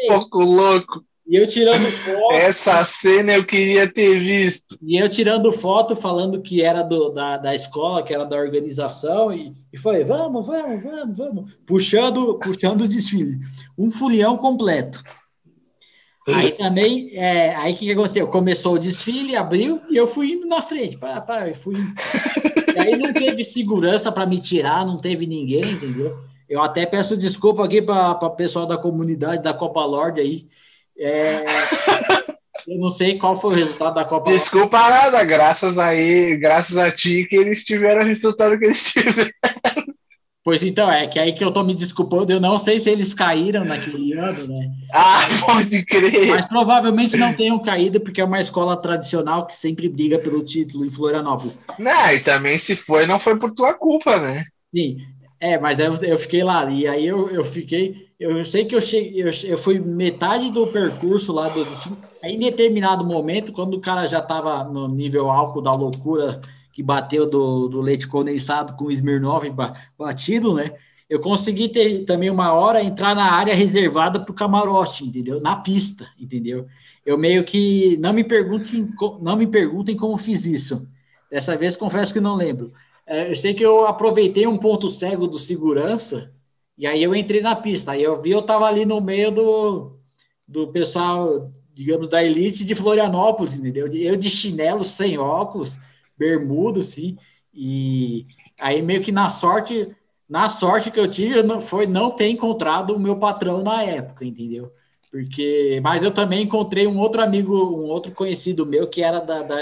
Pouco 0.07 0.43
louco. 0.43 1.03
E 1.27 1.37
eu 1.37 1.47
tirando 1.47 1.85
foto. 1.85 2.33
Essa 2.33 2.83
cena 2.83 3.33
eu 3.33 3.43
queria 3.43 3.91
ter 3.91 4.19
visto. 4.19 4.77
E 4.81 5.01
eu 5.01 5.09
tirando 5.09 5.51
foto, 5.51 5.95
falando 5.95 6.41
que 6.41 6.61
era 6.61 6.83
do, 6.83 7.09
da, 7.09 7.37
da 7.37 7.55
escola, 7.55 8.03
que 8.03 8.13
era 8.13 8.25
da 8.25 8.35
organização, 8.35 9.33
e, 9.33 9.55
e 9.73 9.77
foi: 9.77 10.03
vamos, 10.03 10.45
vamos, 10.45 10.83
vamos, 10.83 11.17
vamos. 11.17 11.53
Puxando, 11.65 12.37
puxando 12.37 12.81
o 12.81 12.87
desfile. 12.87 13.39
Um 13.75 13.89
folião 13.89 14.37
completo. 14.37 15.01
Aí 16.27 16.51
também, 16.53 17.11
é, 17.13 17.55
aí 17.55 17.73
o 17.73 17.75
que, 17.75 17.85
que 17.85 17.91
aconteceu? 17.91 18.27
Começou 18.27 18.73
o 18.73 18.79
desfile, 18.79 19.35
abriu, 19.35 19.79
e 19.89 19.95
eu 19.95 20.07
fui 20.07 20.31
indo 20.31 20.47
na 20.47 20.61
frente. 20.61 20.97
Pá, 20.97 21.21
pá, 21.21 21.47
eu 21.47 21.53
fui. 21.53 21.75
E 22.75 22.79
aí 22.79 22.97
não 22.97 23.13
teve 23.13 23.43
segurança 23.43 24.11
para 24.11 24.25
me 24.25 24.39
tirar, 24.39 24.85
não 24.85 24.97
teve 24.97 25.27
ninguém, 25.27 25.73
entendeu? 25.73 26.17
Eu 26.49 26.63
até 26.63 26.85
peço 26.85 27.15
desculpa 27.15 27.63
aqui 27.63 27.81
para 27.81 28.11
o 28.11 28.29
pessoal 28.31 28.65
da 28.65 28.77
comunidade 28.77 29.43
da 29.43 29.53
Copa 29.53 29.85
Lorde 29.85 30.19
aí. 30.19 30.47
É, 30.97 31.45
eu 32.67 32.79
não 32.79 32.89
sei 32.89 33.17
qual 33.19 33.39
foi 33.39 33.53
o 33.53 33.57
resultado 33.57 33.93
da 33.93 34.05
Copa 34.05 34.31
Desculpa 34.31 34.79
Lorde. 34.79 34.93
nada, 34.93 35.23
graças 35.23 35.77
aí, 35.77 36.37
graças 36.37 36.77
a 36.77 36.91
ti 36.91 37.25
que 37.29 37.35
eles 37.35 37.63
tiveram 37.63 38.01
o 38.01 38.05
resultado 38.05 38.57
que 38.57 38.65
eles 38.65 38.91
tiveram. 38.91 39.31
Pois 40.45 40.61
então, 40.61 40.91
é 40.91 41.07
que 41.07 41.17
aí 41.17 41.33
que 41.33 41.43
eu 41.43 41.51
tô 41.51 41.63
me 41.63 41.73
desculpando, 41.73 42.31
eu 42.31 42.39
não 42.39 42.59
sei 42.59 42.79
se 42.79 42.87
eles 42.87 43.15
caíram 43.15 43.65
naquele 43.65 44.13
ano, 44.13 44.45
né? 44.47 44.69
Ah, 44.93 45.25
pode 45.43 45.83
crer! 45.83 46.27
Mas 46.27 46.45
provavelmente 46.45 47.17
não 47.17 47.33
tenham 47.33 47.59
caído, 47.59 47.99
porque 47.99 48.21
é 48.21 48.25
uma 48.25 48.39
escola 48.39 48.79
tradicional 48.79 49.47
que 49.47 49.55
sempre 49.55 49.89
briga 49.89 50.19
pelo 50.19 50.45
título 50.45 50.85
em 50.85 50.91
Florianópolis. 50.91 51.59
Não, 51.79 52.11
e 52.13 52.19
também 52.19 52.59
se 52.59 52.75
foi, 52.75 53.07
não 53.07 53.19
foi 53.19 53.39
por 53.39 53.51
tua 53.55 53.73
culpa, 53.73 54.19
né? 54.19 54.45
Sim, 54.75 54.97
É, 55.39 55.57
mas 55.59 55.79
eu, 55.79 55.93
eu 56.03 56.17
fiquei 56.19 56.43
lá, 56.43 56.69
e 56.71 56.87
aí 56.87 57.05
eu, 57.05 57.29
eu 57.29 57.43
fiquei, 57.43 57.95
eu 58.19 58.43
sei 58.45 58.65
que 58.65 58.75
eu 58.75 58.81
cheguei, 58.81 59.23
eu, 59.23 59.31
eu 59.45 59.57
fui 59.57 59.79
metade 59.79 60.51
do 60.51 60.67
percurso 60.67 61.33
lá 61.33 61.49
do 61.49 61.65
aí 62.23 62.35
em 62.35 62.39
determinado 62.39 63.05
momento, 63.05 63.51
quando 63.51 63.75
o 63.75 63.81
cara 63.81 64.05
já 64.05 64.19
estava 64.19 64.63
no 64.63 64.87
nível 64.87 65.29
álcool 65.29 65.61
da 65.61 65.71
loucura 65.73 66.39
que 66.75 66.83
bateu 66.83 67.25
do, 67.25 67.69
do 67.69 67.79
leite 67.79 68.05
condensado 68.05 68.75
com 68.75 68.85
o 68.85 68.91
Smirnoff 68.91 69.49
batido, 69.97 70.53
né? 70.53 70.73
Eu 71.09 71.21
consegui 71.21 71.69
ter 71.69 72.03
também 72.03 72.29
uma 72.29 72.51
hora 72.51 72.83
entrar 72.83 73.15
na 73.15 73.31
área 73.31 73.55
reservada 73.55 74.19
para 74.19 74.29
o 74.29 74.35
camarote, 74.35 75.05
entendeu? 75.05 75.39
Na 75.39 75.55
pista, 75.55 76.05
entendeu? 76.19 76.67
Eu 77.05 77.17
meio 77.17 77.45
que 77.45 77.95
não 77.97 78.11
me 78.11 78.25
perguntem, 78.25 78.89
não 79.21 79.37
me 79.37 79.47
perguntem 79.47 79.95
como 79.95 80.17
fiz 80.17 80.45
isso. 80.45 80.85
Dessa 81.31 81.55
vez 81.55 81.77
confesso 81.77 82.13
que 82.13 82.19
não 82.19 82.35
lembro. 82.35 82.73
É, 83.07 83.31
eu 83.31 83.35
sei 83.37 83.53
que 83.53 83.63
eu 83.63 83.87
aproveitei 83.87 84.45
um 84.45 84.57
ponto 84.57 84.91
cego 84.91 85.27
do 85.27 85.39
segurança 85.39 86.33
e 86.77 86.85
aí 86.85 87.01
eu 87.01 87.15
entrei 87.15 87.39
na 87.39 87.55
pista. 87.55 87.91
Aí 87.91 88.03
eu 88.03 88.21
vi, 88.21 88.31
eu 88.31 88.39
estava 88.39 88.65
ali 88.65 88.85
no 88.85 88.99
meio 88.99 89.31
do, 89.31 89.97
do 90.45 90.67
pessoal, 90.73 91.49
digamos, 91.73 92.09
da 92.09 92.21
elite 92.21 92.65
de 92.65 92.75
Florianópolis, 92.75 93.53
entendeu? 93.53 93.87
Eu 93.93 94.17
de 94.17 94.29
chinelo, 94.29 94.83
sem 94.83 95.17
óculos, 95.17 95.77
bermuda, 96.17 96.79
assim. 96.79 97.17
E 97.53 98.25
aí 98.59 98.81
meio 98.81 99.01
que 99.01 99.11
na 99.11 99.29
sorte, 99.29 99.95
na 100.29 100.49
sorte 100.49 100.91
que 100.91 100.99
eu 100.99 101.09
tive 101.09 101.61
foi 101.61 101.87
não 101.87 102.11
ter 102.11 102.27
encontrado 102.29 102.95
o 102.95 102.99
meu 102.99 103.17
patrão 103.17 103.63
na 103.63 103.83
época, 103.83 104.25
entendeu? 104.25 104.71
Porque, 105.15 105.79
mas 105.81 106.03
eu 106.03 106.11
também 106.11 106.41
encontrei 106.43 106.85
um 106.85 106.99
outro 106.99 107.21
amigo, 107.21 107.53
um 107.53 107.85
outro 107.85 108.11
conhecido 108.11 108.65
meu 108.65 108.85
que 108.85 109.01
era 109.01 109.19
da, 109.19 109.43
da, 109.43 109.55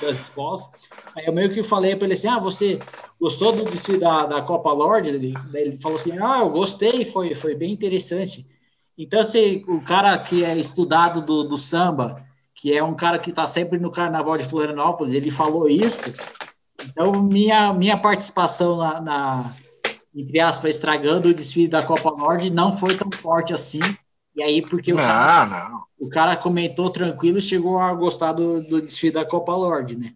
das 0.00 0.16
escolas. 0.18 0.70
Aí 1.14 1.26
eu 1.26 1.34
meio 1.34 1.52
que 1.52 1.62
falei 1.62 1.94
para 1.94 2.06
ele 2.06 2.14
assim: 2.14 2.28
Ah, 2.28 2.38
você 2.38 2.78
gostou 3.20 3.52
do 3.52 3.70
desfile 3.70 3.98
da, 3.98 4.24
da 4.24 4.40
Copa 4.40 4.72
Lorde? 4.72 5.10
Ele, 5.10 5.34
ele 5.52 5.76
falou 5.76 5.98
assim: 5.98 6.12
Ah, 6.18 6.38
eu 6.40 6.50
gostei, 6.50 7.04
foi, 7.04 7.34
foi 7.34 7.54
bem 7.54 7.70
interessante. 7.70 8.46
Então, 8.96 9.22
se 9.22 9.64
o 9.68 9.82
cara 9.82 10.16
que 10.18 10.42
é 10.42 10.56
estudado 10.56 11.20
do, 11.20 11.44
do 11.44 11.58
samba, 11.58 12.26
que 12.58 12.76
é 12.76 12.82
um 12.82 12.94
cara 12.94 13.18
que 13.18 13.30
está 13.30 13.46
sempre 13.46 13.78
no 13.78 13.90
Carnaval 13.90 14.36
de 14.36 14.44
Florianópolis, 14.44 15.12
ele 15.12 15.30
falou 15.30 15.68
isso. 15.68 16.12
Então, 16.84 17.22
minha, 17.22 17.72
minha 17.72 17.96
participação 17.96 18.76
na, 18.76 19.00
na 19.00 19.52
entre 20.14 20.40
aspas, 20.40 20.74
estragando 20.74 21.28
o 21.28 21.34
desfile 21.34 21.68
da 21.68 21.82
Copa 21.82 22.10
Lorde 22.10 22.50
não 22.50 22.76
foi 22.76 22.96
tão 22.96 23.10
forte 23.12 23.54
assim 23.54 23.80
e 24.38 24.42
aí, 24.42 24.62
porque 24.62 24.92
o, 24.92 24.96
não, 24.96 25.02
cara, 25.02 25.68
não. 25.68 25.82
o 25.98 26.08
cara 26.08 26.36
comentou 26.36 26.90
tranquilo 26.90 27.38
e 27.38 27.42
chegou 27.42 27.80
a 27.80 27.92
gostar 27.92 28.32
do, 28.32 28.62
do 28.62 28.80
desfile 28.80 29.14
da 29.14 29.24
Copa 29.24 29.52
Lorde, 29.52 29.96
né? 29.96 30.12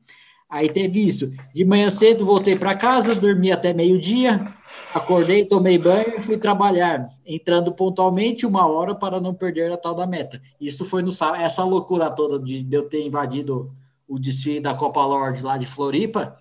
Aí 0.49 0.69
teve 0.69 1.05
isso. 1.05 1.33
De 1.53 1.65
manhã 1.65 1.91
cedo 1.91 2.25
voltei 2.25 2.55
para 2.55 2.77
casa, 2.77 3.17
dormi 3.17 3.51
até 3.51 3.73
meio-dia, 3.73 4.47
acordei, 4.95 5.45
tomei 5.45 5.79
banho 5.79 6.19
e 6.19 6.23
fui 6.23 6.37
trabalhar, 6.37 7.09
entrando 7.25 7.73
pontualmente 7.73 8.47
uma 8.47 8.67
hora 8.67 8.95
para 8.95 9.21
não 9.21 9.35
perder 9.35 9.73
a 9.73 9.77
tal 9.77 9.95
da 9.95 10.07
meta. 10.07 10.41
Isso 10.61 10.85
foi 10.85 11.03
no 11.03 11.13
sábado, 11.13 11.43
essa 11.43 11.65
loucura 11.65 12.11
toda 12.11 12.39
de 12.39 12.67
eu 12.71 12.89
ter 12.89 13.05
invadido 13.05 13.73
o 14.07 14.19
desfile 14.19 14.61
da 14.61 14.75
Copa 14.75 15.05
Lorde 15.05 15.43
lá 15.43 15.57
de 15.57 15.67
Floripa, 15.67 16.39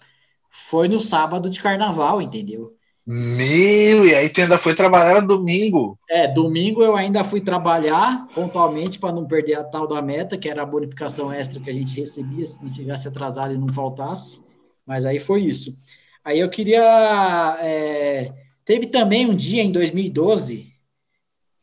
foi 0.50 0.88
no 0.88 1.00
sábado 1.00 1.50
de 1.50 1.62
carnaval, 1.62 2.22
entendeu? 2.22 2.76
Meu, 3.06 4.06
e 4.06 4.14
aí 4.14 4.30
tu 4.30 4.42
ainda 4.42 4.58
foi 4.58 4.76
trabalhar 4.76 5.22
no 5.22 5.28
domingo. 5.28 5.98
É, 6.10 6.28
domingo 6.28 6.84
eu 6.84 6.96
ainda 6.96 7.24
fui 7.24 7.42
trabalhar 7.42 8.28
pontualmente 8.34 9.00
para 9.00 9.14
não 9.14 9.26
perder 9.26 9.56
a 9.56 9.64
tal 9.64 9.88
da 9.88 10.02
meta, 10.02 10.38
que 10.38 10.48
era 10.48 10.62
a 10.62 10.66
bonificação 10.66 11.34
extra 11.34 11.60
que 11.60 11.70
a 11.70 11.74
gente 11.74 12.00
recebia 12.00 12.46
se 12.46 12.64
não 12.64 12.72
chegasse 12.72 13.08
atrasado 13.08 13.54
e 13.54 13.58
não 13.58 13.68
faltasse. 13.70 14.44
Mas 14.86 15.06
aí 15.06 15.20
foi 15.20 15.42
isso. 15.42 15.76
Aí 16.24 16.40
eu 16.40 16.50
queria. 16.50 17.58
É, 17.62 18.32
teve 18.72 18.88
também 18.88 19.26
um 19.26 19.36
dia 19.36 19.62
em 19.62 19.70
2012 19.70 20.74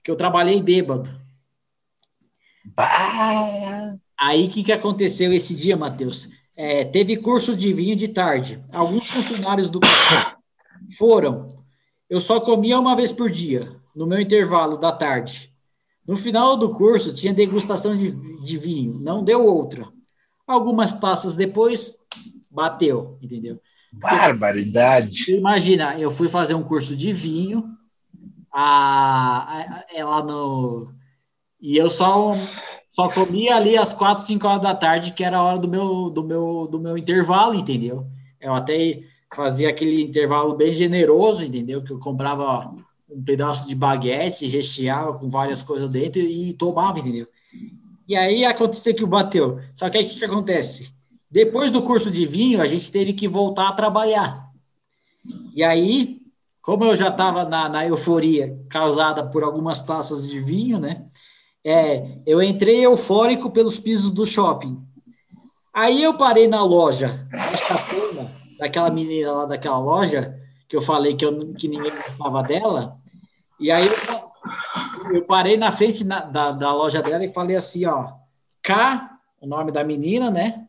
que 0.05 0.11
eu 0.11 0.15
trabalhei 0.15 0.61
bêbado. 0.61 1.09
Bah. 2.67 3.97
Aí 4.21 4.45
o 4.45 4.51
que, 4.51 4.63
que 4.63 4.73
aconteceu 4.73 5.33
esse 5.33 5.57
dia, 5.57 5.75
Matheus? 5.75 6.29
É, 6.55 6.85
teve 6.85 7.17
curso 7.17 7.57
de 7.57 7.73
vinho 7.73 7.97
de 7.97 8.09
tarde. 8.09 8.63
Alguns 8.71 9.07
funcionários 9.07 9.71
do 9.71 9.81
foram. 10.99 11.49
Eu 12.11 12.21
só 12.21 12.43
comia 12.43 12.79
uma 12.79 12.95
vez 12.95 13.11
por 13.11 13.31
dia, 13.31 13.75
no 13.97 14.07
meu 14.07 14.21
intervalo 14.21 14.77
da 14.77 14.93
tarde. 14.93 15.51
No 16.07 16.15
final 16.15 16.59
do 16.59 16.75
curso, 16.75 17.15
tinha 17.15 17.33
degustação 17.33 17.97
de, 17.97 18.11
de 18.45 18.59
vinho, 18.59 19.01
não 19.01 19.25
deu 19.25 19.47
outra. 19.47 19.89
Algumas 20.47 21.01
taças 21.01 21.37
depois, 21.37 21.97
bateu, 22.51 23.19
entendeu? 23.23 23.59
Barbaridade. 23.93 25.35
Imagina, 25.35 25.99
eu 25.99 26.11
fui 26.11 26.29
fazer 26.29 26.55
um 26.55 26.63
curso 26.63 26.97
de 26.97 27.13
vinho, 27.13 27.65
a, 28.53 29.85
ela 29.93 30.23
no. 30.23 30.93
E 31.61 31.77
eu 31.77 31.91
só, 31.91 32.35
só 32.93 33.09
comia 33.09 33.57
ali 33.57 33.77
às 33.77 33.93
quatro, 33.93 34.25
cinco 34.25 34.47
horas 34.47 34.63
da 34.63 34.75
tarde, 34.75 35.13
que 35.13 35.25
era 35.25 35.39
a 35.39 35.43
hora 35.43 35.59
do 35.59 35.69
meu, 35.69 36.11
do 36.11 36.25
meu, 36.25 36.69
do 36.71 36.81
meu 36.81 36.97
intervalo, 36.97 37.55
entendeu? 37.55 38.07
Eu 38.41 38.55
até 38.55 39.01
fazia 39.35 39.69
aquele 39.69 40.03
intervalo 40.03 40.55
bem 40.57 40.73
generoso, 40.75 41.45
entendeu? 41.45 41.83
Que 41.83 41.93
eu 41.93 41.99
comprava 41.99 42.73
um 43.11 43.23
pedaço 43.23 43.67
de 43.67 43.75
baguete, 43.75 44.47
recheava 44.47 45.19
com 45.19 45.29
várias 45.29 45.63
coisas 45.63 45.89
dentro 45.91 46.21
e 46.21 46.53
tomava, 46.53 46.99
entendeu? 46.99 47.27
E 48.07 48.17
aí 48.17 48.45
aconteceu 48.45 48.95
que 48.95 49.05
o 49.05 49.09
bateu. 49.09 49.61
Só 49.75 49.89
que 49.91 49.99
aí 49.99 50.07
o 50.07 50.09
que, 50.09 50.19
que 50.19 50.25
acontece? 50.25 50.93
Depois 51.31 51.71
do 51.71 51.83
curso 51.83 52.11
de 52.11 52.25
vinho, 52.25 52.61
a 52.61 52.67
gente 52.67 52.91
teve 52.91 53.13
que 53.13 53.29
voltar 53.29 53.69
a 53.69 53.73
trabalhar. 53.73 54.49
E 55.55 55.63
aí, 55.63 56.19
como 56.63 56.85
eu 56.85 56.97
já 56.97 57.09
estava 57.09 57.45
na, 57.45 57.69
na, 57.69 57.87
euforia 57.87 58.59
causada 58.69 59.27
por 59.27 59.43
algumas 59.43 59.83
taças 59.83 60.27
de 60.27 60.41
vinho, 60.41 60.79
né? 60.79 61.07
É, 61.65 62.19
eu 62.27 62.43
entrei 62.43 62.85
eufórico 62.85 63.51
pelos 63.51 63.79
pisos 63.79 64.11
do 64.11 64.25
shopping. 64.25 64.83
Aí 65.73 66.03
eu 66.03 66.15
parei 66.15 66.49
na 66.49 66.65
loja, 66.65 67.27
daquela 68.59 68.91
menina 68.91 69.33
lá 69.33 69.47
daquela 69.47 69.79
loja, 69.79 70.39
que 70.69 70.77
eu 70.77 70.83
falei 70.83 71.15
que, 71.15 71.25
eu, 71.25 71.55
que 71.55 71.69
ninguém 71.69 71.93
gostava 71.93 72.43
dela, 72.43 72.97
e 73.61 73.71
aí 73.71 73.87
eu, 73.87 75.15
eu 75.15 75.25
parei 75.25 75.57
na 75.57 75.73
frente 75.73 76.05
na, 76.05 76.21
da, 76.21 76.53
da 76.53 76.75
loja 76.75 77.03
dela 77.03 77.25
e 77.25 77.33
falei 77.33 77.57
assim, 77.57 77.87
ó, 77.87 78.13
K, 78.63 79.19
o 79.41 79.47
nome 79.47 79.73
da 79.73 79.85
menina, 79.85 80.31
né? 80.31 80.68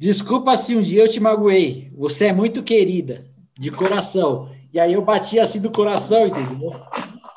Desculpa 0.00 0.56
se 0.56 0.74
um 0.74 0.80
dia 0.80 1.02
eu 1.02 1.10
te 1.10 1.20
magoei, 1.20 1.92
você 1.94 2.28
é 2.28 2.32
muito 2.32 2.62
querida, 2.62 3.26
de 3.58 3.70
coração. 3.70 4.48
E 4.72 4.80
aí 4.80 4.94
eu 4.94 5.02
bati 5.02 5.38
assim 5.38 5.60
do 5.60 5.70
coração, 5.70 6.26
entendeu? 6.26 6.72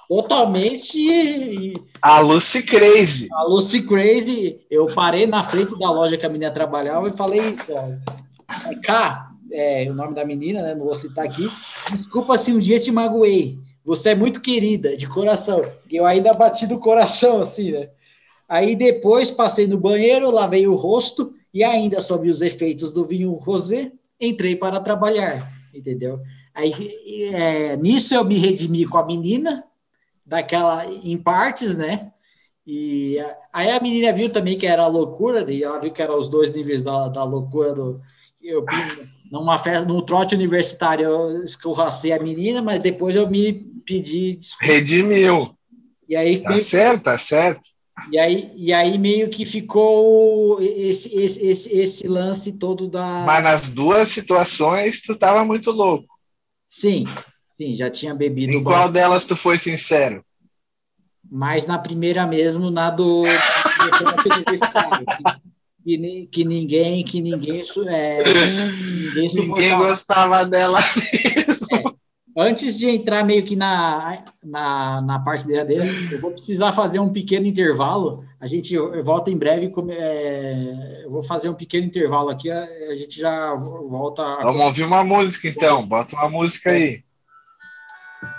Totalmente. 0.07 1.73
A 2.01 2.21
Lucy 2.21 2.63
Crazy. 2.63 3.27
A 3.33 3.43
Lucy 3.43 3.81
Crazy. 3.81 4.61
Eu 4.71 4.85
parei 4.85 5.27
na 5.27 5.43
frente 5.43 5.77
da 5.77 5.91
loja 5.91 6.15
que 6.15 6.25
a 6.25 6.29
menina 6.29 6.51
trabalhava 6.51 7.09
e 7.09 7.11
falei, 7.11 7.53
K, 8.81 9.31
é, 9.51 9.85
o 9.91 9.93
nome 9.93 10.15
da 10.15 10.23
menina, 10.23 10.61
né? 10.61 10.73
Não 10.73 10.85
vou 10.85 10.95
citar 10.95 11.25
aqui. 11.25 11.51
Desculpa 11.91 12.37
se 12.37 12.53
um 12.53 12.59
dia 12.59 12.79
te 12.79 12.93
magoei. 12.93 13.57
Você 13.83 14.11
é 14.11 14.15
muito 14.15 14.39
querida, 14.39 14.95
de 14.95 15.05
coração. 15.05 15.65
Eu 15.91 16.05
ainda 16.05 16.33
bati 16.33 16.65
do 16.65 16.79
coração, 16.79 17.41
assim, 17.41 17.73
né? 17.73 17.89
Aí 18.47 18.73
depois 18.73 19.29
passei 19.29 19.67
no 19.67 19.77
banheiro, 19.77 20.31
lavei 20.31 20.65
o 20.65 20.75
rosto 20.75 21.33
e 21.53 21.63
ainda 21.63 22.01
sob 22.01 22.29
os 22.29 22.41
efeitos 22.41 22.91
do 22.91 23.05
vinho 23.05 23.31
rosé, 23.33 23.91
entrei 24.19 24.55
para 24.55 24.79
trabalhar, 24.79 25.51
entendeu? 25.73 26.19
Aí 26.55 26.73
é, 27.33 27.77
nisso 27.77 28.13
eu 28.15 28.23
me 28.23 28.37
redimi 28.37 28.85
com 28.85 28.97
a 28.97 29.05
menina, 29.05 29.63
daquela 30.25 30.85
em 30.85 31.17
partes, 31.17 31.77
né? 31.77 32.11
E 32.65 33.17
aí 33.51 33.69
a 33.69 33.79
menina 33.79 34.13
viu 34.13 34.31
também 34.31 34.57
que 34.57 34.65
era 34.65 34.87
loucura, 34.87 35.51
e 35.51 35.63
ela 35.63 35.79
viu 35.79 35.91
que 35.91 36.01
eram 36.01 36.17
os 36.17 36.29
dois 36.29 36.51
níveis 36.51 36.81
da, 36.81 37.09
da 37.09 37.23
loucura 37.23 37.73
do. 37.73 38.01
Eu, 38.41 38.65
numa 39.31 39.57
festa, 39.57 39.85
no 39.85 40.01
trote 40.01 40.35
universitário, 40.35 41.05
eu 41.05 41.43
escorracei 41.43 42.11
a 42.11 42.21
menina, 42.21 42.61
mas 42.61 42.79
depois 42.81 43.15
eu 43.15 43.29
me 43.29 43.53
pedi 43.85 44.35
desculpa. 44.35 44.73
Redimiu. 44.73 45.57
E 46.07 46.15
aí, 46.15 46.39
tá 46.39 46.49
meio, 46.49 46.63
certo, 46.63 47.03
tá 47.03 47.17
certo. 47.17 47.61
E 48.11 48.17
aí, 48.17 48.51
e 48.55 48.73
aí 48.73 48.97
meio 48.97 49.29
que 49.29 49.45
ficou 49.45 50.61
esse, 50.61 51.13
esse, 51.15 51.45
esse, 51.45 51.77
esse 51.77 52.07
lance 52.07 52.57
todo 52.57 52.87
da. 52.87 53.23
Mas 53.25 53.43
nas 53.43 53.73
duas 53.73 54.07
situações, 54.07 55.01
tu 55.01 55.15
tava 55.15 55.45
muito 55.45 55.71
louco. 55.71 56.07
Sim, 56.67 57.05
sim, 57.51 57.75
já 57.75 57.89
tinha 57.89 58.15
bebido. 58.15 58.51
Em 58.51 58.63
qual 58.63 58.91
delas 58.91 59.27
tu 59.27 59.35
foi 59.35 59.59
sincero? 59.59 60.25
Mas 61.29 61.67
na 61.67 61.77
primeira 61.77 62.25
mesmo, 62.25 62.71
na 62.71 62.89
do 62.89 63.23
que, 65.83 66.27
que 66.27 66.43
ninguém, 66.43 67.03
que 67.03 67.21
ninguém, 67.21 67.63
é, 67.87 68.23
ninguém, 68.23 69.33
ninguém 69.33 69.77
gostava 69.77 70.45
dela 70.45 70.79
mesmo. 70.79 71.52
Antes 72.35 72.79
de 72.79 72.89
entrar 72.89 73.23
meio 73.23 73.45
que 73.45 73.55
na, 73.55 74.23
na, 74.43 75.01
na 75.01 75.19
parte 75.19 75.45
derradeira, 75.45 75.85
eu 76.11 76.19
vou 76.19 76.31
precisar 76.31 76.71
fazer 76.71 76.99
um 76.99 77.11
pequeno 77.11 77.45
intervalo. 77.45 78.25
A 78.39 78.47
gente 78.47 78.75
volta 79.03 79.29
em 79.29 79.37
breve. 79.37 79.71
É, 79.91 81.01
eu 81.03 81.11
vou 81.11 81.21
fazer 81.21 81.47
um 81.49 81.53
pequeno 81.53 81.85
intervalo 81.85 82.29
aqui. 82.29 82.49
A, 82.49 82.63
a 82.63 82.95
gente 82.95 83.19
já 83.19 83.53
volta. 83.53 84.23
Vamos 84.41 84.61
ouvir 84.61 84.83
uma 84.83 85.03
música 85.03 85.47
então. 85.47 85.85
Bota 85.85 86.15
uma 86.15 86.29
música 86.29 86.71
aí. 86.71 87.03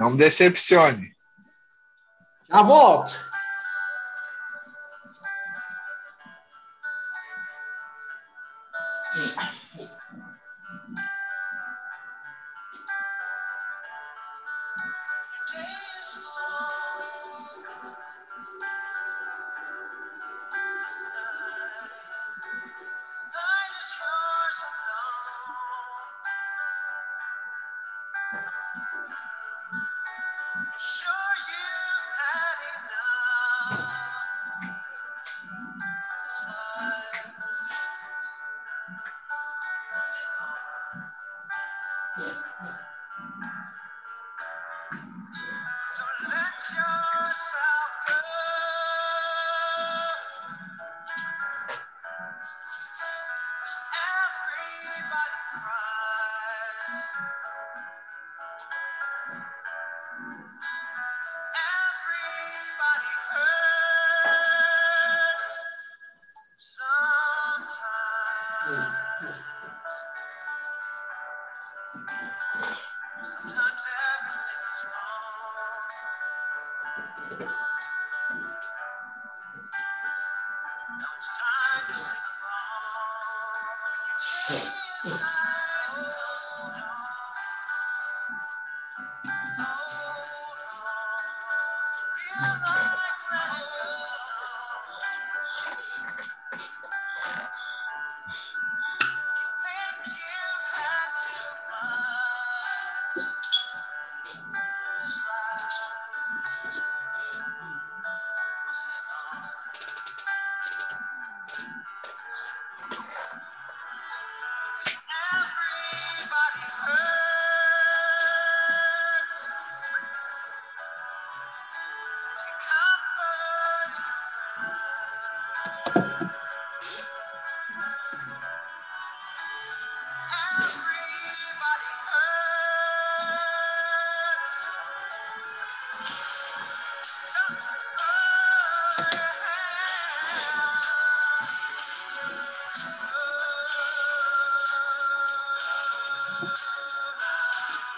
Não 0.00 0.10
me 0.10 0.16
decepcione. 0.16 1.12
Já 2.50 2.62
volto. 2.62 3.33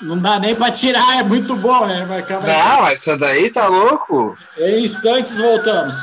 Não 0.07 0.17
dá 0.17 0.39
nem 0.39 0.55
para 0.55 0.71
tirar, 0.71 1.19
é 1.19 1.23
muito 1.25 1.57
bom, 1.57 1.85
né? 1.85 2.07
Não, 2.07 2.87
essa 2.87 3.19
daí 3.19 3.51
tá 3.51 3.67
louco. 3.67 4.37
Em 4.57 4.85
instantes 4.85 5.37
voltamos. 5.37 5.97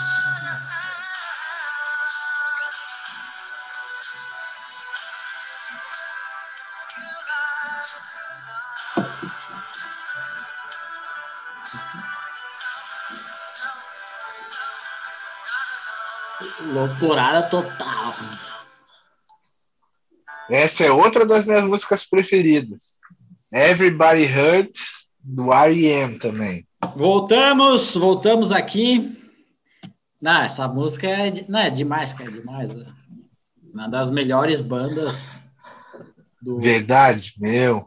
Loucurada 16.60 17.44
total. 17.44 18.14
Essa 20.50 20.84
é 20.84 20.92
outra 20.92 21.26
das 21.26 21.48
minhas 21.48 21.64
músicas 21.64 22.06
preferidas. 22.06 23.02
Everybody 23.54 24.26
Hurts, 24.26 25.08
do 25.24 25.54
R.E.M. 25.54 26.18
também. 26.18 26.68
Voltamos, 26.96 27.96
voltamos 27.96 28.52
aqui. 28.52 29.16
Não, 30.20 30.42
essa 30.42 30.68
música 30.68 31.08
é, 31.08 31.46
não, 31.48 31.60
é 31.60 31.70
demais, 31.70 32.14
cara, 32.14 32.32
é 32.32 32.34
demais. 32.34 32.74
Né? 32.74 32.92
Uma 33.72 33.88
das 33.88 34.10
melhores 34.10 34.60
bandas 34.60 35.28
do... 36.42 36.60
Verdade, 36.60 37.36
meu. 37.38 37.86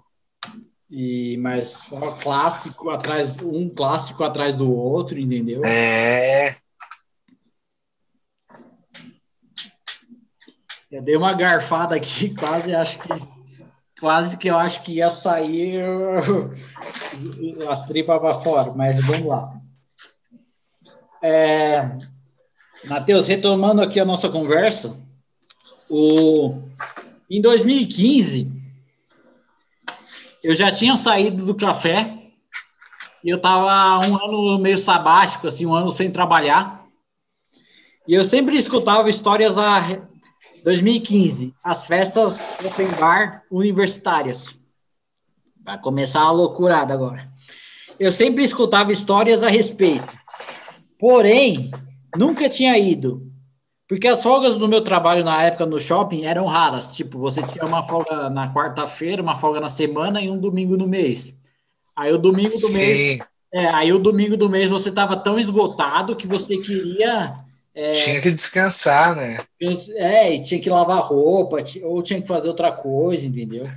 E, 0.89 1.37
mas 1.39 1.67
só 1.67 2.13
clássico 2.13 2.89
atrás, 2.91 3.37
um 3.43 3.69
clássico 3.69 4.23
atrás 4.23 4.55
do 4.55 4.73
outro, 4.73 5.19
entendeu? 5.19 5.63
É. 5.65 6.55
Eu 10.89 11.03
dei 11.03 11.17
uma 11.17 11.35
garfada 11.35 11.97
aqui, 11.97 12.31
quase 12.39 12.73
acho 12.73 13.01
que 13.01 13.36
quase 13.99 14.37
que 14.37 14.49
eu 14.49 14.59
acho 14.59 14.83
que 14.83 14.95
ia 14.95 15.11
sair 15.11 15.83
as 17.71 17.87
tripas 17.87 18.21
para 18.21 18.35
fora, 18.35 18.73
mas 18.75 19.03
vamos 19.05 19.27
lá. 19.27 19.61
É, 21.23 21.91
Matheus, 22.85 23.27
retomando 23.27 23.83
aqui 23.83 23.99
a 23.99 24.05
nossa 24.05 24.29
conversa, 24.29 24.97
o, 25.89 26.63
em 27.29 27.41
2015, 27.41 28.53
eu 30.45 30.55
já 30.55 30.71
tinha 30.71 30.97
saído 30.97 31.45
do 31.45 31.55
café 31.55 32.17
e 33.25 33.31
eu 33.31 33.39
estava 33.39 34.07
um 34.07 34.17
ano 34.17 34.59
meio 34.59 34.79
sabático, 34.79 35.49
assim, 35.49 35.67
um 35.67 35.75
ano 35.75 35.91
sem 35.91 36.11
trabalhar. 36.11 36.87
E 38.07 38.15
eu 38.15 38.25
sempre 38.25 38.57
escutava 38.57 39.11
histórias 39.11 39.59
a 39.59 39.83
2015, 40.67 41.55
as 41.63 41.87
festas 41.87 42.51
open 42.65 42.89
bar 42.99 43.45
universitárias. 43.49 44.61
Vai 45.65 45.81
começar 45.81 46.23
a 46.23 46.33
loucurada 46.33 46.93
agora. 46.93 47.31
Eu 48.01 48.11
sempre 48.11 48.43
escutava 48.43 48.91
histórias 48.91 49.45
a 49.45 49.49
respeito. 49.49 50.13
Porém, 50.99 51.71
nunca 52.17 52.49
tinha 52.49 52.77
ido. 52.77 53.31
Porque 53.89 54.09
as 54.09 54.21
folgas 54.21 54.57
do 54.57 54.67
meu 54.67 54.83
trabalho 54.83 55.25
na 55.25 55.41
época 55.45 55.65
no 55.65 55.79
shopping 55.79 56.25
eram 56.25 56.47
raras. 56.47 56.89
Tipo, 56.89 57.17
você 57.21 57.45
tinha 57.45 57.65
uma 57.65 57.85
folga 57.85 58.29
na 58.29 58.53
quarta-feira, 58.53 59.23
uma 59.23 59.37
folga 59.37 59.61
na 59.61 59.69
semana 59.69 60.21
e 60.21 60.29
um 60.29 60.37
domingo 60.37 60.77
no 60.77 60.89
mês. 60.89 61.39
Aí 61.95 62.13
o 62.13 62.19
domingo 62.19 62.51
do 62.51 62.67
Sim. 62.67 62.75
mês. 62.75 63.19
É, 63.55 63.69
aí 63.69 63.93
o 63.93 64.01
domingo 64.01 64.37
do 64.37 64.51
mês 64.51 64.69
você 64.69 64.89
estava 64.89 65.17
tão 65.17 65.39
esgotado 65.39 66.17
que 66.17 66.27
você 66.27 66.57
queria 66.57 67.46
é, 67.79 67.93
tinha 67.93 68.23
que 68.23 68.31
descansar, 68.31 69.15
né? 69.15 69.45
É, 69.97 70.35
e 70.35 70.43
tinha 70.43 70.59
que 70.59 70.71
lavar 70.71 71.03
roupa, 71.03 71.59
ou 71.83 72.03
tinha 72.03 72.23
que 72.23 72.27
fazer 72.27 72.49
outra 72.49 72.73
coisa, 72.73 73.27
entendeu? 73.27 73.69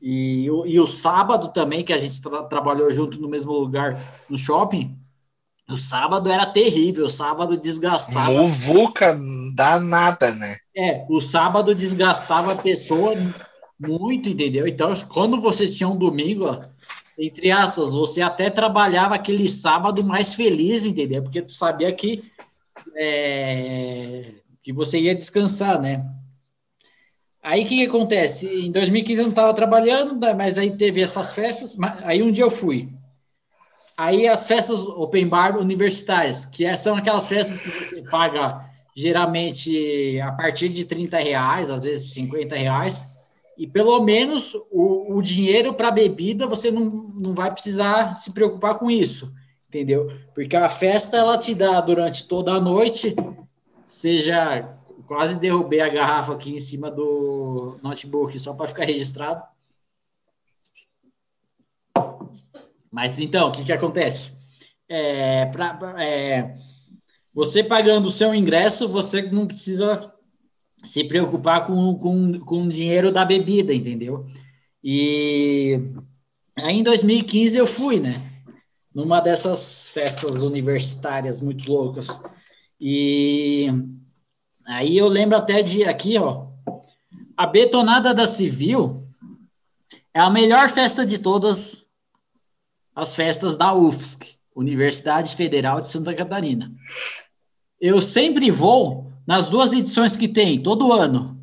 E, 0.00 0.44
e 0.44 0.78
o 0.78 0.86
sábado 0.86 1.48
também, 1.48 1.82
que 1.82 1.92
a 1.92 1.98
gente 1.98 2.22
tra 2.22 2.44
trabalhou 2.44 2.92
junto 2.92 3.20
no 3.20 3.28
mesmo 3.28 3.52
lugar 3.52 4.00
no 4.30 4.38
shopping, 4.38 4.96
o 5.68 5.76
sábado 5.76 6.30
era 6.30 6.46
terrível, 6.46 7.06
o 7.06 7.10
sábado 7.10 7.56
desgastava. 7.56 8.30
Muvuca 8.30 9.18
danada, 9.52 10.32
né? 10.36 10.56
É, 10.76 11.04
o 11.10 11.20
sábado 11.20 11.74
desgastava 11.74 12.52
a 12.52 12.56
pessoa 12.56 13.16
muito, 13.76 14.28
entendeu? 14.28 14.68
Então, 14.68 14.92
quando 15.08 15.40
você 15.40 15.66
tinha 15.66 15.88
um 15.88 15.96
domingo, 15.96 16.46
ó, 16.46 16.60
entre 17.18 17.50
aspas, 17.50 17.90
você 17.90 18.20
até 18.20 18.48
trabalhava 18.48 19.16
aquele 19.16 19.48
sábado 19.48 20.04
mais 20.04 20.34
feliz, 20.34 20.84
entendeu? 20.84 21.20
Porque 21.20 21.42
tu 21.42 21.52
sabia 21.52 21.92
que 21.92 22.22
é, 22.96 24.32
que 24.62 24.72
você 24.72 24.98
ia 24.98 25.14
descansar, 25.14 25.80
né? 25.80 26.04
Aí 27.42 27.64
o 27.64 27.66
que, 27.66 27.76
que, 27.76 27.86
acontece? 27.86 28.46
Em 28.46 28.70
2015 28.70 29.18
eu 29.18 29.22
não 29.24 29.30
estava 29.30 29.54
trabalhando, 29.54 30.14
né, 30.14 30.34
mas 30.34 30.58
aí 30.58 30.76
teve 30.76 31.00
essas 31.00 31.32
festas, 31.32 31.74
aí 32.02 32.22
um 32.22 32.30
dia 32.30 32.44
eu 32.44 32.50
fui. 32.50 32.90
Aí 33.96 34.28
as 34.28 34.46
festas 34.46 34.78
open 34.80 35.26
bar 35.26 35.58
universitárias, 35.58 36.44
que 36.44 36.64
é, 36.64 36.74
são 36.74 36.96
aquelas 36.96 37.28
festas 37.28 37.62
que 37.62 37.70
você 37.70 38.02
paga 38.02 38.64
geralmente 38.94 40.20
a 40.20 40.32
partir 40.32 40.68
de 40.68 40.84
30 40.84 41.18
reais, 41.18 41.70
às 41.70 41.84
vezes 41.84 42.12
50 42.12 42.56
reais, 42.56 43.06
e 43.56 43.66
pelo 43.66 44.02
menos 44.02 44.54
o, 44.70 45.16
o 45.16 45.22
dinheiro 45.22 45.74
para 45.74 45.90
bebida 45.90 46.46
você 46.46 46.70
não, 46.70 47.12
não 47.24 47.34
vai 47.34 47.50
precisar 47.50 48.16
se 48.16 48.32
preocupar 48.32 48.78
com 48.78 48.90
isso, 48.90 49.32
entendeu? 49.70 50.10
Porque 50.34 50.56
a 50.56 50.68
festa 50.68 51.16
ela 51.16 51.38
te 51.38 51.54
dá 51.54 51.80
durante 51.80 52.26
toda 52.26 52.52
a 52.52 52.60
noite, 52.60 53.14
seja 53.86 54.76
quase 55.06 55.40
derrubei 55.40 55.80
a 55.80 55.88
garrafa 55.88 56.34
aqui 56.34 56.54
em 56.54 56.58
cima 56.58 56.90
do 56.90 57.78
notebook 57.82 58.38
só 58.38 58.52
para 58.52 58.68
ficar 58.68 58.84
registrado. 58.84 59.42
Mas 62.90 63.18
então, 63.18 63.48
o 63.48 63.52
que, 63.52 63.64
que 63.64 63.72
acontece? 63.72 64.32
É, 64.88 65.46
pra, 65.46 65.94
é, 66.04 66.56
você 67.32 67.62
pagando 67.62 68.06
o 68.06 68.10
seu 68.10 68.34
ingresso, 68.34 68.88
você 68.88 69.22
não 69.22 69.46
precisa 69.46 70.12
se 70.82 71.04
preocupar 71.04 71.66
com, 71.66 71.94
com, 71.94 72.40
com 72.40 72.62
o 72.64 72.68
dinheiro 72.68 73.12
da 73.12 73.24
bebida, 73.24 73.72
entendeu? 73.72 74.26
E 74.82 75.78
aí 76.56 76.78
em 76.78 76.82
2015 76.82 77.56
eu 77.56 77.66
fui, 77.66 78.00
né? 78.00 78.29
Numa 78.94 79.20
dessas 79.20 79.88
festas 79.88 80.42
universitárias 80.42 81.40
muito 81.40 81.70
loucas. 81.70 82.08
E 82.80 83.68
aí 84.66 84.96
eu 84.96 85.08
lembro 85.08 85.36
até 85.36 85.62
de 85.62 85.84
aqui, 85.84 86.18
ó. 86.18 86.48
A 87.36 87.46
Betonada 87.46 88.12
da 88.12 88.26
Civil 88.26 89.02
é 90.12 90.20
a 90.20 90.28
melhor 90.28 90.68
festa 90.70 91.06
de 91.06 91.18
todas 91.18 91.86
as 92.94 93.14
festas 93.14 93.56
da 93.56 93.72
UFSC, 93.72 94.34
Universidade 94.54 95.36
Federal 95.36 95.80
de 95.80 95.88
Santa 95.88 96.12
Catarina. 96.12 96.72
Eu 97.80 98.00
sempre 98.00 98.50
vou 98.50 99.10
nas 99.26 99.48
duas 99.48 99.72
edições 99.72 100.16
que 100.16 100.28
tem, 100.28 100.60
todo 100.60 100.92
ano. 100.92 101.40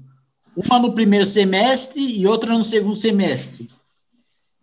Uma 0.55 0.79
no 0.79 0.93
primeiro 0.93 1.25
semestre 1.25 2.01
e 2.01 2.27
outra 2.27 2.57
no 2.57 2.65
segundo 2.65 2.95
semestre. 2.95 3.67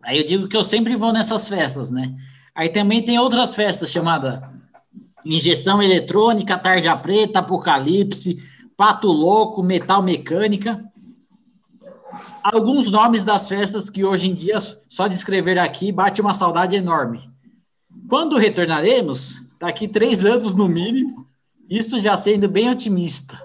Aí 0.03 0.19
eu 0.19 0.27
digo 0.27 0.49
que 0.49 0.57
eu 0.57 0.63
sempre 0.63 0.95
vou 0.95 1.13
nessas 1.13 1.49
festas, 1.49 1.91
né? 1.91 2.15
Aí 2.55 2.69
também 2.69 3.03
tem 3.03 3.19
outras 3.19 3.55
festas 3.55 3.91
chamadas 3.91 4.41
Injeção 5.25 5.83
Eletrônica, 5.83 6.57
Tarja 6.59 6.97
Preta, 6.97 7.39
Apocalipse, 7.39 8.37
Pato 8.77 9.09
Louco, 9.09 9.63
Metal 9.63 10.03
Mecânica 10.03 10.85
alguns 12.45 12.91
nomes 12.91 13.25
das 13.25 13.49
festas 13.49 13.89
que 13.89 14.05
hoje 14.05 14.29
em 14.29 14.35
dia, 14.35 14.59
só 14.89 15.07
de 15.09 15.15
escrever 15.15 15.59
aqui, 15.59 15.91
bate 15.91 16.21
uma 16.21 16.35
saudade 16.35 16.77
enorme. 16.77 17.31
Quando 18.09 18.37
retornaremos? 18.37 19.43
Daqui 19.59 19.89
três 19.89 20.27
anos 20.27 20.55
no 20.55 20.69
mínimo, 20.69 21.27
isso 21.71 21.99
já 21.99 22.15
sendo 22.17 22.49
bem 22.49 22.71
otimista. 22.71 23.41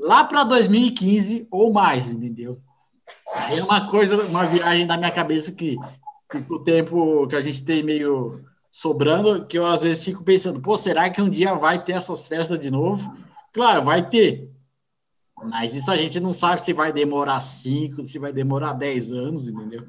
Lá 0.00 0.24
para 0.24 0.42
2015 0.42 1.46
ou 1.50 1.72
mais, 1.72 2.10
entendeu? 2.10 2.58
É 3.50 3.62
uma 3.62 3.88
coisa, 3.88 4.20
uma 4.24 4.44
viagem 4.44 4.86
da 4.86 4.96
minha 4.96 5.10
cabeça 5.10 5.52
que 5.52 5.76
o 6.48 6.58
tempo 6.60 7.26
que 7.28 7.36
a 7.36 7.40
gente 7.40 7.64
tem 7.64 7.82
meio 7.82 8.44
sobrando, 8.72 9.46
que 9.46 9.58
eu 9.58 9.64
às 9.64 9.82
vezes 9.82 10.04
fico 10.04 10.24
pensando, 10.24 10.60
pô, 10.60 10.76
será 10.76 11.08
que 11.08 11.22
um 11.22 11.30
dia 11.30 11.54
vai 11.54 11.82
ter 11.82 11.92
essas 11.92 12.26
festas 12.28 12.60
de 12.60 12.70
novo? 12.70 13.14
Claro, 13.52 13.82
vai 13.82 14.08
ter, 14.08 14.50
mas 15.44 15.74
isso 15.74 15.90
a 15.90 15.96
gente 15.96 16.18
não 16.18 16.32
sabe 16.32 16.62
se 16.62 16.72
vai 16.72 16.92
demorar 16.92 17.40
cinco, 17.40 18.04
se 18.04 18.18
vai 18.18 18.32
demorar 18.32 18.72
dez 18.72 19.10
anos, 19.12 19.46
entendeu? 19.46 19.84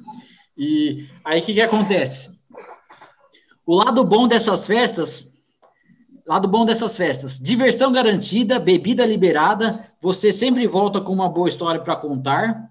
E 0.56 1.08
aí 1.24 1.40
o 1.40 1.44
que, 1.44 1.54
que 1.54 1.60
acontece? 1.60 2.38
O 3.64 3.74
lado 3.74 4.04
bom 4.04 4.28
dessas 4.28 4.66
festas, 4.66 5.32
lado 6.26 6.46
bom 6.46 6.64
dessas 6.64 6.96
festas, 6.96 7.38
diversão 7.38 7.92
garantida, 7.92 8.58
bebida 8.58 9.06
liberada, 9.06 9.84
você 10.00 10.32
sempre 10.32 10.66
volta 10.66 11.00
com 11.00 11.12
uma 11.12 11.28
boa 11.28 11.48
história 11.48 11.80
para 11.80 11.96
contar. 11.96 12.70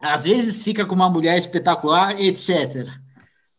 Às 0.00 0.24
vezes 0.24 0.62
fica 0.62 0.84
com 0.84 0.94
uma 0.94 1.10
mulher 1.10 1.36
espetacular, 1.36 2.20
etc. 2.20 2.88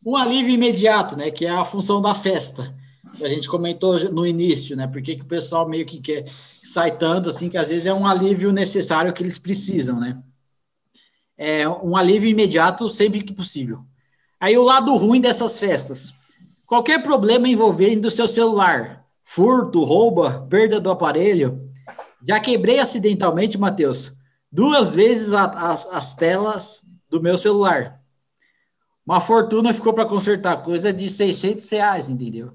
Um 0.06 0.16
alívio 0.16 0.54
imediato, 0.54 1.18
né, 1.18 1.32
que 1.32 1.46
é 1.46 1.50
a 1.50 1.66
função 1.66 2.02
da 2.02 2.14
festa 2.14 2.76
a 3.24 3.28
gente 3.28 3.50
comentou 3.50 3.98
no 4.12 4.26
início, 4.26 4.76
né? 4.76 4.88
Porque 4.88 5.16
que 5.16 5.24
o 5.24 5.28
pessoal 5.28 5.68
meio 5.68 5.86
que 5.86 6.00
quer 6.00 6.24
sai 6.28 6.98
tanto 6.98 7.30
assim 7.30 7.50
que 7.50 7.58
às 7.58 7.70
vezes 7.70 7.86
é 7.86 7.94
um 7.94 8.06
alívio 8.06 8.52
necessário 8.52 9.14
que 9.14 9.24
eles 9.24 9.40
precisam, 9.40 10.00
né? 10.00 10.22
É 11.38 11.68
um 11.68 11.96
alívio 11.96 12.30
imediato 12.30 12.90
sempre 12.90 13.24
que 13.24 13.34
possível. 13.34 13.80
Aí 14.40 14.58
o 14.58 14.64
lado 14.64 14.96
ruim 14.96 15.22
dessas 15.22 15.60
festas. 15.60 16.14
Qualquer 16.66 17.02
problema 17.02 17.48
envolvendo 17.48 18.06
o 18.06 18.12
seu 18.12 18.28
celular, 18.28 19.06
furto, 19.24 19.84
rouba, 19.84 20.46
perda 20.50 20.80
do 20.80 20.92
aparelho. 20.92 21.72
Já 22.28 22.40
quebrei 22.40 22.80
acidentalmente, 22.80 23.58
Matheus, 23.58 24.14
duas 24.52 24.96
vezes 24.96 25.34
a, 25.34 25.44
a, 25.44 25.74
as 25.74 26.16
telas 26.16 26.82
do 27.10 27.22
meu 27.22 27.38
celular. 27.38 28.00
Uma 29.06 29.22
fortuna 29.22 29.74
ficou 29.74 29.94
para 29.94 30.06
consertar, 30.06 30.62
coisa 30.62 30.92
de 30.92 31.08
600 31.08 31.70
reais, 31.70 32.10
entendeu? 32.10 32.52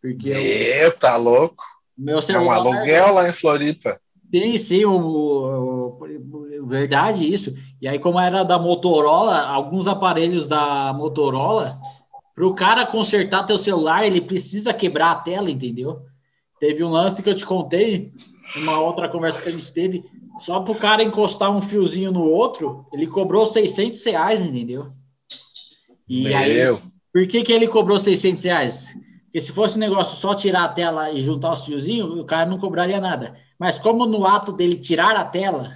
Porque 0.00 0.30
Meu, 0.30 0.96
tá 0.96 1.16
louco? 1.16 1.62
Meu 1.96 2.22
celular, 2.22 2.56
é 2.56 2.60
um 2.60 2.72
aluguel 2.72 3.14
lá 3.14 3.28
em 3.28 3.32
Floripa. 3.32 4.00
Tem 4.32 4.56
sim, 4.56 4.84
o, 4.84 4.92
o, 4.92 5.98
o, 5.98 6.66
verdade 6.66 7.30
isso. 7.30 7.54
E 7.80 7.88
aí, 7.88 7.98
como 7.98 8.18
era 8.18 8.42
da 8.44 8.58
Motorola, 8.58 9.40
alguns 9.40 9.86
aparelhos 9.86 10.46
da 10.46 10.92
Motorola, 10.94 11.76
para 12.34 12.46
o 12.46 12.54
cara 12.54 12.86
consertar 12.86 13.44
teu 13.44 13.58
celular, 13.58 14.06
ele 14.06 14.20
precisa 14.20 14.72
quebrar 14.72 15.10
a 15.10 15.16
tela, 15.16 15.50
entendeu? 15.50 16.00
Teve 16.60 16.84
um 16.84 16.90
lance 16.90 17.22
que 17.22 17.30
eu 17.30 17.34
te 17.34 17.46
contei, 17.46 18.12
uma 18.56 18.78
outra 18.80 19.08
conversa 19.08 19.42
que 19.42 19.48
a 19.48 19.52
gente 19.52 19.72
teve, 19.72 20.04
só 20.38 20.60
para 20.60 20.72
o 20.72 20.78
cara 20.78 21.02
encostar 21.02 21.50
um 21.50 21.62
fiozinho 21.62 22.12
no 22.12 22.22
outro, 22.22 22.86
ele 22.92 23.06
cobrou 23.06 23.46
600 23.46 24.04
reais, 24.04 24.40
entendeu? 24.40 24.92
E 26.06 26.24
Meu. 26.24 26.36
aí, 26.36 26.78
por 27.12 27.26
que, 27.26 27.42
que 27.42 27.52
ele 27.52 27.66
cobrou 27.66 27.98
600 27.98 28.44
reais? 28.44 28.94
Porque 29.24 29.40
se 29.40 29.52
fosse 29.52 29.76
um 29.76 29.80
negócio 29.80 30.16
só 30.16 30.34
tirar 30.34 30.64
a 30.64 30.68
tela 30.68 31.10
e 31.10 31.20
juntar 31.20 31.52
os 31.52 31.64
fiozinhos, 31.64 32.10
o 32.18 32.24
cara 32.24 32.50
não 32.50 32.58
cobraria 32.58 33.00
nada. 33.00 33.36
Mas 33.58 33.78
como 33.78 34.04
no 34.04 34.26
ato 34.26 34.52
dele 34.52 34.76
tirar 34.76 35.16
a 35.16 35.24
tela 35.24 35.72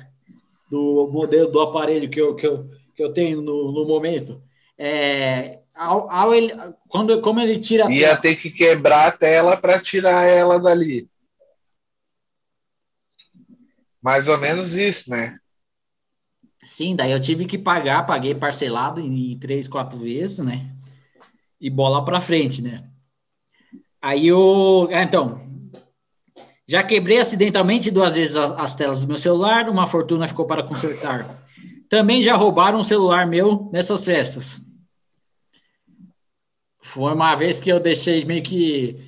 do 0.71 1.09
modelo 1.11 1.51
do 1.51 1.61
aparelho 1.61 2.11
que 2.11 2.21
eu, 2.21 2.35
que 2.35 2.47
eu, 2.47 2.69
que 2.95 3.03
eu 3.03 3.13
tenho 3.13 3.41
no, 3.41 3.73
no 3.73 3.87
momento, 3.87 4.43
é, 4.77 5.61
ao, 5.75 6.11
ao 6.11 6.35
ele, 6.35 6.53
quando, 6.89 7.21
como 7.21 7.41
ele 7.41 7.59
tira 7.59 7.91
Ia 7.91 8.09
tela, 8.09 8.21
ter 8.21 8.37
que 8.37 8.51
quebrar 8.51 9.09
a 9.09 9.13
tela 9.13 9.57
para 9.57 9.81
tirar 9.81 10.25
ela 10.25 10.59
dali. 10.59 11.09
Mais 14.01 14.29
ou 14.29 14.39
menos 14.39 14.77
isso, 14.77 15.11
né? 15.11 15.39
Sim, 16.63 16.95
daí 16.95 17.11
eu 17.11 17.21
tive 17.21 17.45
que 17.45 17.59
pagar, 17.59 18.07
paguei 18.07 18.35
parcelado 18.35 19.01
em 19.01 19.39
três, 19.39 19.67
quatro 19.69 19.99
vezes, 19.99 20.39
né? 20.39 20.71
E 21.61 21.69
bola 21.69 22.05
para 22.05 22.21
frente, 22.21 22.63
né? 22.63 22.79
Aí 24.01 24.29
eu. 24.29 24.89
Ah, 24.93 25.03
então. 25.03 25.43
Já 26.67 26.83
quebrei 26.83 27.19
acidentalmente 27.19 27.91
duas 27.91 28.15
vezes 28.15 28.37
as 28.37 28.75
telas 28.75 29.01
do 29.01 29.07
meu 29.07 29.19
celular, 29.19 29.69
uma 29.69 29.87
fortuna 29.87 30.27
ficou 30.27 30.47
para 30.47 30.63
consertar. 30.63 31.45
Também 31.91 32.23
já 32.23 32.35
roubaram 32.35 32.81
um 32.81 32.85
celular 32.85 33.27
meu 33.27 33.69
nessas 33.71 34.03
festas. 34.05 34.63
Foi 36.85 37.15
uma 37.15 37.35
vez 37.35 37.59
que 37.59 37.71
eu 37.71 37.81
deixei 37.81 38.27
meio 38.27 38.43
que, 38.43 39.01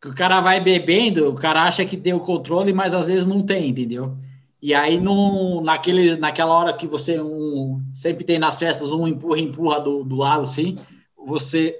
que 0.00 0.08
o 0.08 0.14
cara 0.14 0.40
vai 0.40 0.58
bebendo, 0.58 1.28
o 1.28 1.34
cara 1.34 1.62
acha 1.62 1.84
que 1.84 1.98
tem 1.98 2.14
o 2.14 2.20
controle, 2.20 2.72
mas 2.72 2.94
às 2.94 3.08
vezes 3.08 3.26
não 3.26 3.42
tem, 3.42 3.68
entendeu? 3.68 4.16
E 4.60 4.72
aí, 4.74 4.98
num, 4.98 5.60
naquele, 5.60 6.16
naquela 6.16 6.54
hora 6.54 6.72
que 6.72 6.86
você 6.86 7.20
um, 7.20 7.82
sempre 7.94 8.24
tem 8.24 8.38
nas 8.38 8.58
festas 8.58 8.90
um 8.90 9.06
empurra, 9.06 9.38
empurra 9.38 9.80
do, 9.80 10.02
do 10.02 10.16
lado 10.16 10.40
assim, 10.40 10.76
você 11.14 11.78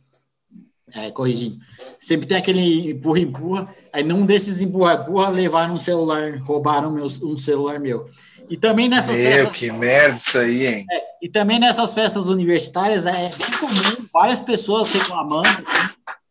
é, 0.94 1.10
corrigindo. 1.10 1.58
Sempre 2.00 2.26
tem 2.26 2.38
aquele 2.38 2.92
empurra, 2.92 3.20
empurra. 3.20 3.74
Aí 3.92 4.02
num 4.02 4.24
desses 4.24 4.62
empurra, 4.62 4.94
empurra, 4.94 5.28
levaram 5.28 5.74
um 5.74 5.80
celular, 5.80 6.38
roubaram 6.38 6.90
meu, 6.90 7.04
um 7.04 7.36
celular 7.36 7.78
meu. 7.78 8.08
E 8.48 8.56
também 8.56 8.88
nessas 8.88 9.18
meu, 9.18 9.30
festas. 9.30 9.58
que 9.58 9.70
merda 9.72 10.16
isso 10.16 10.38
aí, 10.38 10.66
hein? 10.66 10.86
É, 10.90 11.11
e 11.22 11.28
também 11.28 11.60
nessas 11.60 11.94
festas 11.94 12.26
universitárias 12.26 13.06
é 13.06 13.12
bem 13.12 13.58
comum 13.60 14.08
várias 14.12 14.42
pessoas 14.42 14.92
reclamando, 14.92 15.48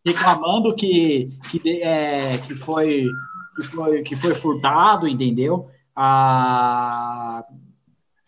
reclamando 0.06 0.76
que, 0.76 1.30
que, 1.50 1.82
é, 1.82 2.38
que, 2.38 2.54
foi, 2.56 3.08
que, 3.56 3.64
foi, 3.68 4.02
que 4.02 4.16
foi 4.18 4.36
furtado, 4.36 5.08
entendeu? 5.08 5.70
Ah, 5.96 7.46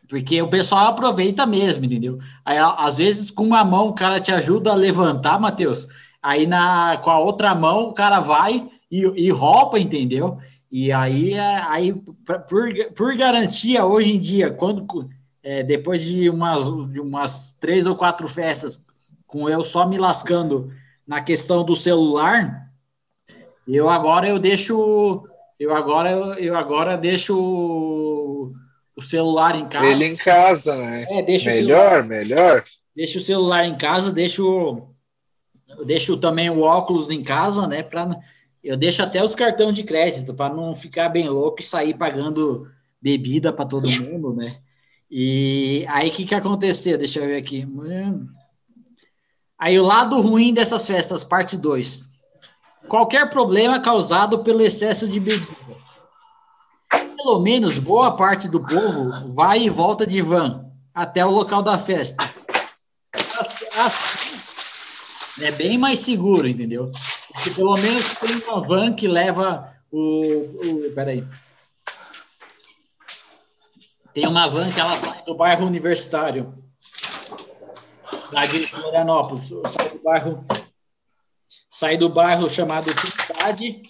porque 0.07 0.41
o 0.41 0.47
pessoal 0.47 0.87
aproveita 0.87 1.45
mesmo, 1.45 1.83
entendeu? 1.83 2.17
Aí, 2.45 2.57
às 2.57 2.95
vezes, 2.95 3.29
com 3.29 3.43
uma 3.43 3.65
mão 3.65 3.89
o 3.89 3.93
cara 3.93 4.21
te 4.21 4.31
ajuda 4.31 4.71
a 4.71 4.75
levantar, 4.75 5.37
Matheus, 5.37 5.85
aí 6.21 6.47
na, 6.47 6.97
com 7.03 7.11
a 7.11 7.19
outra 7.19 7.53
mão 7.53 7.89
o 7.89 7.93
cara 7.93 8.21
vai 8.21 8.69
e, 8.89 9.01
e 9.01 9.29
rouba, 9.31 9.77
entendeu? 9.77 10.37
E 10.71 10.93
aí, 10.93 11.33
é, 11.33 11.61
aí 11.67 11.93
por, 11.93 12.73
por 12.95 13.17
garantia, 13.17 13.85
hoje 13.85 14.15
em 14.15 14.19
dia, 14.19 14.49
quando 14.49 14.85
é, 15.43 15.61
depois 15.61 16.01
de 16.01 16.29
umas, 16.29 16.65
de 16.91 16.99
umas 16.99 17.53
três 17.59 17.85
ou 17.85 17.95
quatro 17.95 18.27
festas 18.27 18.83
com 19.27 19.49
eu 19.49 19.61
só 19.61 19.85
me 19.87 19.97
lascando 19.97 20.71
na 21.05 21.21
questão 21.21 21.63
do 21.63 21.75
celular, 21.75 22.71
eu 23.67 23.89
agora 23.89 24.29
eu 24.29 24.39
deixo 24.39 25.27
eu 25.59 25.75
agora 25.75 26.11
eu 26.39 26.55
agora 26.55 26.97
deixo 26.97 28.53
o 28.95 29.01
celular 29.01 29.55
em 29.55 29.65
casa. 29.65 29.87
Ele 29.87 30.05
em 30.05 30.15
casa, 30.15 30.75
né? 30.75 31.05
É, 31.09 31.23
deixa 31.23 31.49
melhor, 31.49 32.03
celular, 32.03 32.03
melhor. 32.03 32.63
Deixa 32.95 33.17
o 33.17 33.21
celular 33.21 33.65
em 33.65 33.75
casa, 33.75 34.11
deixo 34.11 34.87
deixo 35.85 36.15
também 36.17 36.49
o 36.49 36.61
óculos 36.61 37.09
em 37.09 37.23
casa, 37.23 37.67
né, 37.67 37.81
para 37.81 38.07
eu 38.63 38.77
deixo 38.77 39.01
até 39.03 39.21
os 39.21 39.35
cartões 39.35 39.75
de 39.75 39.83
crédito 39.83 40.33
para 40.33 40.53
não 40.53 40.73
ficar 40.73 41.09
bem 41.09 41.27
louco 41.27 41.59
e 41.59 41.65
sair 41.65 41.97
pagando 41.97 42.71
bebida 43.01 43.51
para 43.51 43.65
todo 43.65 43.89
mundo, 44.07 44.33
né? 44.33 44.61
E 45.15 45.85
aí 45.89 46.09
o 46.09 46.11
que 46.11 46.25
que 46.25 46.33
aconteceu? 46.33 46.97
Deixa 46.97 47.19
eu 47.19 47.27
ver 47.27 47.37
aqui. 47.37 47.67
Aí 49.59 49.79
o 49.79 49.85
lado 49.85 50.19
ruim 50.19 50.51
dessas 50.51 50.87
festas, 50.87 51.23
parte 51.23 51.55
2. 51.55 52.01
Qualquer 52.87 53.29
problema 53.29 53.79
causado 53.79 54.43
pelo 54.43 54.63
excesso 54.63 55.07
de 55.07 55.19
bebida. 55.19 55.55
Pelo 57.15 57.39
menos 57.39 57.77
boa 57.77 58.17
parte 58.17 58.47
do 58.47 58.65
povo 58.65 59.35
vai 59.35 59.61
e 59.61 59.69
volta 59.69 60.07
de 60.07 60.19
van 60.19 60.65
até 60.91 61.23
o 61.23 61.29
local 61.29 61.61
da 61.61 61.77
festa. 61.77 62.27
Assim, 63.85 65.45
é 65.45 65.51
bem 65.51 65.77
mais 65.77 65.99
seguro, 65.99 66.47
entendeu? 66.47 66.89
Porque 67.31 67.51
pelo 67.51 67.77
menos 67.77 68.15
tem 68.15 68.35
uma 68.47 68.67
van 68.67 68.95
que 68.95 69.07
leva 69.07 69.71
o, 69.91 69.99
o. 69.99 70.91
Peraí. 70.95 71.23
Tem 74.13 74.27
uma 74.27 74.47
van 74.47 74.71
que 74.71 74.79
ela 74.79 74.95
sai 74.95 75.23
do 75.25 75.35
bairro 75.35 75.65
universitário, 75.65 76.53
da 78.31 78.41
de 78.41 78.67
Florianópolis. 78.67 79.49
Sai 79.49 79.89
do 79.89 80.03
bairro, 80.03 80.39
sai 81.69 81.97
do 81.97 82.09
bairro 82.09 82.49
chamado 82.49 82.85
Cidade 82.89 83.81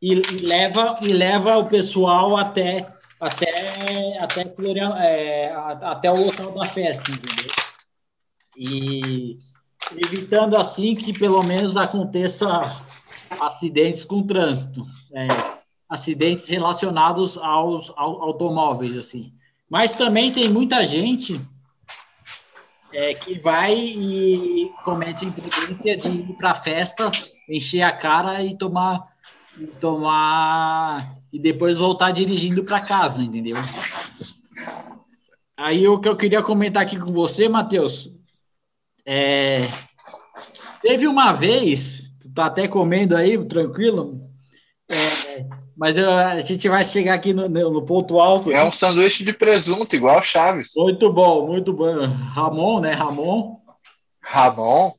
e, 0.00 0.12
e, 0.12 0.46
leva, 0.46 0.98
e 1.02 1.12
leva 1.12 1.58
o 1.58 1.66
pessoal 1.66 2.36
até, 2.36 2.86
até, 3.20 4.16
até, 4.20 4.44
Florian, 4.46 4.96
é, 4.98 5.52
até 5.54 6.10
o 6.10 6.24
local 6.24 6.52
da 6.54 6.64
festa, 6.64 7.12
entendeu? 7.12 7.52
E 8.56 9.38
evitando 9.96 10.56
assim 10.56 10.96
que 10.96 11.16
pelo 11.16 11.42
menos 11.44 11.76
aconteça 11.76 12.48
acidentes 13.40 14.04
com 14.04 14.26
trânsito, 14.26 14.84
é, 15.14 15.28
acidentes 15.88 16.48
relacionados 16.48 17.38
aos, 17.38 17.92
aos 17.96 18.20
automóveis, 18.22 18.96
assim. 18.96 19.32
Mas 19.72 19.92
também 19.92 20.30
tem 20.30 20.50
muita 20.50 20.84
gente 20.84 21.40
é, 22.92 23.14
que 23.14 23.38
vai 23.38 23.74
e 23.74 24.70
comete 24.84 25.24
a 25.24 25.28
imprudência 25.28 25.96
de 25.96 26.10
ir 26.10 26.34
para 26.34 26.50
a 26.50 26.54
festa, 26.54 27.10
encher 27.48 27.80
a 27.80 27.90
cara 27.90 28.42
e 28.44 28.54
tomar, 28.54 29.02
e 29.58 29.66
tomar 29.66 31.16
e 31.32 31.38
depois 31.38 31.78
voltar 31.78 32.10
dirigindo 32.10 32.62
para 32.64 32.82
casa, 32.82 33.22
entendeu? 33.22 33.56
Aí 35.56 35.88
o 35.88 35.98
que 35.98 36.08
eu 36.10 36.18
queria 36.18 36.42
comentar 36.42 36.82
aqui 36.82 36.98
com 36.98 37.10
você, 37.10 37.48
Matheus, 37.48 38.12
é, 39.06 39.62
teve 40.82 41.06
uma 41.08 41.32
vez, 41.32 42.14
tu 42.20 42.30
tá 42.30 42.44
até 42.44 42.68
comendo 42.68 43.16
aí, 43.16 43.42
tranquilo, 43.46 44.30
mas 45.82 45.98
eu, 45.98 46.08
a 46.08 46.38
gente 46.38 46.68
vai 46.68 46.84
chegar 46.84 47.14
aqui 47.14 47.34
no, 47.34 47.48
no, 47.48 47.84
ponto 47.84 48.20
alto. 48.20 48.52
É 48.52 48.62
um 48.62 48.70
sanduíche 48.70 49.24
de 49.24 49.32
presunto, 49.32 49.96
igual 49.96 50.22
Chaves. 50.22 50.70
Muito 50.76 51.12
bom, 51.12 51.44
muito 51.44 51.72
bom. 51.72 52.06
Ramon, 52.06 52.78
né? 52.78 52.92
Ramon. 52.92 53.60
Ramon. 54.20 54.92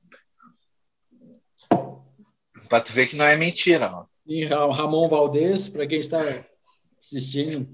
Pra 2.67 2.81
tu 2.81 2.91
ver 2.91 3.07
que 3.07 3.15
não 3.15 3.23
é 3.23 3.37
mentira, 3.37 3.89
mano. 3.89 4.09
E 4.27 4.43
Ramon 4.43 5.07
Valdez, 5.07 5.69
para 5.69 5.87
quem 5.87 5.99
está 5.99 6.21
assistindo. 6.99 7.65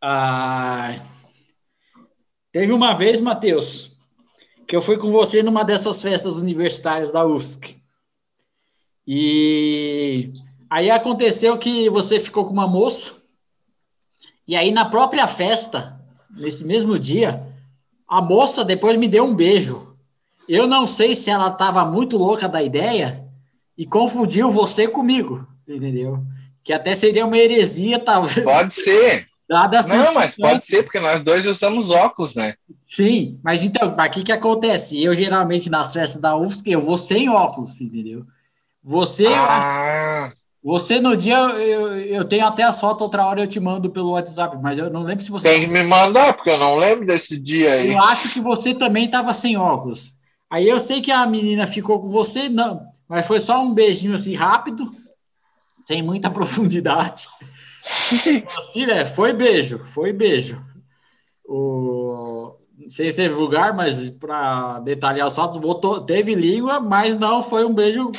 Ah, 0.00 1.04
teve 2.52 2.72
uma 2.72 2.94
vez, 2.94 3.18
Matheus, 3.18 3.90
que 4.68 4.76
eu 4.76 4.82
fui 4.82 4.98
com 4.98 5.10
você 5.10 5.42
numa 5.42 5.64
dessas 5.64 6.00
festas 6.00 6.36
universitárias 6.36 7.10
da 7.10 7.26
UFSC. 7.26 7.76
E 9.04 10.32
Aí 10.70 10.90
aconteceu 10.90 11.56
que 11.56 11.88
você 11.88 12.20
ficou 12.20 12.44
com 12.44 12.52
uma 12.52 12.66
moça, 12.66 13.12
e 14.46 14.54
aí 14.54 14.70
na 14.70 14.84
própria 14.84 15.26
festa, 15.26 15.98
nesse 16.30 16.64
mesmo 16.64 16.98
dia, 16.98 17.46
a 18.08 18.20
moça 18.20 18.64
depois 18.64 18.98
me 18.98 19.08
deu 19.08 19.24
um 19.24 19.34
beijo. 19.34 19.96
Eu 20.48 20.66
não 20.66 20.86
sei 20.86 21.14
se 21.14 21.30
ela 21.30 21.48
estava 21.48 21.84
muito 21.84 22.16
louca 22.16 22.48
da 22.48 22.62
ideia 22.62 23.24
e 23.76 23.84
confundiu 23.84 24.50
você 24.50 24.88
comigo, 24.88 25.46
entendeu? 25.66 26.24
Que 26.64 26.72
até 26.72 26.94
seria 26.94 27.26
uma 27.26 27.36
heresia, 27.36 27.98
talvez. 27.98 28.44
Pode 28.44 28.74
ser. 28.74 29.26
não, 29.88 30.14
mas 30.14 30.36
pode 30.36 30.64
ser, 30.66 30.82
porque 30.82 31.00
nós 31.00 31.22
dois 31.22 31.46
usamos 31.46 31.90
óculos, 31.90 32.34
né? 32.34 32.52
Sim, 32.86 33.40
mas 33.42 33.62
então, 33.62 33.94
aqui 33.98 34.22
que 34.22 34.32
acontece? 34.32 35.02
Eu 35.02 35.14
geralmente 35.14 35.70
nas 35.70 35.92
festas 35.92 36.20
da 36.20 36.36
UFSC 36.36 36.70
eu 36.70 36.80
vou 36.80 36.98
sem 36.98 37.30
óculos, 37.30 37.80
entendeu? 37.80 38.26
Você. 38.82 39.26
Ah. 39.26 40.30
Você 40.62 41.00
no 41.00 41.16
dia, 41.16 41.36
eu, 41.36 41.96
eu 41.98 42.24
tenho 42.24 42.44
até 42.44 42.64
as 42.64 42.80
fotos, 42.80 43.02
outra 43.02 43.24
hora 43.24 43.42
eu 43.42 43.46
te 43.46 43.60
mando 43.60 43.90
pelo 43.90 44.10
WhatsApp, 44.10 44.58
mas 44.60 44.76
eu 44.76 44.90
não 44.90 45.04
lembro 45.04 45.22
se 45.22 45.30
você. 45.30 45.48
Tem 45.48 45.60
que 45.60 45.68
me 45.68 45.84
mandar, 45.84 46.34
porque 46.34 46.50
eu 46.50 46.58
não 46.58 46.76
lembro 46.76 47.06
desse 47.06 47.40
dia 47.40 47.74
aí. 47.74 47.92
Eu 47.92 48.02
acho 48.02 48.32
que 48.32 48.40
você 48.40 48.74
também 48.74 49.06
estava 49.06 49.32
sem 49.32 49.56
óculos. 49.56 50.12
Aí 50.50 50.68
eu 50.68 50.80
sei 50.80 51.00
que 51.00 51.12
a 51.12 51.24
menina 51.26 51.66
ficou 51.66 52.00
com 52.00 52.08
você, 52.08 52.48
não, 52.48 52.82
mas 53.08 53.26
foi 53.26 53.38
só 53.38 53.62
um 53.62 53.72
beijinho 53.72 54.16
assim 54.16 54.34
rápido, 54.34 54.90
sem 55.84 56.02
muita 56.02 56.28
profundidade. 56.30 57.28
assim, 58.58 58.86
né? 58.86 59.06
Foi 59.06 59.32
beijo, 59.32 59.78
foi 59.78 60.12
beijo. 60.12 60.60
O... 61.44 62.57
Sem 62.88 63.10
ser 63.10 63.30
vulgar, 63.32 63.74
mas 63.74 64.08
para 64.08 64.78
detalhar 64.80 65.30
só, 65.30 65.48
botou, 65.48 66.00
teve 66.00 66.34
língua, 66.34 66.78
mas 66.78 67.18
não 67.18 67.42
foi 67.42 67.64
um 67.64 67.74
beijo 67.74 68.12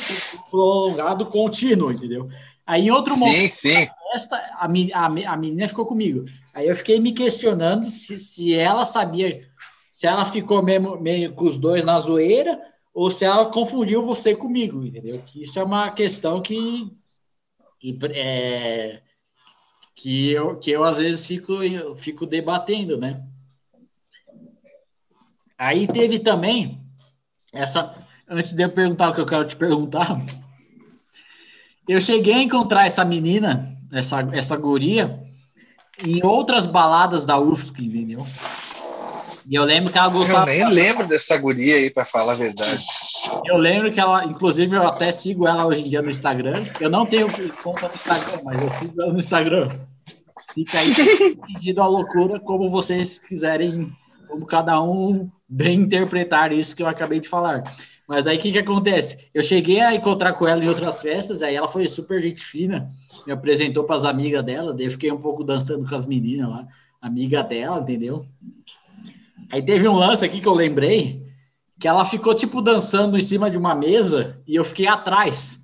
prolongado 0.50 1.26
contínuo, 1.26 1.90
entendeu? 1.90 2.28
Aí 2.66 2.82
em 2.82 2.90
outro 2.90 3.14
sim, 3.14 3.20
momento, 3.20 3.52
sim. 3.52 3.88
Festa, 4.12 4.36
a, 4.36 4.66
a, 4.66 5.06
a 5.32 5.36
menina 5.36 5.66
ficou 5.66 5.86
comigo. 5.86 6.24
Aí 6.54 6.68
eu 6.68 6.76
fiquei 6.76 7.00
me 7.00 7.12
questionando 7.12 7.86
se, 7.86 8.20
se 8.20 8.54
ela 8.54 8.84
sabia, 8.84 9.40
se 9.90 10.06
ela 10.06 10.24
ficou 10.24 10.62
mesmo, 10.62 11.00
meio 11.00 11.32
com 11.32 11.46
os 11.46 11.58
dois 11.58 11.84
na 11.84 11.98
zoeira 11.98 12.60
ou 12.92 13.10
se 13.10 13.24
ela 13.24 13.46
confundiu 13.46 14.04
você 14.04 14.36
comigo, 14.36 14.84
entendeu? 14.84 15.22
Isso 15.34 15.58
é 15.58 15.64
uma 15.64 15.90
questão 15.90 16.42
que, 16.42 16.86
que 17.78 17.98
é, 18.12 19.00
que 19.94 20.30
eu, 20.30 20.56
que 20.56 20.70
eu 20.70 20.84
às 20.84 20.98
vezes 20.98 21.26
fico, 21.26 21.62
eu 21.62 21.94
fico 21.94 22.26
debatendo, 22.26 22.96
né? 22.96 23.22
Aí 25.60 25.86
teve 25.86 26.18
também 26.18 26.80
essa. 27.52 27.94
Antes 28.26 28.54
de 28.54 28.62
eu 28.62 28.70
perguntar 28.70 29.10
o 29.10 29.14
que 29.14 29.20
eu 29.20 29.26
quero 29.26 29.44
te 29.44 29.56
perguntar, 29.56 30.18
eu 31.86 32.00
cheguei 32.00 32.32
a 32.32 32.42
encontrar 32.42 32.86
essa 32.86 33.04
menina, 33.04 33.76
essa, 33.92 34.26
essa 34.32 34.56
guria, 34.56 35.20
em 36.02 36.24
outras 36.24 36.66
baladas 36.66 37.26
da 37.26 37.38
UFSC, 37.38 37.82
entendeu? 37.82 38.26
E 39.46 39.54
eu 39.54 39.64
lembro 39.64 39.92
que 39.92 39.98
ela 39.98 40.08
gostava. 40.08 40.50
Eu 40.50 40.66
nem 40.68 40.74
lembro 40.74 41.06
dessa 41.06 41.36
guria 41.36 41.74
aí, 41.74 41.90
para 41.90 42.06
falar 42.06 42.32
a 42.32 42.36
verdade. 42.36 42.82
Eu 43.44 43.58
lembro 43.58 43.92
que 43.92 44.00
ela, 44.00 44.24
inclusive, 44.24 44.74
eu 44.74 44.86
até 44.86 45.12
sigo 45.12 45.46
ela 45.46 45.66
hoje 45.66 45.82
em 45.82 45.90
dia 45.90 46.00
no 46.00 46.08
Instagram. 46.08 46.64
Eu 46.80 46.88
não 46.88 47.04
tenho 47.04 47.28
conta 47.62 47.86
no 47.86 47.94
Instagram, 47.94 48.40
mas 48.44 48.62
eu 48.62 48.70
sigo 48.78 49.02
ela 49.02 49.12
no 49.12 49.20
Instagram. 49.20 49.68
Fica 50.54 50.78
aí 50.78 51.36
pedido 51.52 51.82
a 51.82 51.86
loucura, 51.86 52.40
como 52.40 52.70
vocês 52.70 53.18
quiserem, 53.18 53.92
como 54.26 54.46
cada 54.46 54.80
um 54.80 55.30
bem 55.50 55.80
interpretar 55.80 56.52
isso 56.52 56.76
que 56.76 56.82
eu 56.82 56.86
acabei 56.86 57.18
de 57.18 57.28
falar. 57.28 57.64
Mas 58.06 58.28
aí 58.28 58.36
o 58.36 58.40
que, 58.40 58.52
que 58.52 58.58
acontece? 58.58 59.28
Eu 59.34 59.42
cheguei 59.42 59.80
a 59.80 59.94
encontrar 59.94 60.32
com 60.32 60.46
ela 60.46 60.64
em 60.64 60.68
outras 60.68 61.00
festas, 61.02 61.42
aí 61.42 61.56
ela 61.56 61.66
foi 61.66 61.88
super 61.88 62.22
gente 62.22 62.40
fina, 62.40 62.90
me 63.26 63.32
apresentou 63.32 63.84
para 63.84 63.96
as 63.96 64.04
amigas 64.04 64.44
dela, 64.44 64.72
daí 64.72 64.86
eu 64.86 64.90
fiquei 64.90 65.10
um 65.10 65.18
pouco 65.18 65.42
dançando 65.42 65.88
com 65.88 65.94
as 65.94 66.06
meninas 66.06 66.48
lá, 66.48 66.68
amiga 67.00 67.42
dela, 67.42 67.80
entendeu? 67.80 68.24
Aí 69.50 69.62
teve 69.62 69.88
um 69.88 69.94
lance 69.94 70.24
aqui 70.24 70.40
que 70.40 70.46
eu 70.46 70.54
lembrei, 70.54 71.26
que 71.78 71.88
ela 71.88 72.04
ficou 72.04 72.34
tipo 72.34 72.60
dançando 72.60 73.18
em 73.18 73.22
cima 73.22 73.50
de 73.50 73.58
uma 73.58 73.74
mesa 73.74 74.40
e 74.46 74.54
eu 74.54 74.64
fiquei 74.64 74.86
atrás. 74.86 75.59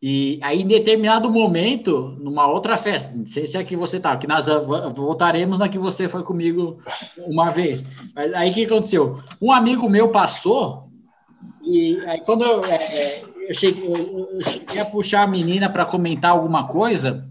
E 0.00 0.38
aí, 0.42 0.62
em 0.62 0.66
determinado 0.66 1.28
momento, 1.28 2.16
numa 2.20 2.46
outra 2.46 2.76
festa, 2.76 3.12
não 3.12 3.26
sei 3.26 3.46
se 3.46 3.56
é 3.56 3.64
que 3.64 3.74
você 3.74 3.98
tá, 3.98 4.16
que 4.16 4.28
nós 4.28 4.46
voltaremos 4.94 5.58
na 5.58 5.68
que 5.68 5.78
você 5.78 6.08
foi 6.08 6.22
comigo 6.22 6.78
uma 7.18 7.50
vez. 7.50 7.84
Mas 8.14 8.32
aí 8.32 8.50
o 8.50 8.54
que 8.54 8.64
aconteceu? 8.64 9.18
Um 9.42 9.50
amigo 9.50 9.88
meu 9.90 10.10
passou, 10.10 10.88
e 11.64 12.00
aí 12.06 12.20
quando 12.20 12.44
eu, 12.44 12.64
é, 12.64 13.22
eu, 13.48 13.54
cheguei, 13.54 13.88
eu, 13.88 14.44
cheguei, 14.44 14.80
a 14.80 14.84
puxar 14.84 15.22
a 15.22 15.26
menina 15.26 15.68
para 15.68 15.84
comentar 15.84 16.30
alguma 16.30 16.68
coisa, 16.68 17.28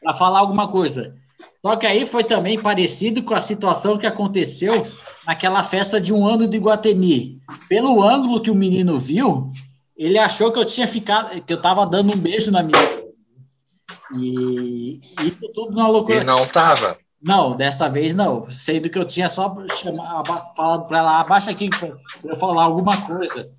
para 0.00 0.14
falar 0.14 0.38
alguma 0.38 0.68
coisa. 0.68 1.16
Só 1.60 1.74
que 1.74 1.88
aí 1.88 2.06
foi 2.06 2.22
também 2.22 2.56
parecido 2.56 3.20
com 3.24 3.34
a 3.34 3.40
situação 3.40 3.98
que 3.98 4.06
aconteceu 4.06 4.86
naquela 5.26 5.64
festa 5.64 6.00
de 6.00 6.12
um 6.12 6.24
ano 6.24 6.46
do 6.46 6.54
Iguatemi. 6.54 7.40
Pelo 7.68 8.00
ângulo 8.00 8.40
que 8.40 8.50
o 8.50 8.54
menino 8.54 8.96
viu, 8.96 9.48
ele 9.98 10.16
achou 10.16 10.52
que 10.52 10.58
eu 10.58 10.64
tinha 10.64 10.86
ficado, 10.86 11.42
que 11.42 11.52
eu 11.52 11.60
tava 11.60 11.84
dando 11.84 12.14
um 12.14 12.16
beijo 12.16 12.52
na 12.52 12.62
minha. 12.62 12.78
E 14.16 15.00
isso 15.20 15.52
tudo 15.52 15.74
na 15.74 15.88
loucura. 15.88 16.18
E 16.18 16.24
não 16.24 16.46
tava. 16.46 16.96
Não, 17.20 17.56
dessa 17.56 17.88
vez 17.88 18.14
não. 18.14 18.48
Sendo 18.48 18.88
que 18.88 18.98
eu 18.98 19.04
tinha 19.04 19.28
só 19.28 19.56
chamado, 19.82 20.26
falado 20.56 20.86
para 20.86 20.98
ela, 20.98 21.20
abaixa 21.20 21.50
aqui 21.50 21.68
para 21.68 21.92
eu 22.24 22.36
falar 22.36 22.62
alguma 22.62 22.96
coisa. 23.06 23.50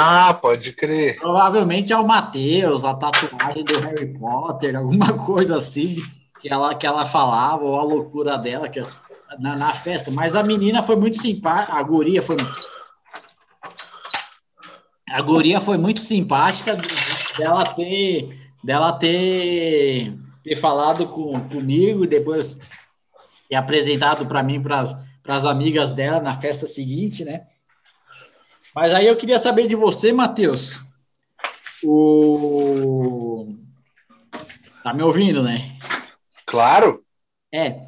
ah, 0.00 0.34
pode 0.34 0.72
crer. 0.72 1.18
Provavelmente 1.18 1.92
é 1.92 1.96
o 1.96 2.06
Matheus, 2.06 2.84
a 2.84 2.94
tatuagem 2.94 3.64
do 3.64 3.80
Harry 3.80 4.18
Potter, 4.18 4.76
alguma 4.76 5.12
coisa 5.24 5.58
assim 5.58 5.96
que 6.40 6.52
ela, 6.52 6.74
que 6.74 6.86
ela 6.86 7.04
falava, 7.04 7.62
ou 7.62 7.78
a 7.78 7.82
loucura 7.82 8.38
dela 8.38 8.68
que, 8.68 8.80
na, 9.38 9.54
na 9.54 9.72
festa. 9.74 10.10
Mas 10.10 10.34
a 10.34 10.42
menina 10.42 10.82
foi 10.82 10.96
muito 10.96 11.20
simpática, 11.20 11.74
a 11.74 11.82
guria 11.82 12.22
foi. 12.22 12.36
A 15.12 15.20
guria 15.20 15.60
foi 15.60 15.76
muito 15.76 16.00
simpática 16.00 16.76
dela 17.38 17.64
ter, 17.64 18.36
dela 18.64 18.92
ter 18.92 20.18
ter 20.42 20.56
falado 20.56 21.06
com, 21.08 21.40
comigo 21.48 22.04
e 22.04 22.08
depois 22.08 22.58
ter 23.48 23.54
apresentado 23.54 24.26
para 24.26 24.42
mim, 24.42 24.62
para 24.62 24.98
as 25.28 25.46
amigas 25.46 25.92
dela 25.92 26.20
na 26.20 26.34
festa 26.34 26.66
seguinte, 26.66 27.24
né? 27.24 27.46
Mas 28.74 28.92
aí 28.92 29.06
eu 29.06 29.16
queria 29.16 29.38
saber 29.38 29.66
de 29.66 29.76
você, 29.76 30.12
Matheus. 30.12 30.80
O... 31.84 33.46
Tá 34.82 34.92
me 34.92 35.02
ouvindo, 35.02 35.42
né? 35.42 35.76
Claro. 36.46 37.04
É. 37.52 37.82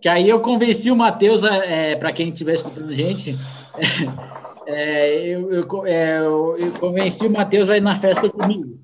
Que 0.00 0.08
aí 0.08 0.28
eu 0.28 0.40
convenci 0.40 0.90
o 0.90 0.96
Matheus, 0.96 1.42
é, 1.44 1.96
para 1.96 2.12
quem 2.12 2.28
estiver 2.28 2.54
escutando 2.54 2.94
gente, 2.94 3.36
é, 4.66 5.28
eu, 5.28 5.52
eu, 5.52 5.86
é, 5.86 6.18
eu, 6.18 6.72
convenci 6.80 7.26
o 7.26 7.32
Matheus 7.32 7.70
a 7.70 7.76
ir 7.76 7.80
na 7.80 7.94
festa 7.94 8.28
comigo. 8.28 8.80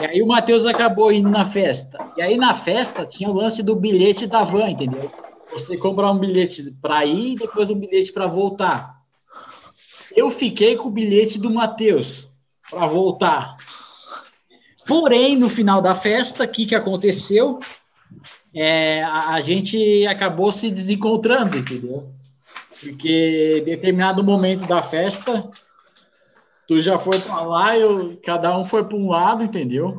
E 0.00 0.06
aí 0.06 0.22
o 0.22 0.26
Matheus 0.26 0.66
acabou 0.66 1.10
indo 1.10 1.30
na 1.30 1.44
festa. 1.44 1.98
E 2.16 2.22
aí 2.22 2.36
na 2.36 2.54
festa 2.54 3.06
tinha 3.06 3.30
o 3.30 3.34
lance 3.34 3.62
do 3.62 3.74
bilhete 3.74 4.26
da 4.26 4.42
van, 4.42 4.68
entendeu? 4.68 5.10
Você 5.50 5.76
comprar 5.76 6.10
um 6.10 6.18
bilhete 6.18 6.74
para 6.80 7.04
ir 7.04 7.32
e 7.32 7.36
depois 7.36 7.68
um 7.70 7.74
bilhete 7.74 8.12
para 8.12 8.26
voltar. 8.26 9.02
Eu 10.14 10.30
fiquei 10.30 10.76
com 10.76 10.88
o 10.88 10.92
bilhete 10.92 11.38
do 11.38 11.50
Matheus 11.50 12.28
para 12.70 12.86
voltar. 12.86 13.56
Porém, 14.86 15.36
no 15.36 15.48
final 15.48 15.80
da 15.80 15.94
festa, 15.94 16.44
o 16.44 16.48
que, 16.48 16.66
que 16.66 16.74
aconteceu? 16.74 17.58
É, 18.54 19.02
a, 19.02 19.30
a 19.30 19.40
gente 19.40 20.06
acabou 20.06 20.52
se 20.52 20.70
desencontrando, 20.70 21.56
entendeu? 21.56 22.12
Porque 22.82 23.58
em 23.60 23.64
determinado 23.64 24.24
momento 24.24 24.66
da 24.68 24.82
festa, 24.82 25.48
tu 26.66 26.80
já 26.80 26.98
foi 26.98 27.18
para 27.20 27.42
lá, 27.42 27.78
eu, 27.78 28.18
cada 28.24 28.58
um 28.58 28.64
foi 28.64 28.84
para 28.84 28.96
um 28.96 29.08
lado, 29.08 29.44
entendeu? 29.44 29.98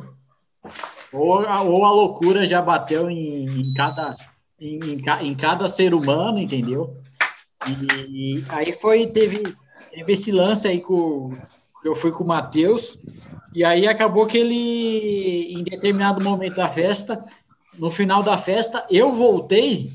Ou, 1.12 1.42
ou 1.42 1.84
a 1.84 1.90
loucura 1.90 2.46
já 2.48 2.60
bateu 2.60 3.08
em, 3.10 3.46
em 3.46 3.72
cada, 3.72 4.16
em, 4.60 4.78
em, 4.78 5.02
em, 5.22 5.34
cada 5.34 5.66
ser 5.68 5.94
humano, 5.94 6.38
entendeu? 6.38 6.96
E, 7.66 8.38
e, 8.38 8.44
aí 8.50 8.72
foi, 8.72 9.06
teve, 9.06 9.42
teve 9.90 10.12
esse 10.12 10.30
lance 10.30 10.68
aí 10.68 10.80
com 10.80 11.30
eu 11.84 11.94
fui 11.94 12.10
com 12.10 12.24
o 12.24 12.26
Matheus, 12.26 12.98
e 13.54 13.62
aí 13.62 13.86
acabou 13.86 14.26
que 14.26 14.38
ele, 14.38 15.52
em 15.52 15.62
determinado 15.62 16.24
momento 16.24 16.56
da 16.56 16.70
festa, 16.70 17.22
no 17.78 17.90
final 17.90 18.22
da 18.22 18.38
festa, 18.38 18.86
eu 18.90 19.12
voltei 19.12 19.92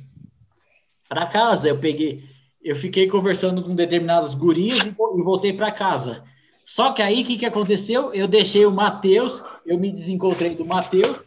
para 1.07 1.25
casa. 1.25 1.67
Eu 1.67 1.79
peguei, 1.79 2.23
eu 2.61 2.75
fiquei 2.75 3.07
conversando 3.07 3.63
com 3.63 3.73
determinados 3.73 4.33
guris 4.33 4.85
e 4.85 4.89
voltei 5.23 5.53
para 5.53 5.71
casa. 5.71 6.23
Só 6.65 6.91
que 6.91 7.01
aí 7.01 7.23
o 7.23 7.25
que, 7.25 7.37
que 7.37 7.45
aconteceu? 7.45 8.13
Eu 8.13 8.27
deixei 8.27 8.65
o 8.65 8.71
Matheus, 8.71 9.41
eu 9.65 9.77
me 9.79 9.91
desencontrei 9.91 10.55
do 10.55 10.65
Matheus, 10.65 11.17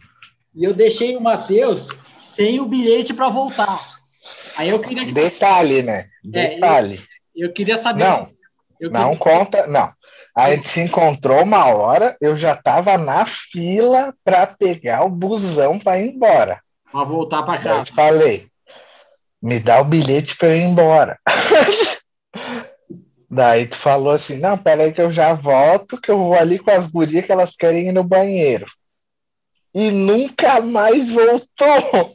e 0.55 0.63
eu 0.65 0.75
deixei 0.75 1.17
o 1.17 1.21
Matheus 1.21 1.89
sem 2.37 2.61
o 2.61 2.67
bilhete 2.67 3.13
para 3.13 3.29
voltar. 3.29 3.81
Aí 4.57 4.69
eu 4.69 4.79
queria. 4.79 5.11
Detalhe, 5.13 5.83
né? 5.83 6.05
Detalhe. 6.23 6.95
É, 6.97 7.43
eu, 7.43 7.49
eu, 7.49 7.53
queria 7.53 7.79
saber. 7.79 8.05
Não, 8.05 8.29
eu 8.79 8.91
não 8.91 9.17
queria... 9.17 9.19
conta, 9.19 9.67
não. 9.67 9.93
A 10.35 10.51
gente 10.51 10.67
se 10.67 10.81
encontrou 10.81 11.43
uma 11.43 11.67
hora, 11.67 12.17
eu 12.21 12.35
já 12.37 12.53
estava 12.53 12.97
na 12.97 13.27
fila 13.27 14.15
para 14.25 14.47
pegar 14.47 15.05
o 15.05 15.11
busão 15.11 15.79
para 15.79 15.99
ir 15.99 16.15
embora. 16.15 16.61
Para 16.91 17.05
voltar 17.05 17.43
para 17.43 17.61
casa. 17.61 17.91
Eu 17.91 17.95
falei, 17.95 18.47
me 19.43 19.59
dá 19.59 19.81
o 19.81 19.85
bilhete 19.85 20.37
para 20.37 20.49
eu 20.49 20.57
ir 20.57 20.63
embora. 20.63 21.19
Daí 23.29 23.67
tu 23.67 23.77
falou 23.77 24.13
assim, 24.13 24.39
não, 24.41 24.59
peraí 24.59 24.93
que 24.93 25.01
eu 25.01 25.11
já 25.11 25.33
volto, 25.33 26.01
que 26.01 26.11
eu 26.11 26.19
vou 26.19 26.35
ali 26.35 26.59
com 26.59 26.71
as 26.71 26.87
gurias 26.87 27.25
que 27.25 27.33
elas 27.33 27.57
querem 27.57 27.89
ir 27.89 27.93
no 27.93 28.05
banheiro. 28.05 28.67
E 29.75 29.91
nunca 29.91 30.61
mais 30.61 31.11
voltou. 31.11 32.15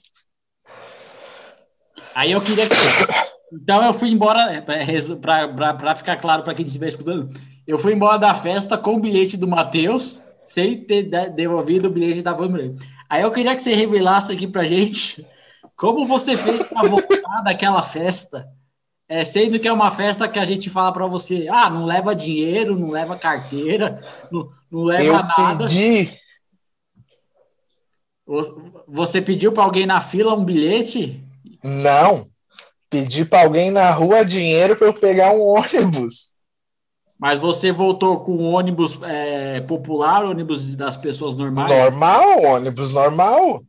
Aí 2.14 2.32
eu 2.32 2.40
queria 2.40 2.70
que... 2.70 2.76
Então 3.52 3.84
eu 3.84 3.94
fui 3.94 4.10
embora, 4.10 4.62
para 4.62 5.96
ficar 5.96 6.18
claro 6.18 6.44
para 6.44 6.54
quem 6.54 6.66
estiver 6.66 6.88
escutando, 6.88 7.30
eu 7.66 7.80
fui 7.80 7.94
embora 7.94 8.20
da 8.20 8.36
festa 8.36 8.78
com 8.78 8.96
o 8.96 9.00
bilhete 9.00 9.38
do 9.38 9.48
Matheus, 9.48 10.22
sem 10.46 10.84
ter 10.84 11.04
devolvido 11.32 11.88
o 11.88 11.92
bilhete 11.92 12.22
da 12.22 12.34
Van 12.34 12.52
Aí 13.10 13.24
eu 13.24 13.32
queria 13.32 13.56
que 13.56 13.62
você 13.62 13.74
revelasse 13.74 14.32
aqui 14.32 14.48
pra 14.48 14.66
gente 14.66 15.26
como 15.78 16.06
você 16.06 16.36
fez 16.36 16.64
para 16.64 16.90
voltar 16.90 17.42
daquela 17.44 17.82
festa 17.82 18.46
é, 19.10 19.24
sendo 19.24 19.58
que 19.58 19.68
é 19.68 19.72
uma 19.72 19.90
festa 19.90 20.28
que 20.28 20.38
a 20.38 20.44
gente 20.44 20.70
fala 20.70 20.92
para 20.92 21.08
você, 21.08 21.48
ah, 21.50 21.70
não 21.70 21.86
leva 21.86 22.14
dinheiro, 22.14 22.78
não 22.78 22.90
leva 22.90 23.18
carteira, 23.18 24.04
não, 24.30 24.50
não 24.70 24.84
leva 24.84 25.04
eu 25.04 25.14
nada. 25.14 25.68
Pedi. 25.68 26.12
Você 28.86 29.22
pediu 29.22 29.54
para 29.54 29.64
alguém 29.64 29.86
na 29.86 30.02
fila 30.02 30.34
um 30.34 30.44
bilhete? 30.44 31.24
Não. 31.64 32.28
Pedi 32.90 33.24
para 33.24 33.46
alguém 33.46 33.72
na 33.72 33.90
rua 33.92 34.26
dinheiro 34.26 34.76
para 34.76 34.88
eu 34.88 34.94
pegar 34.94 35.32
um 35.32 35.42
ônibus. 35.42 36.36
Mas 37.18 37.40
você 37.40 37.72
voltou 37.72 38.20
com 38.20 38.44
ônibus 38.44 39.00
é, 39.04 39.62
popular, 39.62 40.26
ônibus 40.26 40.76
das 40.76 40.98
pessoas 40.98 41.34
normais? 41.34 41.70
Normal, 41.70 42.44
ônibus 42.44 42.94
normal. 42.94 43.64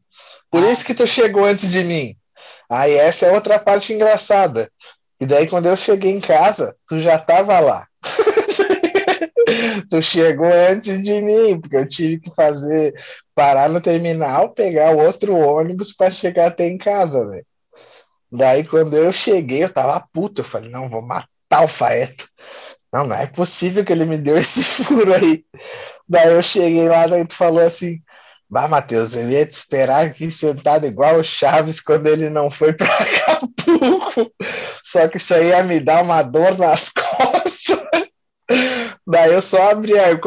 Por 0.50 0.64
isso 0.64 0.84
que 0.84 0.94
tu 0.94 1.06
chegou 1.06 1.44
antes 1.44 1.70
de 1.70 1.84
mim. 1.84 2.14
Aí 2.70 2.94
essa 2.94 3.26
é 3.26 3.32
outra 3.32 3.58
parte 3.58 3.92
engraçada. 3.92 4.70
E 5.20 5.26
daí, 5.26 5.48
quando 5.48 5.66
eu 5.66 5.76
cheguei 5.76 6.12
em 6.12 6.20
casa, 6.20 6.76
tu 6.86 6.98
já 6.98 7.18
tava 7.18 7.58
lá. 7.58 7.86
tu 9.90 10.02
chegou 10.02 10.46
antes 10.46 11.02
de 11.02 11.20
mim, 11.20 11.60
porque 11.60 11.76
eu 11.76 11.88
tive 11.88 12.20
que 12.20 12.34
fazer, 12.34 12.92
parar 13.34 13.68
no 13.68 13.80
terminal, 13.80 14.50
pegar 14.50 14.90
outro 14.90 15.36
ônibus 15.36 15.92
para 15.92 16.10
chegar 16.10 16.48
até 16.48 16.66
em 16.66 16.78
casa, 16.78 17.28
velho. 17.28 17.46
Daí, 18.30 18.62
quando 18.62 18.96
eu 18.96 19.12
cheguei, 19.12 19.64
eu 19.64 19.72
tava 19.72 20.06
puto. 20.12 20.42
Eu 20.42 20.44
falei, 20.44 20.70
não, 20.70 20.88
vou 20.88 21.02
matar 21.02 21.64
o 21.64 21.68
Faeto. 21.68 22.28
Não, 22.92 23.06
não 23.06 23.16
é 23.16 23.26
possível 23.26 23.84
que 23.84 23.92
ele 23.92 24.04
me 24.04 24.18
deu 24.18 24.36
esse 24.36 24.62
furo 24.84 25.14
aí. 25.14 25.44
Daí 26.08 26.32
eu 26.32 26.42
cheguei 26.42 26.88
lá, 26.88 27.06
daí 27.06 27.26
tu 27.26 27.34
falou 27.34 27.60
assim, 27.60 28.00
Bah, 28.50 28.66
Matheus, 28.66 29.14
eu 29.14 29.28
ia 29.28 29.44
te 29.44 29.52
esperar 29.52 30.06
aqui 30.06 30.30
sentado 30.30 30.86
igual 30.86 31.20
o 31.20 31.24
Chaves 31.24 31.82
quando 31.82 32.06
ele 32.06 32.30
não 32.30 32.50
foi 32.50 32.72
para 32.72 32.86
Acapulco. 32.86 34.32
Só 34.82 35.06
que 35.06 35.18
isso 35.18 35.34
aí 35.34 35.48
ia 35.48 35.62
me 35.62 35.80
dar 35.80 36.02
uma 36.02 36.22
dor 36.22 36.56
nas 36.56 36.88
costas. 36.90 37.78
Daí 39.06 39.34
eu 39.34 39.42
só 39.42 39.70
abri, 39.70 39.92
eu 39.92 40.18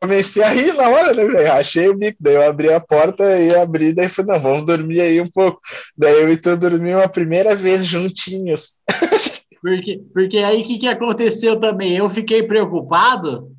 comecei 0.00 0.42
a 0.42 0.48
rir 0.48 0.72
na 0.72 0.88
hora, 0.88 1.12
né, 1.12 1.26
velho? 1.26 1.52
Achei 1.52 1.88
o 1.88 1.96
bico. 1.96 2.16
Daí 2.18 2.34
eu 2.34 2.48
abri 2.48 2.72
a 2.72 2.80
porta 2.80 3.38
e 3.38 3.54
abri, 3.54 3.92
daí 3.92 4.08
falei, 4.08 4.32
não, 4.32 4.40
vamos 4.40 4.64
dormir 4.64 5.00
aí 5.00 5.20
um 5.20 5.30
pouco. 5.30 5.60
Daí 5.98 6.14
eu 6.14 6.30
e 6.30 6.36
tu 6.40 6.56
dormimos 6.56 7.02
a 7.02 7.08
primeira 7.08 7.54
vez 7.54 7.84
juntinhos. 7.84 8.82
Porque, 9.60 10.00
porque 10.12 10.38
aí 10.38 10.62
o 10.62 10.64
que, 10.64 10.78
que 10.78 10.86
aconteceu 10.86 11.58
também? 11.58 11.96
Eu 11.96 12.08
fiquei 12.08 12.42
preocupado, 12.42 13.50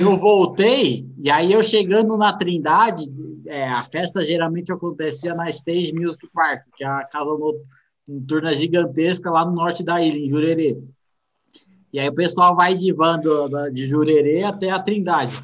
eu 0.00 0.16
voltei, 0.16 1.06
e 1.22 1.30
aí 1.30 1.52
eu 1.52 1.62
chegando 1.62 2.16
na 2.16 2.36
Trindade, 2.36 3.04
é, 3.46 3.68
a 3.68 3.82
festa 3.82 4.22
geralmente 4.22 4.72
acontecia 4.72 5.34
na 5.34 5.48
Stage 5.48 5.92
Music 5.92 6.26
Park, 6.32 6.62
que 6.76 6.84
é 6.84 6.86
a 6.86 7.04
casa 7.04 7.30
noturna 8.08 8.54
gigantesca 8.54 9.30
lá 9.30 9.44
no 9.44 9.52
norte 9.52 9.84
da 9.84 10.00
ilha, 10.02 10.18
em 10.18 10.28
Jurerê. 10.28 10.78
E 11.92 12.00
aí 12.00 12.08
o 12.08 12.14
pessoal 12.14 12.56
vai 12.56 12.74
de 12.74 12.92
van 12.92 13.18
do, 13.18 13.70
de 13.70 13.86
Jurerê 13.86 14.42
até 14.42 14.70
a 14.70 14.80
Trindade. 14.80 15.36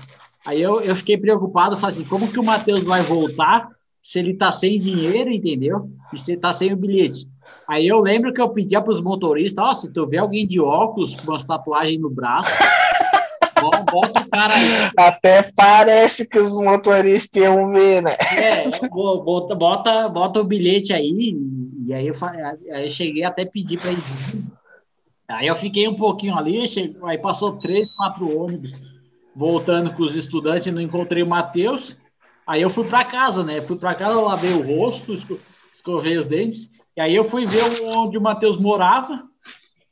Aí 0.47 0.60
eu, 0.60 0.81
eu 0.81 0.97
fiquei 0.97 1.16
preocupado, 1.16 1.77
falei 1.77 1.97
assim, 1.97 2.09
como 2.09 2.31
que 2.31 2.40
o 2.40 2.44
Matheus 2.44 2.82
vai 2.82 3.02
voltar 3.02 3.68
se 4.02 4.18
ele 4.18 4.35
tá 4.35 4.51
sem 4.51 4.77
dinheiro, 4.77 5.31
entendeu? 5.31 5.90
E 6.12 6.18
se 6.18 6.32
ele 6.32 6.40
tá 6.40 6.52
sem 6.52 6.72
o 6.72 6.77
bilhete. 6.77 7.28
Aí 7.68 7.86
eu 7.86 8.01
lembro 8.01 8.32
que 8.32 8.40
eu 8.40 8.48
pedia 8.48 8.81
para 8.81 8.93
os 8.93 9.01
motoristas, 9.01 9.64
ó, 9.64 9.70
oh, 9.70 9.74
se 9.74 9.93
tu 9.93 10.06
vê 10.06 10.18
alguém 10.18 10.47
de 10.47 10.60
óculos 10.60 11.14
com 11.14 11.31
umas 11.31 11.44
tatuagens 11.44 12.01
no 12.01 12.10
braço, 12.10 12.51
bota 13.60 14.22
o 14.22 14.28
cara 14.30 14.54
aí. 14.54 14.90
Até 14.96 15.50
parece 15.54 16.28
que 16.28 16.38
os 16.38 16.54
motoristas 16.54 17.42
iam 17.42 17.68
ver, 17.70 18.02
né? 18.02 18.16
É, 18.38 18.88
bota, 18.88 19.54
bota, 19.54 20.08
bota 20.08 20.40
o 20.40 20.44
bilhete 20.44 20.92
aí. 20.92 21.36
E 21.86 21.92
aí 21.92 22.06
eu, 22.06 22.14
falei, 22.14 22.42
aí 22.42 22.84
eu 22.84 22.90
cheguei 22.90 23.24
até 23.24 23.42
a 23.42 23.46
pedir 23.46 23.78
para 23.78 23.90
ele. 23.90 24.02
Aí 25.28 25.46
eu 25.46 25.54
fiquei 25.54 25.86
um 25.86 25.94
pouquinho 25.94 26.36
ali, 26.36 26.66
chegou, 26.66 27.06
aí 27.06 27.18
passou 27.18 27.52
três, 27.52 27.90
quatro 27.92 28.36
ônibus 28.36 28.90
voltando 29.34 29.92
com 29.94 30.02
os 30.02 30.16
estudantes, 30.16 30.72
não 30.72 30.80
encontrei 30.80 31.22
o 31.22 31.28
Matheus. 31.28 31.96
Aí 32.46 32.62
eu 32.62 32.70
fui 32.70 32.86
para 32.88 33.04
casa, 33.04 33.44
né? 33.44 33.60
Fui 33.60 33.76
para 33.76 33.94
casa, 33.94 34.20
lavei 34.20 34.52
o 34.52 34.62
rosto, 34.62 35.12
escovei 35.72 36.18
os 36.18 36.26
dentes. 36.26 36.70
E 36.96 37.00
aí 37.00 37.14
eu 37.14 37.24
fui 37.24 37.46
ver 37.46 37.62
onde 37.96 38.18
o 38.18 38.22
Matheus 38.22 38.58
morava. 38.58 39.22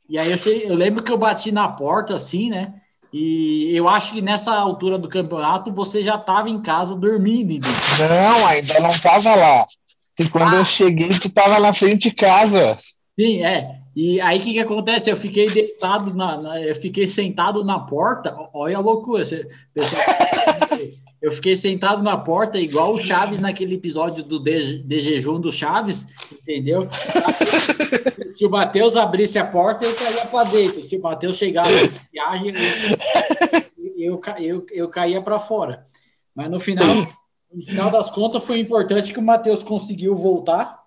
E 0.09 0.17
aí 0.17 0.31
eu, 0.31 0.37
eu 0.69 0.75
lembro 0.75 1.03
que 1.03 1.11
eu 1.11 1.17
bati 1.17 1.51
na 1.51 1.67
porta, 1.67 2.15
assim, 2.15 2.49
né? 2.49 2.75
E 3.11 3.75
eu 3.75 3.87
acho 3.87 4.13
que 4.13 4.21
nessa 4.21 4.53
altura 4.53 4.97
do 4.97 5.09
campeonato 5.09 5.73
você 5.73 6.01
já 6.01 6.15
estava 6.15 6.49
em 6.49 6.61
casa 6.61 6.95
dormindo. 6.95 7.59
Não, 7.99 8.47
ainda 8.47 8.79
não 8.79 8.89
estava 8.89 9.33
lá. 9.35 9.65
E 10.19 10.29
quando 10.29 10.55
ah. 10.55 10.59
eu 10.59 10.65
cheguei, 10.65 11.09
tu 11.09 11.27
estava 11.27 11.59
na 11.59 11.73
frente 11.73 12.09
de 12.09 12.13
casa. 12.13 12.77
Sim, 13.19 13.43
é. 13.43 13.79
E 13.95 14.21
aí 14.21 14.37
o 14.37 14.41
que, 14.41 14.53
que 14.53 14.59
acontece? 14.59 15.09
Eu 15.09 15.17
fiquei 15.17 15.49
deitado 15.49 16.15
na, 16.15 16.41
na, 16.41 16.61
eu 16.61 16.75
fiquei 16.75 17.07
sentado 17.07 17.63
na 17.63 17.79
porta. 17.79 18.35
Olha 18.53 18.77
a 18.77 18.81
loucura. 18.81 19.23
Você, 19.23 19.47
pessoal, 19.73 20.01
eu 21.21 21.31
fiquei 21.31 21.55
sentado 21.55 22.01
na 22.01 22.15
porta, 22.17 22.59
igual 22.59 22.93
o 22.93 22.99
Chaves 22.99 23.39
naquele 23.39 23.75
episódio 23.75 24.23
do 24.23 24.39
de, 24.39 24.81
de 24.83 25.01
jejum 25.01 25.39
do 25.39 25.51
Chaves, 25.51 26.07
entendeu? 26.31 26.87
Se 28.27 28.45
o 28.45 28.49
Matheus 28.49 28.95
abrisse 28.95 29.37
a 29.37 29.45
porta, 29.45 29.83
eu 29.83 29.95
caía 29.95 30.25
para 30.27 30.49
dentro. 30.49 30.83
Se 30.83 30.95
o 30.97 31.01
Matheus 31.01 31.35
chegasse 31.35 31.71
na 31.71 31.99
viagem, 32.13 32.53
eu, 33.97 34.21
eu, 34.39 34.65
eu, 34.71 34.87
caía 34.87 35.21
para 35.21 35.39
fora. 35.39 35.85
Mas 36.33 36.49
no 36.49 36.59
final, 36.59 36.87
no 37.51 37.61
final 37.61 37.91
das 37.91 38.09
contas, 38.09 38.45
foi 38.45 38.59
importante 38.59 39.11
que 39.11 39.19
o 39.19 39.23
Matheus 39.23 39.63
conseguiu 39.63 40.15
voltar. 40.15 40.79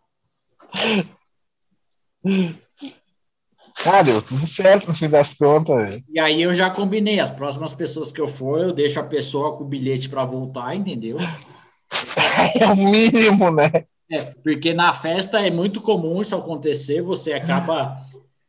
Ah, 3.85 4.03
deu 4.03 4.23
tudo 4.23 4.47
certo 4.47 4.89
no 4.89 4.95
fim 4.95 5.09
das 5.09 5.35
contas. 5.35 6.03
E 6.09 6.21
aí 6.21 6.41
eu 6.41 6.55
já 6.55 6.71
combinei, 6.71 7.19
as 7.19 7.33
próximas 7.33 7.75
pessoas 7.75 8.13
que 8.13 8.21
eu 8.21 8.29
for, 8.29 8.61
eu 8.61 8.73
deixo 8.73 9.01
a 9.01 9.05
pessoa 9.05 9.57
com 9.57 9.65
o 9.65 9.67
bilhete 9.67 10.09
para 10.09 10.25
voltar, 10.25 10.75
entendeu? 10.75 11.17
É 12.59 12.67
o 12.67 12.77
mínimo, 12.77 13.51
né? 13.51 13.71
É, 14.11 14.23
porque 14.43 14.73
na 14.73 14.93
festa 14.95 15.41
é 15.41 15.51
muito 15.51 15.83
comum 15.83 16.23
isso 16.23 16.35
acontecer, 16.35 17.03
você 17.03 17.35
acaba 17.35 17.95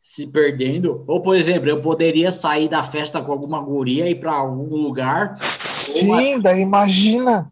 se 0.02 0.28
perdendo. 0.28 1.04
Ou, 1.08 1.22
por 1.22 1.36
exemplo, 1.36 1.70
eu 1.70 1.82
poderia 1.82 2.32
sair 2.32 2.68
da 2.68 2.84
festa 2.84 3.22
com 3.22 3.32
alguma 3.32 3.62
guria 3.62 4.08
e 4.08 4.12
ir 4.12 4.20
para 4.20 4.34
algum 4.34 4.76
lugar. 4.76 5.38
Sim, 5.40 6.08
uma... 6.08 6.42
daí 6.42 6.62
imagina. 6.62 7.52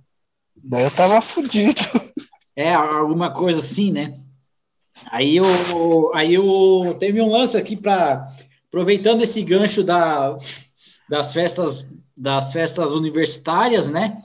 Daí 0.56 0.84
eu 0.84 0.92
tava 0.92 1.22
fudido. 1.22 1.82
É, 2.56 2.74
alguma 2.74 3.32
coisa 3.32 3.60
assim, 3.60 3.92
né? 3.92 4.20
Aí 5.10 5.38
eu, 5.38 6.12
aí 6.14 6.34
eu 6.34 6.96
teve 7.00 7.22
um 7.22 7.30
lance 7.30 7.58
aqui 7.58 7.76
para 7.76 8.32
aproveitando 8.68 9.22
esse 9.22 9.42
gancho 9.44 9.84
da, 9.84 10.36
das 11.10 11.34
festas 11.34 11.90
das 12.16 12.54
festas 12.54 12.92
universitárias, 12.92 13.88
né? 13.88 14.22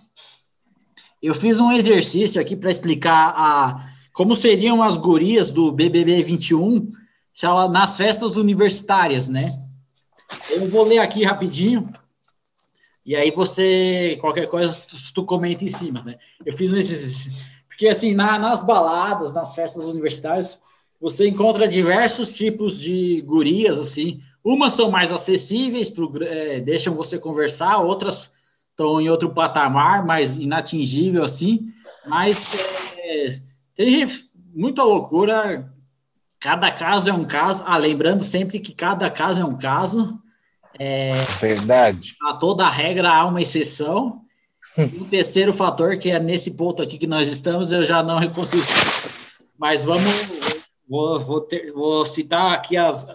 Eu 1.22 1.34
fiz 1.34 1.58
um 1.58 1.72
exercício 1.72 2.40
aqui 2.40 2.54
para 2.54 2.70
explicar 2.70 3.34
a 3.36 3.90
como 4.12 4.36
seriam 4.36 4.82
as 4.82 4.98
gurias 4.98 5.50
do 5.50 5.72
BBB 5.72 6.22
21 6.22 6.92
nas 7.70 7.96
festas 7.96 8.36
universitárias, 8.36 9.28
né? 9.28 9.52
Eu 10.50 10.66
vou 10.66 10.84
ler 10.84 10.98
aqui 10.98 11.24
rapidinho. 11.24 11.92
E 13.04 13.14
aí 13.14 13.30
você, 13.30 14.18
qualquer 14.20 14.46
coisa, 14.48 14.76
tu 15.14 15.24
comenta 15.24 15.64
em 15.64 15.68
cima, 15.68 16.02
né? 16.02 16.18
Eu 16.44 16.52
fiz 16.52 16.72
um 16.72 16.76
exercício 16.76 17.32
porque, 17.76 17.88
assim, 17.88 18.14
na, 18.14 18.38
nas 18.38 18.62
baladas, 18.62 19.34
nas 19.34 19.54
festas 19.54 19.84
universitárias, 19.84 20.58
você 20.98 21.28
encontra 21.28 21.68
diversos 21.68 22.34
tipos 22.34 22.80
de 22.80 23.20
gurias, 23.20 23.78
assim. 23.78 24.22
Umas 24.42 24.72
são 24.72 24.90
mais 24.90 25.12
acessíveis, 25.12 25.90
pro, 25.90 26.10
é, 26.24 26.58
deixam 26.58 26.94
você 26.94 27.18
conversar, 27.18 27.76
outras 27.76 28.30
estão 28.70 28.98
em 28.98 29.10
outro 29.10 29.28
patamar, 29.28 30.06
mais 30.06 30.38
inatingível, 30.38 31.22
assim. 31.22 31.70
Mas 32.06 32.96
é, 32.96 33.40
tem 33.74 34.06
muita 34.54 34.82
loucura. 34.82 35.70
Cada 36.40 36.70
caso 36.70 37.10
é 37.10 37.12
um 37.12 37.24
caso. 37.24 37.62
Ah, 37.66 37.76
lembrando 37.76 38.24
sempre 38.24 38.58
que 38.58 38.72
cada 38.74 39.10
caso 39.10 39.40
é 39.40 39.44
um 39.44 39.58
caso. 39.58 40.18
É, 40.78 41.08
Verdade. 41.40 42.14
A 42.22 42.34
toda 42.34 42.66
regra 42.68 43.10
há 43.10 43.26
uma 43.26 43.42
exceção. 43.42 44.22
O 45.00 45.08
terceiro 45.08 45.52
fator, 45.52 45.98
que 45.98 46.10
é 46.10 46.18
nesse 46.18 46.50
ponto 46.50 46.82
aqui 46.82 46.98
que 46.98 47.06
nós 47.06 47.28
estamos, 47.28 47.72
eu 47.72 47.84
já 47.84 48.02
não 48.02 48.20
consigo. 48.30 48.64
Mas 49.58 49.84
vamos. 49.84 50.64
Vou, 50.88 51.22
vou, 51.22 51.40
ter, 51.40 51.72
vou 51.72 52.04
citar 52.04 52.52
aqui 52.52 52.76
as. 52.76 53.06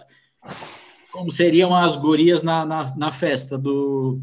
Como 1.12 1.30
seriam 1.30 1.74
as 1.74 1.96
gurias 1.96 2.42
na, 2.42 2.64
na, 2.64 2.96
na 2.96 3.12
festa 3.12 3.56
do. 3.56 4.20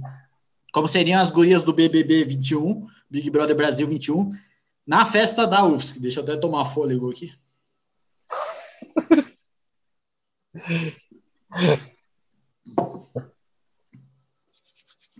Como 0.74 0.88
seriam 0.88 1.20
as 1.20 1.32
gurias 1.32 1.64
do 1.64 1.74
BBB 1.74 2.26
21, 2.26 2.88
Big 3.10 3.30
Brother 3.30 3.56
Brasil 3.56 3.88
21, 3.88 4.32
na 4.86 5.06
festa 5.06 5.48
da 5.48 5.66
UFSC. 5.66 6.00
Deixa 6.00 6.20
eu 6.20 6.24
até 6.24 6.38
tomar 6.38 6.66
fôlego 6.66 7.10
aqui. 7.10 7.32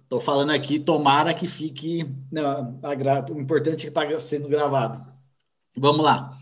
Estou 0.10 0.20
falando 0.20 0.50
aqui, 0.50 0.80
tomara 0.80 1.36
que 1.36 1.46
fique. 1.46 2.04
A, 2.36 3.32
o 3.32 3.40
importante 3.40 3.86
é 3.86 3.92
que 3.92 4.00
está 4.00 4.20
sendo 4.20 4.50
gravado. 4.50 5.08
Vamos 5.78 6.04
lá. 6.04 6.36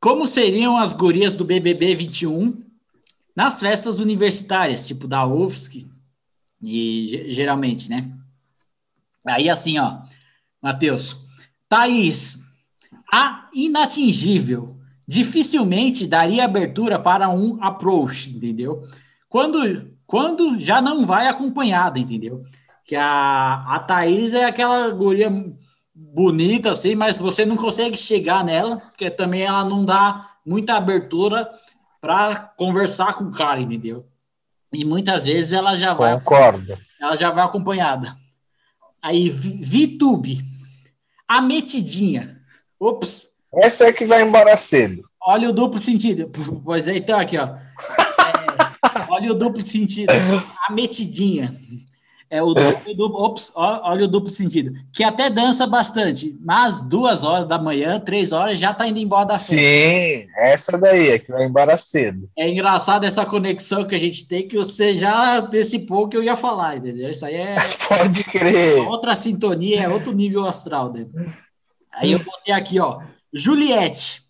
Como 0.00 0.26
seriam 0.26 0.76
as 0.76 0.92
gurias 0.92 1.36
do 1.36 1.44
BBB 1.44 1.94
21 1.94 2.64
nas 3.36 3.60
festas 3.60 4.00
universitárias, 4.00 4.88
tipo 4.88 5.06
da 5.06 5.24
UFSC, 5.24 5.88
e 6.60 7.30
geralmente, 7.32 7.88
né? 7.88 8.12
Aí 9.24 9.48
assim, 9.48 9.78
ó, 9.78 10.00
Matheus, 10.60 11.16
Thaís, 11.68 12.40
a 13.12 13.48
inatingível, 13.54 14.76
dificilmente 15.06 16.08
daria 16.08 16.44
abertura 16.44 16.98
para 16.98 17.28
um 17.28 17.62
approach, 17.62 18.30
entendeu? 18.30 18.84
Quando 19.28 19.92
quando 20.12 20.60
já 20.60 20.82
não 20.82 21.06
vai 21.06 21.26
acompanhada, 21.26 21.98
entendeu? 21.98 22.44
Que 22.84 22.94
a, 22.94 23.64
a 23.66 23.78
Thaís 23.78 24.34
é 24.34 24.44
aquela 24.44 24.90
guria 24.90 25.32
bonita, 25.94 26.72
assim, 26.72 26.94
mas 26.94 27.16
você 27.16 27.46
não 27.46 27.56
consegue 27.56 27.96
chegar 27.96 28.44
nela, 28.44 28.76
porque 28.76 29.10
também 29.10 29.44
ela 29.44 29.64
não 29.64 29.86
dá 29.86 30.32
muita 30.44 30.74
abertura 30.74 31.50
para 31.98 32.36
conversar 32.36 33.14
com 33.14 33.24
o 33.24 33.32
cara, 33.32 33.58
entendeu? 33.58 34.04
E 34.70 34.84
muitas 34.84 35.24
vezes 35.24 35.54
ela 35.54 35.76
já 35.76 35.94
vai. 35.94 36.12
Concordo. 36.18 36.76
Ela 37.00 37.16
já 37.16 37.30
vai 37.30 37.44
acompanhada. 37.46 38.14
Aí, 39.00 39.30
VTube, 39.30 40.44
a 41.26 41.40
metidinha. 41.40 42.36
Ops. 42.78 43.30
Essa 43.54 43.86
é 43.86 43.92
que 43.94 44.04
vai 44.04 44.20
embora 44.20 44.58
cedo. 44.58 45.08
Olha 45.22 45.48
o 45.48 45.54
duplo 45.54 45.80
sentido. 45.80 46.30
Pois 46.62 46.86
é, 46.86 46.98
então 46.98 47.18
aqui, 47.18 47.38
ó. 47.38 47.56
Olha 49.22 49.32
o 49.32 49.34
duplo 49.34 49.62
sentido. 49.62 50.10
A 50.68 50.72
metidinha. 50.72 51.56
É 52.32 52.42
o 52.42 52.54
duplo, 52.54 52.94
duplo, 52.94 53.22
ops, 53.24 53.52
olha 53.54 54.06
o 54.06 54.08
duplo 54.08 54.32
sentido. 54.32 54.72
Que 54.90 55.04
até 55.04 55.28
dança 55.28 55.66
bastante, 55.66 56.34
mas 56.40 56.82
duas 56.82 57.22
horas 57.22 57.46
da 57.46 57.58
manhã, 57.58 58.00
três 58.00 58.32
horas, 58.32 58.58
já 58.58 58.72
tá 58.72 58.88
indo 58.88 58.98
embora 58.98 59.26
da 59.26 59.34
festa. 59.34 59.54
Sim, 59.54 60.26
essa 60.38 60.78
daí 60.78 61.10
é 61.10 61.18
que 61.18 61.30
vai 61.30 61.44
embora 61.44 61.76
cedo. 61.76 62.30
É 62.34 62.48
engraçado 62.48 63.04
essa 63.04 63.26
conexão 63.26 63.84
que 63.84 63.94
a 63.94 63.98
gente 63.98 64.26
tem, 64.26 64.48
que 64.48 64.56
você 64.56 64.94
já 64.94 65.40
antecipou 65.40 66.08
que 66.08 66.16
eu 66.16 66.22
ia 66.22 66.34
falar, 66.34 66.78
entendeu? 66.78 67.10
Isso 67.10 67.26
aí 67.26 67.34
é. 67.34 67.56
Pode 67.86 68.24
crer. 68.24 68.78
Outra 68.88 69.14
sintonia, 69.14 69.82
é 69.82 69.88
outro 69.90 70.12
nível 70.12 70.46
astral, 70.46 70.90
né? 70.90 71.06
Aí 71.92 72.12
eu 72.12 72.18
botei 72.24 72.54
aqui, 72.54 72.80
ó. 72.80 72.98
Juliette. 73.30 74.22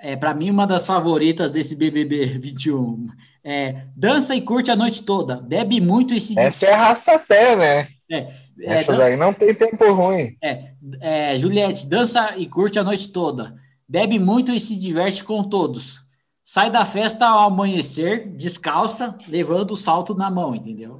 É, 0.00 0.16
para 0.16 0.32
mim, 0.32 0.48
uma 0.48 0.66
das 0.66 0.86
favoritas 0.86 1.50
desse 1.50 1.76
BBB 1.76 2.24
21. 2.38 3.06
É, 3.44 3.84
dança 3.94 4.34
e 4.34 4.40
curte 4.40 4.70
a 4.70 4.76
noite 4.76 5.02
toda. 5.02 5.36
Bebe 5.36 5.80
muito 5.80 6.14
e 6.14 6.20
se. 6.20 6.38
Essa 6.38 6.66
é 6.66 6.72
arrasta-pé, 6.72 7.56
né? 7.56 7.88
É, 8.10 8.32
Essa 8.62 8.94
é, 8.94 8.96
daí 8.96 9.16
não 9.16 9.34
tem 9.34 9.54
tempo 9.54 9.92
ruim. 9.92 10.36
É, 10.42 10.70
é, 11.00 11.36
Juliette, 11.36 11.86
dança 11.86 12.34
e 12.36 12.46
curte 12.46 12.78
a 12.78 12.84
noite 12.84 13.08
toda. 13.08 13.54
Bebe 13.86 14.18
muito 14.18 14.52
e 14.52 14.58
se 14.58 14.76
diverte 14.76 15.22
com 15.22 15.44
todos. 15.44 16.04
Sai 16.46 16.70
da 16.70 16.84
festa 16.84 17.26
ao 17.26 17.48
amanhecer, 17.48 18.28
descalça, 18.36 19.16
levando 19.28 19.70
o 19.70 19.76
salto 19.76 20.14
na 20.14 20.30
mão, 20.30 20.54
entendeu? 20.54 20.92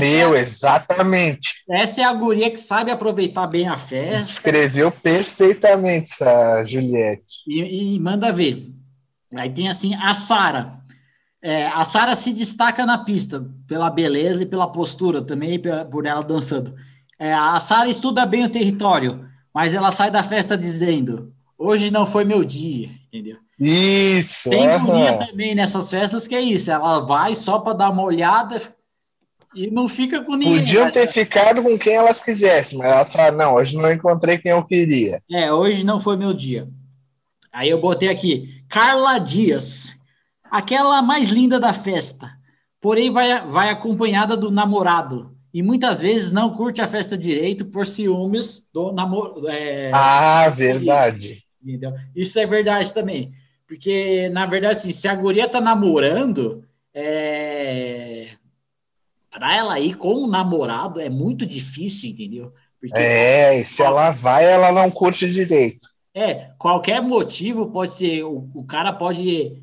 Meu, 0.00 0.34
é, 0.34 0.40
exatamente. 0.40 1.62
Essa 1.70 2.00
é 2.00 2.04
a 2.04 2.12
guria 2.12 2.50
que 2.50 2.58
sabe 2.58 2.90
aproveitar 2.90 3.46
bem 3.46 3.68
a 3.68 3.78
festa. 3.78 4.20
Escreveu 4.22 4.90
perfeitamente 4.90 6.10
essa 6.12 6.64
Juliette. 6.64 7.42
E, 7.46 7.94
e 7.94 8.00
manda 8.00 8.32
ver. 8.32 8.72
Aí 9.36 9.50
tem 9.50 9.68
assim 9.68 9.94
a 9.94 10.14
Sara. 10.14 10.81
É, 11.42 11.66
a 11.66 11.84
Sara 11.84 12.14
se 12.14 12.32
destaca 12.32 12.86
na 12.86 12.98
pista 12.98 13.44
pela 13.66 13.90
beleza 13.90 14.44
e 14.44 14.46
pela 14.46 14.70
postura 14.70 15.20
também, 15.20 15.60
por 15.90 16.06
ela 16.06 16.22
dançando. 16.22 16.74
É, 17.18 17.34
a 17.34 17.58
Sara 17.58 17.88
estuda 17.88 18.24
bem 18.24 18.44
o 18.44 18.48
território, 18.48 19.28
mas 19.52 19.74
ela 19.74 19.90
sai 19.90 20.10
da 20.10 20.22
festa 20.22 20.56
dizendo: 20.56 21.32
hoje 21.58 21.90
não 21.90 22.06
foi 22.06 22.24
meu 22.24 22.44
dia, 22.44 22.90
entendeu? 23.06 23.38
Isso. 23.58 24.50
Tem 24.50 24.78
guria 24.80 25.26
também 25.26 25.54
nessas 25.54 25.90
festas 25.90 26.28
que 26.28 26.34
é 26.34 26.40
isso, 26.40 26.70
ela 26.70 27.00
vai 27.00 27.34
só 27.34 27.58
para 27.58 27.74
dar 27.74 27.90
uma 27.90 28.02
olhada 28.02 28.60
e 29.54 29.70
não 29.70 29.88
fica 29.88 30.22
com 30.22 30.34
ninguém. 30.34 30.58
Podiam 30.58 30.90
ter 30.90 31.06
ficado 31.08 31.62
com 31.62 31.78
quem 31.78 31.94
elas 31.94 32.20
quisessem, 32.22 32.78
mas 32.78 32.90
elas 32.90 33.12
falaram, 33.12 33.36
não, 33.36 33.54
hoje 33.54 33.76
não 33.76 33.92
encontrei 33.92 34.38
quem 34.38 34.52
eu 34.52 34.64
queria. 34.64 35.22
É, 35.30 35.52
hoje 35.52 35.84
não 35.84 36.00
foi 36.00 36.16
meu 36.16 36.32
dia. 36.32 36.68
Aí 37.52 37.68
eu 37.68 37.80
botei 37.80 38.08
aqui, 38.08 38.64
Carla 38.68 39.18
Dias, 39.18 39.96
aquela 40.52 41.00
mais 41.00 41.30
linda 41.30 41.58
da 41.58 41.72
festa, 41.72 42.30
porém 42.78 43.10
vai, 43.10 43.40
vai 43.46 43.70
acompanhada 43.70 44.36
do 44.36 44.50
namorado 44.50 45.34
e 45.52 45.62
muitas 45.62 45.98
vezes 45.98 46.30
não 46.30 46.54
curte 46.54 46.82
a 46.82 46.86
festa 46.86 47.16
direito 47.16 47.64
por 47.64 47.86
ciúmes 47.86 48.68
do 48.72 48.92
namoro. 48.92 49.48
É, 49.48 49.90
ah, 49.94 50.48
verdade. 50.50 51.42
Entendeu? 51.62 51.94
Isso 52.14 52.38
é 52.38 52.46
verdade 52.46 52.92
também. 52.92 53.32
Porque, 53.66 54.28
na 54.28 54.44
verdade, 54.44 54.78
assim, 54.78 54.92
se 54.92 55.08
a 55.08 55.14
guria 55.14 55.48
tá 55.48 55.60
namorando, 55.60 56.64
é... 56.92 58.28
para 59.30 59.54
ela 59.54 59.80
ir 59.80 59.96
com 59.96 60.12
o 60.12 60.26
namorado 60.26 61.00
é 61.00 61.08
muito 61.08 61.46
difícil, 61.46 62.10
entendeu? 62.10 62.52
Porque, 62.78 62.98
é, 62.98 63.60
e 63.60 63.64
se 63.64 63.82
ela 63.82 64.10
vai, 64.10 64.44
ela 64.44 64.72
não 64.72 64.90
curte 64.90 65.30
direito. 65.30 65.88
É, 66.14 66.50
qualquer 66.58 67.00
motivo 67.00 67.70
pode 67.70 67.92
ser, 67.92 68.22
o, 68.24 68.50
o 68.54 68.64
cara 68.64 68.92
pode, 68.92 69.61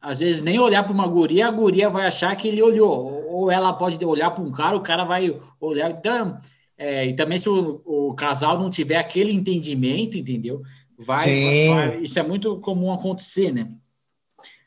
às 0.00 0.18
vezes, 0.18 0.40
nem 0.40 0.58
olhar 0.58 0.82
para 0.82 0.92
uma 0.92 1.06
guria, 1.06 1.46
a 1.46 1.50
guria 1.50 1.90
vai 1.90 2.06
achar 2.06 2.34
que 2.34 2.48
ele 2.48 2.62
olhou, 2.62 3.26
ou 3.28 3.50
ela 3.50 3.72
pode 3.72 4.02
olhar 4.04 4.30
para 4.30 4.42
um 4.42 4.50
cara, 4.50 4.76
o 4.76 4.82
cara 4.82 5.04
vai 5.04 5.38
olhar. 5.60 5.90
Então, 5.90 6.40
é, 6.78 7.06
e 7.06 7.14
também 7.14 7.36
se 7.36 7.48
o, 7.48 7.82
o, 7.84 8.14
casal 8.14 8.58
não 8.58 8.70
tiver 8.70 8.96
aquele 8.96 9.32
entendimento, 9.32 10.16
entendeu? 10.16 10.62
Vai, 10.98 11.68
vai, 11.68 11.98
isso 11.98 12.18
é 12.18 12.22
muito 12.22 12.58
comum 12.60 12.92
acontecer, 12.92 13.52
né? 13.52 13.70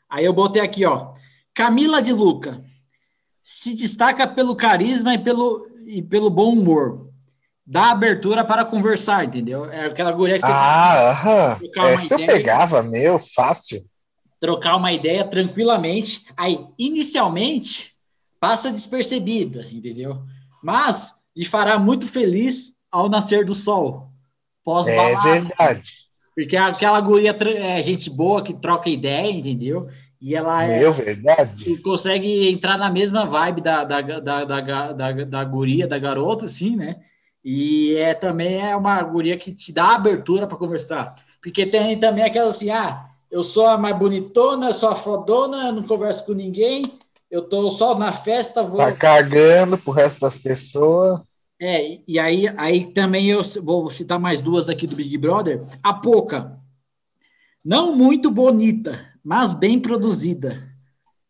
Aí 0.08 0.24
eu 0.24 0.32
botei 0.32 0.62
aqui, 0.62 0.84
ó. 0.84 1.12
Camila 1.52 2.00
de 2.00 2.12
Luca 2.12 2.62
se 3.42 3.74
destaca 3.74 4.26
pelo 4.28 4.54
carisma 4.54 5.14
e 5.14 5.18
pelo, 5.18 5.68
e 5.86 6.00
pelo 6.00 6.30
bom 6.30 6.52
humor. 6.52 7.10
Dá 7.66 7.90
abertura 7.90 8.44
para 8.44 8.64
conversar, 8.64 9.24
entendeu? 9.24 9.70
É 9.70 9.86
aquela 9.86 10.12
guria 10.12 10.36
que 10.36 10.42
você 10.42 10.52
Ah, 10.52 11.10
aham. 11.10 11.60
Essa 11.88 12.14
eu 12.14 12.26
pegava, 12.26 12.82
meu, 12.82 13.18
fácil. 13.18 13.84
Trocar 14.44 14.76
uma 14.76 14.92
ideia 14.92 15.24
tranquilamente. 15.24 16.26
Aí, 16.36 16.66
inicialmente, 16.78 17.94
passa 18.38 18.70
despercebida, 18.70 19.66
entendeu? 19.72 20.22
Mas 20.62 21.14
lhe 21.34 21.46
fará 21.46 21.78
muito 21.78 22.06
feliz 22.06 22.74
ao 22.92 23.08
nascer 23.08 23.42
do 23.42 23.54
sol. 23.54 24.10
Pós 24.62 24.86
É 24.86 25.16
verdade. 25.16 26.04
Porque 26.34 26.54
aquela 26.54 27.00
guria 27.00 27.34
é 27.56 27.80
gente 27.80 28.10
boa 28.10 28.42
que 28.42 28.52
troca 28.52 28.90
ideia, 28.90 29.30
entendeu? 29.32 29.88
E 30.20 30.34
ela 30.34 30.62
é, 30.62 30.80
Meu, 30.80 30.92
verdade. 30.92 31.78
consegue 31.78 32.50
entrar 32.50 32.76
na 32.76 32.90
mesma 32.90 33.24
vibe 33.24 33.62
da, 33.62 33.82
da, 33.82 34.02
da, 34.02 34.44
da, 34.44 34.92
da, 34.92 35.12
da 35.12 35.44
guria, 35.44 35.86
da 35.86 35.98
garota, 35.98 36.44
assim, 36.44 36.76
né? 36.76 36.96
E 37.42 37.96
é 37.96 38.12
também 38.12 38.60
é 38.60 38.76
uma 38.76 39.02
guria 39.02 39.38
que 39.38 39.52
te 39.52 39.72
dá 39.72 39.94
abertura 39.94 40.46
para 40.46 40.58
conversar. 40.58 41.14
Porque 41.42 41.64
tem 41.64 41.98
também 41.98 42.24
aquela 42.24 42.50
assim, 42.50 42.68
ah, 42.68 43.06
eu 43.34 43.42
sou 43.42 43.66
a 43.66 43.76
mais 43.76 43.98
bonitona, 43.98 44.68
eu 44.68 44.74
sou 44.74 44.90
a 44.90 44.94
fodona, 44.94 45.72
não 45.72 45.82
converso 45.82 46.24
com 46.24 46.32
ninguém, 46.32 46.84
eu 47.28 47.42
tô 47.42 47.68
só 47.68 47.98
na 47.98 48.12
festa. 48.12 48.62
Vou... 48.62 48.76
Tá 48.76 48.92
cagando 48.92 49.76
pro 49.76 49.90
resto 49.90 50.20
das 50.20 50.36
pessoas. 50.36 51.20
É, 51.60 51.98
e 52.06 52.16
aí, 52.16 52.46
aí 52.56 52.86
também 52.92 53.26
eu 53.26 53.42
vou 53.60 53.90
citar 53.90 54.20
mais 54.20 54.40
duas 54.40 54.68
aqui 54.68 54.86
do 54.86 54.94
Big 54.94 55.18
Brother. 55.18 55.66
A 55.82 55.92
Poca. 55.92 56.60
Não 57.64 57.96
muito 57.96 58.30
bonita, 58.30 59.04
mas 59.24 59.52
bem 59.52 59.80
produzida. 59.80 60.56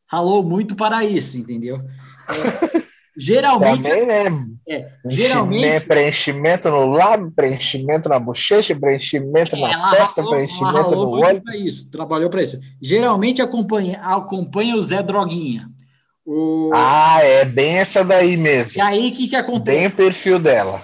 Ralou 0.07 0.44
muito 0.44 0.76
para 0.76 1.02
isso, 1.07 1.39
entendeu? 1.39 1.78
É, 1.78 2.84
geralmente. 3.17 3.83
Também, 3.83 4.07
né? 4.07 4.47
É, 4.68 4.89
geralmente. 5.07 5.86
Preenchimento 5.86 6.70
no 6.70 6.86
lábio, 6.86 7.33
preenchimento 7.34 8.09
na 8.09 8.18
bochecha, 8.18 8.75
preenchimento 8.75 9.57
é, 9.57 9.60
na 9.60 9.91
testa, 9.91 10.23
ralou, 10.23 10.34
preenchimento 10.34 10.97
no 10.97 11.10
olho. 11.10 11.43
Isso, 11.55 11.91
trabalhou 11.91 12.31
para 12.31 12.43
isso. 12.43 12.60
Geralmente 12.81 13.43
acompanha, 13.43 14.01
acompanha 14.02 14.76
o 14.76 14.83
Zé 14.83 15.02
Droguinha. 15.02 15.68
O... 16.26 16.70
Ah, 16.73 17.18
é 17.23 17.44
bem 17.44 17.76
essa 17.76 18.02
daí 18.02 18.36
mesmo. 18.36 18.81
E 18.81 18.83
aí, 18.83 19.10
o 19.10 19.15
que, 19.15 19.28
que 19.28 19.36
acontece? 19.36 19.76
Bem 19.76 19.86
o 19.86 19.91
perfil 19.91 20.39
dela. 20.39 20.81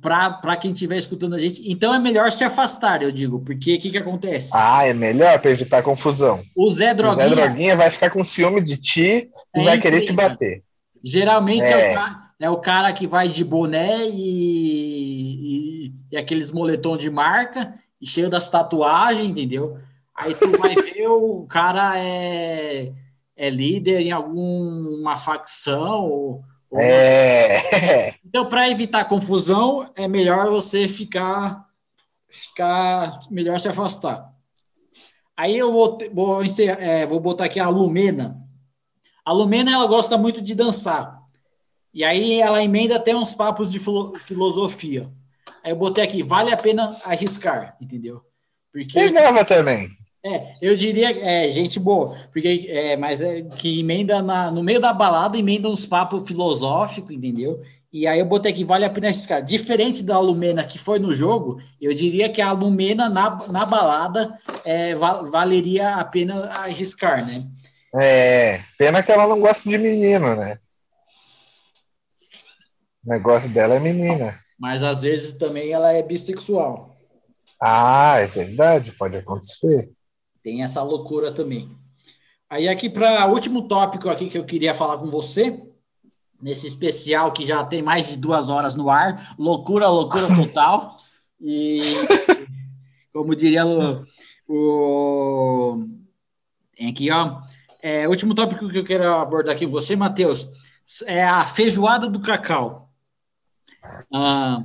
Para 0.00 0.56
quem 0.58 0.70
estiver 0.70 0.96
escutando 0.96 1.34
a 1.34 1.38
gente. 1.38 1.62
Então 1.68 1.92
é 1.92 1.98
melhor 1.98 2.30
se 2.30 2.44
afastar, 2.44 3.02
eu 3.02 3.10
digo, 3.10 3.40
porque 3.40 3.74
o 3.74 3.80
que, 3.80 3.90
que 3.90 3.98
acontece? 3.98 4.50
Ah, 4.52 4.86
é 4.86 4.94
melhor 4.94 5.40
para 5.40 5.50
evitar 5.50 5.82
confusão. 5.82 6.40
O 6.54 6.70
Zé 6.70 6.94
Droguinha. 6.94 7.26
O 7.26 7.28
Zé 7.28 7.34
Droguinha 7.34 7.76
vai 7.76 7.90
ficar 7.90 8.10
com 8.10 8.22
ciúme 8.22 8.60
de 8.60 8.76
ti 8.76 9.28
e 9.56 9.60
é 9.60 9.64
vai 9.64 9.80
querer 9.80 10.02
te 10.02 10.12
bater. 10.12 10.62
Geralmente 11.02 11.64
é. 11.64 11.70
É, 11.70 11.90
o 11.90 11.94
cara, 11.94 12.30
é. 12.40 12.50
o 12.50 12.56
cara, 12.58 12.92
que 12.92 13.06
vai 13.06 13.28
de 13.28 13.44
boné 13.44 14.08
e, 14.08 15.86
e, 15.86 15.92
e 16.10 16.16
aqueles 16.16 16.50
moletom 16.50 16.96
de 16.96 17.10
marca 17.10 17.74
e 18.00 18.06
cheio 18.06 18.30
das 18.30 18.50
tatuagens, 18.50 19.30
entendeu? 19.30 19.78
Aí 20.16 20.34
tu 20.34 20.50
vai 20.58 20.74
ver 20.76 21.08
o 21.08 21.46
cara 21.46 21.98
é 21.98 22.92
é 23.36 23.50
líder 23.50 24.00
em 24.00 24.12
alguma 24.12 25.16
facção. 25.16 26.08
Ou, 26.08 26.44
é. 26.74 28.14
Então, 28.24 28.48
para 28.48 28.70
evitar 28.70 29.04
confusão, 29.04 29.90
é 29.94 30.08
melhor 30.08 30.48
você 30.48 30.88
ficar, 30.88 31.66
ficar 32.28 33.20
melhor 33.30 33.58
se 33.58 33.68
afastar. 33.68 34.32
Aí 35.36 35.58
eu 35.58 35.72
vou, 35.72 35.98
vou, 36.12 36.40
é, 36.78 37.04
vou 37.04 37.20
botar 37.20 37.46
aqui 37.46 37.58
a 37.58 37.68
Lumena. 37.68 38.41
A 39.24 39.32
Lumena 39.32 39.72
ela 39.72 39.86
gosta 39.86 40.18
muito 40.18 40.40
de 40.40 40.54
dançar. 40.54 41.22
E 41.94 42.04
aí 42.04 42.40
ela 42.40 42.62
emenda 42.62 42.96
até 42.96 43.14
uns 43.14 43.34
papos 43.34 43.70
de 43.70 43.78
filosofia. 44.20 45.10
Aí 45.64 45.70
eu 45.72 45.76
botei 45.76 46.02
aqui, 46.02 46.22
vale 46.22 46.52
a 46.52 46.56
pena 46.56 46.96
arriscar, 47.04 47.76
entendeu? 47.80 48.22
Porque 48.72 48.94
Pegava 48.94 49.44
também. 49.44 49.88
É, 50.24 50.56
eu 50.62 50.76
diria, 50.76 51.10
é, 51.20 51.48
gente 51.50 51.80
boa, 51.80 52.16
porque, 52.32 52.66
é, 52.68 52.96
mas 52.96 53.20
é, 53.20 53.42
que 53.42 53.80
emenda 53.80 54.22
na, 54.22 54.52
no 54.52 54.62
meio 54.62 54.80
da 54.80 54.92
balada, 54.92 55.36
emenda 55.36 55.68
uns 55.68 55.84
papos 55.84 56.24
filosóficos, 56.26 57.10
entendeu? 57.10 57.60
E 57.92 58.06
aí 58.06 58.20
eu 58.20 58.24
botei 58.24 58.52
que 58.52 58.64
vale 58.64 58.84
a 58.84 58.90
pena 58.90 59.08
arriscar. 59.08 59.44
Diferente 59.44 60.02
da 60.02 60.18
Lumena 60.18 60.64
que 60.64 60.78
foi 60.78 60.98
no 60.98 61.12
jogo, 61.12 61.60
eu 61.80 61.92
diria 61.92 62.28
que 62.28 62.40
a 62.40 62.52
Lumena 62.52 63.08
na, 63.08 63.38
na 63.48 63.66
balada 63.66 64.32
é, 64.64 64.94
val, 64.94 65.28
valeria 65.28 65.96
a 65.96 66.04
pena 66.04 66.50
arriscar, 66.56 67.26
né? 67.26 67.44
É, 68.00 68.58
pena 68.78 69.02
que 69.02 69.12
ela 69.12 69.26
não 69.26 69.40
gosta 69.40 69.68
de 69.68 69.76
menino, 69.76 70.34
né? 70.34 70.58
O 73.04 73.10
negócio 73.10 73.50
dela 73.50 73.74
é 73.74 73.80
menina. 73.80 74.38
Mas 74.58 74.82
às 74.82 75.02
vezes 75.02 75.34
também 75.34 75.72
ela 75.72 75.92
é 75.92 76.02
bissexual. 76.02 76.86
Ah, 77.60 78.16
é 78.18 78.26
verdade, 78.26 78.92
pode 78.92 79.16
acontecer. 79.16 79.92
Tem 80.42 80.62
essa 80.62 80.82
loucura 80.82 81.32
também. 81.34 81.76
Aí 82.48 82.68
aqui 82.68 82.88
para 82.88 83.26
o 83.28 83.32
último 83.32 83.68
tópico 83.68 84.08
aqui 84.08 84.28
que 84.28 84.38
eu 84.38 84.44
queria 84.44 84.74
falar 84.74 84.98
com 84.98 85.10
você, 85.10 85.62
nesse 86.40 86.66
especial 86.66 87.32
que 87.32 87.46
já 87.46 87.64
tem 87.64 87.82
mais 87.82 88.08
de 88.08 88.16
duas 88.16 88.48
horas 88.48 88.74
no 88.74 88.90
ar, 88.90 89.34
loucura, 89.38 89.88
loucura 89.88 90.28
total. 90.34 90.96
E 91.44 91.80
como 93.12 93.34
diria 93.34 93.66
o, 93.66 94.06
o 94.46 95.84
tem 96.76 96.88
aqui, 96.88 97.10
ó. 97.10 97.40
É, 97.82 98.06
último 98.06 98.32
tópico 98.32 98.68
que 98.68 98.78
eu 98.78 98.84
quero 98.84 99.12
abordar 99.14 99.56
aqui 99.56 99.66
com 99.66 99.72
você, 99.72 99.96
Matheus, 99.96 100.48
é 101.04 101.24
a 101.24 101.44
feijoada 101.44 102.08
do 102.08 102.20
cacau. 102.20 102.88
Ah, 104.14 104.62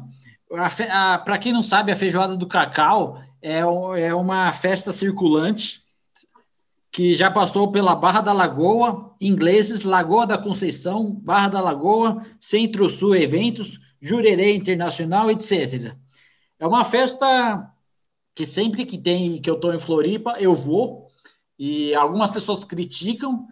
Para 1.26 1.40
quem 1.40 1.52
não 1.52 1.64
sabe, 1.64 1.92
a 1.92 1.96
feijoada 1.96 2.38
do 2.38 2.46
cacau 2.46 3.20
é, 3.42 3.60
é 3.60 4.14
uma 4.14 4.54
festa 4.54 4.94
circulante 4.94 5.82
que 6.92 7.14
já 7.14 7.30
passou 7.30 7.72
pela 7.72 7.96
Barra 7.96 8.22
da 8.22 8.34
Lagoa, 8.34 9.16
Ingleses, 9.20 9.84
Lagoa 9.84 10.26
da 10.26 10.38
Conceição, 10.38 11.12
Barra 11.12 11.48
da 11.48 11.62
Lagoa, 11.62 12.24
Centro-Sul 12.40 13.16
Eventos, 13.16 13.80
Jurerê 14.00 14.56
Internacional, 14.56 15.30
etc. 15.32 15.96
É 16.60 16.68
uma 16.68 16.86
festa 16.86 17.72
que 18.34 18.46
sempre 18.46 18.86
que 18.86 18.98
tem 18.98 19.42
que 19.42 19.50
eu 19.50 19.56
estou 19.56 19.74
em 19.74 19.80
Floripa, 19.80 20.38
eu 20.40 20.54
vou, 20.56 21.07
e 21.58 21.94
algumas 21.96 22.32
pessoas 22.32 22.64
criticam, 22.64 23.48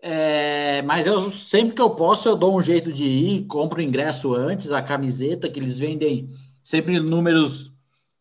é, 0.00 0.82
mas 0.82 1.06
eu 1.06 1.32
sempre 1.32 1.74
que 1.74 1.80
eu 1.80 1.90
posso, 1.90 2.28
eu 2.28 2.36
dou 2.36 2.56
um 2.56 2.62
jeito 2.62 2.92
de 2.92 3.04
ir, 3.04 3.46
compro 3.46 3.78
o 3.78 3.82
ingresso 3.82 4.34
antes, 4.34 4.70
a 4.70 4.82
camiseta, 4.82 5.48
que 5.48 5.58
eles 5.58 5.78
vendem 5.78 6.30
sempre 6.62 7.00
números 7.00 7.72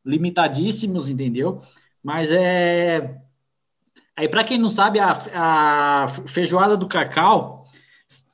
limitadíssimos, 0.05 1.09
entendeu? 1.09 1.61
Mas 2.03 2.31
é. 2.31 3.19
Aí, 4.15 4.29
para 4.29 4.43
quem 4.43 4.57
não 4.57 4.69
sabe, 4.69 4.99
a, 4.99 5.11
a 5.33 6.07
feijoada 6.07 6.77
do 6.77 6.87
cacau 6.87 7.65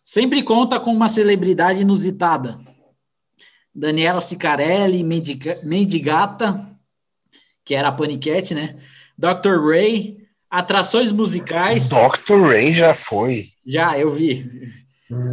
sempre 0.04 0.44
conta 0.44 0.80
com 0.80 0.94
uma 0.94 1.10
celebridade 1.10 1.80
inusitada. 1.80 2.60
Daniela 3.74 4.20
Sicarelli, 4.20 5.04
Mendiga, 5.04 5.60
Mendigata, 5.64 6.70
que 7.64 7.74
era 7.74 7.88
a 7.88 7.92
Paniquete, 7.92 8.54
né? 8.54 8.78
Dr. 9.18 9.58
Ray, 9.66 10.21
atrações 10.52 11.14
musicais. 11.14 11.88
Dr. 11.88 12.42
Ray 12.42 12.74
já 12.74 12.94
foi. 12.94 13.48
Já, 13.66 13.98
eu 13.98 14.12
vi. 14.12 14.46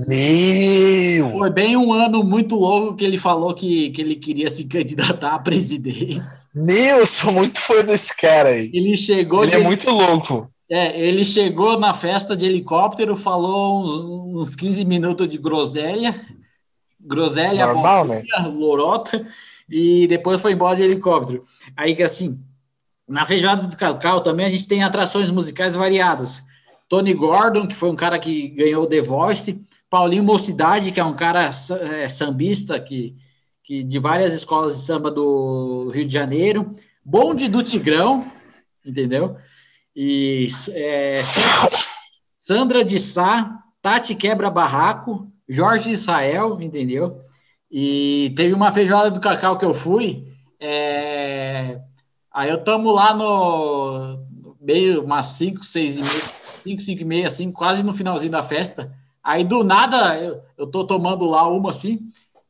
Meu! 0.06 1.30
Foi 1.30 1.50
bem 1.50 1.76
um 1.76 1.92
ano 1.92 2.22
muito 2.22 2.54
louco 2.54 2.96
que 2.96 3.04
ele 3.04 3.18
falou 3.18 3.54
que, 3.54 3.90
que 3.90 4.00
ele 4.00 4.16
queria 4.16 4.48
se 4.48 4.64
candidatar 4.64 5.34
a 5.34 5.38
presidente. 5.38 6.22
Meu, 6.54 6.98
eu 6.98 7.06
sou 7.06 7.32
muito 7.32 7.60
fã 7.60 7.84
desse 7.84 8.16
cara 8.16 8.50
aí. 8.50 8.70
Ele 8.72 8.96
chegou. 8.96 9.44
Ele 9.44 9.54
é 9.54 9.58
muito 9.58 9.90
louco. 9.90 10.50
É, 10.70 11.00
ele 11.00 11.24
chegou 11.24 11.78
na 11.78 11.92
festa 11.92 12.36
de 12.36 12.44
helicóptero, 12.44 13.16
falou 13.16 14.34
uns, 14.34 14.48
uns 14.48 14.56
15 14.56 14.84
minutos 14.84 15.28
de 15.28 15.38
groselha. 15.38 16.14
Groselha, 17.00 17.66
Normal, 17.66 18.06
né? 18.06 18.22
lorota, 18.52 19.24
e 19.70 20.06
depois 20.08 20.42
foi 20.42 20.52
embora 20.52 20.76
de 20.76 20.82
helicóptero. 20.82 21.42
Aí 21.76 21.94
que 21.94 22.02
assim, 22.02 22.38
na 23.08 23.24
feijoada 23.24 23.66
do 23.66 23.76
Cacau 23.76 24.20
também 24.20 24.46
a 24.46 24.50
gente 24.50 24.68
tem 24.68 24.82
atrações 24.82 25.30
musicais 25.30 25.74
variadas. 25.74 26.42
Tony 26.88 27.14
Gordon, 27.14 27.66
que 27.66 27.74
foi 27.74 27.90
um 27.90 27.96
cara 27.96 28.18
que 28.18 28.48
ganhou 28.48 28.84
o 28.84 28.86
The 28.86 29.00
Voice, 29.00 29.60
Paulinho 29.90 30.22
Mocidade, 30.22 30.92
que 30.92 31.00
é 31.00 31.04
um 31.04 31.14
cara 31.16 31.46
é, 31.46 32.08
sambista 32.08 32.78
que, 32.78 33.16
que 33.64 33.82
de 33.82 33.98
várias 33.98 34.32
escolas 34.32 34.76
de 34.78 34.84
samba 34.84 35.10
do 35.10 35.90
Rio 35.92 36.06
de 36.06 36.12
Janeiro, 36.12 36.74
Bonde 37.04 37.48
do 37.48 37.62
Tigrão, 37.62 38.22
entendeu? 38.84 39.36
E 39.96 40.46
é, 40.72 41.18
Sandra 42.38 42.84
de 42.84 42.98
Sá, 42.98 43.62
Tati 43.80 44.14
Quebra 44.14 44.50
Barraco, 44.50 45.30
Jorge 45.48 45.90
Israel, 45.90 46.60
entendeu? 46.60 47.20
E 47.70 48.32
teve 48.36 48.52
uma 48.54 48.72
feijoada 48.72 49.10
do 49.10 49.20
cacau 49.20 49.58
que 49.58 49.64
eu 49.64 49.74
fui. 49.74 50.24
É... 50.60 51.80
Aí 52.38 52.50
eu 52.50 52.58
tamo 52.62 52.92
lá 52.92 53.12
no 53.12 54.24
meio, 54.60 55.02
umas 55.02 55.26
5, 55.26 55.64
6 55.64 55.96
e 55.96 55.98
meia, 55.98 56.12
5, 56.12 56.80
5 56.82 57.02
e 57.02 57.04
meia, 57.04 57.26
assim, 57.26 57.50
quase 57.50 57.82
no 57.82 57.92
finalzinho 57.92 58.30
da 58.30 58.44
festa. 58.44 58.92
Aí 59.24 59.42
do 59.42 59.64
nada, 59.64 60.16
eu, 60.20 60.40
eu 60.56 60.64
tô 60.68 60.86
tomando 60.86 61.26
lá 61.26 61.48
uma 61.48 61.70
assim. 61.70 61.98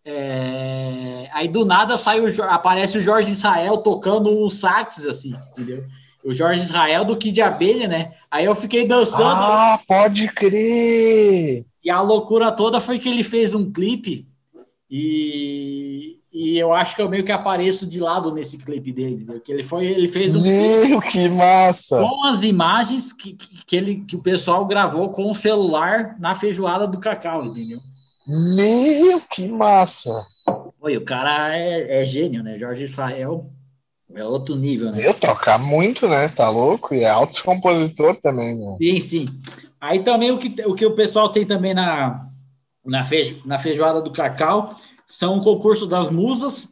É... 0.04 1.30
Aí 1.32 1.48
do 1.48 1.64
nada 1.64 1.96
sai 1.96 2.20
o, 2.20 2.42
aparece 2.42 2.98
o 2.98 3.00
Jorge 3.00 3.32
Israel 3.32 3.78
tocando 3.78 4.44
um 4.44 4.50
sax, 4.50 5.06
assim, 5.06 5.30
entendeu? 5.52 5.82
O 6.22 6.34
Jorge 6.34 6.60
Israel 6.60 7.06
do 7.06 7.16
Kid 7.16 7.40
Abelha, 7.40 7.88
né? 7.88 8.12
Aí 8.30 8.44
eu 8.44 8.54
fiquei 8.54 8.86
dançando. 8.86 9.40
Ah, 9.40 9.78
pode 9.88 10.28
crer! 10.28 11.64
E 11.82 11.90
a 11.90 12.02
loucura 12.02 12.52
toda 12.52 12.78
foi 12.78 12.98
que 12.98 13.08
ele 13.08 13.22
fez 13.22 13.54
um 13.54 13.72
clipe 13.72 14.28
e, 14.90 16.17
e 16.40 16.56
eu 16.56 16.72
acho 16.72 16.94
que 16.94 17.02
eu 17.02 17.08
meio 17.08 17.24
que 17.24 17.32
apareço 17.32 17.84
de 17.84 17.98
lado 17.98 18.32
nesse 18.32 18.58
clipe 18.58 18.92
dele, 18.92 19.24
né? 19.24 19.40
que 19.44 19.50
ele 19.50 19.64
foi, 19.64 19.86
ele 19.86 20.06
fez 20.06 20.32
um 20.36 20.40
Meu, 20.40 21.00
que 21.02 21.28
massa! 21.28 21.98
Com 21.98 22.24
as 22.26 22.44
imagens 22.44 23.12
que, 23.12 23.32
que, 23.32 23.66
que, 23.66 23.76
ele, 23.76 24.04
que 24.04 24.14
o 24.14 24.22
pessoal 24.22 24.64
gravou 24.64 25.10
com 25.10 25.28
o 25.28 25.34
celular 25.34 26.14
na 26.20 26.36
feijoada 26.36 26.86
do 26.86 27.00
Cacau, 27.00 27.44
entendeu? 27.44 27.80
Meu, 28.24 29.20
que 29.22 29.48
massa! 29.48 30.24
Oi, 30.80 30.96
o 30.96 31.04
cara 31.04 31.58
é, 31.58 32.02
é 32.02 32.04
gênio, 32.04 32.40
né? 32.44 32.56
Jorge 32.56 32.84
Israel 32.84 33.50
é 34.14 34.24
outro 34.24 34.54
nível, 34.54 34.92
né? 34.92 35.04
Eu 35.04 35.14
tocar 35.14 35.58
muito, 35.58 36.08
né? 36.08 36.28
Tá 36.28 36.48
louco? 36.48 36.94
E 36.94 37.02
é 37.02 37.10
alto 37.10 37.42
compositor 37.42 38.14
também, 38.14 38.54
né? 38.54 38.76
Sim, 38.80 39.00
sim. 39.00 39.26
Aí 39.80 40.04
também 40.04 40.30
o 40.30 40.38
que 40.38 40.54
o, 40.64 40.74
que 40.76 40.86
o 40.86 40.94
pessoal 40.94 41.30
tem 41.30 41.44
também 41.44 41.74
na, 41.74 42.28
na, 42.86 43.02
feijo, 43.02 43.42
na 43.44 43.58
feijoada 43.58 44.00
do 44.00 44.12
cacau 44.12 44.76
são 45.08 45.38
o 45.38 45.42
concurso 45.42 45.86
das 45.86 46.08
musas, 46.10 46.68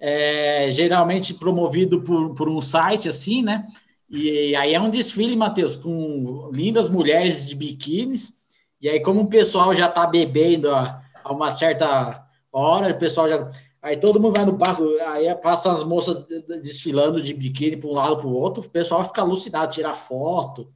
é, 0.00 0.70
geralmente 0.70 1.34
promovido 1.34 2.02
por, 2.02 2.34
por 2.34 2.48
um 2.48 2.62
site 2.62 3.08
assim, 3.08 3.42
né? 3.42 3.66
E 4.10 4.56
aí 4.56 4.74
é 4.74 4.80
um 4.80 4.90
desfile, 4.90 5.36
Matheus, 5.36 5.76
com 5.76 6.50
lindas 6.52 6.88
mulheres 6.88 7.46
de 7.46 7.54
biquínis. 7.54 8.34
E 8.80 8.88
aí, 8.88 9.00
como 9.00 9.20
o 9.20 9.28
pessoal 9.28 9.72
já 9.74 9.88
tá 9.88 10.06
bebendo 10.06 10.74
a, 10.74 11.00
a 11.22 11.32
uma 11.32 11.50
certa 11.50 12.26
hora, 12.50 12.92
o 12.92 12.98
pessoal 12.98 13.28
já 13.28 13.48
Aí 13.82 13.96
todo 13.96 14.20
mundo 14.20 14.36
vai 14.36 14.44
no 14.44 14.52
barco, 14.52 14.82
aí 15.08 15.34
passam 15.36 15.72
as 15.72 15.82
moças 15.82 16.26
desfilando 16.62 17.22
de 17.22 17.32
biquíni 17.32 17.78
para 17.78 17.88
um 17.88 17.94
lado 17.94 18.18
para 18.18 18.26
o 18.26 18.32
outro, 18.34 18.62
o 18.62 18.68
pessoal 18.68 19.02
fica 19.02 19.22
alucinado, 19.22 19.72
tira 19.72 19.94
foto. 19.94 20.68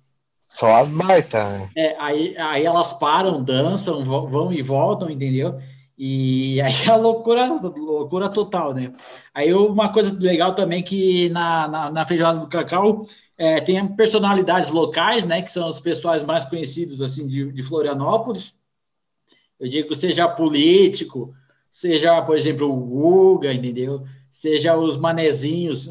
Só 0.42 0.72
as 0.72 0.88
baitas, 0.88 1.44
né? 1.44 1.70
É, 1.76 1.96
aí, 1.98 2.36
aí 2.38 2.64
elas 2.64 2.94
param, 2.94 3.42
dançam, 3.42 4.02
vão 4.02 4.50
e 4.50 4.62
voltam, 4.62 5.10
entendeu? 5.10 5.58
E 5.96 6.60
aí 6.60 6.72
a 6.90 6.96
loucura, 6.96 7.46
loucura 7.46 8.28
total, 8.28 8.74
né? 8.74 8.92
Aí 9.32 9.52
uma 9.54 9.92
coisa 9.92 10.16
legal 10.18 10.54
também 10.54 10.82
que 10.82 11.28
na, 11.30 11.68
na, 11.68 11.90
na 11.90 12.06
feijoada 12.06 12.38
do 12.38 12.48
cacau 12.48 13.06
é, 13.38 13.60
tem 13.60 13.86
personalidades 13.86 14.70
locais, 14.70 15.24
né? 15.24 15.42
Que 15.42 15.50
são 15.50 15.68
os 15.68 15.80
pessoais 15.80 16.22
mais 16.22 16.44
conhecidos 16.44 17.00
assim 17.00 17.26
de, 17.26 17.52
de 17.52 17.62
Florianópolis. 17.62 18.54
Eu 19.58 19.68
digo 19.68 19.94
seja 19.94 20.28
político, 20.28 21.32
seja, 21.70 22.20
por 22.22 22.36
exemplo, 22.36 22.70
o 22.70 22.76
Guga, 22.76 23.52
entendeu? 23.52 24.04
Seja 24.28 24.76
os 24.76 24.98
manezinhos, 24.98 25.88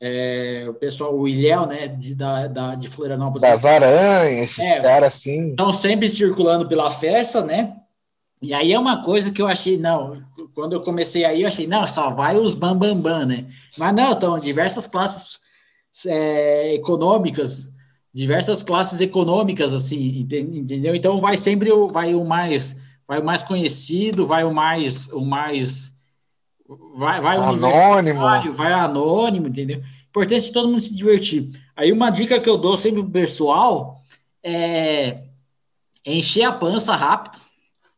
é, 0.00 0.66
o 0.68 0.74
pessoal, 0.74 1.16
o 1.16 1.26
Ilhéu, 1.26 1.66
né, 1.66 1.88
de, 1.88 2.14
da, 2.14 2.48
da, 2.48 2.74
de 2.74 2.88
Florianópolis. 2.88 3.48
Das 3.48 3.64
aranhas, 3.64 4.42
esses 4.42 4.64
é, 4.64 4.80
caras 4.80 5.14
assim. 5.14 5.50
Estão 5.50 5.72
sempre 5.72 6.10
circulando 6.10 6.68
pela 6.68 6.90
festa, 6.90 7.42
né? 7.42 7.76
E 8.46 8.54
aí 8.54 8.72
é 8.72 8.78
uma 8.78 9.02
coisa 9.02 9.32
que 9.32 9.42
eu 9.42 9.48
achei, 9.48 9.76
não, 9.76 10.22
quando 10.54 10.74
eu 10.74 10.80
comecei 10.80 11.24
aí, 11.24 11.42
eu 11.42 11.48
achei, 11.48 11.66
não, 11.66 11.84
só 11.88 12.10
vai 12.10 12.36
os 12.36 12.54
bambambam, 12.54 13.02
bam, 13.02 13.18
bam, 13.18 13.26
né? 13.26 13.46
Mas 13.76 13.92
não, 13.92 14.12
estão 14.12 14.38
diversas 14.38 14.86
classes 14.86 15.40
é, 16.06 16.74
econômicas, 16.74 17.72
diversas 18.14 18.62
classes 18.62 19.00
econômicas, 19.00 19.74
assim, 19.74 20.20
entendeu? 20.20 20.94
Então 20.94 21.20
vai 21.20 21.36
sempre 21.36 21.72
o, 21.72 21.88
vai 21.88 22.14
o 22.14 22.24
mais 22.24 22.76
vai 23.08 23.20
o 23.20 23.24
mais 23.24 23.42
conhecido, 23.42 24.24
vai 24.24 24.44
o 24.44 24.54
mais 24.54 25.08
o 25.12 25.24
mais 25.24 25.92
vai 26.94 27.20
vai 27.20 27.36
anônimo, 27.36 28.20
vai 28.54 28.72
anônimo, 28.72 29.48
entendeu? 29.48 29.82
Importante 30.08 30.52
todo 30.52 30.68
mundo 30.68 30.80
se 30.80 30.94
divertir. 30.94 31.50
Aí 31.74 31.90
uma 31.90 32.10
dica 32.10 32.40
que 32.40 32.48
eu 32.48 32.56
dou 32.56 32.76
sempre 32.76 33.02
pro 33.02 33.10
pessoal 33.10 34.00
é 34.40 35.24
encher 36.04 36.44
a 36.44 36.52
pança 36.52 36.94
rápido, 36.94 37.38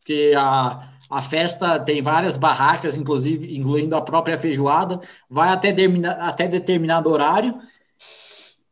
porque 0.09 0.33
a, 0.35 0.89
a 1.11 1.21
festa 1.21 1.79
tem 1.79 2.01
várias 2.01 2.39
barracas, 2.39 2.97
inclusive 2.97 3.55
incluindo 3.55 3.95
a 3.95 4.01
própria 4.01 4.39
feijoada, 4.39 4.99
vai 5.29 5.51
até, 5.51 5.71
termina, 5.71 6.13
até 6.13 6.49
determinado 6.49 7.11
horário. 7.11 7.59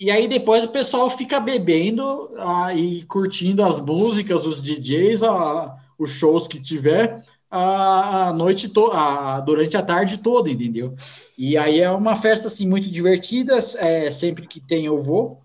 E 0.00 0.10
aí 0.10 0.26
depois 0.28 0.64
o 0.64 0.68
pessoal 0.68 1.10
fica 1.10 1.38
bebendo 1.38 2.30
ah, 2.38 2.74
e 2.74 3.02
curtindo 3.02 3.62
as 3.62 3.78
músicas, 3.78 4.46
os 4.46 4.62
DJs, 4.62 5.22
ah, 5.24 5.76
os 5.98 6.10
shows 6.10 6.48
que 6.48 6.58
tiver 6.58 7.22
a, 7.50 8.32
noite 8.32 8.70
toda, 8.70 9.40
durante 9.40 9.76
a 9.76 9.82
tarde 9.82 10.18
toda, 10.18 10.50
entendeu? 10.50 10.94
E 11.36 11.58
aí 11.58 11.80
é 11.80 11.90
uma 11.90 12.16
festa 12.16 12.48
assim 12.48 12.66
muito 12.66 12.90
divertida, 12.90 13.58
é, 13.76 14.10
sempre 14.10 14.46
que 14.46 14.58
tem 14.58 14.86
eu 14.86 14.96
vou. 14.96 15.42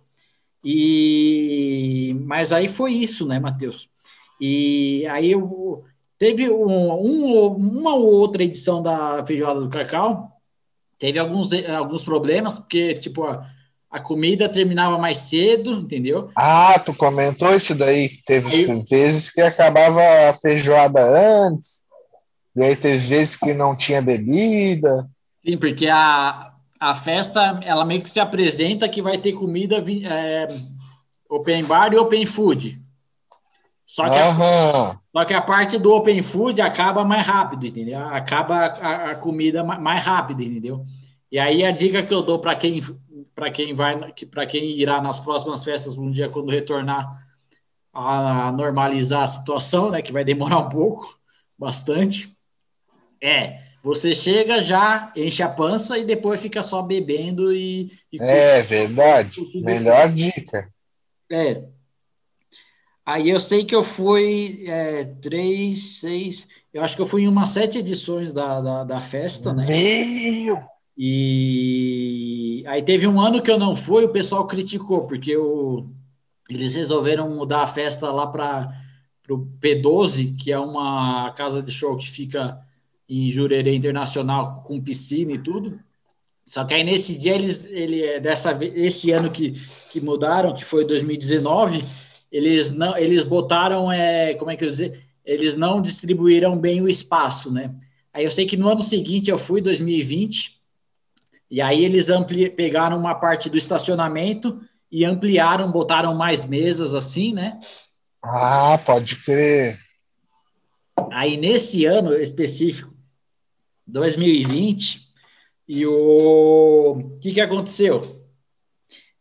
E 0.64 2.16
mas 2.26 2.54
aí 2.54 2.70
foi 2.70 2.94
isso, 2.94 3.26
né, 3.26 3.40
Matheus? 3.40 3.91
E 4.42 5.06
aí 5.08 5.32
eu 5.32 5.84
teve 6.18 6.50
um, 6.50 6.94
um, 6.94 7.48
uma 7.56 7.94
ou 7.94 8.08
outra 8.08 8.44
edição 8.44 8.82
da 8.82 9.24
feijoada 9.24 9.62
do 9.62 9.70
Cacau, 9.70 10.32
teve 10.98 11.20
alguns, 11.20 11.52
alguns 11.54 12.04
problemas, 12.04 12.58
porque 12.58 12.96
tipo 12.96 13.24
a 13.92 14.00
comida 14.00 14.48
terminava 14.48 14.98
mais 14.98 15.18
cedo, 15.18 15.74
entendeu? 15.74 16.32
Ah, 16.36 16.80
tu 16.80 16.94
comentou 16.94 17.54
isso 17.54 17.76
daí. 17.76 18.10
Teve 18.26 18.72
aí, 18.72 18.84
vezes 18.90 19.30
que 19.30 19.42
acabava 19.42 20.02
a 20.30 20.34
feijoada 20.34 21.02
antes, 21.46 21.86
e 22.56 22.64
aí 22.64 22.76
teve 22.76 22.98
vezes 22.98 23.36
que 23.36 23.54
não 23.54 23.76
tinha 23.76 24.02
bebida. 24.02 25.10
Sim, 25.46 25.58
porque 25.58 25.88
a, 25.88 26.54
a 26.80 26.96
festa, 26.96 27.60
ela 27.64 27.86
meio 27.86 28.02
que 28.02 28.10
se 28.10 28.20
apresenta 28.20 28.88
que 28.88 29.02
vai 29.02 29.18
ter 29.18 29.34
comida 29.34 29.84
é, 30.06 30.48
open 31.30 31.66
bar 31.66 31.94
e 31.94 31.98
open 31.98 32.26
food. 32.26 32.80
Só 33.92 34.10
que, 34.10 34.18
a, 34.18 35.00
só 35.12 35.26
que 35.26 35.34
a 35.34 35.42
parte 35.42 35.78
do 35.78 35.94
open 35.94 36.24
food 36.24 36.62
acaba 36.62 37.04
mais 37.04 37.28
rápido, 37.28 37.68
entendeu? 37.68 38.00
Acaba 38.00 38.68
a, 38.68 39.12
a 39.12 39.16
comida 39.16 39.66
mais 39.66 40.06
rápido, 40.06 40.42
entendeu? 40.42 40.86
E 41.30 41.38
aí 41.38 41.66
a 41.66 41.72
dica 41.72 42.02
que 42.02 42.14
eu 42.14 42.24
dou 42.24 42.40
para 42.40 42.56
quem 42.56 42.80
para 43.36 43.52
quem 43.52 43.74
vai, 43.74 44.00
para 44.32 44.46
quem 44.48 44.80
irá 44.80 45.02
nas 45.02 45.20
próximas 45.20 45.62
festas 45.66 45.98
um 45.98 46.10
dia 46.10 46.30
quando 46.30 46.52
retornar 46.52 47.06
a 47.92 48.54
normalizar 48.54 49.24
a 49.24 49.28
situação, 49.28 49.92
né, 49.92 50.02
que 50.02 50.14
vai 50.14 50.24
demorar 50.24 50.60
um 50.60 50.70
pouco, 50.70 51.14
bastante. 51.60 52.32
É, 53.22 53.60
você 53.84 54.16
chega 54.16 54.64
já 54.64 55.12
enche 55.18 55.44
a 55.44 55.50
pança 55.50 55.98
e 55.98 56.06
depois 56.06 56.40
fica 56.40 56.64
só 56.64 56.82
bebendo 56.82 57.54
e, 57.54 57.92
e 58.10 58.22
é 58.22 58.62
verdade, 58.62 59.42
melhor 59.56 60.10
dica. 60.10 60.72
É. 61.30 61.66
Aí 63.12 63.30
eu 63.30 63.42
sei 63.42 63.66
que 63.66 63.76
eu 63.76 63.84
fui 63.84 64.64
é, 64.66 65.04
três, 65.04 66.00
seis, 66.00 66.48
eu 66.74 66.82
acho 66.82 66.96
que 66.96 67.02
eu 67.02 67.06
fui 67.06 67.24
em 67.24 67.28
umas 67.28 67.50
sete 67.50 67.80
edições 67.80 68.32
da, 68.32 68.62
da, 68.62 68.84
da 68.86 69.02
festa, 69.02 69.52
né? 69.52 69.66
Meu! 69.68 70.58
E 70.98 72.64
aí 72.66 72.82
teve 72.82 73.06
um 73.08 73.20
ano 73.20 73.42
que 73.42 73.52
eu 73.52 73.60
não 73.60 73.76
fui, 73.76 74.06
o 74.06 74.14
pessoal 74.14 74.48
criticou, 74.48 75.08
porque 75.08 75.36
o, 75.36 75.90
eles 76.50 76.74
resolveram 76.74 77.30
mudar 77.30 77.64
a 77.64 77.68
festa 77.68 78.10
lá 78.10 78.26
para 78.28 78.72
o 79.30 79.46
P12, 79.60 80.38
que 80.38 80.50
é 80.50 80.58
uma 80.58 81.32
casa 81.32 81.62
de 81.62 81.70
show 81.70 81.98
que 81.98 82.10
fica 82.10 82.66
em 83.10 83.30
Jurerê 83.30 83.76
Internacional 83.76 84.64
com 84.64 84.80
piscina 84.80 85.34
e 85.34 85.38
tudo. 85.38 85.74
Só 86.46 86.64
que 86.64 86.74
aí 86.74 86.84
nesse 86.86 87.20
dia 87.20 87.36
eles, 87.36 87.66
ele, 87.66 88.04
é 88.04 88.22
dessa 88.22 88.58
esse 88.74 89.12
ano 89.12 89.30
que, 89.30 89.52
que 89.90 90.00
mudaram, 90.00 90.56
que 90.56 90.64
foi 90.64 90.86
2019, 90.86 91.84
eles 92.32 92.72
não, 92.72 92.98
eles 92.98 93.24
botaram, 93.24 93.92
é, 93.92 94.34
como 94.36 94.50
é 94.50 94.56
que 94.56 94.64
eu 94.64 94.72
dizer, 94.72 95.04
eles 95.26 95.56
não 95.56 95.82
distribuíram 95.82 96.58
bem 96.60 96.82
o 96.82 96.88
espaço, 96.88 97.52
né? 97.52 97.76
Aí 98.14 98.24
eu 98.24 98.32
sei 98.32 98.46
que 98.46 98.58
no 98.58 98.70
ano 98.70 98.82
seguinte 98.82 99.30
eu 99.30 99.38
fui, 99.38 99.62
2020, 99.62 100.60
e 101.50 101.62
aí 101.62 101.84
eles 101.84 102.10
ampli 102.10 102.50
pegaram 102.50 102.98
uma 102.98 103.16
parte 103.16 103.50
do 103.50 103.58
estacionamento 103.58 104.62
e 104.92 105.04
ampliaram, 105.06 105.72
botaram 105.72 106.16
mais 106.16 106.46
mesas 106.46 106.96
assim, 106.96 107.34
né? 107.34 107.60
Ah, 108.24 108.80
pode 108.86 109.18
crer. 109.18 109.80
Aí 111.12 111.38
nesse 111.38 111.86
ano 111.86 112.14
específico, 112.14 112.94
2020, 113.88 115.02
e 115.68 115.86
o 115.86 117.18
que 117.22 117.32
que 117.32 117.42
aconteceu? 117.42 118.21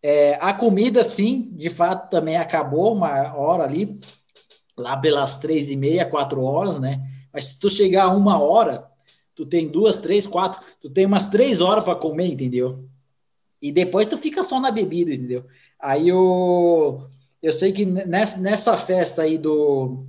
É, 0.02 0.34
a 0.40 0.54
comida, 0.54 1.02
sim, 1.02 1.50
de 1.52 1.68
fato 1.68 2.10
também 2.10 2.36
acabou 2.36 2.94
uma 2.94 3.34
hora 3.34 3.64
ali, 3.64 3.98
lá 4.76 4.96
pelas 4.96 5.38
três 5.38 5.70
e 5.70 5.76
meia, 5.76 6.06
quatro 6.06 6.42
horas, 6.42 6.78
né? 6.78 7.06
Mas 7.32 7.44
se 7.44 7.58
tu 7.58 7.68
chegar 7.68 8.04
a 8.04 8.10
uma 8.16 8.40
hora, 8.40 8.88
tu 9.34 9.44
tem 9.44 9.68
duas, 9.68 9.98
três, 9.98 10.26
quatro, 10.26 10.60
tu 10.80 10.88
tem 10.90 11.06
umas 11.06 11.28
três 11.28 11.60
horas 11.60 11.84
para 11.84 11.94
comer, 11.94 12.32
entendeu? 12.32 12.88
E 13.60 13.70
depois 13.70 14.06
tu 14.06 14.16
fica 14.16 14.42
só 14.42 14.58
na 14.58 14.70
bebida, 14.70 15.12
entendeu? 15.12 15.44
Aí 15.78 16.08
eu, 16.08 17.06
eu 17.42 17.52
sei 17.52 17.72
que 17.72 17.84
nessa, 17.84 18.38
nessa 18.38 18.76
festa 18.76 19.22
aí 19.22 19.36
do 19.36 20.06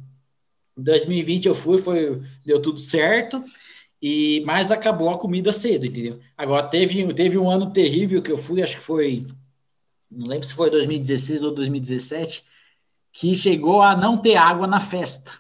2020 0.78 1.48
eu 1.48 1.56
fui, 1.56 1.78
foi, 1.78 2.22
deu 2.46 2.62
tudo 2.62 2.80
certo, 2.80 3.44
e 4.02 4.42
mas 4.46 4.72
acabou 4.72 5.10
a 5.10 5.20
comida 5.20 5.52
cedo, 5.52 5.86
entendeu? 5.86 6.20
Agora 6.38 6.68
teve, 6.68 7.14
teve 7.14 7.38
um 7.38 7.50
ano 7.50 7.72
terrível 7.72 8.22
que 8.22 8.32
eu 8.32 8.38
fui, 8.38 8.64
acho 8.64 8.78
que 8.78 8.84
foi, 8.84 9.26
não 10.12 10.28
lembro 10.28 10.46
se 10.46 10.54
foi 10.54 10.70
2016 10.70 11.42
ou 11.42 11.54
2017, 11.54 12.44
que 13.14 13.36
chegou 13.36 13.82
a 13.82 13.96
não 13.96 14.18
ter 14.18 14.36
água 14.36 14.68
na 14.68 14.80
festa. 14.80 15.32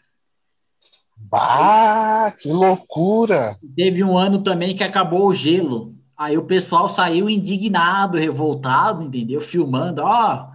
Ah, 1.33 2.33
que 2.41 2.49
loucura! 2.49 3.55
Teve 3.75 4.03
um 4.03 4.17
ano 4.17 4.39
também 4.39 4.75
que 4.75 4.83
acabou 4.83 5.27
o 5.27 5.33
gelo. 5.33 5.95
Aí 6.17 6.37
o 6.37 6.43
pessoal 6.43 6.87
saiu 6.87 7.29
indignado, 7.29 8.17
revoltado, 8.17 9.03
entendeu? 9.03 9.41
Filmando, 9.41 10.03
ó, 10.03 10.49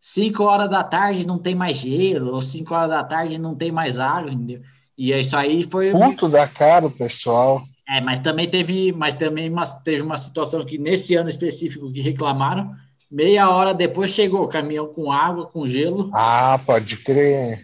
5 0.00 0.42
horas 0.44 0.70
da 0.70 0.82
tarde 0.82 1.26
não 1.26 1.38
tem 1.38 1.54
mais 1.54 1.76
gelo, 1.76 2.34
ou 2.34 2.42
5 2.42 2.74
horas 2.74 2.90
da 2.90 3.04
tarde 3.04 3.38
não 3.38 3.54
tem 3.54 3.70
mais 3.70 3.98
água, 3.98 4.32
entendeu? 4.32 4.62
E 4.96 5.12
isso 5.12 5.36
aí 5.36 5.64
foi. 5.64 5.92
Ponto 5.92 6.28
da 6.28 6.46
cara, 6.46 6.88
pessoal. 6.88 7.62
É, 7.88 8.00
mas 8.00 8.18
também 8.20 8.48
teve, 8.48 8.92
mas 8.92 9.14
também 9.14 9.50
uma, 9.50 9.66
teve 9.66 10.02
uma 10.02 10.16
situação 10.16 10.64
que 10.64 10.78
nesse 10.78 11.14
ano 11.14 11.28
específico 11.28 11.92
que 11.92 12.00
reclamaram, 12.00 12.74
meia 13.12 13.50
hora 13.50 13.74
depois 13.74 14.10
chegou 14.10 14.48
caminhão 14.48 14.86
com 14.86 15.12
água, 15.12 15.46
com 15.46 15.68
gelo. 15.68 16.10
Ah, 16.14 16.58
pode 16.64 16.96
crer 16.96 17.58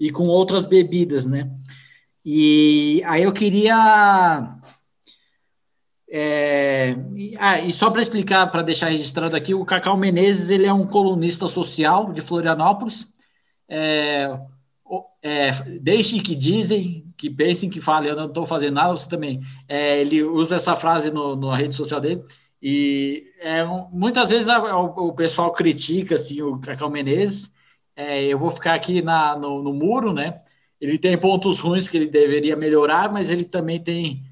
e 0.00 0.10
com 0.10 0.24
outras 0.24 0.64
bebidas, 0.64 1.26
né? 1.26 1.50
E 2.24 3.02
aí 3.04 3.22
eu 3.22 3.32
queria. 3.32 4.58
É, 6.12 6.96
ah, 7.38 7.60
e 7.60 7.72
só 7.72 7.90
para 7.90 8.02
explicar, 8.02 8.50
para 8.50 8.62
deixar 8.62 8.88
registrado 8.88 9.36
aqui, 9.36 9.54
o 9.54 9.64
Cacau 9.64 9.96
Menezes 9.96 10.48
ele 10.48 10.66
é 10.66 10.72
um 10.72 10.86
colunista 10.86 11.46
social 11.46 12.12
de 12.12 12.22
Florianópolis. 12.22 13.08
É, 13.68 14.40
é, 15.22 15.52
deixe 15.80 16.18
que 16.20 16.34
dizem, 16.34 17.04
que 17.16 17.28
pensem 17.28 17.68
que 17.68 17.80
falem, 17.80 18.08
eu 18.08 18.16
não 18.16 18.26
estou 18.26 18.46
fazendo 18.46 18.74
nada, 18.74 18.92
você 18.92 19.08
também. 19.08 19.40
É, 19.68 20.00
ele 20.00 20.22
usa 20.22 20.56
essa 20.56 20.74
frase 20.74 21.10
no, 21.10 21.36
na 21.36 21.56
rede 21.56 21.74
social 21.74 22.00
dele. 22.00 22.24
E 22.62 23.24
é, 23.40 23.64
muitas 23.90 24.28
vezes 24.28 24.48
a, 24.48 24.60
o, 24.76 25.08
o, 25.08 25.12
pessoal 25.14 25.50
critica 25.50 26.16
assim, 26.16 26.42
o 26.42 26.58
Cacau 26.58 26.90
Menezes, 26.90 27.50
é, 27.96 28.22
eu 28.24 28.36
vou 28.36 28.50
ficar 28.50 28.74
aqui 28.74 29.00
na, 29.00 29.36
no, 29.36 29.62
no, 29.62 29.72
muro, 29.72 30.12
né? 30.12 30.38
Ele 30.78 30.98
tem 30.98 31.16
pontos 31.16 31.58
ruins 31.60 31.88
que 31.88 31.96
ele 31.96 32.06
deveria 32.06 32.56
melhorar, 32.56 33.10
mas 33.10 33.30
ele 33.30 33.44
também 33.44 33.80
tem. 33.80 34.24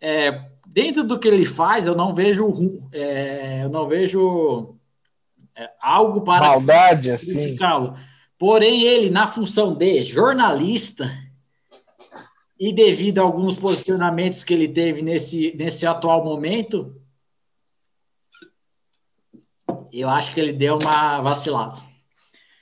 É, 0.00 0.44
dentro 0.66 1.02
do 1.02 1.18
que 1.18 1.26
ele 1.26 1.44
faz, 1.44 1.86
eu 1.86 1.94
não 1.94 2.14
vejo 2.14 2.88
é, 2.92 3.64
eu 3.64 3.68
não 3.68 3.86
vejo 3.88 4.76
é, 5.56 5.68
algo 5.80 6.22
para 6.22 6.46
maldade 6.46 7.10
assim. 7.10 7.56
Porém, 8.38 8.82
ele 8.82 9.10
na 9.10 9.26
função 9.26 9.74
de 9.74 10.02
jornalista 10.04 11.08
e 12.58 12.72
devido 12.72 13.18
a 13.18 13.22
alguns 13.22 13.56
posicionamentos 13.56 14.42
que 14.44 14.54
ele 14.54 14.68
teve 14.68 15.02
nesse 15.02 15.54
nesse 15.56 15.86
atual 15.86 16.24
momento, 16.24 17.01
eu 19.92 20.08
acho 20.08 20.32
que 20.32 20.40
ele 20.40 20.52
deu 20.52 20.78
uma 20.78 21.20
vacilada. 21.20 21.78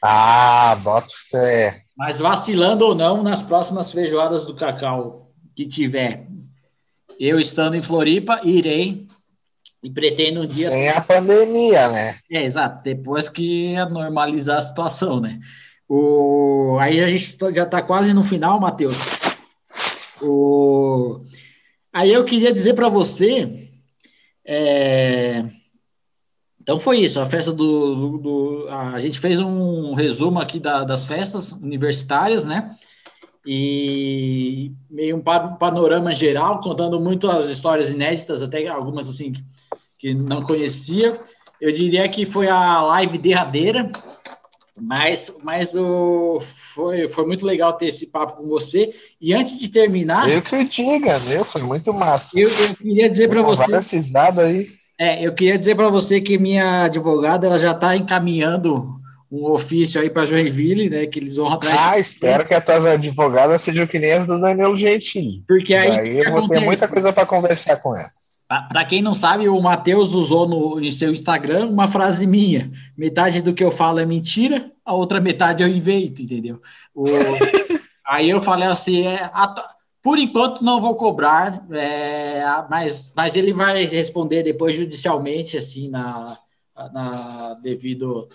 Ah, 0.02 0.76
boto 0.82 1.12
fé. 1.30 1.82
Mas 1.96 2.18
vacilando 2.18 2.86
ou 2.86 2.94
não, 2.94 3.22
nas 3.22 3.44
próximas 3.44 3.92
feijoadas 3.92 4.44
do 4.44 4.54
Cacau 4.54 5.30
que 5.54 5.66
tiver, 5.66 6.26
eu 7.18 7.38
estando 7.38 7.76
em 7.76 7.82
Floripa, 7.82 8.40
irei 8.42 9.06
e 9.82 9.90
pretendo 9.90 10.42
um 10.42 10.46
dia. 10.46 10.70
Sem 10.70 10.88
a 10.88 11.00
pandemia, 11.00 11.88
né? 11.88 12.18
É, 12.30 12.44
exato. 12.44 12.82
Depois 12.82 13.28
que 13.28 13.74
normalizar 13.90 14.56
a 14.56 14.62
situação, 14.62 15.20
né? 15.20 15.38
O... 15.88 16.78
Aí 16.80 17.00
a 17.00 17.08
gente 17.08 17.36
já 17.54 17.64
está 17.64 17.82
quase 17.82 18.12
no 18.12 18.22
final, 18.22 18.58
Matheus. 18.58 18.96
O... 20.22 21.20
Aí 21.92 22.12
eu 22.12 22.24
queria 22.24 22.52
dizer 22.52 22.74
para 22.74 22.88
você. 22.88 23.68
É 24.44 25.44
então 26.70 26.78
foi 26.78 27.00
isso, 27.00 27.18
a 27.18 27.26
festa 27.26 27.52
do, 27.52 28.16
do, 28.18 28.68
a 28.68 29.00
gente 29.00 29.18
fez 29.18 29.40
um 29.40 29.92
resumo 29.92 30.38
aqui 30.38 30.60
da, 30.60 30.84
das 30.84 31.04
festas 31.04 31.50
universitárias, 31.50 32.44
né? 32.44 32.76
E 33.44 34.70
meio 34.88 35.16
um 35.16 35.20
panorama 35.20 36.12
geral, 36.12 36.60
contando 36.60 37.00
muito 37.00 37.28
as 37.28 37.46
histórias 37.46 37.90
inéditas, 37.90 38.40
até 38.40 38.68
algumas 38.68 39.08
assim 39.08 39.32
que, 39.98 40.14
não 40.14 40.42
conhecia. 40.42 41.20
Eu 41.60 41.72
diria 41.72 42.08
que 42.08 42.24
foi 42.24 42.46
a 42.46 42.80
live 42.82 43.18
derradeira, 43.18 43.90
mas, 44.80 45.34
mas 45.42 45.74
o, 45.74 46.38
foi, 46.40 47.08
foi 47.08 47.26
muito 47.26 47.44
legal 47.44 47.72
ter 47.72 47.88
esse 47.88 48.06
papo 48.06 48.36
com 48.36 48.46
você. 48.46 48.94
E 49.20 49.34
antes 49.34 49.58
de 49.58 49.72
terminar. 49.72 50.30
Eu 50.30 50.40
que 50.40 50.64
diga, 50.66 51.18
meu, 51.18 51.44
foi 51.44 51.62
muito 51.62 51.92
massa. 51.92 52.38
Eu, 52.38 52.48
eu 52.48 52.76
queria 52.76 53.10
dizer 53.10 53.28
para 53.28 53.42
você. 53.42 53.62
Várias 53.62 53.90
risadas 53.90 54.46
aí. 54.46 54.79
É, 55.00 55.26
eu 55.26 55.32
queria 55.32 55.58
dizer 55.58 55.74
para 55.74 55.88
você 55.88 56.20
que 56.20 56.36
minha 56.36 56.84
advogada 56.84 57.46
ela 57.46 57.58
já 57.58 57.70
está 57.70 57.96
encaminhando 57.96 59.00
um 59.32 59.46
ofício 59.46 59.98
aí 59.98 60.10
para 60.10 60.26
Joinville, 60.26 60.90
né? 60.90 61.06
Que 61.06 61.18
eles 61.18 61.36
vão 61.36 61.48
atrás. 61.48 61.74
Ah, 61.80 61.98
espero 61.98 62.46
que 62.46 62.52
as 62.52 62.62
tuas 62.62 62.84
advogadas 62.84 63.62
sejam 63.62 63.86
que 63.86 63.98
nem 63.98 64.12
as 64.12 64.26
do 64.26 64.38
Danilo 64.38 64.76
Gentili. 64.76 65.42
Porque 65.48 65.74
aí, 65.74 65.90
aí 65.90 66.18
eu 66.18 66.30
vou 66.30 66.46
ter 66.46 66.60
muita 66.60 66.86
coisa 66.86 67.14
para 67.14 67.24
conversar 67.24 67.76
com 67.76 67.96
elas. 67.96 68.44
Para 68.46 68.84
quem 68.84 69.00
não 69.00 69.14
sabe, 69.14 69.48
o 69.48 69.58
Matheus 69.58 70.12
usou 70.12 70.46
no, 70.46 70.78
em 70.78 70.92
seu 70.92 71.10
Instagram 71.10 71.68
uma 71.68 71.88
frase 71.88 72.26
minha: 72.26 72.70
metade 72.94 73.40
do 73.40 73.54
que 73.54 73.64
eu 73.64 73.70
falo 73.70 74.00
é 74.00 74.04
mentira, 74.04 74.70
a 74.84 74.92
outra 74.92 75.18
metade 75.18 75.62
eu 75.62 75.68
invento, 75.68 76.20
entendeu? 76.20 76.60
O, 76.94 77.06
aí 78.06 78.28
eu 78.28 78.42
falei 78.42 78.68
assim: 78.68 79.06
é, 79.06 79.30
a, 79.32 79.54
por 80.02 80.18
enquanto 80.18 80.64
não 80.64 80.80
vou 80.80 80.94
cobrar, 80.94 81.66
é, 81.72 82.42
mas, 82.70 83.12
mas 83.14 83.36
ele 83.36 83.52
vai 83.52 83.84
responder 83.84 84.42
depois 84.42 84.74
judicialmente, 84.74 85.58
assim, 85.58 85.88
na, 85.88 86.38
na 86.92 87.54
devido 87.62 88.26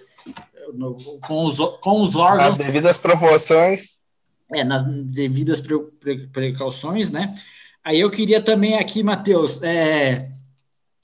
no, 0.73 0.95
com, 1.21 1.43
os, 1.43 1.57
com 1.81 2.01
os 2.01 2.15
órgãos. 2.15 2.57
Nas 2.57 2.67
devidas 2.67 2.97
proporções. 2.97 3.97
É, 4.51 4.63
nas 4.63 4.83
devidas 4.83 5.59
pre, 5.59 5.79
pre, 5.99 6.27
precauções, 6.27 7.09
né? 7.09 7.33
Aí 7.83 7.99
eu 7.99 8.11
queria 8.11 8.41
também 8.41 8.77
aqui, 8.77 9.01
Matheus, 9.01 9.61
é, 9.63 10.29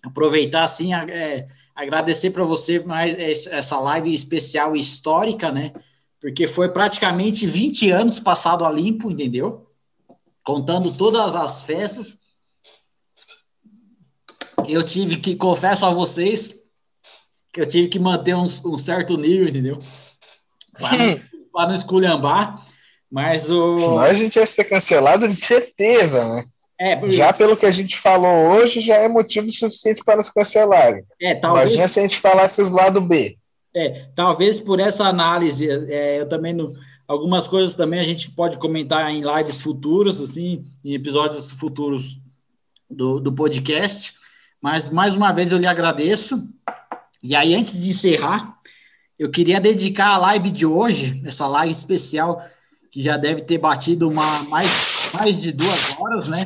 aproveitar 0.04 0.64
assim, 0.64 0.94
é, 0.94 1.48
agradecer 1.76 2.30
para 2.32 2.44
você 2.44 2.80
mais 2.80 3.16
essa 3.48 3.80
live 3.80 4.14
especial 4.14 4.76
histórica, 4.76 5.52
né? 5.52 5.72
Porque 6.20 6.48
foi 6.48 6.70
praticamente 6.70 7.48
20 7.48 7.90
anos 7.90 8.20
passado 8.20 8.64
a 8.64 8.72
limpo, 8.72 9.10
entendeu? 9.10 9.71
Contando 10.44 10.92
todas 10.94 11.36
as 11.36 11.64
festas. 11.64 12.18
Eu 14.68 14.84
tive 14.84 15.18
que, 15.18 15.36
confesso 15.36 15.86
a 15.86 15.90
vocês, 15.90 16.56
que 17.52 17.62
eu 17.62 17.66
tive 17.66 17.88
que 17.88 18.00
manter 18.00 18.36
um, 18.36 18.48
um 18.66 18.78
certo 18.78 19.18
nível, 19.18 19.48
entendeu? 19.48 19.80
Para 21.52 21.68
não 21.68 21.76
esculhambar, 21.76 22.64
mas 23.10 23.50
o. 23.50 23.78
Senão 23.78 24.00
a 24.00 24.14
gente 24.14 24.38
ia 24.38 24.46
ser 24.46 24.66
cancelado 24.66 25.28
de 25.28 25.36
certeza, 25.36 26.24
né? 26.36 26.46
É, 26.80 27.00
já 27.12 27.32
pelo 27.32 27.56
que 27.56 27.66
a 27.68 27.72
gente 27.72 27.96
falou 27.96 28.54
hoje, 28.54 28.82
já 28.82 28.96
é 28.96 29.08
motivo 29.08 29.48
suficiente 29.50 30.04
para 30.04 30.16
nos 30.16 30.32
cancelarem. 30.32 31.04
É, 31.22 31.36
talvez... 31.36 31.70
Imagina 31.70 31.88
se 31.88 32.00
a 32.00 32.02
gente 32.02 32.18
falasse 32.18 32.60
os 32.60 32.72
lado 32.72 33.00
B. 33.00 33.38
É, 33.76 34.08
talvez 34.16 34.60
por 34.60 34.80
essa 34.80 35.06
análise, 35.06 35.70
é, 35.70 36.20
eu 36.20 36.28
também 36.28 36.54
não, 36.54 36.74
algumas 37.12 37.46
coisas 37.46 37.76
também 37.76 38.00
a 38.00 38.04
gente 38.04 38.32
pode 38.32 38.58
comentar 38.58 39.12
em 39.12 39.22
lives 39.22 39.62
futuras, 39.62 40.22
assim, 40.22 40.64
em 40.84 40.94
episódios 40.94 41.52
futuros 41.52 42.18
do, 42.90 43.20
do 43.20 43.34
podcast. 43.34 44.14
Mas 44.62 44.90
mais 44.90 45.14
uma 45.14 45.34
vez 45.34 45.52
eu 45.52 45.58
lhe 45.58 45.68
agradeço. 45.68 46.42
E 47.22 47.36
aí, 47.36 47.54
antes 47.54 47.84
de 47.84 47.90
encerrar, 47.90 48.54
eu 49.20 49.30
queria 49.30 49.60
dedicar 49.60 50.12
a 50.12 50.18
live 50.18 50.52
de 50.52 50.66
hoje, 50.66 51.22
essa 51.26 51.46
live 51.48 51.74
especial, 51.74 52.42
que 52.90 53.02
já 53.02 53.18
deve 53.18 53.42
ter 53.42 53.58
batido 53.58 54.08
uma, 54.10 54.44
mais, 54.46 55.12
mais 55.14 55.42
de 55.42 55.52
duas 55.52 56.00
horas, 56.00 56.30
né? 56.30 56.46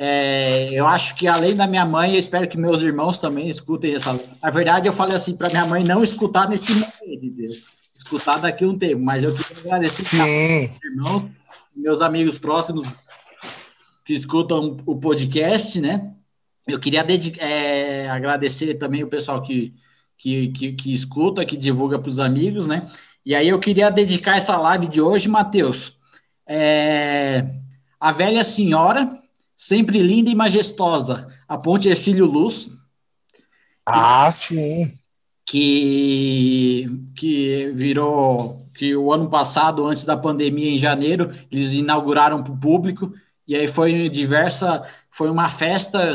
É, 0.00 0.72
eu 0.72 0.86
acho 0.86 1.14
que 1.14 1.26
além 1.26 1.54
da 1.54 1.66
minha 1.66 1.84
mãe, 1.84 2.14
eu 2.14 2.18
espero 2.18 2.48
que 2.48 2.56
meus 2.56 2.82
irmãos 2.82 3.20
também 3.20 3.50
escutem 3.50 3.94
essa. 3.94 4.18
Na 4.40 4.50
verdade, 4.50 4.88
eu 4.88 4.92
falei 4.94 5.16
assim 5.16 5.36
para 5.36 5.50
minha 5.50 5.66
mãe 5.66 5.84
não 5.84 6.02
escutar 6.02 6.48
nesse 6.48 6.72
momento? 6.72 7.77
Escutar 8.08 8.38
daqui 8.38 8.64
a 8.64 8.68
um 8.68 8.78
tempo, 8.78 9.02
mas 9.02 9.22
eu 9.22 9.34
queria 9.34 9.62
agradecer 9.64 10.16
meus 10.16 10.72
irmãos, 10.82 11.30
meus 11.76 12.00
amigos 12.00 12.38
próximos 12.38 12.96
que 14.04 14.14
escutam 14.14 14.78
o 14.86 14.96
podcast, 14.96 15.78
né? 15.80 16.14
Eu 16.66 16.80
queria 16.80 17.04
é, 17.38 18.08
agradecer 18.08 18.74
também 18.74 19.04
o 19.04 19.08
pessoal 19.08 19.42
que 19.42 19.74
que, 20.18 20.48
que, 20.48 20.72
que 20.72 20.92
escuta, 20.92 21.44
que 21.44 21.56
divulga 21.56 21.98
para 21.98 22.10
os 22.10 22.18
amigos, 22.18 22.66
né? 22.66 22.90
E 23.24 23.34
aí 23.34 23.48
eu 23.48 23.60
queria 23.60 23.88
dedicar 23.88 24.36
essa 24.36 24.56
live 24.56 24.88
de 24.88 25.00
hoje, 25.00 25.28
Matheus, 25.28 25.96
é, 26.46 27.54
a 28.00 28.10
velha 28.10 28.42
senhora, 28.42 29.08
sempre 29.56 30.02
linda 30.02 30.28
e 30.28 30.34
majestosa, 30.34 31.28
a 31.46 31.56
Ponte 31.56 31.88
Ercílio 31.88 32.26
Luz. 32.26 32.70
Ah, 33.86 34.30
sim. 34.30 34.97
Que, 35.50 36.86
que 37.16 37.70
virou, 37.72 38.66
que 38.74 38.94
o 38.94 39.12
ano 39.12 39.30
passado, 39.30 39.86
antes 39.86 40.04
da 40.04 40.16
pandemia, 40.16 40.70
em 40.70 40.78
janeiro, 40.78 41.32
eles 41.50 41.72
inauguraram 41.72 42.42
para 42.42 42.52
o 42.52 42.58
público, 42.58 43.12
e 43.46 43.56
aí 43.56 43.66
foi 43.66 44.10
diversa, 44.10 44.82
foi 45.10 45.30
uma 45.30 45.48
festa 45.48 46.10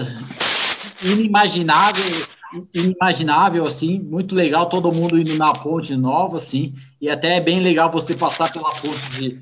inimaginável, 1.04 2.28
inimaginável, 2.76 3.66
assim, 3.66 4.00
muito 4.00 4.36
legal, 4.36 4.68
todo 4.68 4.92
mundo 4.92 5.18
indo 5.18 5.36
na 5.36 5.52
ponte 5.52 5.96
nova, 5.96 6.38
assim, 6.38 6.74
e 7.02 7.10
até 7.10 7.38
é 7.38 7.42
bem 7.42 7.60
legal 7.60 7.92
você 7.92 8.16
passar 8.16 8.54
pela 8.54 8.70
ponte 8.70 9.12
de, 9.20 9.42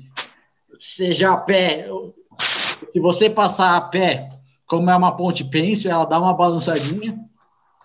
seja 0.80 1.32
a 1.32 1.36
pé, 1.36 1.86
se 2.90 2.98
você 2.98 3.28
passar 3.28 3.76
a 3.76 3.80
pé, 3.80 4.28
como 4.66 4.90
é 4.90 4.96
uma 4.96 5.14
ponte 5.14 5.44
pêncil, 5.44 5.90
ela 5.90 6.06
dá 6.06 6.18
uma 6.18 6.34
balançadinha, 6.34 7.14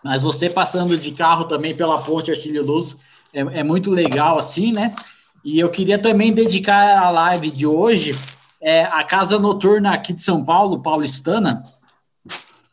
mas 0.08 0.22
você 0.22 0.50
passando 0.50 0.98
de 0.98 1.12
carro 1.12 1.44
também 1.44 1.76
pela 1.76 2.02
ponte 2.02 2.32
Arcílio 2.32 2.66
Luz, 2.66 2.96
é, 3.34 3.42
é 3.60 3.62
muito 3.62 3.92
legal, 3.92 4.40
assim, 4.40 4.72
né? 4.72 4.96
E 5.44 5.60
eu 5.60 5.70
queria 5.70 6.00
também 6.00 6.32
dedicar 6.32 6.98
a 6.98 7.10
live 7.10 7.52
de 7.52 7.68
hoje 7.68 8.18
é, 8.62 8.84
a 8.84 9.04
casa 9.04 9.38
noturna 9.38 9.94
aqui 9.94 10.14
de 10.14 10.24
São 10.24 10.46
Paulo, 10.46 10.82
paulistana, 10.82 11.62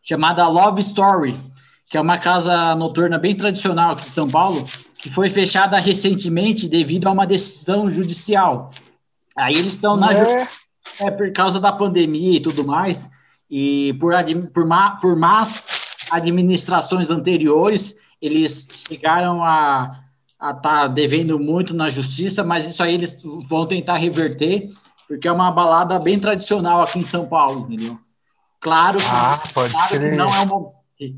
chamada 0.01 0.47
Love 0.47 0.81
Story, 0.81 1.37
que 1.91 1.97
é 1.97 2.01
uma 2.01 2.19
casa 2.19 2.73
noturna 2.77 3.19
bem 3.19 3.37
tradicional 3.37 3.95
aqui 3.95 4.05
de 4.05 4.11
São 4.11 4.31
Paulo, 4.31 4.63
que 4.97 5.11
foi 5.11 5.29
fechada 5.29 5.77
recentemente 5.79 6.69
devido 6.69 7.09
a 7.09 7.11
uma 7.11 7.27
decisão 7.27 7.91
judicial. 7.91 8.71
Aí 9.37 9.57
eles 9.57 9.75
estão 9.75 9.97
na 9.97 10.13
é. 10.13 10.47
é 11.01 11.11
por 11.11 11.33
causa 11.33 11.59
da 11.59 11.73
pandemia 11.73 12.37
e 12.37 12.41
tudo 12.41 12.65
mais, 12.65 13.11
e 13.51 13.93
por, 13.95 14.15
por, 14.53 14.65
má, 14.65 14.91
por 15.01 15.17
más 15.17 15.84
administrações 16.15 17.11
anteriores, 17.11 17.97
eles 18.21 18.67
chegaram 18.89 19.43
a 19.43 20.01
estar 20.33 20.61
tá 20.61 20.87
devendo 20.87 21.39
muito 21.39 21.75
na 21.75 21.89
justiça, 21.89 22.43
mas 22.43 22.69
isso 22.69 22.83
aí 22.83 22.95
eles 22.95 23.23
vão 23.49 23.67
tentar 23.67 23.97
reverter, 23.97 24.71
porque 25.09 25.29
é 25.29 25.33
uma 25.33 25.51
balada 25.51 25.99
bem 25.99 26.19
tradicional 26.19 26.83
aqui 26.83 26.99
em 26.99 27.05
São 27.05 27.27
Paulo, 27.27 27.61
entendeu? 27.61 27.99
Claro, 28.61 28.99
ah, 29.11 29.39
claro 29.53 29.89
que 29.89 30.17
não 30.17 30.25
é 30.25 30.43
uma 30.43 30.75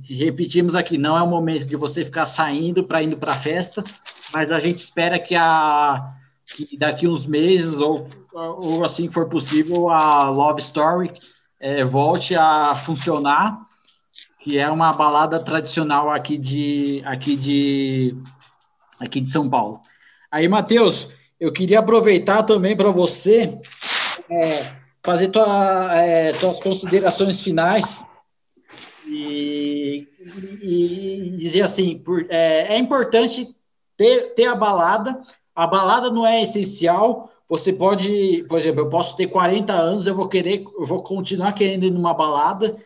repetimos 0.09 0.75
aqui, 0.75 0.97
não 0.97 1.17
é 1.17 1.23
o 1.23 1.27
momento 1.27 1.67
de 1.67 1.77
você 1.77 2.05
ficar 2.05 2.27
saindo 2.27 2.85
para 2.85 3.03
indo 3.03 3.17
para 3.17 3.33
a 3.33 3.37
festa, 3.37 3.85
mas 4.33 4.51
a 4.51 4.59
gente 4.59 4.79
espera 4.79 5.19
que, 5.19 5.35
a, 5.35 5.97
que 6.45 6.77
daqui 6.79 7.07
uns 7.07 7.27
meses, 7.27 7.79
ou, 7.81 8.07
ou 8.35 8.85
assim 8.85 9.07
que 9.07 9.15
for 9.15 9.29
possível, 9.29 9.91
a 9.91 10.31
Love 10.31 10.61
Story 10.61 11.13
é, 11.61 11.85
volte 11.85 12.35
a 12.35 12.75
funcionar, 12.75 13.66
que 14.47 14.61
é 14.61 14.71
uma 14.71 14.93
balada 14.93 15.43
tradicional 15.43 16.09
aqui 16.09 16.39
de, 16.39 17.03
aqui 17.05 17.35
de, 17.35 18.15
aqui 19.01 19.21
de 19.21 19.29
São 19.29 19.51
Paulo. 19.51 19.81
Aí, 20.31 20.47
Matheus, 20.47 21.09
eu 21.41 21.53
queria 21.53 21.81
aproveitar 21.81 22.45
também 22.45 22.77
para 22.77 22.93
você 22.93 23.53
é, 24.31 24.73
fazer 25.05 25.29
tua, 25.31 26.01
é, 26.01 26.31
tuas 26.31 26.63
considerações 26.63 27.41
finais 27.41 28.07
e, 29.09 30.07
e, 30.63 31.35
dizer 31.39 31.63
assim, 31.63 31.99
por, 31.99 32.25
é, 32.31 32.75
é 32.75 32.79
importante 32.79 33.53
ter, 33.97 34.33
ter 34.35 34.47
a 34.47 34.55
balada, 34.55 35.21
a 35.57 35.67
balada 35.67 36.09
não 36.09 36.25
é 36.25 36.41
essencial, 36.41 37.33
você 37.49 37.73
pode, 37.73 38.45
por 38.49 38.59
exemplo, 38.59 38.83
eu 38.83 38.89
posso 38.89 39.17
ter 39.17 39.27
40 39.27 39.73
anos, 39.73 40.07
eu 40.07 40.15
vou 40.15 40.29
querer, 40.29 40.63
eu 40.79 40.85
vou 40.85 41.03
continuar 41.03 41.53
querendo 41.53 41.85
ir 41.85 41.91
numa 41.91 42.15
balada, 42.15 42.77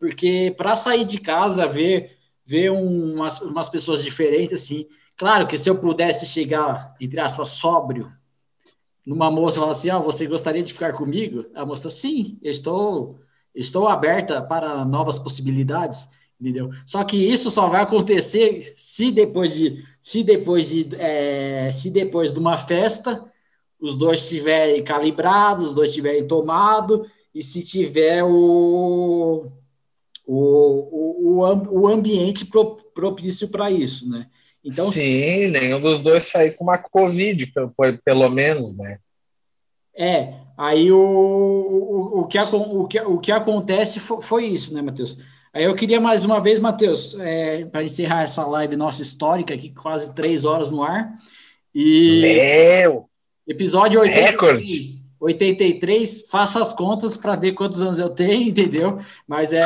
porque 0.00 0.52
para 0.56 0.74
sair 0.74 1.04
de 1.04 1.20
casa, 1.20 1.68
ver, 1.68 2.16
ver 2.44 2.70
umas, 2.72 3.40
umas 3.40 3.68
pessoas 3.68 4.02
diferentes, 4.02 4.60
assim, 4.60 4.84
claro 5.16 5.46
que 5.46 5.56
se 5.56 5.70
eu 5.70 5.78
pudesse 5.78 6.26
chegar, 6.26 6.90
entre 7.00 7.20
aspas, 7.20 7.50
sóbrio, 7.50 8.04
numa 9.06 9.30
moça 9.30 9.58
e 9.58 9.60
falar 9.60 9.72
assim, 9.72 9.90
oh, 9.90 10.02
você 10.02 10.26
gostaria 10.26 10.62
de 10.62 10.72
ficar 10.72 10.94
comigo? 10.94 11.46
A 11.54 11.64
moça, 11.64 11.88
sim, 11.88 12.38
eu 12.42 12.50
estou 12.50 13.20
Estou 13.54 13.88
aberta 13.88 14.40
para 14.40 14.84
novas 14.84 15.18
possibilidades, 15.18 16.08
entendeu? 16.40 16.70
Só 16.86 17.02
que 17.02 17.16
isso 17.16 17.50
só 17.50 17.68
vai 17.68 17.82
acontecer 17.82 18.62
se 18.76 19.10
depois 19.10 19.52
de 19.52 19.84
se 20.00 20.22
depois 20.22 20.68
de 20.68 20.88
é, 20.96 21.70
se 21.72 21.90
depois 21.90 22.32
de 22.32 22.38
uma 22.38 22.56
festa 22.56 23.24
os 23.80 23.96
dois 23.96 24.20
estiverem 24.20 24.82
calibrados, 24.84 25.68
os 25.68 25.74
dois 25.74 25.90
estiverem 25.90 26.26
tomado 26.26 27.04
e 27.34 27.42
se 27.42 27.64
tiver 27.64 28.22
o 28.24 29.50
o, 30.32 31.40
o, 31.40 31.80
o 31.80 31.88
ambiente 31.88 32.48
propício 32.94 33.48
para 33.48 33.68
isso, 33.68 34.08
né? 34.08 34.28
Então, 34.64 34.86
Sim, 34.86 35.48
nenhum 35.48 35.80
dos 35.80 36.00
dois 36.00 36.24
sair 36.24 36.52
com 36.52 36.62
uma 36.62 36.78
Covid, 36.78 37.52
pelo, 38.04 38.30
menos, 38.30 38.76
né? 38.76 38.98
É, 39.96 40.34
aí 40.56 40.92
o, 40.92 40.98
o, 40.98 42.20
o, 42.20 42.26
que, 42.28 42.38
o, 42.38 42.86
que, 42.86 43.00
o 43.00 43.18
que 43.18 43.32
acontece 43.32 43.98
foi, 43.98 44.46
isso, 44.46 44.72
né, 44.72 44.80
Matheus? 44.80 45.18
Aí 45.52 45.64
eu 45.64 45.74
queria 45.74 46.00
mais 46.00 46.22
uma 46.22 46.40
vez, 46.40 46.60
Matheus, 46.60 47.18
é, 47.18 47.64
para 47.64 47.82
encerrar 47.82 48.22
essa 48.22 48.46
live 48.46 48.76
nossa 48.76 49.02
histórica 49.02 49.52
aqui, 49.52 49.74
quase 49.74 50.14
três 50.14 50.44
horas 50.44 50.70
no 50.70 50.84
ar. 50.84 51.12
E. 51.74 52.20
Meu! 52.84 53.10
Episódio 53.48 54.00
83. 54.00 54.99
83, 55.20 56.22
faça 56.28 56.62
as 56.62 56.72
contas 56.72 57.16
para 57.16 57.36
ver 57.36 57.52
quantos 57.52 57.82
anos 57.82 57.98
eu 57.98 58.08
tenho, 58.08 58.48
entendeu? 58.50 58.98
Mas 59.28 59.52
é. 59.52 59.62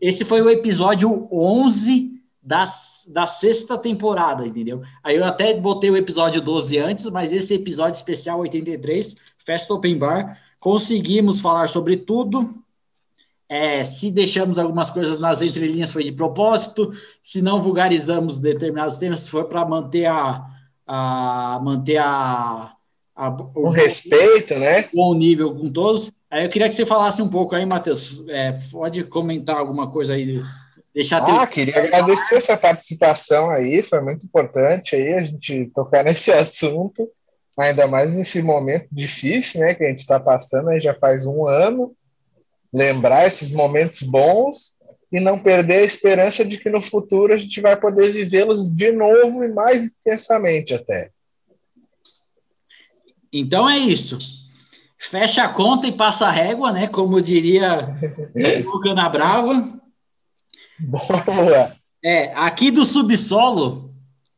esse 0.00 0.24
foi 0.24 0.42
o 0.42 0.50
episódio 0.50 1.26
11 1.32 2.20
da, 2.42 2.64
da 3.08 3.26
sexta 3.26 3.78
temporada, 3.78 4.46
entendeu? 4.46 4.82
Aí 5.02 5.16
eu 5.16 5.24
até 5.24 5.54
botei 5.54 5.90
o 5.90 5.96
episódio 5.96 6.42
12 6.42 6.78
antes, 6.78 7.06
mas 7.06 7.32
esse 7.32 7.54
episódio 7.54 7.96
especial 7.96 8.38
83, 8.40 9.14
Festa 9.38 9.72
Open 9.72 9.96
Bar, 9.96 10.38
conseguimos 10.60 11.40
falar 11.40 11.68
sobre 11.68 11.96
tudo. 11.96 12.62
É, 13.48 13.82
se 13.82 14.10
deixamos 14.10 14.58
algumas 14.58 14.90
coisas 14.90 15.18
nas 15.18 15.40
entrelinhas 15.40 15.90
foi 15.90 16.04
de 16.04 16.12
propósito, 16.12 16.92
se 17.22 17.40
não 17.40 17.62
vulgarizamos 17.62 18.38
determinados 18.38 18.98
temas, 18.98 19.26
foi 19.26 19.44
para 19.44 19.64
manter 19.64 20.04
a, 20.04 20.44
a 20.86 21.58
manter 21.62 21.96
a, 21.96 22.76
a 23.18 23.28
o, 23.28 23.66
o 23.66 23.68
respeito, 23.70 24.54
né? 24.54 24.88
Bom 24.94 25.12
nível 25.14 25.54
com 25.54 25.68
todos. 25.70 26.10
Aí 26.30 26.44
eu 26.44 26.50
queria 26.50 26.68
que 26.68 26.74
você 26.74 26.86
falasse 26.86 27.20
um 27.20 27.28
pouco 27.28 27.56
aí, 27.56 27.66
Matheus. 27.66 28.22
É, 28.28 28.56
pode 28.70 29.02
comentar 29.04 29.56
alguma 29.56 29.90
coisa 29.90 30.14
aí 30.14 30.40
Deixar 30.98 31.22
ah, 31.22 31.46
queria 31.46 31.78
agradecer 31.78 32.34
essa 32.34 32.56
participação 32.56 33.50
aí, 33.50 33.82
foi 33.82 34.00
muito 34.00 34.26
importante 34.26 34.96
aí 34.96 35.12
a 35.12 35.22
gente 35.22 35.70
tocar 35.74 36.02
nesse 36.04 36.32
assunto, 36.32 37.08
ainda 37.56 37.86
mais 37.86 38.16
nesse 38.16 38.42
momento 38.42 38.88
difícil, 38.90 39.60
né, 39.60 39.74
que 39.74 39.84
a 39.84 39.88
gente 39.88 40.00
está 40.00 40.18
passando 40.18 40.70
aí 40.70 40.80
já 40.80 40.92
faz 40.92 41.24
um 41.24 41.46
ano, 41.46 41.94
lembrar 42.74 43.28
esses 43.28 43.52
momentos 43.52 44.02
bons 44.02 44.76
e 45.12 45.20
não 45.20 45.38
perder 45.38 45.82
a 45.82 45.84
esperança 45.84 46.44
de 46.44 46.58
que 46.58 46.68
no 46.68 46.80
futuro 46.80 47.32
a 47.32 47.36
gente 47.36 47.60
vai 47.60 47.76
poder 47.78 48.10
vivê-los 48.10 48.68
de 48.74 48.90
novo 48.90 49.44
e 49.44 49.54
mais 49.54 49.92
intensamente 49.92 50.74
até. 50.74 51.10
Então 53.32 53.68
é 53.68 53.78
isso. 53.78 54.18
fecha 54.98 55.44
a 55.44 55.48
conta 55.48 55.86
e 55.86 55.92
passa 55.92 56.26
a 56.26 56.30
régua, 56.30 56.72
né? 56.72 56.86
Como 56.86 57.20
diria 57.20 57.88
o 58.66 58.80
Cana 58.80 59.08
Brava. 59.08 59.78
Boa! 60.78 61.76
É, 62.04 62.32
aqui 62.34 62.70
do 62.70 62.84
subsolo, 62.84 63.92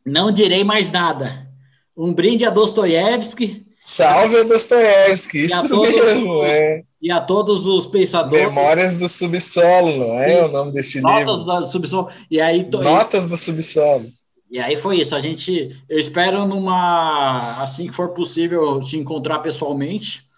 não 0.07 0.33
direi 0.33 0.65
mais 0.65 0.91
nada. 0.91 1.49
Um 1.97 2.13
brinde 2.13 2.45
a 2.45 2.51
Dostoiévski. 2.51 3.67
Salve 3.79 4.39
a 4.39 4.43
Dostoiévski, 4.45 5.47
isso 5.47 5.69
todos, 5.69 5.95
mesmo, 5.95 6.45
é. 6.45 6.83
E 7.01 7.11
a 7.11 7.21
todos 7.21 7.67
os 7.67 7.87
pensadores. 7.87 8.47
Memórias 8.47 8.97
do 8.97 9.09
subsolo, 9.09 9.97
não 9.97 10.15
é 10.15 10.39
e, 10.39 10.45
o 10.45 10.49
nome 10.49 10.73
desse 10.73 11.01
notas 11.01 11.19
livro? 11.19 11.33
Notas 11.37 11.67
do 11.67 11.73
subsolo. 11.73 12.11
E 12.31 12.41
aí, 12.41 12.69
Notas 12.71 13.29
do 13.29 13.37
subsolo. 13.37 14.07
E 14.51 14.59
aí 14.59 14.77
foi 14.77 15.01
isso. 15.01 15.15
A 15.15 15.21
gente, 15.21 15.81
eu 15.89 15.99
espero 15.99 16.45
numa, 16.45 17.63
assim 17.63 17.87
que 17.87 17.95
for 17.95 18.09
possível, 18.09 18.81
te 18.81 18.97
encontrar 18.97 19.39
pessoalmente. 19.39 20.29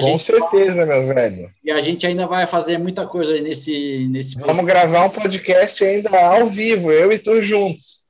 Com 0.00 0.18
certeza, 0.18 0.86
meu 0.86 1.08
velho. 1.08 1.52
E 1.64 1.70
a 1.70 1.80
gente 1.80 2.06
ainda 2.06 2.26
vai 2.26 2.46
fazer 2.46 2.78
muita 2.78 3.06
coisa 3.06 3.36
nesse, 3.40 4.06
nesse. 4.10 4.38
Vamos 4.38 4.64
gravar 4.64 5.06
um 5.06 5.10
podcast 5.10 5.82
ainda 5.82 6.10
ao 6.24 6.46
vivo, 6.46 6.92
eu 6.92 7.10
e 7.10 7.18
tu 7.18 7.42
juntos. 7.42 8.04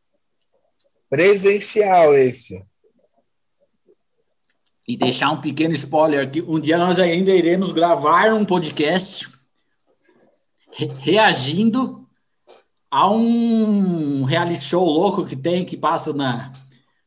Presencial 1.09 2.15
esse. 2.15 2.63
E 4.87 4.97
deixar 4.97 5.31
um 5.31 5.41
pequeno 5.41 5.73
spoiler 5.73 6.27
aqui. 6.27 6.43
Um 6.43 6.61
dia 6.61 6.77
nós 6.77 6.99
ainda 6.99 7.31
iremos 7.31 7.73
gravar 7.73 8.35
um 8.35 8.45
podcast 8.45 9.31
re 10.73 10.91
reagindo 11.01 12.02
a 12.93 13.11
um 13.11 14.23
reality 14.25 14.63
show 14.63 14.85
louco 14.85 15.25
que 15.25 15.35
tem, 15.35 15.65
que 15.65 15.79
passa 15.79 16.13
na, 16.13 16.53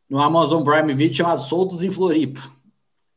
no 0.10 0.20
Amazon 0.20 0.64
Prime 0.64 0.92
Video 0.96 1.16
chamado 1.16 1.40
Soltos 1.40 1.84
em 1.84 1.92
Floripa. 1.92 2.42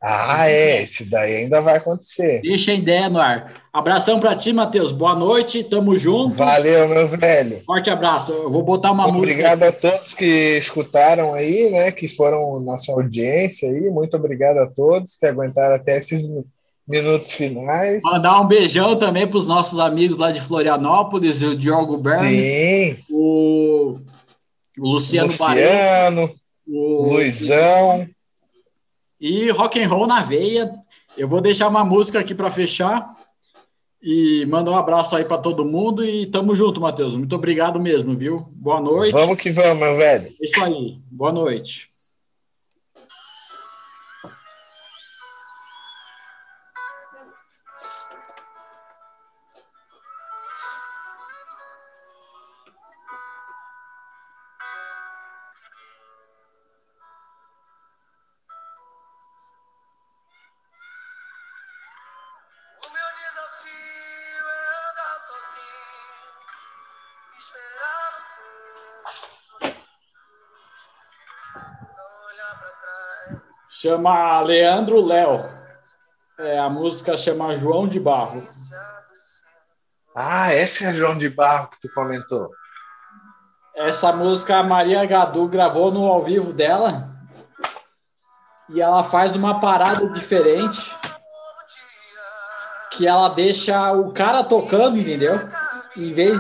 Ah, 0.01 0.49
é, 0.49 0.83
esse 0.83 1.09
daí 1.09 1.37
ainda 1.37 1.63
vai 1.63 1.79
acontecer. 1.79 2.43
Deixa 2.43 2.71
a 2.71 2.75
ideia 2.75 3.09
no 3.09 3.19
ar. 3.19 3.55
Abração 3.73 4.21
para 4.21 4.37
ti, 4.37 4.53
Matheus. 4.53 4.93
Boa 4.93 5.15
noite, 5.15 5.65
tamo 5.65 5.97
junto. 5.97 6.35
Valeu, 6.35 6.87
meu 6.87 7.09
velho. 7.09 7.63
Forte 7.65 7.89
abraço. 7.89 8.33
Eu 8.33 8.51
vou 8.51 8.63
botar 8.63 8.93
uma 8.93 9.09
obrigado 9.09 9.23
música. 9.27 9.53
Obrigado 9.55 9.63
a 9.63 9.73
todos 9.73 10.13
que 10.13 10.59
escutaram 10.59 11.33
aí, 11.33 11.71
né, 11.71 11.91
que 11.91 12.07
foram 12.07 12.61
nossa 12.61 12.93
audiência 12.93 13.67
aí. 13.69 13.91
Muito 13.91 14.15
obrigado 14.15 14.59
a 14.59 14.69
todos 14.69 15.17
que 15.17 15.27
aguentaram 15.27 15.75
até 15.75 15.97
esses 15.97 16.29
minutos 16.89 17.33
finais. 17.33 18.03
Mandar 18.03 18.41
um 18.41 18.47
beijão 18.47 18.97
também 18.97 19.29
para 19.29 19.39
os 19.39 19.47
nossos 19.47 19.79
amigos 19.79 20.17
lá 20.17 20.33
de 20.33 20.41
Florianópolis, 20.41 21.43
o 21.43 21.55
Diogo 21.55 21.99
Bernes, 21.99 22.43
Sim. 22.43 22.97
O, 23.11 23.99
Luciano, 24.77 25.29
Luciano 25.29 26.39
o 26.69 27.13
Luizão. 27.13 28.09
E 29.21 29.51
rock 29.51 29.83
and 29.83 29.89
roll 29.89 30.07
na 30.07 30.21
veia. 30.21 30.71
Eu 31.17 31.27
vou 31.27 31.41
deixar 31.41 31.69
uma 31.69 31.85
música 31.85 32.21
aqui 32.21 32.35
para 32.35 32.51
fechar. 32.51 33.17
E 34.01 34.47
manda 34.47 34.71
um 34.71 34.77
abraço 34.77 35.17
aí 35.17 35.25
para 35.25 35.39
todo 35.39 35.65
mundo 35.65 36.05
e 36.05 36.27
tamo 36.27 36.55
junto, 36.55 36.81
Matheus. 36.81 37.17
Muito 37.17 37.35
obrigado 37.35 37.81
mesmo, 37.81 38.17
viu? 38.17 38.47
Boa 38.53 38.81
noite. 38.81 39.13
Vamos 39.13 39.37
que 39.39 39.51
vamos, 39.51 39.79
meu 39.79 39.97
velho. 39.97 40.33
Isso 40.41 40.63
aí. 40.63 40.99
Boa 41.11 41.33
noite. 41.33 41.89
Chama 73.89 74.43
Leandro 74.43 75.01
Léo. 75.01 75.47
É, 76.39 76.59
a 76.59 76.69
música 76.69 77.17
chama 77.17 77.55
João 77.55 77.89
de 77.89 77.99
Barro. 77.99 78.39
Ah, 80.15 80.55
esse 80.55 80.85
é 80.85 80.93
João 80.93 81.17
de 81.17 81.31
Barro 81.31 81.71
que 81.71 81.81
tu 81.81 81.95
comentou. 81.95 82.51
Essa 83.75 84.13
música 84.13 84.59
a 84.59 84.63
Maria 84.63 85.07
Gadu 85.07 85.49
gravou 85.49 85.91
no 85.91 86.05
ao 86.05 86.23
vivo 86.23 86.53
dela. 86.53 87.09
E 88.69 88.79
ela 88.79 89.03
faz 89.03 89.35
uma 89.35 89.59
parada 89.59 90.07
diferente. 90.13 90.95
Que 92.91 93.07
ela 93.07 93.31
deixa 93.31 93.91
o 93.93 94.13
cara 94.13 94.45
tocando, 94.45 94.99
entendeu? 94.99 95.35
Em 95.97 96.13
vez 96.13 96.39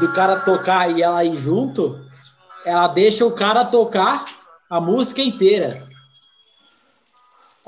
do 0.00 0.14
cara 0.14 0.40
tocar 0.40 0.90
e 0.90 1.02
ela 1.02 1.22
ir 1.22 1.36
junto, 1.36 2.00
ela 2.64 2.88
deixa 2.88 3.26
o 3.26 3.32
cara 3.32 3.66
tocar 3.66 4.24
a 4.70 4.80
música 4.80 5.20
inteira. 5.20 5.94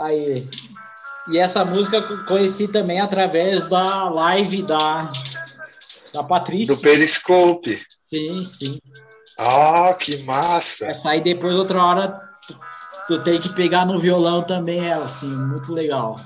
Aí. 0.00 0.48
E 1.30 1.38
essa 1.38 1.64
música 1.64 1.96
eu 1.96 2.24
conheci 2.24 2.68
também 2.68 3.00
através 3.00 3.68
da 3.68 4.08
live 4.08 4.62
da, 4.62 5.08
da 6.14 6.24
Patrícia. 6.24 6.74
Do 6.74 6.80
Periscope. 6.80 7.76
Sim, 7.76 8.46
sim. 8.46 8.80
Ah, 9.38 9.94
que 10.00 10.24
massa! 10.24 10.90
Essa 10.90 11.10
aí 11.10 11.22
depois, 11.22 11.56
outra 11.56 11.82
hora, 11.84 12.08
tu, 12.46 12.58
tu 13.06 13.22
tem 13.22 13.40
que 13.40 13.50
pegar 13.54 13.84
no 13.84 14.00
violão 14.00 14.42
também, 14.42 14.84
ela, 14.84 15.04
assim, 15.04 15.28
muito 15.28 15.72
legal. 15.72 16.16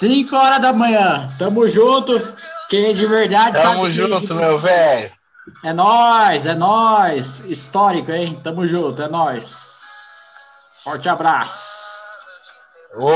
Cinco 0.00 0.34
horas 0.34 0.62
da 0.62 0.72
manhã. 0.72 1.28
Tamo 1.38 1.68
junto. 1.68 2.18
Quem 2.70 2.86
é 2.86 2.92
de 2.94 3.04
verdade 3.04 3.60
Tamo 3.60 3.80
sabe 3.80 3.90
junto, 3.90 4.28
que... 4.28 4.32
meu 4.32 4.56
velho. 4.56 5.12
É 5.62 5.74
nós, 5.74 6.46
é 6.46 6.54
nós. 6.54 7.40
Histórico, 7.40 8.10
hein? 8.10 8.40
Tamo 8.42 8.66
junto, 8.66 9.02
é 9.02 9.08
nós. 9.08 9.74
Forte 10.82 11.06
abraço. 11.06 11.80
Ô, 12.94 13.10